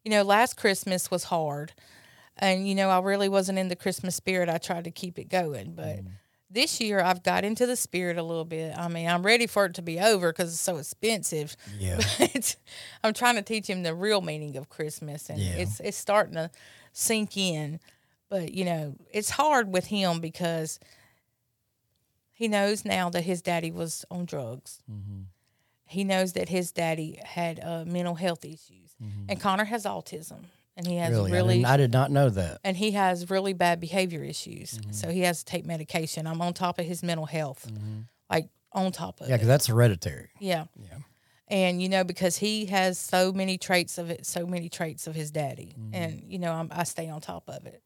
You 0.05 0.11
know, 0.11 0.23
last 0.23 0.57
Christmas 0.57 1.11
was 1.11 1.25
hard. 1.25 1.73
And, 2.39 2.69
you 2.69 2.75
know, 2.75 2.89
I 2.89 3.01
really 3.01 3.29
wasn't 3.29 3.59
in 3.59 3.69
the 3.69 3.77
Christmas 3.77 4.15
spirit. 4.15 4.49
I 4.49 4.59
tried 4.59 4.85
to 4.85 4.91
keep 4.91 5.19
it 5.19 5.29
going. 5.29 5.73
But 5.75 6.05
mm. 6.05 6.09
this 6.51 6.81
year 6.81 7.01
I've 7.01 7.23
got 7.23 7.45
into 7.45 7.67
the 7.67 7.77
spirit 7.77 8.17
a 8.17 8.23
little 8.23 8.45
bit. 8.45 8.77
I 8.77 8.89
mean, 8.89 9.09
I'm 9.09 9.25
ready 9.25 9.47
for 9.47 9.67
it 9.67 9.75
to 9.75 9.83
be 9.83 9.99
over 9.99 10.33
because 10.33 10.53
it's 10.53 10.61
so 10.61 10.77
expensive. 10.77 11.57
Yeah. 11.79 12.01
But 12.19 12.57
I'm 13.03 13.15
trying 13.15 13.37
to 13.37 13.43
teach 13.43 13.69
him 13.69 13.83
the 13.83 13.95
real 13.95 14.21
meaning 14.21 14.57
of 14.57 14.69
Christmas. 14.69 15.31
And 15.31 15.39
Yeah. 15.39 15.57
it's, 15.57 15.81
it's 15.81 15.97
starting 15.97 16.35
to 16.35 16.51
sink 16.93 17.37
in. 17.37 17.81
But, 18.31 18.53
you 18.53 18.65
know, 18.65 18.95
it's 19.13 19.31
hard 19.31 19.73
with 19.73 19.87
him 19.87 20.21
because 20.21 20.79
he 22.33 22.49
knows 22.49 22.85
now 22.85 23.11
that 23.11 23.23
his 23.23 23.43
daddy 23.43 23.71
was 23.71 24.05
on 24.11 24.25
drugs 24.27 24.83
Mm-hmm. 24.91 25.23
he 25.87 26.05
knows 26.05 26.35
that 26.35 26.49
his 26.49 26.71
daddy 26.73 27.19
had 27.25 27.59
uh, 27.61 27.85
mental 27.87 28.15
health 28.15 28.45
issues, 28.45 28.95
and 29.29 29.41
Connor 29.41 29.65
has 29.65 29.85
autism, 29.85 30.45
and 30.77 30.87
he 30.87 30.97
has 30.97 31.11
Really? 31.13 31.33
really, 31.33 31.55
I, 31.55 31.57
didn't- 31.57 31.67
I 31.67 31.77
did 31.79 31.93
not 31.93 32.11
know 32.11 32.29
that. 32.31 32.59
and 32.65 32.77
he 32.77 32.91
has 32.93 33.31
really 33.31 33.55
bad 33.55 33.81
behavior 33.81 34.23
issues. 34.23 34.79
So 34.91 35.09
he 35.09 35.21
has 35.21 35.39
to 35.39 35.45
take 35.47 35.65
medication. 35.65 36.27
I'm 36.27 36.41
on 36.43 36.53
top 36.53 36.79
of 36.79 36.85
his 36.85 37.03
mental 37.03 37.27
health, 37.27 37.71
like 38.29 38.49
on 38.73 38.93
top 38.93 39.21
of 39.23 39.29
Yeah, 39.29 39.37
because 39.37 39.49
that's 39.49 39.67
hereditary. 39.67 40.29
Yeah. 40.39 40.67
Yeah. 40.77 40.99
And 41.51 41.81
you 41.81 41.89
know 41.89 42.05
because 42.05 42.37
he 42.37 42.67
has 42.67 42.99
so 42.99 43.33
many 43.33 43.57
traits 43.57 43.97
of 43.97 44.11
it, 44.11 44.27
so 44.27 44.47
many 44.47 44.69
traits 44.69 45.07
of 45.07 45.15
his 45.15 45.31
daddy, 45.31 45.75
and 45.95 46.23
you 46.27 46.39
know 46.39 46.53
I'm, 46.53 46.69
I 46.71 46.85
stay 46.85 47.09
on 47.09 47.23
top 47.23 47.45
of 47.49 47.65
it. 47.65 47.83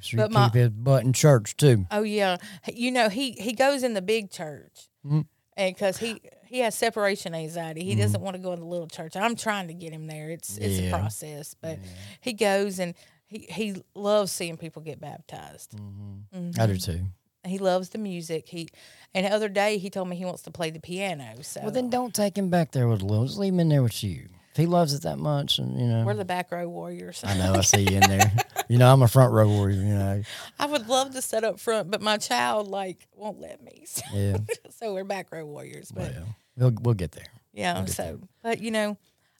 Make 0.00 0.04
sure 0.04 0.20
you 0.20 0.24
But 0.24 0.32
my- 0.32 0.46
keep 0.46 0.54
his 0.54 0.70
butt 0.70 1.04
in 1.04 1.12
church 1.12 1.56
too. 1.58 1.86
Oh 1.90 2.02
yeah, 2.02 2.38
you 2.72 2.90
know 2.90 3.10
he 3.10 3.32
he 3.32 3.52
goes 3.52 3.82
in 3.82 3.92
the 3.92 4.00
big 4.00 4.30
church, 4.30 4.88
Mhm. 5.06 5.26
and 5.58 5.74
because 5.74 5.98
he 5.98 6.22
he 6.46 6.60
has 6.60 6.74
separation 6.74 7.34
anxiety, 7.34 7.84
he 7.84 7.94
doesn't 7.94 8.16
mm-hmm. 8.16 8.24
want 8.24 8.36
to 8.36 8.42
go 8.42 8.52
in 8.52 8.60
the 8.60 8.66
little 8.66 8.88
church. 8.88 9.14
I'm 9.14 9.36
trying 9.36 9.68
to 9.68 9.74
get 9.74 9.92
him 9.92 10.06
there. 10.06 10.30
It's 10.30 10.56
it's 10.56 10.80
Yeah. 10.80 10.88
a 10.88 10.90
process, 10.90 11.54
but 11.60 11.78
he 12.20 12.32
goes 12.32 12.78
and 12.78 12.94
he 13.26 13.40
he 13.50 13.82
loves 13.94 14.32
seeing 14.32 14.56
people 14.56 14.80
get 14.80 15.00
baptized. 15.00 15.72
Mm-hmm. 15.72 16.58
I 16.60 16.66
do 16.66 16.72
mm-hmm. 16.74 16.92
too. 16.92 17.04
He 17.46 17.58
loves 17.58 17.90
the 17.90 17.98
music. 17.98 18.48
He 18.48 18.68
and 19.14 19.26
the 19.26 19.30
other 19.30 19.48
day 19.50 19.76
he 19.76 19.90
told 19.90 20.08
me 20.08 20.16
he 20.16 20.24
wants 20.24 20.42
to 20.42 20.50
play 20.50 20.70
the 20.70 20.80
piano. 20.80 21.42
So 21.42 21.60
Well, 21.62 21.72
then 21.72 21.90
don't 21.90 22.14
take 22.14 22.38
him 22.38 22.48
back 22.48 22.72
there 22.72 22.88
with 22.88 23.02
Lil. 23.02 23.26
Just 23.26 23.38
leave 23.38 23.52
him 23.52 23.60
in 23.60 23.68
there 23.68 23.82
with 23.82 24.02
you. 24.02 24.28
If 24.50 24.56
he 24.56 24.66
loves 24.66 24.92
it 24.94 25.02
that 25.02 25.18
much, 25.18 25.58
and 25.58 25.78
you 25.80 25.86
know, 25.86 26.04
we're 26.04 26.14
the 26.14 26.24
back 26.24 26.50
row 26.50 26.68
warriors. 26.68 27.22
I 27.24 27.36
know 27.38 27.54
I 27.54 27.60
see 27.60 27.82
you 27.82 27.96
in 27.96 28.00
there. 28.08 28.32
you 28.68 28.78
know, 28.78 28.92
I'm 28.92 29.00
a 29.02 29.06
front 29.08 29.32
row 29.32 29.46
warrior. 29.48 29.76
You 29.76 29.94
know, 29.94 30.22
I 30.58 30.66
would 30.66 30.88
love 30.88 31.12
to 31.14 31.22
sit 31.22 31.44
up 31.44 31.60
front, 31.60 31.90
but 31.90 32.02
my 32.02 32.16
child 32.16 32.66
like 32.68 33.06
won't 33.14 33.38
let 33.40 33.62
me. 33.62 33.84
So, 33.86 34.02
yeah. 34.12 34.36
so 34.70 34.92
we're 34.94 35.04
back 35.04 35.30
row 35.32 35.46
warriors. 35.46 35.92
But 35.92 36.12
Well, 36.14 36.26
we'll 36.56 36.72
we'll 36.82 36.94
get 36.94 37.12
there. 37.12 37.26
Yeah. 37.52 37.84
So, 37.84 38.20
but 38.42 38.60
you 38.60 38.70
know, 38.72 38.96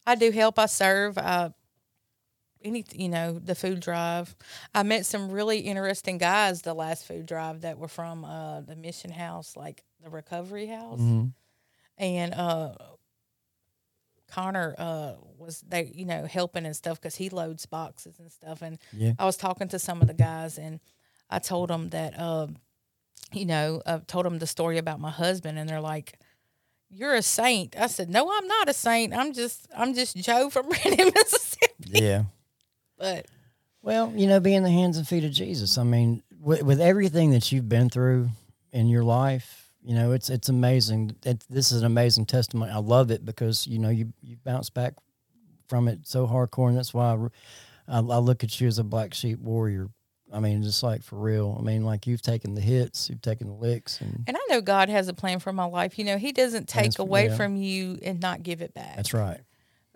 I 0.06 0.14
do 0.14 0.30
help. 0.30 0.58
I 0.60 0.66
serve. 0.66 1.18
I 1.18 1.52
any 2.62 2.84
you 2.92 3.08
know 3.08 3.38
the 3.38 3.54
food 3.54 3.80
drive. 3.80 4.34
I 4.74 4.82
met 4.84 5.06
some 5.06 5.30
really 5.30 5.58
interesting 5.60 6.18
guys 6.18 6.62
the 6.62 6.74
last 6.74 7.06
food 7.06 7.26
drive 7.26 7.62
that 7.62 7.78
were 7.78 7.88
from 7.88 8.24
uh, 8.24 8.60
the 8.60 8.76
mission 8.76 9.10
house, 9.10 9.56
like 9.56 9.82
the 10.04 10.10
recovery 10.10 10.66
house, 10.66 11.00
Mhm. 11.00 11.32
and 11.98 12.34
uh, 12.34 12.74
Connor 14.30 14.74
uh, 14.78 15.12
was 15.38 15.60
they 15.68 15.90
you 15.94 16.04
know 16.06 16.24
helping 16.26 16.64
and 16.66 16.74
stuff 16.76 17.00
because 17.00 17.16
he 17.16 17.28
loads 17.30 17.66
boxes 17.66 18.18
and 18.18 18.30
stuff. 18.30 18.62
And 18.62 18.78
Yeah. 18.92 19.12
I 19.18 19.24
was 19.24 19.36
talking 19.36 19.68
to 19.68 19.78
some 19.78 20.00
of 20.02 20.08
the 20.08 20.14
guys 20.14 20.58
and 20.58 20.80
I 21.28 21.38
told 21.38 21.70
them 21.70 21.90
that. 21.90 22.18
Um, 22.18 22.56
you 23.32 23.44
know, 23.46 23.80
I 23.86 23.98
told 23.98 24.26
them 24.26 24.40
the 24.40 24.46
story 24.46 24.76
about 24.78 24.98
my 24.98 25.10
husband, 25.10 25.56
and 25.56 25.68
they're 25.68 25.80
like, 25.80 26.18
"You're 26.88 27.14
a 27.14 27.22
saint." 27.22 27.76
I 27.78 27.86
said, 27.86 28.10
"No, 28.10 28.28
I'm 28.32 28.46
not 28.48 28.68
a 28.68 28.72
saint. 28.72 29.14
I'm 29.14 29.32
just, 29.32 29.68
I'm 29.76 29.94
just 29.94 30.16
Joe 30.16 30.50
from 30.50 30.68
Brandon, 30.70 31.12
Mississippi." 31.14 31.74
Yeah. 31.92 32.24
But 32.98 33.26
Well, 33.82 34.12
you 34.16 34.26
know, 34.26 34.40
being 34.40 34.64
the 34.64 34.70
hands 34.70 34.96
and 34.98 35.06
feet 35.06 35.22
of 35.22 35.30
Jesus. 35.30 35.78
I 35.78 35.84
mean, 35.84 36.24
with, 36.40 36.64
with 36.64 36.80
everything 36.80 37.30
that 37.30 37.52
you've 37.52 37.68
been 37.68 37.88
through 37.88 38.30
in 38.72 38.88
your 38.88 39.04
life, 39.04 39.69
you 39.82 39.94
know, 39.94 40.12
it's 40.12 40.28
it's 40.30 40.48
amazing. 40.48 41.16
It, 41.24 41.44
this 41.48 41.72
is 41.72 41.80
an 41.80 41.86
amazing 41.86 42.26
testimony. 42.26 42.70
I 42.70 42.78
love 42.78 43.10
it 43.10 43.24
because 43.24 43.66
you 43.66 43.78
know 43.78 43.88
you 43.88 44.12
you 44.22 44.36
bounce 44.44 44.70
back 44.70 44.94
from 45.68 45.88
it 45.88 46.00
so 46.06 46.26
hardcore, 46.26 46.68
and 46.68 46.76
that's 46.76 46.92
why 46.92 47.14
I, 47.88 47.96
I, 47.96 47.98
I 47.98 48.18
look 48.18 48.44
at 48.44 48.60
you 48.60 48.68
as 48.68 48.78
a 48.78 48.84
black 48.84 49.14
sheep 49.14 49.38
warrior. 49.38 49.88
I 50.32 50.38
mean, 50.40 50.62
just 50.62 50.82
like 50.82 51.02
for 51.02 51.16
real. 51.16 51.56
I 51.58 51.62
mean, 51.62 51.84
like 51.84 52.06
you've 52.06 52.22
taken 52.22 52.54
the 52.54 52.60
hits, 52.60 53.08
you've 53.08 53.22
taken 53.22 53.48
the 53.48 53.54
licks, 53.54 54.00
and 54.00 54.24
and 54.26 54.36
I 54.36 54.40
know 54.48 54.60
God 54.60 54.88
has 54.88 55.08
a 55.08 55.14
plan 55.14 55.40
for 55.40 55.52
my 55.52 55.64
life. 55.64 55.98
You 55.98 56.04
know, 56.04 56.18
He 56.18 56.32
doesn't 56.32 56.68
take 56.68 56.98
away 56.98 57.26
yeah. 57.26 57.36
from 57.36 57.56
you 57.56 57.98
and 58.02 58.20
not 58.20 58.42
give 58.42 58.60
it 58.62 58.74
back. 58.74 58.96
that's 58.96 59.14
right. 59.14 59.40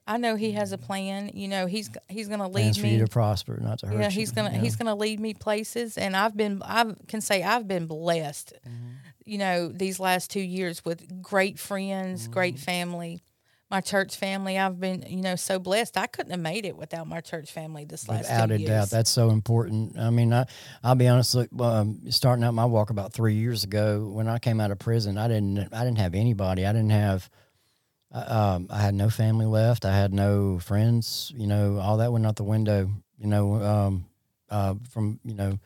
I 0.07 0.19
know 0.19 0.35
He 0.37 0.53
has 0.53 0.73
a 0.73 0.79
plan. 0.79 1.31
You 1.35 1.49
know, 1.49 1.67
He's 1.67 1.89
He's 2.09 2.29
going 2.29 2.41
to 2.41 2.47
lead 2.47 2.63
Plans 2.63 2.79
for 2.79 2.87
you 2.87 2.99
me. 2.99 3.05
to 3.05 3.07
prosper, 3.07 3.59
not 3.61 3.79
to 3.81 3.87
hurt 3.87 4.01
Yeah. 4.01 4.11
He's 4.11 4.33
gonna 4.33 4.51
Yeah. 4.53 4.59
He's 4.59 4.77
gonna 4.77 4.95
lead 4.95 5.21
me 5.21 5.35
places, 5.35 5.97
and 5.97 6.17
I've 6.17 6.37
been 6.37 6.63
I 6.63 6.95
can 7.07 7.21
say 7.21 7.43
I've 7.43 7.69
been 7.69 7.87
blessed. 7.87 8.55
Mm-hmm. 8.67 8.89
You 9.25 9.39
know, 9.39 9.69
these 9.69 9.99
last 9.99 10.31
two 10.31 10.41
years 10.41 10.85
with 10.85 11.23
great 11.23 11.59
friends, 11.59 12.29
great 12.29 12.57
Mm-hmm. 12.57 12.65
family. 12.65 13.23
My 13.71 13.81
church 13.81 14.17
family, 14.17 14.59
I've 14.59 14.79
been, 14.79 15.03
you 15.09 15.23
know, 15.23 15.35
so 15.37 15.59
blessed. 15.59 15.97
I 15.97 16.07
couldn't 16.07 16.31
have 16.31 16.41
made 16.41 16.65
it 16.67 16.77
without 16.77 17.09
my 17.09 17.21
church 17.21 17.51
family 17.51 17.85
this 17.87 18.09
last 18.09 18.29
Without 18.29 18.51
a 18.51 18.59
years. 18.59 18.69
doubt, 18.69 18.91
that's 18.91 19.11
so 19.11 19.31
important. 19.31 19.99
I 19.99 20.11
mean, 20.11 20.33
I, 20.33 20.45
I'll 20.85 20.95
be 20.95 21.09
honest. 21.09 21.35
Look, 21.35 21.49
um, 21.59 22.01
starting 22.11 22.45
out 22.45 22.53
my 22.55 22.67
walk 22.67 22.91
about 22.91 23.13
three 23.15 23.35
years 23.35 23.65
ago, 23.65 24.05
when 24.13 24.29
I 24.29 24.39
came 24.39 24.61
out 24.61 24.71
of 24.71 24.79
prison, 24.79 25.17
I 25.17 25.27
didn't, 25.29 25.73
I 25.73 25.85
didn't 25.85 25.99
have 25.99 26.15
anybody. 26.15 26.67
I 26.67 26.73
didn't 26.73 26.91
have, 26.91 27.29
uh, 28.13 28.55
um, 28.57 28.69
I 28.71 28.81
had 28.83 28.95
no 28.95 29.09
family 29.09 29.47
left. 29.47 29.87
I 29.87 29.97
had 29.97 30.13
no 30.13 30.59
friends. 30.59 31.33
You 31.35 31.47
know, 31.47 31.79
all 31.79 31.97
that 31.97 32.13
went 32.13 32.27
out 32.27 32.37
the 32.37 32.45
window. 32.45 32.91
You 33.19 33.27
know, 33.27 33.55
um, 33.63 34.05
uh, 34.51 34.75
from 34.91 35.19
you 35.25 35.35
know, 35.35 35.59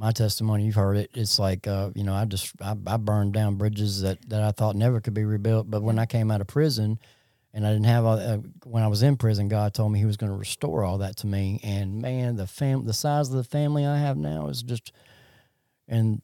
my 0.00 0.12
testimony, 0.12 0.64
you've 0.64 0.76
heard 0.76 0.96
it. 0.96 1.10
It's 1.12 1.38
like, 1.38 1.66
uh, 1.66 1.90
you 1.94 2.04
know, 2.04 2.14
I 2.14 2.24
just, 2.24 2.54
I, 2.62 2.74
I 2.86 2.96
burned 2.96 3.34
down 3.34 3.56
bridges 3.56 4.00
that 4.00 4.30
that 4.30 4.42
I 4.42 4.50
thought 4.50 4.74
never 4.74 4.98
could 4.98 5.12
be 5.12 5.26
rebuilt. 5.26 5.70
But 5.70 5.82
when 5.82 5.98
I 5.98 6.06
came 6.06 6.30
out 6.30 6.40
of 6.40 6.46
prison, 6.46 6.98
and 7.52 7.66
I 7.66 7.70
didn't 7.70 7.84
have 7.84 8.06
all. 8.06 8.18
Uh, 8.18 8.38
when 8.64 8.82
I 8.82 8.86
was 8.86 9.02
in 9.02 9.18
prison, 9.18 9.48
God 9.48 9.74
told 9.74 9.92
me 9.92 9.98
He 9.98 10.06
was 10.06 10.16
going 10.16 10.32
to 10.32 10.38
restore 10.38 10.84
all 10.84 10.98
that 10.98 11.18
to 11.18 11.26
me. 11.26 11.60
And 11.62 12.00
man, 12.00 12.36
the 12.36 12.46
fam, 12.46 12.86
the 12.86 12.94
size 12.94 13.28
of 13.28 13.34
the 13.34 13.44
family 13.44 13.84
I 13.84 13.98
have 13.98 14.16
now 14.16 14.48
is 14.48 14.62
just, 14.62 14.90
and 15.86 16.22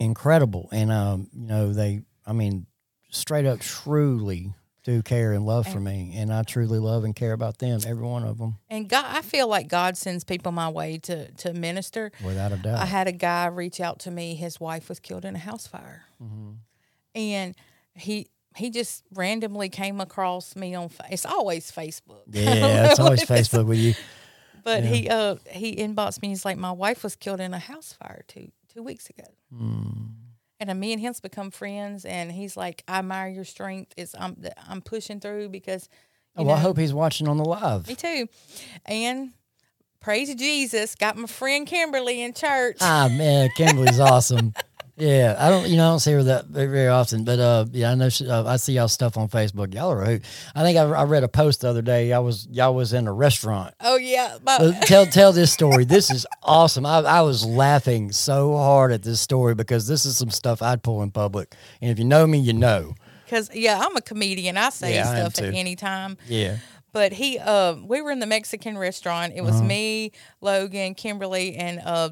incredible. 0.00 0.70
And 0.72 0.90
um, 0.90 1.28
you 1.34 1.48
know, 1.48 1.72
they, 1.74 2.00
I 2.24 2.32
mean, 2.32 2.66
straight 3.10 3.44
up, 3.44 3.60
truly 3.60 4.54
do 4.86 5.02
care 5.02 5.32
and 5.32 5.44
love 5.44 5.66
for 5.66 5.80
me, 5.80 6.14
and 6.16 6.32
I 6.32 6.42
truly 6.44 6.78
love 6.78 7.02
and 7.04 7.14
care 7.14 7.32
about 7.32 7.58
them, 7.58 7.80
every 7.86 8.06
one 8.06 8.22
of 8.22 8.38
them, 8.38 8.54
And 8.70 8.88
God, 8.88 9.04
I 9.08 9.20
feel 9.20 9.48
like 9.48 9.66
God 9.68 9.96
sends 9.96 10.22
people 10.24 10.52
my 10.52 10.68
way 10.70 10.96
to 10.98 11.30
to 11.32 11.52
minister. 11.52 12.12
without 12.24 12.52
a 12.52 12.56
doubt. 12.56 12.78
I 12.80 12.86
had 12.86 13.08
a 13.08 13.12
guy 13.12 13.46
reach 13.46 13.80
out 13.80 13.98
to 14.00 14.10
me. 14.10 14.34
His 14.36 14.58
wife 14.60 14.88
was 14.88 15.00
killed 15.00 15.24
in 15.24 15.34
a 15.36 15.40
house 15.40 15.66
fire, 15.66 16.04
Mm-hmm. 16.22 16.52
and 17.14 17.54
he 17.94 18.28
he 18.56 18.70
just 18.70 19.02
randomly 19.12 19.68
came 19.68 20.00
across 20.00 20.56
me 20.56 20.74
on. 20.74 20.88
It's 21.10 21.26
always 21.26 21.70
Facebook. 21.70 22.22
yeah, 22.30 22.90
it's 22.90 23.00
always 23.04 23.24
Facebook 23.24 23.66
with 23.66 23.78
you. 23.78 23.94
But 24.64 24.82
he 24.84 25.08
uh 25.08 25.36
he 25.50 25.76
inboxed 25.76 26.22
me. 26.22 26.28
He's 26.28 26.44
like, 26.44 26.56
my 26.58 26.72
wife 26.72 27.02
was 27.04 27.16
killed 27.16 27.40
in 27.40 27.52
a 27.54 27.58
house 27.58 27.92
fire 27.92 28.22
two 28.28 28.50
two 28.72 28.82
weeks 28.82 29.10
ago. 29.10 29.24
Hmm. 29.52 30.25
And 30.58 30.70
then 30.70 30.80
me 30.80 30.92
and 30.92 31.00
him's 31.00 31.20
become 31.20 31.50
friends. 31.50 32.04
And 32.04 32.32
he's 32.32 32.56
like, 32.56 32.82
I 32.88 32.98
admire 32.98 33.28
your 33.28 33.44
strength. 33.44 33.92
It's 33.96 34.14
I'm 34.18 34.36
I'm 34.68 34.80
pushing 34.80 35.20
through 35.20 35.50
because. 35.50 35.88
Oh, 36.38 36.44
well, 36.44 36.56
I 36.56 36.58
hope 36.58 36.76
he's 36.76 36.92
watching 36.92 37.28
on 37.28 37.38
the 37.38 37.44
live. 37.44 37.88
Me 37.88 37.94
too. 37.94 38.28
And 38.84 39.32
praise 40.00 40.34
Jesus, 40.34 40.94
got 40.94 41.16
my 41.16 41.26
friend 41.26 41.66
Kimberly 41.66 42.22
in 42.22 42.34
church. 42.34 42.76
Ah 42.80 43.08
man, 43.10 43.48
Kimberly's 43.56 44.00
awesome. 44.00 44.52
Yeah, 44.98 45.36
I 45.38 45.50
don't, 45.50 45.68
you 45.68 45.76
know, 45.76 45.86
I 45.88 45.90
don't 45.90 46.00
see 46.00 46.12
her 46.12 46.22
that 46.22 46.46
very, 46.46 46.88
often, 46.88 47.24
but 47.24 47.38
uh, 47.38 47.66
yeah, 47.70 47.90
I 47.90 47.94
know 47.94 48.08
she, 48.08 48.26
uh, 48.26 48.44
I 48.44 48.56
see 48.56 48.72
y'all 48.72 48.88
stuff 48.88 49.18
on 49.18 49.28
Facebook. 49.28 49.74
Y'all 49.74 49.92
are 49.92 50.02
hoot. 50.02 50.24
I 50.54 50.62
think 50.62 50.78
I, 50.78 50.84
I 50.84 51.04
read 51.04 51.22
a 51.22 51.28
post 51.28 51.60
the 51.60 51.68
other 51.68 51.82
day. 51.82 52.14
I 52.14 52.18
was 52.18 52.48
y'all 52.50 52.74
was 52.74 52.94
in 52.94 53.06
a 53.06 53.12
restaurant. 53.12 53.74
oh 53.82 53.96
yeah, 53.96 54.38
tell 54.82 55.04
tell 55.04 55.32
this 55.32 55.52
story. 55.52 55.84
This 55.84 56.10
is 56.10 56.26
awesome. 56.42 56.86
I, 56.86 56.98
I 57.00 57.20
was 57.20 57.44
laughing 57.44 58.10
so 58.10 58.56
hard 58.56 58.90
at 58.90 59.02
this 59.02 59.20
story 59.20 59.54
because 59.54 59.86
this 59.86 60.06
is 60.06 60.16
some 60.16 60.30
stuff 60.30 60.62
I'd 60.62 60.82
pull 60.82 61.02
in 61.02 61.10
public, 61.10 61.54
and 61.82 61.90
if 61.90 61.98
you 61.98 62.04
know 62.06 62.26
me, 62.26 62.38
you 62.38 62.54
know. 62.54 62.94
Because 63.24 63.54
yeah, 63.54 63.78
I'm 63.78 63.96
a 63.96 64.00
comedian. 64.00 64.56
I 64.56 64.70
say 64.70 64.94
Yeah, 64.94 65.10
I 65.10 65.28
stuff 65.28 65.44
at 65.44 65.54
any 65.54 65.76
time. 65.76 66.16
Yeah, 66.26 66.56
But 66.92 67.12
he, 67.12 67.38
uh, 67.38 67.74
we 67.84 68.00
were 68.00 68.12
in 68.12 68.20
the 68.20 68.26
Mexican 68.26 68.78
restaurant. 68.78 69.34
It 69.36 69.42
was 69.42 69.56
Uh-huh. 69.56 69.64
me, 69.64 70.12
Logan, 70.40 70.94
Kimberly, 70.94 71.56
and 71.56 71.82
uh, 71.84 72.10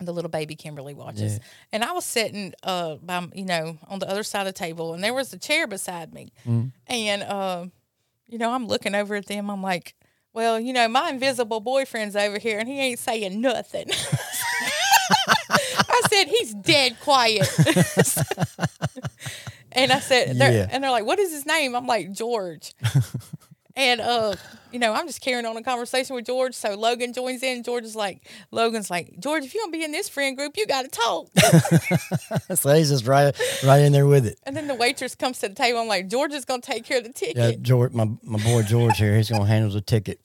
the 0.00 0.12
little 0.12 0.30
baby 0.30 0.54
Kimberly 0.54 0.94
watches. 0.94 1.34
Yeah. 1.34 1.44
And 1.72 1.84
I 1.84 1.92
was 1.92 2.04
sitting, 2.04 2.54
uh, 2.62 2.96
by 2.96 3.26
you 3.34 3.44
know, 3.44 3.78
on 3.88 3.98
the 3.98 4.08
other 4.08 4.22
side 4.22 4.40
of 4.40 4.46
the 4.46 4.52
table, 4.52 4.94
and 4.94 5.02
there 5.02 5.14
was 5.14 5.32
a 5.32 5.38
chair 5.38 5.66
beside 5.66 6.12
me. 6.14 6.32
Mm-hmm. 6.46 6.68
And 6.86 7.22
uh, 7.22 7.66
you 8.26 8.38
know, 8.38 8.50
I'm 8.52 8.66
looking 8.66 8.94
over 8.94 9.14
at 9.16 9.26
them. 9.26 9.50
I'm 9.50 9.62
like, 9.62 9.94
well, 10.32 10.60
you 10.60 10.72
know, 10.72 10.86
my 10.88 11.10
invisible 11.10 11.60
boyfriend's 11.60 12.14
over 12.16 12.38
here, 12.38 12.58
and 12.58 12.68
he 12.68 12.78
ain't 12.78 12.98
saying 12.98 13.40
nothing. 13.40 13.86
I 15.50 16.02
said 16.10 16.28
he's 16.28 16.54
dead 16.54 16.98
quiet. 17.00 17.48
and 19.72 19.90
I 19.92 20.00
said, 20.00 20.36
they're, 20.38 20.52
Yeah. 20.52 20.68
and 20.70 20.82
they're 20.84 20.90
like, 20.90 21.06
"What 21.06 21.18
is 21.18 21.32
his 21.32 21.46
name?" 21.46 21.74
I'm 21.74 21.86
like, 21.86 22.12
"George." 22.12 22.74
And 23.78 24.00
uh, 24.00 24.34
you 24.72 24.78
know, 24.78 24.92
I'm 24.92 25.06
just 25.06 25.20
carrying 25.20 25.46
on 25.46 25.56
a 25.56 25.62
conversation 25.62 26.16
with 26.16 26.26
George. 26.26 26.54
So 26.54 26.74
Logan 26.74 27.12
joins 27.12 27.42
in. 27.42 27.62
George 27.62 27.84
is 27.84 27.94
like, 27.96 28.28
Logan's 28.50 28.90
like, 28.90 29.18
George, 29.18 29.44
if 29.44 29.54
you 29.54 29.60
want 29.60 29.72
to 29.72 29.78
be 29.78 29.84
in 29.84 29.92
this 29.92 30.08
friend 30.08 30.36
group, 30.36 30.56
you 30.56 30.66
got 30.66 30.82
to 30.82 30.88
talk. 30.88 31.28
so 32.54 32.74
he's 32.74 32.90
just 32.90 33.06
right 33.06 33.34
right 33.64 33.80
in 33.80 33.92
there 33.92 34.06
with 34.06 34.26
it. 34.26 34.38
and 34.42 34.56
then 34.56 34.66
the 34.66 34.74
waitress 34.74 35.14
comes 35.14 35.38
to 35.38 35.48
the 35.48 35.54
table. 35.54 35.78
I'm 35.78 35.88
like, 35.88 36.08
George 36.08 36.32
is 36.32 36.44
gonna 36.44 36.60
take 36.60 36.84
care 36.84 36.98
of 36.98 37.04
the 37.04 37.12
ticket. 37.12 37.36
Yeah, 37.36 37.52
George, 37.62 37.92
my 37.92 38.10
my 38.22 38.42
boy 38.42 38.62
George 38.62 38.98
here. 38.98 39.16
He's 39.16 39.30
gonna 39.30 39.46
handle 39.46 39.70
the 39.70 39.80
ticket. 39.80 40.20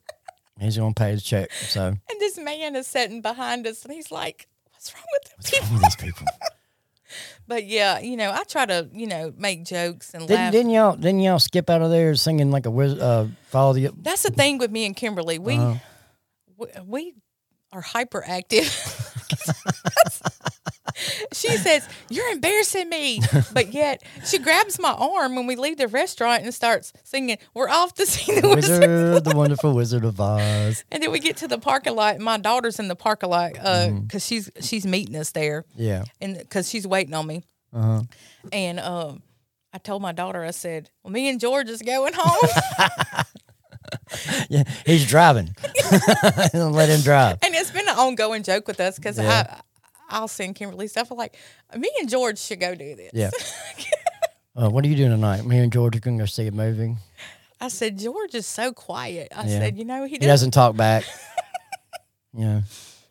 He's 0.60 0.78
gonna 0.78 0.94
pay 0.94 1.14
the 1.16 1.22
check. 1.22 1.52
So 1.52 1.86
And 1.88 2.20
this 2.20 2.38
man 2.38 2.76
is 2.76 2.88
sitting 2.88 3.22
behind 3.22 3.68
us, 3.68 3.86
and 3.86 3.94
he's 3.94 4.12
like, 4.12 4.48
"What's 4.72 4.94
wrong 4.94 5.04
with 5.14 5.32
what's 5.38 5.52
people?" 5.52 5.68
wrong 5.68 5.76
with 5.76 5.84
these 5.84 5.96
people? 5.96 6.28
But 7.48 7.66
yeah, 7.66 8.00
you 8.00 8.16
know, 8.18 8.32
I 8.32 8.44
try 8.44 8.66
to, 8.66 8.88
you 8.94 9.08
know, 9.08 9.34
make 9.38 9.66
jokes 9.66 10.14
and 10.14 10.28
Didn't, 10.28 10.36
laugh. 10.40 10.52
didn't 10.52 10.72
y'all 10.72 10.96
didn't 10.96 11.20
y'all 11.20 11.40
skip 11.40 11.70
out 11.70 11.82
of 11.82 11.90
there 11.90 12.16
singing 12.16 12.52
like 12.52 12.66
a 12.66 12.72
wiz- 12.72 13.00
uh 13.00 13.28
follow 13.50 13.74
the 13.74 13.90
That's 14.02 14.24
the 14.24 14.32
thing 14.32 14.58
with 14.58 14.72
me 14.72 14.86
and 14.86 14.96
Kimberly. 14.96 15.40
We 15.40 15.58
Uh-huh. 15.58 15.76
we, 16.58 16.68
we 16.86 17.14
are 17.72 17.82
hyperactive. 17.84 18.70
she 21.36 21.56
says, 21.58 21.88
"You're 22.10 22.30
embarrassing 22.32 22.90
me," 22.90 23.22
but 23.54 23.74
yet 23.74 24.04
she 24.26 24.40
grabs 24.40 24.80
my 24.80 24.92
arm 24.92 25.36
when 25.36 25.48
we 25.48 25.56
leave 25.56 25.78
the 25.78 25.88
restaurant 25.88 26.44
and 26.44 26.54
starts 26.54 26.94
singing. 27.04 27.38
We're 27.54 27.70
off 27.70 27.94
to 27.96 28.06
see 28.06 28.40
the 28.40 28.48
wizard. 28.50 28.80
Wizard, 28.90 29.24
the 29.24 29.36
wonderful 29.36 29.74
Wizard 29.74 30.06
of 30.06 30.20
Oz. 30.20 30.84
And 30.92 31.02
then 31.04 31.12
we 31.12 31.20
get 31.20 31.38
to 31.38 31.48
the 31.48 31.58
parking 31.58 31.96
lot. 31.96 32.20
My 32.20 32.38
daughter's 32.38 32.80
in 32.80 32.88
the 32.88 32.96
parking 32.96 33.30
lot 33.30 33.54
because 33.54 33.90
Mm-hmm. 33.92 34.18
she's 34.18 34.50
she's 34.62 34.86
meeting 34.86 35.16
us 35.16 35.32
there. 35.32 35.66
Yeah. 35.76 36.04
and 36.22 36.38
because 36.38 36.70
she's 36.70 36.86
waiting 36.88 37.14
on 37.14 37.28
me. 37.28 37.44
Uh-huh. 37.74 38.02
And 38.52 38.80
um, 38.80 39.24
I 39.74 39.80
told 39.80 40.02
my 40.02 40.12
daughter, 40.12 40.44
I 40.44 40.52
said, 40.52 40.90
"Well, 41.04 41.12
me 41.12 41.28
and 41.30 41.40
George 41.40 41.70
is 41.70 41.82
going 41.82 42.14
home." 42.16 42.50
Yeah. 44.50 44.64
He's 44.86 45.08
driving. 45.08 45.56
Let 46.54 46.90
him 46.90 47.02
drive. 47.02 47.38
and 47.44 47.54
it's 47.54 47.72
been 47.72 47.88
an 47.88 47.96
ongoing 47.96 48.44
joke 48.44 48.68
with 48.68 48.80
us 48.80 48.96
because 48.98 49.18
Yeah. 49.18 49.60
I'll 50.14 50.28
send 50.30 50.56
Kimberly 50.56 50.88
stuff 50.88 51.12
I'm 51.12 51.18
like 51.18 51.36
me 51.78 51.90
and 52.00 52.08
George 52.10 52.40
should 52.40 52.60
go 52.60 52.76
do 52.76 52.96
this. 52.96 53.12
Yeah. 53.14 53.32
Uh, 54.56 54.70
what 54.70 54.86
are 54.86 54.88
you 54.88 54.96
doing 54.96 55.10
tonight? 55.10 55.44
Me 55.44 55.58
and 55.58 55.74
George 55.74 55.96
are 55.96 56.00
going 56.00 56.16
to 56.16 56.22
go 56.22 56.26
see 56.28 56.46
a 56.46 56.52
movie. 56.52 56.96
I 57.60 57.70
said 57.70 57.98
George 57.98 58.36
is 58.36 58.46
so 58.46 58.72
quiet. 58.72 59.30
I 59.36 59.48
Yeah. 59.48 59.58
said, 59.60 59.80
you 59.80 59.84
know, 59.84 60.04
he, 60.04 60.12
He 60.12 60.18
does, 60.20 60.28
doesn't 60.28 60.52
talk 60.52 60.76
back. 60.76 61.04
yeah. 62.34 62.62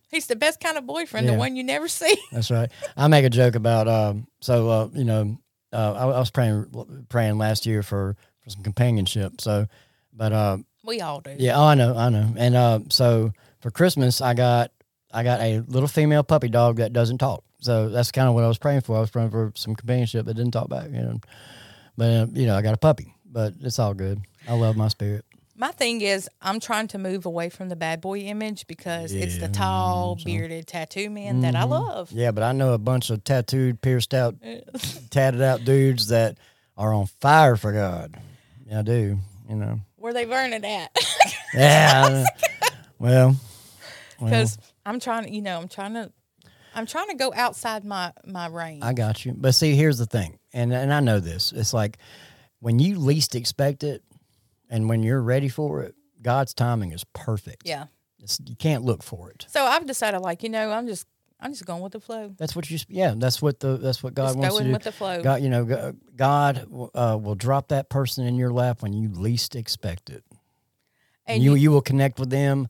he's 0.09 0.27
the 0.29 0.37
best 0.37 0.61
kind 0.61 0.79
of 0.79 0.87
boyfriend, 0.87 1.27
Yeah. 1.27 1.33
the 1.33 1.39
one 1.39 1.57
you 1.57 1.65
never 1.65 1.89
see. 1.89 2.17
That's 2.31 2.51
right. 2.51 2.71
I 2.97 3.09
make 3.09 3.25
a 3.25 3.31
joke 3.31 3.57
about 3.57 3.89
um. 3.89 4.29
So 4.41 4.69
uh, 4.71 4.89
you 4.93 5.05
know, 5.05 5.37
uh, 5.73 5.93
I, 5.95 6.03
I 6.05 6.19
was 6.21 6.31
praying 6.31 6.67
praying 7.09 7.39
last 7.39 7.67
year 7.67 7.83
for 7.83 8.17
for 8.45 8.51
some 8.51 8.63
companionship. 8.63 9.41
So, 9.41 9.67
but 10.13 10.33
uh, 10.33 10.59
we 10.85 11.01
all 11.01 11.21
do. 11.21 11.35
yeah. 11.39 11.57
Oh, 11.59 11.65
I 11.65 11.75
know, 11.75 11.97
I 11.97 12.09
know. 12.09 12.33
And 12.37 12.55
uh, 12.55 12.81
so 12.89 13.33
for 13.61 13.71
Christmas, 13.73 14.21
I 14.21 14.35
got 14.35 14.71
I 15.13 15.23
got 15.23 15.41
a 15.41 15.61
little 15.61 15.89
female 15.89 16.23
puppy 16.23 16.49
dog 16.49 16.77
that 16.77 16.93
doesn't 16.93 17.19
talk. 17.19 17.45
So 17.61 17.89
that's 17.89 18.11
kind 18.11 18.29
of 18.29 18.35
what 18.35 18.45
I 18.45 18.49
was 18.49 18.59
praying 18.59 18.81
for. 18.81 18.97
I 18.97 19.01
was 19.01 19.11
praying 19.11 19.31
for 19.31 19.53
some 19.55 19.75
companionship 19.75 20.27
that 20.27 20.35
didn't 20.35 20.53
talk 20.53 20.69
back. 20.69 20.87
You 20.87 21.03
know, 21.03 21.21
but 21.97 22.05
uh, 22.11 22.27
you 22.33 22.47
know, 22.47 22.57
I 22.57 22.63
got 22.63 22.75
a 22.75 22.79
puppy, 22.79 23.15
but 23.25 23.55
it's 23.61 23.79
all 23.79 23.95
good. 23.95 24.21
I 24.49 24.55
love 24.55 24.77
my 24.77 24.89
spirit. 24.89 25.25
My 25.55 25.71
thing 25.71 26.01
is, 26.01 26.29
I'm 26.41 26.59
trying 26.59 26.89
to 26.89 26.99
move 26.99 27.25
away 27.27 27.49
from 27.51 27.69
the 27.69 27.77
bad 27.77 28.01
boy 28.01 28.21
image 28.21 28.67
because 28.67 29.13
it's 29.13 29.37
the 29.37 29.43
Yeah, 29.43 29.53
tall, 29.53 30.17
bearded 30.17 30.67
tattoo 30.67 31.09
man 31.11 31.43
that 31.43 31.55
I 31.55 31.65
love. 31.65 32.11
Yeah, 32.11 32.33
but 32.33 32.43
I 32.43 32.51
know 32.53 32.73
a 32.73 32.79
bunch 32.79 33.11
of 33.11 33.23
tattooed, 33.23 33.81
pierced 33.81 34.15
out, 34.15 34.35
tatted 35.11 35.43
out 35.43 35.65
dudes 35.65 36.09
that 36.09 36.39
are 36.77 36.93
on 36.93 37.07
fire 37.21 37.55
for 37.57 37.71
God. 37.73 38.15
Yeah, 38.67 38.81
I 38.81 38.83
do. 38.83 39.19
You 39.49 39.57
know. 39.57 39.81
Where 39.97 40.13
they 40.13 40.25
burning 40.25 40.65
at? 40.65 40.97
Yeah. 41.55 42.25
well, 42.99 43.37
well, 44.19 44.31
Because 44.31 44.57
I'm 44.85 44.99
trying 45.01 45.25
to, 45.25 45.31
you 45.33 45.43
know, 45.43 45.59
I'm 45.61 45.69
trying 45.69 45.95
to, 45.95 46.13
I'm 46.75 46.87
trying 46.87 47.09
to 47.09 47.15
go 47.17 47.33
outside 47.35 47.85
my 47.85 48.13
my 48.25 48.47
range. 48.49 48.83
I 48.85 48.93
got 48.93 49.25
you. 49.25 49.35
But 49.37 49.55
see, 49.55 49.75
here's 49.75 49.99
the 49.99 50.07
thing, 50.07 50.39
and 50.53 50.73
and 50.73 50.93
I 50.93 51.01
know 51.01 51.21
this. 51.21 51.53
It's 51.53 51.73
like 51.75 51.99
when 52.61 52.79
you 52.79 52.99
least 52.99 53.35
expect 53.35 53.83
it, 53.85 54.03
and 54.71 54.89
when 54.89 55.03
you're 55.03 55.21
ready 55.23 55.49
for 55.49 55.83
it, 55.83 55.95
God's 56.23 56.55
timing 56.55 56.93
is 56.93 57.05
perfect. 57.13 57.67
yeah. 57.67 57.87
It's, 58.21 58.39
you 58.47 58.55
can't 58.55 58.85
look 58.85 59.03
for 59.03 59.31
it. 59.31 59.47
So 59.51 59.65
I've 59.65 59.85
decided, 59.85 60.21
like, 60.21 60.45
you 60.45 60.49
know, 60.49 60.71
I'm 60.71 60.87
just, 60.87 61.09
I'm 61.41 61.51
just 61.51 61.67
going 61.67 61.83
with 61.83 61.91
the 61.93 61.99
flow. 61.99 62.33
That's 62.39 62.55
what 62.55 62.71
you. 62.71 62.79
Yeah, 62.89 63.15
that's 63.17 63.43
what 63.43 63.59
the 63.59 63.77
that's 63.77 64.01
what 64.01 64.15
God 64.15 64.27
Just 64.29 64.39
wants 64.39 64.55
to 64.57 64.61
going 64.63 64.69
do. 64.69 64.73
with 64.75 64.83
the 64.85 64.93
flow. 64.93 65.21
God, 65.23 65.43
you 65.43 65.51
know, 65.51 65.93
God 66.15 66.69
uh, 66.95 67.19
will 67.21 67.35
drop 67.35 67.69
that 67.69 67.89
person 67.91 68.25
in 68.25 68.37
your 68.37 68.53
lap 68.53 68.81
when 68.81 68.93
you 68.93 69.09
least 69.09 69.57
expect 69.57 70.09
it. 70.09 70.23
And 71.27 71.37
And 71.37 71.43
you, 71.43 71.51
you- 71.55 71.57
you 71.63 71.71
will 71.73 71.83
connect 71.83 72.21
with 72.21 72.31
them 72.31 72.69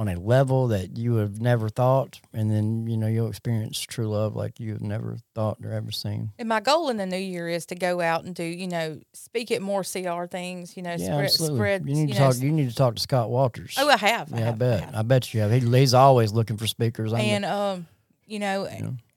on 0.00 0.08
a 0.08 0.18
level 0.18 0.68
that 0.68 0.96
you 0.96 1.16
have 1.16 1.42
never 1.42 1.68
thought. 1.68 2.18
And 2.32 2.50
then, 2.50 2.86
you 2.86 2.96
know, 2.96 3.06
you'll 3.06 3.28
experience 3.28 3.78
true 3.78 4.08
love 4.08 4.34
like 4.34 4.58
you 4.58 4.72
have 4.72 4.80
never 4.80 5.18
thought 5.34 5.58
or 5.62 5.72
ever 5.72 5.90
seen. 5.90 6.30
And 6.38 6.48
my 6.48 6.60
goal 6.60 6.88
in 6.88 6.96
the 6.96 7.04
new 7.04 7.18
year 7.18 7.50
is 7.50 7.66
to 7.66 7.74
go 7.74 8.00
out 8.00 8.24
and 8.24 8.34
do, 8.34 8.42
you 8.42 8.66
know, 8.66 8.98
speak 9.12 9.50
at 9.50 9.60
more 9.60 9.82
CR 9.84 10.24
things, 10.24 10.74
you 10.74 10.82
know, 10.82 10.92
Yeah, 10.92 11.04
spread, 11.04 11.24
absolutely. 11.26 11.58
spread 11.58 11.86
you 11.86 11.94
need 11.94 12.12
to 12.14 12.18
know, 12.18 12.32
talk. 12.32 12.38
You 12.40 12.50
need 12.50 12.70
to 12.70 12.74
talk 12.74 12.94
to 12.94 13.02
Scott 13.02 13.28
Walters. 13.28 13.76
Oh, 13.78 13.90
I 13.90 13.98
have. 13.98 14.30
Yeah, 14.30 14.36
I 14.36 14.40
have, 14.40 14.58
bet. 14.58 14.84
have. 14.84 14.94
I 14.94 15.02
bet 15.02 15.34
you 15.34 15.40
have. 15.42 15.50
He, 15.52 15.60
he's 15.60 15.92
always 15.92 16.32
looking 16.32 16.56
for 16.56 16.66
speakers. 16.66 17.12
I'm 17.12 17.18
the- 17.18 17.24
and 17.26 17.44
um, 17.44 17.86
you 18.26 18.38
know, 18.38 18.66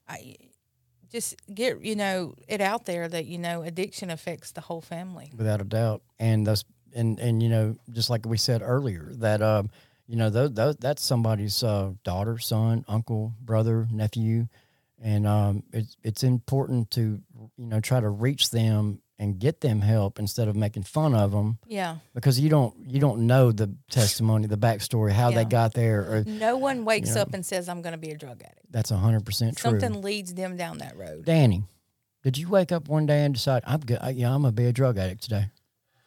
I 0.09 0.35
just 1.09 1.35
get 1.53 1.81
you 1.81 1.95
know 1.95 2.33
it 2.49 2.59
out 2.59 2.83
there 2.85 3.07
that 3.07 3.25
you 3.25 3.37
know 3.37 3.61
addiction 3.61 4.09
affects 4.09 4.51
the 4.51 4.59
whole 4.61 4.81
family. 4.81 5.31
without 5.37 5.61
a 5.61 5.63
doubt. 5.63 6.01
And 6.19 6.45
those 6.45 6.65
and 6.93 7.19
and 7.21 7.41
you 7.41 7.47
know, 7.47 7.77
just 7.93 8.09
like 8.09 8.25
we 8.25 8.35
said 8.37 8.61
earlier, 8.61 9.11
that 9.19 9.41
um, 9.41 9.69
you 10.07 10.15
know, 10.17 10.29
those, 10.29 10.53
those 10.53 10.75
that's 10.77 11.03
somebody's 11.03 11.63
uh, 11.63 11.91
daughter, 12.03 12.37
son, 12.37 12.83
uncle, 12.87 13.33
brother, 13.41 13.87
nephew, 13.91 14.47
and 15.01 15.25
um, 15.27 15.63
it's 15.71 15.95
it's 16.03 16.23
important 16.23 16.91
to 16.91 17.21
you 17.57 17.65
know 17.67 17.79
try 17.79 17.99
to 17.99 18.09
reach 18.09 18.49
them 18.51 18.99
and 19.19 19.37
get 19.39 19.61
them 19.61 19.79
help 19.79 20.17
instead 20.19 20.47
of 20.47 20.55
making 20.55 20.83
fun 20.83 21.13
of 21.13 21.31
them 21.31 21.57
Yeah, 21.67 21.97
because 22.13 22.39
you 22.39 22.49
don't 22.49 22.75
you 22.87 22.99
don't 22.99 23.27
know 23.27 23.51
the 23.51 23.73
testimony, 23.89 24.47
the 24.47 24.57
backstory, 24.57 25.11
how 25.11 25.31
they 25.31 25.45
got 25.45 25.73
there. 25.73 26.01
Or 26.01 26.23
no 26.25 26.57
one 26.57 26.83
wakes 26.83 27.15
Yeah. 27.15 27.21
up 27.21 27.33
and 27.33 27.45
says 27.45 27.69
I'm 27.69 27.81
going 27.81 27.93
to 27.93 27.97
be 27.97 28.09
a 28.09 28.17
drug 28.17 28.41
addict. 28.41 28.71
that's 28.71 28.89
hundred 28.89 29.25
percent 29.25 29.57
true. 29.57 29.79
Something 29.79 30.01
leads 30.01 30.33
them 30.33 30.57
down 30.57 30.79
that 30.79 30.97
road. 30.97 31.25
Danny, 31.25 31.63
did 32.23 32.37
you 32.37 32.49
wake 32.49 32.71
up 32.71 32.87
one 32.89 33.05
day 33.05 33.23
and 33.23 33.33
decide 33.35 33.63
I'm 33.65 33.79
good? 33.81 33.99
I, 34.01 34.09
yeah, 34.09 34.33
I'm 34.33 34.41
gonna 34.41 34.51
be 34.51 34.65
a 34.65 34.73
drug 34.73 34.97
addict 34.97 35.23
today? 35.23 35.45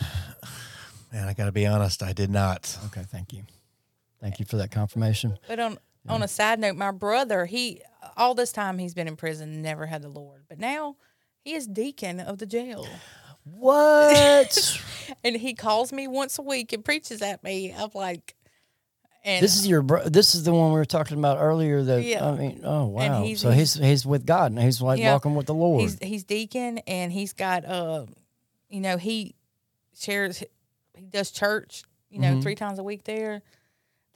Man, 1.13 1.29
I 1.29 1.33
got 1.33 1.47
to 1.47 1.53
be 1.53 1.67
honest, 1.67 2.03
I 2.03 2.13
did 2.13 2.31
not. 2.31 2.77
Okay, 2.87 3.03
thank 3.11 3.33
you, 3.33 3.45
thank 4.21 4.39
you 4.39 4.45
for 4.47 4.57
that 4.57 4.71
confirmation. 4.71 5.39
But 5.49 5.61
on 5.61 5.79
on 6.09 6.23
a 6.23 6.29
side 6.29 6.59
note, 6.61 6.77
my 6.77 6.91
brother, 6.93 7.47
he 7.47 7.81
all 8.17 8.35
this 8.35 8.53
time 8.53 8.79
he's 8.79 8.95
been 8.95 9.09
in 9.09 9.17
prison, 9.17 9.63
never 9.63 9.87
had 9.87 10.03
the 10.03 10.09
Lord, 10.09 10.45
but 10.49 10.59
now 10.59 10.97
he 11.43 11.55
is 11.55 11.67
deacon 11.67 12.21
of 12.21 12.39
the 12.39 12.47
jail, 12.47 12.87
What? 13.45 14.81
and 15.25 15.37
he 15.37 15.55
calls 15.55 15.93
me 15.93 16.07
once 16.09 16.39
a 16.39 16.43
week 16.43 16.73
and 16.73 16.85
preaches 16.85 17.23
at 17.23 17.43
me. 17.43 17.75
I'm 17.77 17.91
like, 17.95 18.35
and 19.25 19.43
this 19.43 19.57
is 19.57 19.67
your 19.67 19.83
bro- 19.83 20.05
this 20.09 20.35
is 20.37 20.45
the 20.45 20.53
one 20.53 20.69
we 20.73 20.79
were 20.79 20.85
talking 20.85 21.19
about 21.19 21.39
earlier. 21.39 21.83
That 21.83 22.03
Yeah. 22.03 22.29
I 22.29 22.37
mean, 22.37 22.61
oh 22.65 22.87
wow. 22.87 23.23
he's- 23.25 23.41
so 23.41 23.51
he's, 23.51 23.75
he's 23.75 24.07
with 24.07 24.25
God 24.27 24.53
and 24.53 24.61
he's 24.61 24.81
like 24.81 25.01
Yeah. 25.01 25.13
walking 25.13 25.35
with 25.35 25.47
the 25.47 25.55
Lord. 25.55 25.81
he's 25.83 25.99
he's 26.01 26.25
deacon, 26.25 26.79
and 26.87 27.11
he's 27.13 27.33
got 27.33 27.65
uh, 27.65 28.07
you 28.69 28.81
know, 28.81 28.97
he 28.97 29.35
shares, 29.99 30.43
he 30.97 31.07
does 31.07 31.31
church, 31.31 31.83
you 32.11 32.21
know, 32.21 32.35
Mhm. 32.37 32.43
three 32.43 32.55
times 32.55 32.79
a 32.79 32.85
week 32.85 33.05
there. 33.05 33.43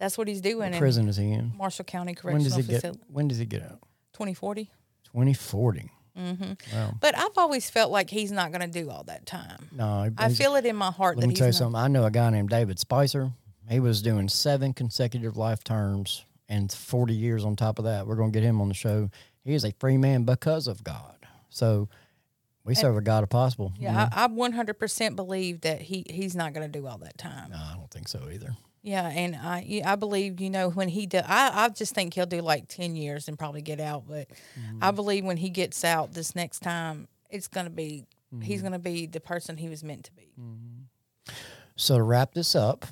That's 0.00 0.18
what 0.18 0.26
he's 0.26 0.40
doing 0.40 0.58
what 0.58 0.72
in 0.72 0.78
prison 0.78 1.08
is 1.08 1.16
he 1.16 1.30
in? 1.30 1.52
Marshall 1.56 1.84
County 1.84 2.14
Correctional 2.14 2.42
When 2.42 2.42
does 2.44 2.56
he 2.56 2.62
get? 2.62 2.80
Facility, 2.80 3.00
When 3.12 3.28
does 3.28 3.38
he 3.38 3.44
get 3.44 3.62
out? 3.62 3.78
twenty 4.12 4.34
forty. 4.34 4.70
Twenty 5.04 5.34
forty. 5.34 5.90
Mm-hmm. 6.18 6.76
Wow. 6.76 6.94
But 7.00 7.16
I've 7.16 7.36
always 7.38 7.70
felt 7.70 7.92
like 7.92 8.10
he's 8.10 8.32
not 8.32 8.50
going 8.50 8.68
to 8.68 8.82
do 8.82 8.90
all 8.90 9.04
that 9.04 9.24
time. 9.26 9.68
No, 9.70 10.10
I 10.18 10.28
feel 10.30 10.56
it 10.56 10.66
in 10.66 10.74
my 10.74 10.90
heart 10.90 11.16
Let 11.16 11.20
that 11.22 11.26
me 11.28 11.32
he's 11.32 11.38
tell 11.38 11.46
you 11.48 11.52
not. 11.52 11.58
something. 11.58 11.80
I 11.80 11.86
know 11.88 12.04
a 12.04 12.10
guy 12.10 12.28
named 12.30 12.48
David 12.50 12.78
Spicer. 12.80 13.30
He 13.68 13.78
was 13.78 14.02
doing 14.02 14.28
seven 14.28 14.72
consecutive 14.72 15.36
life 15.36 15.62
terms 15.62 16.24
and 16.48 16.70
40 16.72 17.14
years 17.14 17.44
on 17.44 17.54
top 17.54 17.78
of 17.78 17.84
that. 17.84 18.06
We're 18.08 18.16
going 18.16 18.32
to 18.32 18.36
get 18.38 18.44
him 18.44 18.60
on 18.60 18.66
the 18.68 18.74
show. 18.74 19.08
He 19.44 19.54
is 19.54 19.64
a 19.64 19.72
free 19.78 19.96
man 19.96 20.24
because 20.24 20.66
of 20.66 20.82
God. 20.82 21.14
So 21.48 21.88
we 22.64 22.74
serve 22.74 22.96
a 22.96 23.00
God 23.00 23.22
of 23.22 23.28
possible. 23.30 23.72
you 23.78 23.86
know? 23.86 23.92
Yeah, 23.94 24.08
I, 24.12 24.24
I 24.24 24.28
100% 24.28 25.14
believe 25.16 25.60
that 25.62 25.80
he 25.80 26.04
he's 26.10 26.34
not 26.34 26.52
going 26.52 26.70
to 26.70 26.78
do 26.80 26.86
all 26.86 26.98
that 26.98 27.16
time. 27.18 27.50
no, 27.50 27.56
I 27.56 27.74
don't 27.76 27.90
think 27.90 28.08
so 28.08 28.28
either. 28.32 28.56
Yeah, 28.82 29.06
and 29.08 29.36
I 29.36 29.82
I 29.84 29.96
believe 29.96 30.40
you 30.40 30.48
know 30.50 30.70
when 30.70 30.88
he 30.88 31.06
do, 31.06 31.18
I 31.18 31.64
I 31.64 31.68
just 31.68 31.94
think 31.94 32.14
he'll 32.14 32.24
do 32.26 32.40
like 32.40 32.66
10 32.68 32.96
years 32.96 33.28
and 33.28 33.38
probably 33.38 33.62
get 33.62 33.80
out. 33.80 34.04
But 34.08 34.28
Mm-hmm. 34.58 34.78
I 34.82 34.90
believe 34.90 35.24
when 35.24 35.36
he 35.36 35.50
gets 35.50 35.84
out 35.84 36.12
this 36.12 36.34
next 36.34 36.60
time, 36.60 37.08
it's 37.28 37.48
going 37.48 37.66
to 37.66 37.70
be 37.70 38.06
Mm-hmm. 38.32 38.42
he's 38.42 38.60
going 38.60 38.72
to 38.72 38.78
be 38.78 39.06
the 39.06 39.18
person 39.20 39.56
he 39.56 39.68
was 39.68 39.82
meant 39.82 40.04
to 40.04 40.12
be. 40.12 40.32
So 41.74 41.96
to 41.96 42.02
wrap 42.04 42.32
this 42.32 42.54
up, 42.54 42.86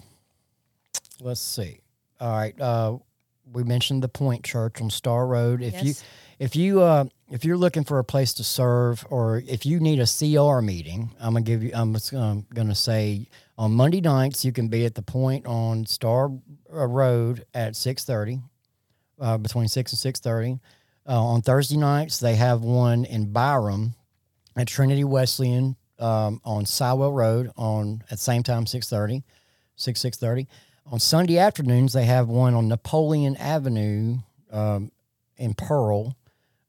let's 1.20 1.40
see. 1.40 1.80
All 2.20 2.32
right, 2.32 2.60
uh, 2.60 2.98
we 3.52 3.62
mentioned 3.62 4.02
the 4.02 4.08
Point 4.08 4.44
Church 4.44 4.80
on 4.82 4.90
Star 4.90 5.26
Road. 5.28 5.62
If 5.62 5.74
you 5.84 5.94
if 6.40 6.56
you 6.56 6.80
uh, 6.80 7.04
if 7.30 7.44
you're 7.44 7.58
looking 7.58 7.84
for 7.84 7.98
a 7.98 8.04
place 8.04 8.32
to 8.34 8.44
serve, 8.44 9.04
or 9.10 9.42
if 9.46 9.66
you 9.66 9.80
need 9.80 10.00
a 10.00 10.06
CR 10.06 10.60
meeting, 10.60 11.10
I'm 11.20 11.34
gonna 11.34 11.42
give 11.42 11.62
you. 11.62 11.70
I'm 11.74 11.96
um, 12.14 12.46
gonna 12.54 12.74
say 12.74 13.28
on 13.56 13.72
Monday 13.72 14.00
nights 14.00 14.44
you 14.44 14.52
can 14.52 14.68
be 14.68 14.84
at 14.84 14.94
the 14.94 15.02
Point 15.02 15.46
on 15.46 15.84
Star 15.86 16.30
uh, 16.72 16.86
Road 16.86 17.44
at 17.52 17.76
six 17.76 18.04
thirty, 18.04 18.40
uh, 19.20 19.36
between 19.38 19.68
six 19.68 19.92
and 19.92 19.98
six 19.98 20.20
thirty. 20.20 20.58
Uh, 21.06 21.22
on 21.22 21.42
Thursday 21.42 21.76
nights 21.76 22.18
they 22.18 22.34
have 22.34 22.62
one 22.62 23.04
in 23.04 23.32
Byram 23.32 23.94
at 24.56 24.68
Trinity 24.68 25.04
Wesleyan 25.04 25.76
um, 25.98 26.40
on 26.44 26.64
Siwell 26.64 27.14
Road 27.14 27.50
on 27.56 28.02
at 28.10 28.18
same 28.18 28.42
time 28.42 28.64
6:30, 28.64 29.22
6 29.76 30.00
6:30. 30.00 30.46
On 30.90 30.98
Sunday 30.98 31.38
afternoons 31.38 31.92
they 31.92 32.04
have 32.04 32.28
one 32.28 32.54
on 32.54 32.68
Napoleon 32.68 33.36
Avenue 33.36 34.18
um, 34.50 34.90
in 35.36 35.54
Pearl 35.54 36.16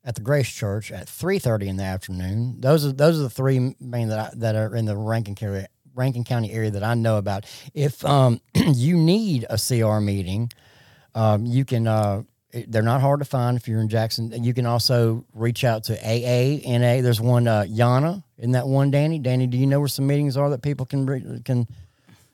at 0.04 0.14
the 0.14 0.20
Grace 0.20 0.48
Church 0.48 0.90
at 0.90 1.06
3:30 1.06 1.68
in 1.68 1.76
the 1.76 1.84
afternoon. 1.84 2.60
Those 2.60 2.86
are 2.86 2.92
those 2.92 3.18
are 3.18 3.22
the 3.22 3.30
three 3.30 3.74
main 3.80 4.08
that 4.08 4.18
I, 4.18 4.30
that 4.36 4.56
are 4.56 4.74
in 4.74 4.86
the 4.86 4.96
Rankin 4.96 5.34
County 5.34 5.66
Rankin 5.94 6.24
County 6.24 6.52
area 6.52 6.70
that 6.70 6.82
I 6.82 6.94
know 6.94 7.18
about. 7.18 7.44
If 7.74 8.04
um, 8.04 8.40
you 8.54 8.96
need 8.96 9.46
a 9.50 9.58
CR 9.58 10.00
meeting, 10.00 10.50
um, 11.14 11.46
you 11.46 11.64
can. 11.64 11.86
Uh, 11.86 12.22
they're 12.66 12.82
not 12.82 13.00
hard 13.00 13.20
to 13.20 13.24
find 13.24 13.56
if 13.56 13.68
you're 13.68 13.80
in 13.80 13.88
Jackson. 13.88 14.42
You 14.42 14.52
can 14.52 14.66
also 14.66 15.24
reach 15.32 15.62
out 15.62 15.84
to 15.84 15.96
AANA. 15.96 17.00
There's 17.00 17.20
one 17.20 17.46
uh, 17.46 17.62
Yana. 17.62 18.24
Isn't 18.38 18.52
that 18.52 18.66
one 18.66 18.90
Danny? 18.90 19.20
Danny, 19.20 19.46
do 19.46 19.56
you 19.56 19.68
know 19.68 19.78
where 19.78 19.86
some 19.86 20.08
meetings 20.08 20.36
are 20.36 20.50
that 20.50 20.60
people 20.60 20.84
can 20.84 21.42
can? 21.44 21.68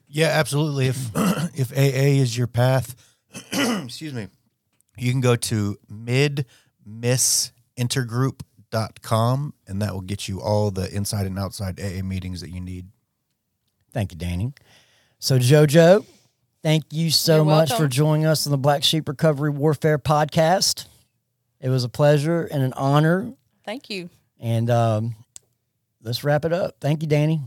Yeah, 0.09 0.29
absolutely. 0.29 0.87
If 0.87 1.11
if 1.55 1.73
AA 1.73 2.21
is 2.23 2.37
your 2.37 2.47
path, 2.47 2.95
excuse 3.53 4.14
me, 4.14 4.29
you 4.97 5.11
can 5.12 5.21
go 5.21 5.37
to 5.37 5.77
midmissintergroup.com 7.77 9.55
and 9.66 9.83
that 9.83 9.93
will 9.93 10.01
get 10.01 10.29
you 10.29 10.41
all 10.41 10.70
the 10.70 10.93
inside 10.95 11.27
and 11.27 11.39
outside 11.39 11.81
AA 11.81 12.03
meetings 12.03 12.41
that 12.41 12.51
you 12.51 12.61
need. 12.61 12.89
Thank 13.93 14.12
you, 14.12 14.18
Danny. 14.18 14.53
So 15.18 15.39
JoJo, 15.39 16.05
thank 16.62 16.85
you 16.93 17.11
so 17.11 17.37
You're 17.37 17.45
much 17.47 17.72
for 17.72 17.89
joining 17.89 18.27
us 18.27 18.47
on 18.47 18.51
the 18.51 18.59
Black 18.59 18.85
Sheep 18.85 19.09
Recovery 19.09 19.51
Warfare 19.51 19.99
podcast. 19.99 20.87
It 21.61 21.70
was 21.70 21.85
a 21.85 21.89
pleasure 21.89 22.45
and 22.45 22.62
an 22.62 22.74
honor. 22.74 23.33
Thank 23.64 23.89
you. 23.89 24.11
And 24.39 24.68
um, 24.70 25.14
let's 26.03 26.22
wrap 26.22 26.45
it 26.45 26.53
up. 26.53 26.77
Thank 26.81 27.03
you, 27.03 27.09
Danny. 27.09 27.41